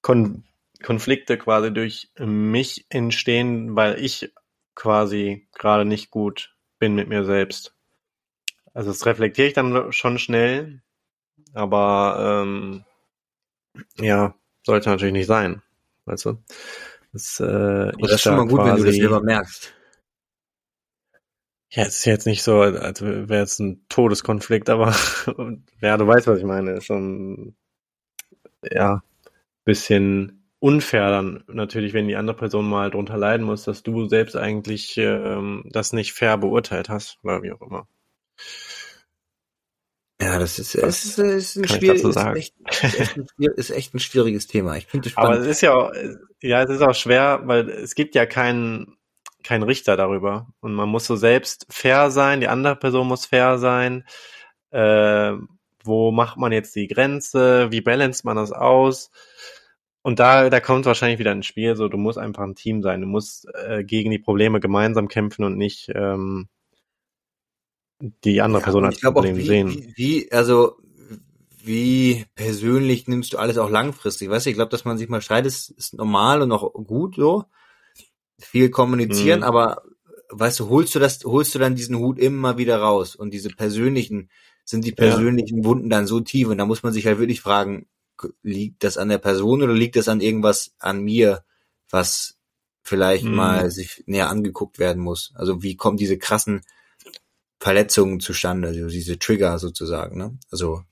Kon 0.00 0.44
Konflikte 0.82 1.38
quasi 1.38 1.72
durch 1.72 2.10
mich 2.18 2.86
entstehen, 2.88 3.76
weil 3.76 4.02
ich 4.02 4.32
quasi 4.74 5.46
gerade 5.54 5.84
nicht 5.84 6.10
gut 6.10 6.56
bin 6.78 6.94
mit 6.94 7.08
mir 7.08 7.24
selbst. 7.24 7.74
Also 8.74 8.90
das 8.90 9.06
reflektiere 9.06 9.48
ich 9.48 9.54
dann 9.54 9.92
schon 9.92 10.18
schnell, 10.18 10.82
aber 11.52 12.42
ähm, 12.44 12.84
ja, 13.98 14.34
sollte 14.64 14.90
natürlich 14.90 15.12
nicht 15.12 15.26
sein, 15.26 15.62
weißt 16.06 16.26
du? 16.26 16.42
Das, 17.12 17.40
äh, 17.40 17.44
Aber 17.44 17.92
das 18.00 18.12
ist 18.12 18.22
schon 18.22 18.36
mal 18.36 18.46
gut, 18.46 18.58
wenn 18.58 18.76
du 18.76 18.84
das 18.84 18.84
quasi- 18.84 19.00
selber 19.00 19.22
merkst. 19.22 19.74
Ja, 21.74 21.84
es 21.84 21.96
ist 22.00 22.04
jetzt 22.04 22.26
nicht 22.26 22.42
so, 22.42 22.60
als 22.60 23.00
wäre 23.00 23.42
es 23.42 23.58
ein 23.58 23.86
Todeskonflikt, 23.88 24.68
aber 24.68 24.94
ja, 25.80 25.96
du 25.96 26.06
weißt, 26.06 26.26
was 26.26 26.38
ich 26.38 26.44
meine. 26.44 26.72
Ist 26.72 26.84
Schon 26.86 27.56
ja, 28.70 29.02
bisschen 29.64 30.44
unfair 30.60 31.10
dann 31.10 31.44
natürlich, 31.48 31.92
wenn 31.92 32.08
die 32.08 32.16
andere 32.16 32.36
Person 32.36 32.68
mal 32.68 32.90
drunter 32.90 33.16
leiden 33.16 33.44
muss, 33.46 33.64
dass 33.64 33.82
du 33.82 34.08
selbst 34.08 34.36
eigentlich 34.36 34.96
ähm, 34.98 35.64
das 35.70 35.92
nicht 35.92 36.12
fair 36.12 36.38
beurteilt 36.38 36.88
hast 36.88 37.18
oder 37.24 37.42
wie 37.42 37.52
auch 37.52 37.62
immer. 37.62 37.88
Ja, 40.22 40.38
das 40.38 40.58
ist, 40.58 40.74
Das 40.76 41.04
ist, 41.04 41.18
ist 41.18 41.56
ein 41.56 41.62
kann 41.64 41.76
ich 41.76 41.80
schwierig, 41.80 42.02
dazu 42.02 42.08
ist 42.10 42.36
echt, 42.36 42.54
ist 42.70 43.00
echt, 43.00 43.16
ein, 43.16 43.26
schwier- 43.26 43.54
ist 43.56 43.70
echt 43.70 43.94
ein 43.94 43.98
schwieriges 43.98 44.46
Thema. 44.46 44.76
Ich 44.76 44.86
finde 44.86 45.08
es 45.08 45.16
Aber 45.16 45.38
es 45.38 45.46
ist 45.46 45.60
ja, 45.62 45.74
auch- 45.74 45.92
ja, 46.40 46.62
es 46.62 46.70
ist 46.70 46.82
auch 46.82 46.94
schwer, 46.94 47.40
weil 47.44 47.68
es 47.68 47.94
gibt 47.94 48.14
ja 48.14 48.26
keinen 48.26 48.96
keinen 49.42 49.64
Richter 49.64 49.96
darüber 49.96 50.46
und 50.60 50.72
man 50.72 50.88
muss 50.88 51.04
so 51.06 51.16
selbst 51.16 51.66
fair 51.68 52.12
sein, 52.12 52.40
die 52.40 52.46
andere 52.46 52.76
Person 52.76 53.08
muss 53.08 53.26
fair 53.26 53.58
sein. 53.58 54.04
Äh, 54.70 55.32
wo 55.84 56.12
macht 56.12 56.36
man 56.36 56.52
jetzt 56.52 56.76
die 56.76 56.86
Grenze? 56.86 57.72
Wie 57.72 57.80
balanced 57.80 58.24
man 58.24 58.36
das 58.36 58.52
aus? 58.52 59.10
Und 60.02 60.20
da, 60.20 60.48
da 60.48 60.60
kommt 60.60 60.86
wahrscheinlich 60.86 61.18
wieder 61.18 61.32
ins 61.32 61.46
Spiel, 61.46 61.74
so 61.74 61.88
du 61.88 61.96
musst 61.96 62.18
einfach 62.18 62.44
ein 62.44 62.54
Team 62.54 62.82
sein, 62.82 63.00
du 63.00 63.06
musst 63.08 63.48
äh, 63.54 63.82
gegen 63.82 64.10
die 64.12 64.18
Probleme 64.20 64.60
gemeinsam 64.60 65.08
kämpfen 65.08 65.44
und 65.44 65.56
nicht 65.56 65.90
ähm, 65.94 66.48
die 68.24 68.40
andere 68.42 68.60
Ja, 68.60 68.64
Person 68.64 68.84
als 68.84 69.00
glaube 69.00 69.20
auch, 69.20 69.24
Problem 69.24 69.36
wie, 69.36 69.46
sehen. 69.46 69.68
wie, 69.68 69.92
wie, 69.96 70.32
also, 70.32 70.76
wie 71.64 72.24
persönlich 72.34 73.06
nimmst 73.08 73.32
du 73.32 73.38
alles 73.38 73.58
auch 73.58 73.70
langfristig? 73.70 74.28
Weißt 74.28 74.46
du, 74.46 74.50
ich 74.50 74.56
glaube, 74.56 74.70
dass 74.70 74.84
man 74.84 74.98
sich 74.98 75.08
mal 75.08 75.20
streitet, 75.22 75.46
ist, 75.52 75.70
ist 75.70 75.94
normal 75.94 76.42
und 76.42 76.52
auch 76.52 76.72
gut 76.72 77.16
so. 77.16 77.44
Viel 78.40 78.70
kommunizieren, 78.70 79.40
Mhm. 79.40 79.44
aber 79.44 79.82
weißt 80.30 80.60
du, 80.60 80.68
holst 80.68 80.94
du 80.94 80.98
das, 80.98 81.24
holst 81.24 81.54
du 81.54 81.58
dann 81.58 81.76
diesen 81.76 81.96
Hut 81.98 82.18
immer 82.18 82.58
wieder 82.58 82.78
raus 82.78 83.14
und 83.16 83.32
diese 83.32 83.50
persönlichen, 83.50 84.30
sind 84.64 84.84
die 84.84 84.92
Ja. 84.92 84.96
persönlichen 84.96 85.64
Wunden 85.64 85.90
dann 85.90 86.06
so 86.06 86.20
tief 86.20 86.48
und 86.48 86.58
da 86.58 86.66
muss 86.66 86.82
man 86.82 86.92
sich 86.92 87.06
halt 87.06 87.18
wirklich 87.18 87.40
fragen, 87.40 87.86
liegt 88.42 88.84
das 88.84 88.96
an 88.98 89.08
der 89.08 89.18
Person 89.18 89.62
oder 89.62 89.74
liegt 89.74 89.96
das 89.96 90.08
an 90.08 90.20
irgendwas 90.20 90.74
an 90.78 91.02
mir, 91.02 91.44
was 91.90 92.38
vielleicht 92.82 93.24
Mhm. 93.24 93.34
mal 93.36 93.70
sich 93.70 94.04
näher 94.06 94.28
angeguckt 94.30 94.78
werden 94.78 95.02
muss? 95.02 95.32
Also 95.34 95.62
wie 95.62 95.76
kommen 95.76 95.96
diese 95.96 96.18
krassen 96.18 96.62
Verletzungen 97.62 98.18
zustande, 98.18 98.66
also 98.68 98.88
diese 98.88 99.20
Trigger 99.20 99.56
sozusagen, 99.56 100.18
ne? 100.18 100.36
Also, 100.50 100.82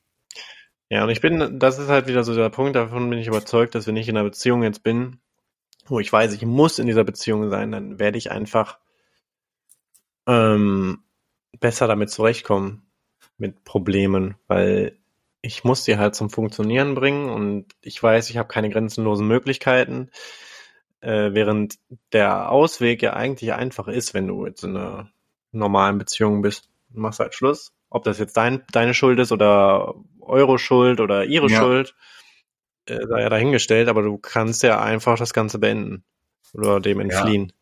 Ja, 0.88 1.02
und 1.02 1.10
ich 1.10 1.20
bin, 1.20 1.58
das 1.58 1.80
ist 1.80 1.88
halt 1.88 2.06
wieder 2.06 2.22
so 2.22 2.32
der 2.32 2.48
Punkt, 2.48 2.76
davon 2.76 3.10
bin 3.10 3.18
ich 3.18 3.26
überzeugt, 3.26 3.74
dass 3.74 3.88
wenn 3.88 3.96
ich 3.96 4.08
in 4.08 4.16
einer 4.16 4.28
Beziehung 4.28 4.62
jetzt 4.62 4.84
bin, 4.84 5.18
wo 5.86 5.98
ich 5.98 6.12
weiß, 6.12 6.32
ich 6.32 6.46
muss 6.46 6.78
in 6.78 6.86
dieser 6.86 7.02
Beziehung 7.02 7.50
sein, 7.50 7.72
dann 7.72 7.98
werde 7.98 8.18
ich 8.18 8.30
einfach 8.30 8.78
ähm, 10.28 11.02
besser 11.58 11.88
damit 11.88 12.10
zurechtkommen, 12.10 12.88
mit 13.36 13.64
Problemen, 13.64 14.36
weil 14.46 14.96
ich 15.42 15.64
muss 15.64 15.82
die 15.82 15.98
halt 15.98 16.14
zum 16.14 16.30
Funktionieren 16.30 16.94
bringen 16.94 17.30
und 17.30 17.66
ich 17.82 18.00
weiß, 18.00 18.30
ich 18.30 18.36
habe 18.36 18.46
keine 18.46 18.70
grenzenlosen 18.70 19.26
Möglichkeiten, 19.26 20.10
äh, 21.00 21.30
während 21.32 21.80
der 22.12 22.52
Ausweg 22.52 23.02
ja 23.02 23.14
eigentlich 23.14 23.54
einfach 23.54 23.88
ist, 23.88 24.14
wenn 24.14 24.28
du 24.28 24.46
jetzt 24.46 24.62
in 24.62 24.76
einer 24.76 25.10
normalen 25.52 25.98
Beziehung 25.98 26.42
bist. 26.42 26.68
Du 26.90 27.00
machst 27.00 27.20
halt 27.20 27.34
Schluss. 27.34 27.72
Ob 27.88 28.04
das 28.04 28.18
jetzt 28.18 28.36
dein, 28.36 28.62
deine 28.72 28.94
Schuld 28.94 29.18
ist 29.18 29.32
oder 29.32 29.94
eure 30.20 30.58
Schuld 30.58 31.00
oder 31.00 31.24
ihre 31.24 31.48
Ja. 31.48 31.60
Schuld, 31.60 31.94
äh, 32.86 33.06
sei 33.06 33.20
ja 33.22 33.28
dahingestellt, 33.28 33.88
aber 33.88 34.02
du 34.02 34.18
kannst 34.18 34.62
ja 34.62 34.80
einfach 34.80 35.18
das 35.18 35.32
Ganze 35.32 35.58
beenden 35.58 36.04
oder 36.52 36.80
dem 36.80 37.00
entfliehen. 37.00 37.52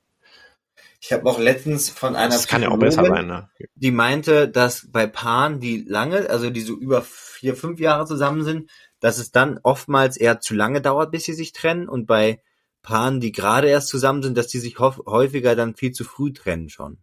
ich 1.01 1.13
habe 1.13 1.29
auch 1.29 1.39
letztens 1.39 1.91
von 1.91 2.17
einer 2.17 2.33
das 2.33 2.47
kann 2.47 2.63
ja 2.63 2.71
auch 2.71 2.79
besser 2.79 3.05
sein, 3.05 3.27
ne? 3.27 3.49
die 3.75 3.91
meinte, 3.91 4.49
dass 4.49 4.91
bei 4.91 5.07
Paaren, 5.07 5.61
die 5.61 5.85
lange, 5.87 6.29
also 6.29 6.51
die 6.51 6.61
so 6.61 6.75
über 6.75 7.03
vier, 7.03 7.57
fünf 7.57 7.81
Jahre 7.81 8.07
zusammen 8.07 8.43
sind, 8.43 8.71
dass 9.01 9.19
es 9.19 9.31
dann 9.31 9.61
oftmals 9.63 10.17
eher 10.17 10.41
zu 10.41 10.55
lange 10.55 10.81
dauert, 10.81 11.11
bis 11.11 11.25
sie 11.25 11.35
sich 11.35 11.53
trennen 11.53 11.89
und 11.89 12.07
bei 12.07 12.43
Paaren, 12.83 13.21
die 13.21 13.33
gerade 13.33 13.69
erst 13.69 13.89
zusammen 13.89 14.23
sind, 14.23 14.37
dass 14.37 14.49
die 14.49 14.59
sich 14.59 14.79
häufiger 14.79 15.55
dann 15.57 15.75
viel 15.75 15.93
zu 15.93 16.05
früh 16.05 16.33
trennen 16.33 16.69
schon. 16.69 16.99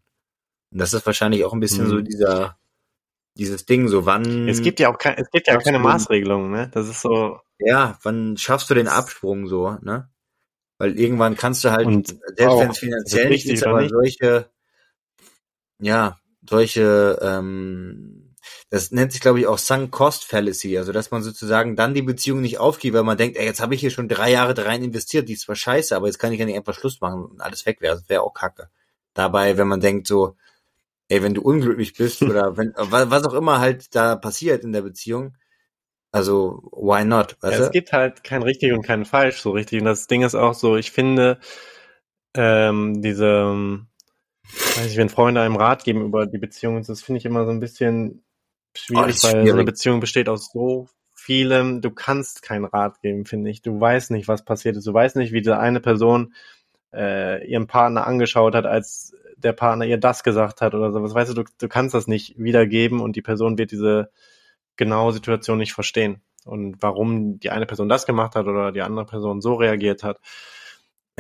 Und 0.76 0.80
das 0.82 0.94
ist 0.94 1.06
wahrscheinlich 1.06 1.46
auch 1.46 1.54
ein 1.54 1.62
bisschen 1.62 1.86
Mhm. 1.86 1.90
so 1.90 2.02
dieser, 2.02 2.58
dieses 3.38 3.66
Ding, 3.66 3.88
so 3.88 4.06
wann, 4.06 4.50
Es 4.50 4.62
gibt 4.62 4.82
ja 4.82 4.94
auch 4.94 4.98
kein, 4.98 5.16
es 5.18 5.32
gibt 5.32 5.48
ja 5.48 5.54
Schaffst 5.54 5.68
keine 5.68 5.80
Maßregelungen, 5.80 6.52
ne? 6.52 6.70
Das 6.74 6.90
ist 6.90 7.00
so, 7.00 7.40
ja, 7.60 7.98
wann 8.04 8.36
schaffst 8.36 8.70
du 8.70 8.74
den 8.74 8.90
Absprung 8.90 9.48
so, 9.48 9.78
ne? 9.82 10.10
Weil 10.78 11.00
irgendwann 11.00 11.38
kannst 11.38 11.64
du 11.64 11.72
halt, 11.72 11.88
Und 11.88 12.08
selbst 12.10 12.44
auch, 12.46 12.60
wenn 12.60 12.72
es 12.72 12.80
finanziell 12.80 13.30
nicht 13.30 13.46
ist, 13.46 13.64
aber 13.64 13.84
nicht? 13.84 13.92
solche, 13.92 14.50
ja, 15.80 16.20
solche, 16.46 17.20
ähm, 17.22 18.36
das 18.70 18.92
nennt 18.92 19.14
sich, 19.14 19.22
glaube 19.22 19.40
ich, 19.40 19.48
auch 19.48 19.58
Sunk 19.58 19.92
Cost 19.92 20.26
Fallacy, 20.26 20.78
also 20.78 20.92
dass 20.92 21.10
man 21.10 21.24
sozusagen 21.24 21.78
dann 21.78 21.94
die 21.94 22.02
Beziehung 22.02 22.42
nicht 22.42 22.58
aufgibt, 22.58 22.98
weil 22.98 23.04
man 23.04 23.18
denkt, 23.18 23.38
ey, 23.38 23.46
jetzt 23.46 23.62
habe 23.62 23.76
ich 23.76 23.80
hier 23.80 23.92
schon 23.92 24.10
drei 24.10 24.30
Jahre 24.30 24.54
da 24.54 24.64
rein 24.64 24.84
investiert, 24.84 25.30
die 25.30 25.34
ist 25.36 25.44
zwar 25.44 25.56
scheiße, 25.56 25.96
aber 25.96 26.08
jetzt 26.08 26.20
kann 26.20 26.34
ich 26.34 26.40
ja 26.40 26.46
nicht 26.46 26.58
einfach 26.58 26.74
Schluss 26.74 27.00
machen 27.00 27.24
und 27.24 27.40
alles 27.40 27.66
weg 27.66 27.80
wäre, 27.80 27.96
das 27.96 28.10
wäre 28.10 28.24
auch 28.24 28.34
kacke. 28.34 28.70
Dabei, 29.14 29.58
wenn 29.58 29.70
man 29.70 29.80
denkt 29.80 30.08
so, 30.08 30.36
ey, 31.10 31.24
wenn 31.24 31.34
du 31.34 31.42
unglücklich 31.42 31.96
bist 31.96 32.26
oder 32.26 32.58
wenn, 32.58 32.74
wa- 32.76 33.10
was 33.10 33.24
auch 33.26 33.34
immer 33.34 33.60
halt 33.60 33.96
da 33.96 34.16
passiert 34.16 34.64
in 34.64 34.72
der 34.74 34.82
Beziehung, 34.84 35.36
Also, 36.14 36.64
why 36.74 37.06
not? 37.06 37.38
Ja, 37.48 37.58
es 37.58 37.72
gibt 37.72 37.92
halt 37.94 38.24
kein 38.24 38.42
richtig 38.44 38.72
und 38.74 38.82
kein 38.84 39.06
falsch 39.06 39.40
so 39.42 39.52
richtig. 39.52 39.80
Und 39.80 39.86
das 39.86 40.08
Ding 40.08 40.24
ist 40.24 40.36
auch 40.36 40.54
so, 40.54 40.76
ich 40.78 40.92
finde, 40.92 41.40
ähm, 42.36 43.02
diese, 43.02 43.86
weiß 44.76 44.92
ich, 44.92 44.98
wenn 44.98 45.10
Freunde 45.10 45.42
einem 45.42 45.56
Rat 45.56 45.84
geben 45.84 46.04
über 46.06 46.26
die 46.26 46.38
Beziehung, 46.38 46.82
das 46.84 47.02
finde 47.02 47.20
ich 47.20 47.26
immer 47.26 47.46
so 47.46 47.52
ein 47.52 47.60
bisschen 47.60 48.24
schwierig, 48.76 49.18
Oh, 49.18 49.24
weil 49.24 49.34
schwierig. 49.40 49.50
so 49.50 49.54
eine 49.56 49.64
Beziehung 49.66 50.00
besteht 50.00 50.30
aus 50.30 50.52
so 50.54 50.90
vielem. 51.14 51.82
Du 51.82 51.92
kannst 51.92 52.42
keinen 52.42 52.66
Rat 52.66 53.02
geben, 53.02 53.26
finde 53.26 53.50
ich. 53.52 53.62
Du 53.62 53.80
weißt 53.80 54.12
nicht, 54.12 54.28
was 54.28 54.46
passiert 54.46 54.78
ist. 54.78 54.88
Du 54.88 54.94
weißt 54.94 55.16
nicht, 55.18 55.34
wie 55.34 55.42
diese 55.42 55.60
eine 55.60 55.80
Person 55.82 56.34
äh, 56.94 57.46
ihren 57.48 57.68
Partner 57.68 58.08
angeschaut 58.08 58.56
hat, 58.56 58.66
als 58.66 59.14
der 59.38 59.54
Partner 59.54 59.86
ihr 59.86 59.98
das 59.98 60.24
gesagt 60.24 60.62
hat 60.62 60.74
oder 60.76 60.92
sowas. 60.92 61.14
Weißt 61.14 61.32
du, 61.32 61.44
du, 61.44 61.50
du 61.58 61.68
kannst 61.68 61.94
das 61.96 62.08
nicht 62.08 62.36
wiedergeben 62.38 63.02
und 63.02 63.16
die 63.16 63.22
Person 63.22 63.58
wird 63.58 63.72
diese 63.72 64.12
genaue 64.78 65.14
Situation 65.14 65.58
nicht 65.58 65.74
verstehen. 65.74 66.22
Und 66.46 66.78
warum 66.82 67.40
die 67.40 67.50
eine 67.50 67.66
Person 67.66 67.90
das 67.90 68.06
gemacht 68.06 68.36
hat 68.36 68.48
oder 68.48 68.72
die 68.72 68.82
andere 68.82 69.06
Person 69.06 69.42
so 69.42 69.56
reagiert 69.56 70.04
hat. 70.04 70.20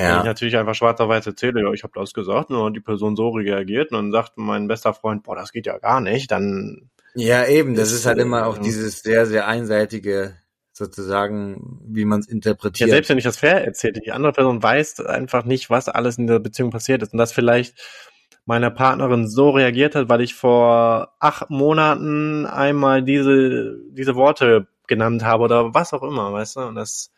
Wenn 0.04 0.18
ich 0.18 0.24
Ja. 0.24 0.24
natürlich 0.24 0.58
einfach 0.58 0.76
schwarz 0.76 1.00
auf 1.02 1.10
weiß 1.10 1.26
erzähle, 1.28 1.62
ja, 1.62 1.72
ich 1.74 1.84
habe 1.84 1.94
das 1.96 2.14
gesagt, 2.14 2.52
und 2.52 2.74
die 2.76 2.82
Person 2.82 3.16
so 3.16 3.30
reagiert 3.30 3.92
und 3.92 3.98
dann 3.98 4.12
sagt 4.12 4.38
mein 4.38 4.68
bester 4.68 4.94
Freund, 4.94 5.24
boah, 5.24 5.36
das 5.36 5.52
geht 5.52 5.66
ja 5.66 5.78
gar 5.80 6.02
nicht, 6.02 6.32
dann 6.32 6.90
Ja, 7.16 7.46
eben, 7.48 7.76
das 7.76 7.92
Ist, 7.92 8.06
halt 8.06 8.20
immer 8.20 8.46
auch 8.46 8.58
ja. 8.58 8.62
dieses 8.66 9.02
sehr, 9.02 9.26
sehr 9.26 9.48
einseitige, 9.48 10.36
sozusagen, 10.77 11.80
wie 11.88 12.06
man 12.06 12.19
es 12.19 12.27
ja, 12.27 12.34
interpretiert. 12.34 12.89
selbst 12.89 13.10
wenn 13.10 13.18
ich 13.18 13.23
das 13.23 13.38
fair 13.38 13.64
erzähle, 13.64 14.02
die 14.02 14.11
andere 14.11 14.34
Person 14.34 14.61
weiß 14.61 14.99
einfach 15.02 15.45
nicht, 15.45 15.69
was 15.69 15.88
alles 15.88 16.18
in 16.18 16.27
der 16.27 16.39
Beziehung 16.39 16.69
passiert 16.69 17.02
ist 17.02 17.14
und 17.14 17.19
dass 17.19 17.31
vielleicht 17.31 17.76
meine 18.45 18.72
Partnerin 18.72 19.27
so 19.27 19.52
reagiert 19.52 19.95
hat, 19.95 20.10
weil 20.10 20.22
ich 20.22 20.35
vor 20.35 21.15
acht 21.19 21.49
Monaten 21.49 22.45
einmal 22.45 23.03
diese 23.03 23.77
diese 23.89 24.15
Worte 24.15 24.68
genannt 24.88 25.23
habe 25.23 25.43
oder 25.45 25.73
was 25.73 25.93
auch 25.93 26.03
immer, 26.03 26.31
weißt 26.34 26.57
du? 26.57 26.60
Und 26.61 26.76
das 26.76 27.11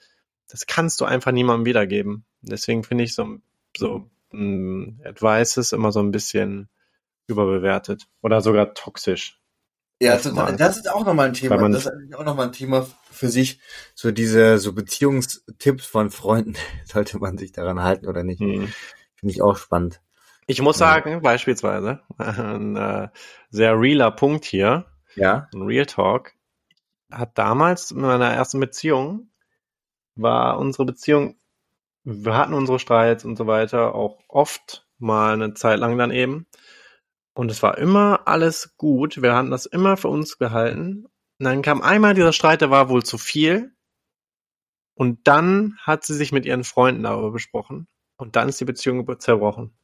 das 0.50 0.68
kannst 0.68 1.02
du 1.02 1.06
einfach 1.06 1.32
niemandem 1.32 1.66
wiedergeben. 1.66 2.26
Deswegen 2.42 2.84
finde 2.84 3.04
ich 3.04 3.16
so 3.16 3.40
so 3.76 4.10
mh, 4.32 5.04
Advices 5.04 5.74
immer 5.74 5.92
so 5.92 6.00
ein 6.00 6.12
bisschen 6.12 6.70
überbewertet 7.28 8.08
oder 8.22 8.42
sogar 8.42 8.74
toxisch. 8.74 9.40
Ja, 10.00 10.18
total. 10.18 10.56
das 10.56 10.78
ist 10.78 10.92
auch 10.92 11.06
nochmal 11.06 11.28
ein 11.30 11.34
Thema. 11.34 11.58
Man- 11.58 11.72
das 11.72 11.86
ist 11.86 11.92
eigentlich 11.92 12.16
auch 12.16 12.24
nochmal 12.24 12.48
ein 12.48 12.52
Thema 12.54 12.88
für 13.12 13.30
sich. 13.30 13.60
So 13.96 14.12
diese, 14.12 14.58
so 14.60 14.74
Beziehungstipps 14.74 15.86
von 15.86 16.12
Freunden. 16.12 16.54
Sollte 16.86 17.18
man 17.20 17.38
sich 17.38 17.52
daran 17.52 17.82
halten 17.82 18.08
oder 18.08 18.24
nicht? 18.24 18.40
Hm. 18.40 18.72
Finde 19.16 19.34
ich 19.34 19.42
auch 19.42 19.58
spannend. 19.58 20.02
Ich 20.46 20.62
muss 20.62 20.80
Ja. 20.80 20.88
sagen, 20.88 21.22
beispielsweise, 21.22 22.02
ein 22.18 22.76
äh, 22.76 23.10
sehr 23.50 23.80
realer 23.80 24.12
Punkt 24.12 24.46
hier, 24.46 24.86
Ja? 25.16 25.50
ein 25.54 25.64
Real 25.64 25.86
Talk, 25.88 26.34
hat 27.12 27.38
damals 27.38 27.92
in 27.92 28.02
meiner 28.02 28.32
ersten 28.32 28.60
Beziehung, 28.60 29.30
war 30.16 30.60
unsere 30.60 30.86
Beziehung, 30.86 31.38
wir 32.04 32.38
hatten 32.38 32.54
unsere 32.54 32.80
Streits 32.80 33.26
und 33.26 33.36
so 33.38 33.48
weiter 33.48 33.94
auch 33.96 34.20
oft 34.30 34.86
mal 35.00 35.34
eine 35.34 35.54
Zeit 35.54 35.80
lang 35.80 35.98
dann 35.98 36.12
eben. 36.12 36.46
Und 37.38 37.52
es 37.52 37.62
war 37.62 37.78
immer 37.78 38.22
alles 38.26 38.76
gut. 38.78 39.22
Wir 39.22 39.36
hatten 39.36 39.52
das 39.52 39.68
immer 39.68 39.96
für 39.96 40.08
uns 40.08 40.40
gehalten. 40.40 41.06
Und 41.06 41.44
dann 41.46 41.62
kam 41.62 41.84
einmal 41.84 42.16
dieser 42.16 42.34
Streit, 42.34 42.62
der 42.62 42.72
war 42.72 42.90
wohl 42.90 43.04
zu 43.04 43.20
viel. 43.20 43.76
Und 44.96 45.28
dann 45.28 45.78
hat 45.84 46.04
sie 46.04 46.16
sich 46.16 46.32
mit 46.32 46.48
ihren 46.48 46.64
Freunden 46.64 47.04
darüber 47.04 47.30
besprochen. 47.30 47.88
Und 48.18 48.36
dann 48.36 48.50
ist 48.50 48.60
die 48.60 48.66
Beziehung 48.66 49.08
zerbrochen. 49.20 49.78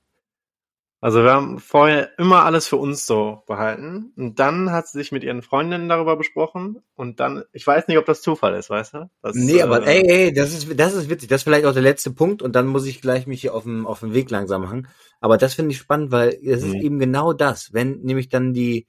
Also 1.03 1.21
wir 1.21 1.34
haben 1.34 1.59
vorher 1.59 2.17
immer 2.17 2.45
alles 2.45 2.65
für 2.65 2.77
uns 2.77 3.05
so 3.05 3.43
behalten. 3.45 4.13
Und 4.15 4.39
dann 4.39 4.71
hat 4.71 4.88
sie 4.88 4.99
sich 4.99 5.11
mit 5.11 5.21
ihren 5.21 5.41
Freundinnen 5.41 5.89
darüber 5.89 6.15
besprochen. 6.15 6.77
Und 6.95 7.19
dann, 7.19 7.43
ich 7.51 7.67
weiß 7.67 7.89
nicht, 7.89 7.97
ob 7.97 8.05
das 8.05 8.21
Zufall 8.21 8.53
ist, 8.55 8.69
weißt 8.69 8.93
du? 8.93 9.09
Das, 9.21 9.35
Nee, 9.35 9.61
aber 9.61 9.85
äh, 9.85 9.97
ey, 9.97 10.27
ey, 10.27 10.34
das 10.34 10.53
ist, 10.53 10.80
das 10.80 10.93
ist 10.93 11.09
witzig. 11.09 11.27
Das 11.27 11.41
ist 11.41 11.43
vielleicht 11.43 11.65
auch 11.65 11.73
der 11.73 11.81
letzte 11.81 12.11
Punkt 12.11 12.41
und 12.41 12.55
dann 12.55 12.67
muss 12.67 12.85
ich 12.85 13.01
gleich 13.01 13.27
mich 13.27 13.41
hier 13.41 13.53
auf 13.53 13.63
den, 13.63 13.85
auf 13.85 13.99
den 13.99 14.13
Weg 14.13 14.31
langsam 14.31 14.61
machen. 14.61 14.88
Aber 15.19 15.38
das 15.38 15.55
finde 15.55 15.71
ich 15.71 15.77
spannend, 15.77 16.13
weil 16.13 16.39
es 16.41 16.63
ist 16.63 16.73
Mhm. 16.73 16.81
eben 16.81 16.99
genau 16.99 17.34
das. 17.34 17.73
Wenn 17.73 17.99
nämlich 18.03 18.30
dann 18.30 18.53
die, 18.53 18.88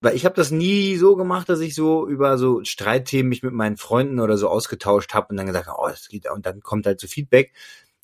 weil 0.00 0.14
ich 0.14 0.24
habe 0.24 0.36
das 0.36 0.52
nie 0.52 0.94
so 0.98 1.16
gemacht, 1.16 1.48
dass 1.48 1.58
ich 1.58 1.74
so 1.74 2.06
über 2.06 2.38
so 2.38 2.62
Streitthemen 2.62 3.28
mich 3.28 3.42
mit 3.42 3.54
meinen 3.54 3.76
Freunden 3.76 4.20
oder 4.20 4.36
so 4.36 4.46
ausgetauscht 4.48 5.14
habe 5.14 5.26
und 5.30 5.36
dann 5.36 5.46
gesagt 5.46 5.68
oh, 5.76 5.88
das 5.88 6.06
geht, 6.06 6.30
und 6.30 6.46
dann 6.46 6.60
kommt 6.60 6.86
halt 6.86 7.00
so 7.00 7.08
Feedback, 7.08 7.54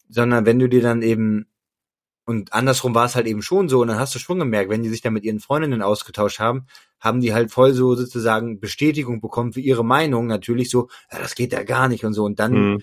sondern 0.09 0.47
wenn 0.47 0.59
du 0.59 0.69
dir 0.69 0.83
dann 0.83 1.03
eben 1.03 1.47
und 2.27 2.53
andersrum 2.53 2.95
war 2.95 3.07
es 3.07 3.15
halt 3.15 3.27
eben 3.27 3.41
schon 3.41 3.69
so 3.69 3.81
und 3.81 3.89
dann 3.89 4.01
hast 4.01 4.15
du 4.15 4.19
schon 4.19 4.41
gemerkt, 4.41 4.69
wenn 4.69 4.83
die 4.83 4.89
sich 4.89 5.01
dann 5.01 5.13
mit 5.13 5.25
ihren 5.25 5.41
Freundinnen 5.41 5.81
ausgetauscht 5.81 6.41
haben, 6.41 6.67
haben 7.01 7.21
die 7.21 7.33
halt 7.33 7.53
voll 7.53 7.73
so 7.73 7.95
sozusagen 7.95 8.59
Bestätigung 8.59 9.21
bekommen 9.21 9.53
für 9.53 9.61
ihre 9.61 9.85
Meinung, 9.85 10.27
natürlich 10.27 10.69
so, 10.69 10.89
ja, 11.11 11.21
das 11.21 11.37
geht 11.37 11.53
ja 11.53 11.63
gar 11.63 11.89
nicht 11.89 12.05
und 12.05 12.15
so 12.15 12.25
und 12.25 12.41
dann 12.41 12.75
mh. 12.75 12.79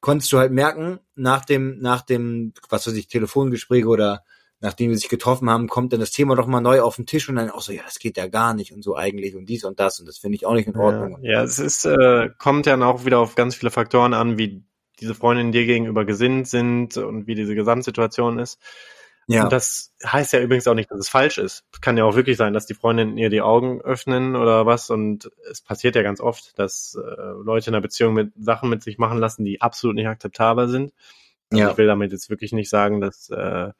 konntest 0.00 0.32
du 0.32 0.38
halt 0.38 0.50
merken, 0.50 0.98
nach 1.14 1.44
dem, 1.44 1.78
nach 1.78 2.00
dem, 2.00 2.54
was 2.70 2.86
weiß 2.86 2.94
ich, 2.94 3.06
Telefongespräch 3.06 3.84
oder 3.84 4.24
nachdem 4.60 4.90
wir 4.90 4.96
sich 4.96 5.10
getroffen 5.10 5.50
haben, 5.50 5.68
kommt 5.68 5.92
dann 5.92 6.00
das 6.00 6.10
Thema 6.10 6.34
doch 6.34 6.46
mal 6.46 6.62
neu 6.62 6.80
auf 6.80 6.96
den 6.96 7.04
Tisch 7.04 7.28
und 7.28 7.36
dann 7.36 7.50
auch 7.50 7.60
so, 7.60 7.72
ja, 7.72 7.82
das 7.84 7.98
geht 7.98 8.16
ja 8.16 8.26
gar 8.26 8.54
nicht 8.54 8.72
und 8.72 8.82
so 8.82 8.96
eigentlich 8.96 9.36
und 9.36 9.46
dies 9.46 9.64
und 9.64 9.78
das 9.78 10.00
und 10.00 10.06
das 10.06 10.16
finde 10.16 10.36
ich 10.36 10.46
auch 10.46 10.54
nicht 10.54 10.68
in 10.68 10.76
Ordnung. 10.76 11.18
Ja, 11.22 11.32
ja 11.32 11.42
es 11.42 11.58
ist, 11.58 11.84
äh, 11.84 12.30
kommt 12.38 12.64
ja 12.64 12.80
auch 12.80 13.04
wieder 13.04 13.18
auf 13.18 13.34
ganz 13.34 13.54
viele 13.54 13.70
Faktoren 13.70 14.14
an, 14.14 14.38
wie 14.38 14.64
diese 15.00 15.14
Freundinnen 15.14 15.52
dir 15.52 15.66
gegenüber 15.66 16.04
gesinnt 16.04 16.48
sind 16.48 16.96
und 16.96 17.26
wie 17.26 17.34
diese 17.34 17.54
Gesamtsituation 17.54 18.38
ist. 18.38 18.60
ja. 19.26 19.44
Und 19.44 19.52
das 19.52 19.92
heißt 20.04 20.32
ja 20.32 20.40
übrigens 20.40 20.68
auch 20.68 20.74
nicht, 20.74 20.90
dass 20.90 21.00
es 21.00 21.08
falsch 21.08 21.38
ist. 21.38 21.64
Es 21.72 21.80
kann 21.80 21.96
ja 21.96 22.04
auch 22.04 22.14
wirklich 22.14 22.36
sein, 22.36 22.52
dass 22.52 22.66
die 22.66 22.74
Freundinnen 22.74 23.18
ihr 23.18 23.28
die 23.28 23.42
Augen 23.42 23.80
öffnen 23.80 24.36
oder 24.36 24.66
was. 24.66 24.90
Und 24.90 25.30
es 25.50 25.60
passiert 25.60 25.96
ja 25.96 26.02
ganz 26.02 26.20
oft, 26.20 26.58
dass 26.58 26.96
äh, 26.96 27.20
Leute 27.42 27.70
in 27.70 27.74
einer 27.74 27.82
Beziehung 27.82 28.14
mit 28.14 28.32
Sachen 28.38 28.70
mit 28.70 28.82
sich 28.82 28.98
machen 28.98 29.18
lassen, 29.18 29.44
die 29.44 29.60
absolut 29.60 29.96
nicht 29.96 30.06
akzeptabel 30.06 30.68
sind. 30.68 30.92
Also 31.50 31.62
Ja. 31.62 31.70
Ich 31.70 31.78
will 31.78 31.86
damit 31.86 32.12
jetzt 32.12 32.30
wirklich 32.30 32.52
nicht 32.52 32.70
sagen, 32.70 33.00
dass 33.00 33.28
äh, 33.30 33.70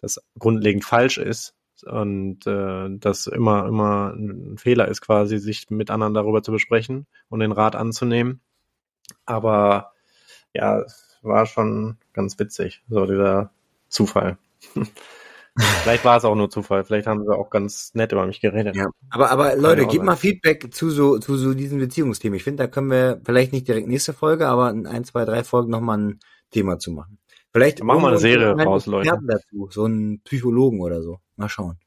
das 0.00 0.22
grundlegend 0.38 0.84
falsch 0.84 1.18
ist 1.18 1.54
und 1.84 2.46
äh, 2.46 2.88
dass 2.98 3.26
immer 3.26 3.66
immer 3.66 4.14
ein 4.14 4.56
Fehler 4.58 4.88
ist, 4.88 5.00
quasi 5.02 5.38
sich 5.38 5.68
mit 5.68 5.90
anderen 5.90 6.14
darüber 6.14 6.42
zu 6.42 6.52
besprechen 6.52 7.06
und 7.28 7.40
den 7.40 7.52
Rat 7.52 7.76
anzunehmen. 7.76 8.40
Aber 9.24 9.92
ja, 10.56 10.80
es 10.80 11.18
war 11.22 11.46
schon 11.46 11.96
ganz 12.12 12.38
witzig, 12.38 12.82
so 12.88 13.06
dieser 13.06 13.50
Zufall. 13.88 14.38
vielleicht 15.82 16.04
war 16.04 16.16
es 16.16 16.24
auch 16.24 16.34
nur 16.34 16.50
Zufall, 16.50 16.84
vielleicht 16.84 17.06
haben 17.06 17.24
sie 17.24 17.36
auch 17.36 17.50
ganz 17.50 17.94
nett 17.94 18.12
über 18.12 18.26
mich 18.26 18.40
geredet. 18.40 18.76
Ja, 18.76 18.88
aber, 19.10 19.30
aber 19.30 19.56
Leute, 19.56 19.86
gebt 19.86 20.04
mal 20.04 20.16
Feedback 20.16 20.72
zu 20.72 20.90
so, 20.90 21.18
zu 21.18 21.36
so 21.36 21.54
diesen 21.54 21.78
Beziehungsthemen. 21.78 22.36
Ich 22.36 22.44
finde, 22.44 22.64
da 22.64 22.66
können 22.68 22.90
wir 22.90 23.20
vielleicht 23.24 23.52
nicht 23.52 23.68
direkt 23.68 23.88
nächste 23.88 24.12
Folge, 24.12 24.48
aber 24.48 24.70
in 24.70 24.86
ein, 24.86 25.04
zwei, 25.04 25.24
drei 25.24 25.44
Folgen 25.44 25.70
nochmal 25.70 25.98
ein 25.98 26.20
Thema 26.50 26.78
zu 26.78 26.90
machen. 26.92 27.18
Vielleicht 27.52 27.82
machen 27.82 28.02
wir 28.02 28.08
eine 28.08 28.18
Serie 28.18 28.52
raus, 28.52 28.86
Leute. 28.86 29.18
Dazu, 29.26 29.68
so 29.70 29.84
einen 29.84 30.20
Psychologen 30.20 30.80
oder 30.80 31.02
so. 31.02 31.20
Mal 31.36 31.48
schauen. 31.48 31.78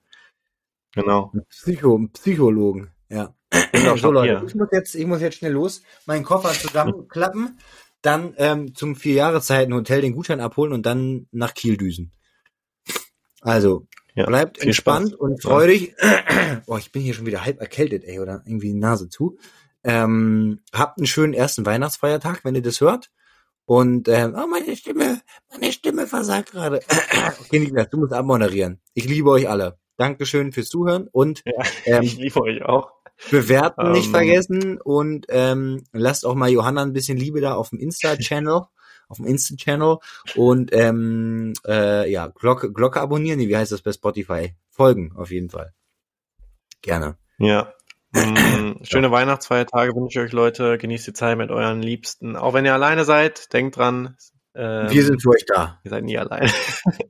Genau. 0.94 1.32
Ein 1.34 1.46
Psycho, 1.48 1.96
ein 1.96 2.12
Psychologen, 2.12 2.90
ja. 3.10 3.36
Doch 3.86 3.98
So 3.98 4.12
Leute, 4.12 4.44
ich 4.46 4.56
muss 4.56 4.70
jetzt, 4.72 4.96
ich 4.96 5.06
muss 5.06 5.22
jetzt 5.22 5.38
schnell 5.38 5.54
los, 5.54 5.84
meinen 6.06 6.24
Koffer 6.24 6.50
zusammenklappen, 6.54 7.60
dann 8.02 8.34
ähm, 8.38 8.76
zum 8.76 8.96
vier 8.96 9.14
Jahreszeiten 9.14 9.74
Hotel 9.74 10.02
den 10.02 10.14
Gutschein 10.14 10.40
abholen 10.40 10.74
und 10.74 10.86
dann 10.86 11.28
nach 11.32 11.54
Kiel 11.54 11.78
düsen. 11.78 12.12
Also 13.42 13.88
Ja, 14.16 14.26
bleibt 14.26 14.60
entspannt 14.60 15.10
Spaß. 15.10 15.20
und 15.20 15.42
freudig. 15.42 15.96
oh, 16.68 16.78
ich 16.78 16.92
bin 16.92 17.02
hier 17.02 17.14
schon 17.14 17.26
wieder 17.26 17.46
halb 17.46 17.60
erkältet, 17.60 18.04
ey, 18.06 18.20
oder 18.20 18.44
irgendwie 18.46 18.68
die 18.68 18.80
Nase 18.80 19.10
zu. 19.10 19.38
Ähm, 19.84 20.62
habt 20.74 20.98
einen 20.98 21.08
schönen 21.08 21.34
ersten 21.34 21.66
Weihnachtsfeiertag, 21.66 22.44
wenn 22.44 22.56
ihr 22.56 22.62
das 22.62 22.82
hört. 22.82 23.10
Und 23.66 24.08
ähm, 24.08 24.36
oh, 24.36 24.48
meine 24.48 24.76
Stimme, 24.76 25.22
meine 25.52 25.72
Stimme 25.72 26.08
versagt 26.08 26.52
gerade. 26.52 26.80
okay, 27.40 27.60
Niklas, 27.60 27.90
du 27.90 28.00
musst 28.00 28.14
abmoderieren. 28.14 28.82
Ich 28.94 29.06
liebe 29.06 29.30
euch 29.30 29.48
alle. 29.48 29.78
Dankeschön 29.96 30.52
fürs 30.54 30.70
Zuhören 30.70 31.08
und 31.12 31.44
Ja, 31.46 31.64
ähm, 31.98 32.04
ich 32.04 32.18
liebe 32.18 32.42
euch 32.42 32.64
auch. 32.64 32.92
Bewerten 33.32 33.92
nicht 33.92 34.08
Ähm, 34.08 34.12
vergessen 34.12 34.82
und 34.82 35.26
ähm, 35.30 35.84
lasst 35.92 36.26
auch 36.26 36.36
mal 36.36 36.50
Johanna 36.50 36.82
ein 36.84 36.94
bisschen 36.94 37.18
Liebe 37.18 37.42
da 37.42 37.56
auf 37.56 37.70
dem 37.70 37.80
Insta-Channel, 37.80 38.62
auf 39.10 39.18
dem 39.18 39.26
Insta-Channel 39.26 39.98
und 40.36 40.74
ähm, 40.74 41.54
äh, 41.68 42.10
ja, 42.12 42.28
Glocke, 42.28 42.72
Glocke 42.72 43.02
abonnieren, 43.02 43.40
wie 43.40 43.58
heißt 43.58 43.72
das 43.72 43.82
bei 43.82 43.92
Spotify? 43.92 44.56
Folgen 44.70 45.14
auf 45.16 45.32
jeden 45.32 45.50
Fall. 45.50 45.74
Gerne. 46.82 47.18
Ja. 47.38 47.74
Mm, 48.12 48.84
Schöne 48.86 49.12
Weihnachtsfeiertage 49.12 49.94
wünsche 49.96 50.20
ich 50.20 50.26
euch, 50.26 50.32
Leute. 50.32 50.80
Genießt 50.80 51.06
die 51.06 51.14
Zeit 51.14 51.38
mit 51.38 51.52
euren 51.52 51.80
Liebsten. 51.84 52.36
Auch 52.36 52.56
wenn 52.56 52.66
ihr 52.66 52.74
alleine 52.74 53.06
seid, 53.06 53.54
denkt 53.54 53.78
dran. 53.78 54.18
Ähm, 54.56 54.90
Wir 54.90 55.06
sind 55.06 55.22
für 55.22 55.30
euch 55.30 55.46
da. 55.46 55.80
Ihr 55.84 55.92
seid 55.92 56.04
nie 56.06 56.18
alleine. 56.18 56.52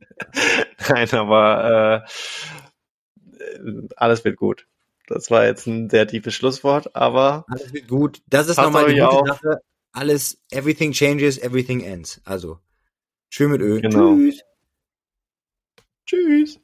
Nein, 0.90 1.10
aber 1.14 2.04
äh, 2.04 3.90
alles 3.96 4.26
wird 4.26 4.36
gut. 4.36 4.68
Das 5.10 5.32
war 5.32 5.46
jetzt 5.46 5.66
ein 5.66 5.90
sehr 5.90 6.08
tiefes 6.08 6.36
Schlusswort, 6.36 6.96
aber 6.96 7.44
Alles 7.48 7.74
wird 7.74 7.88
gut. 7.88 8.22
Das 8.28 8.48
ist 8.48 8.58
nochmal 8.58 8.88
die 8.88 9.00
gute 9.00 9.08
auf. 9.08 9.28
Sache. 9.28 9.62
Alles, 9.92 10.40
everything 10.52 10.92
changes, 10.92 11.40
everything 11.40 11.82
ends. 11.82 12.22
Also, 12.26 12.60
schön 13.30 13.50
mit 13.50 13.62
Öl. 13.62 13.82
Genau. 13.82 14.16
Tschüss. 14.16 14.44
tschüss. 16.06 16.60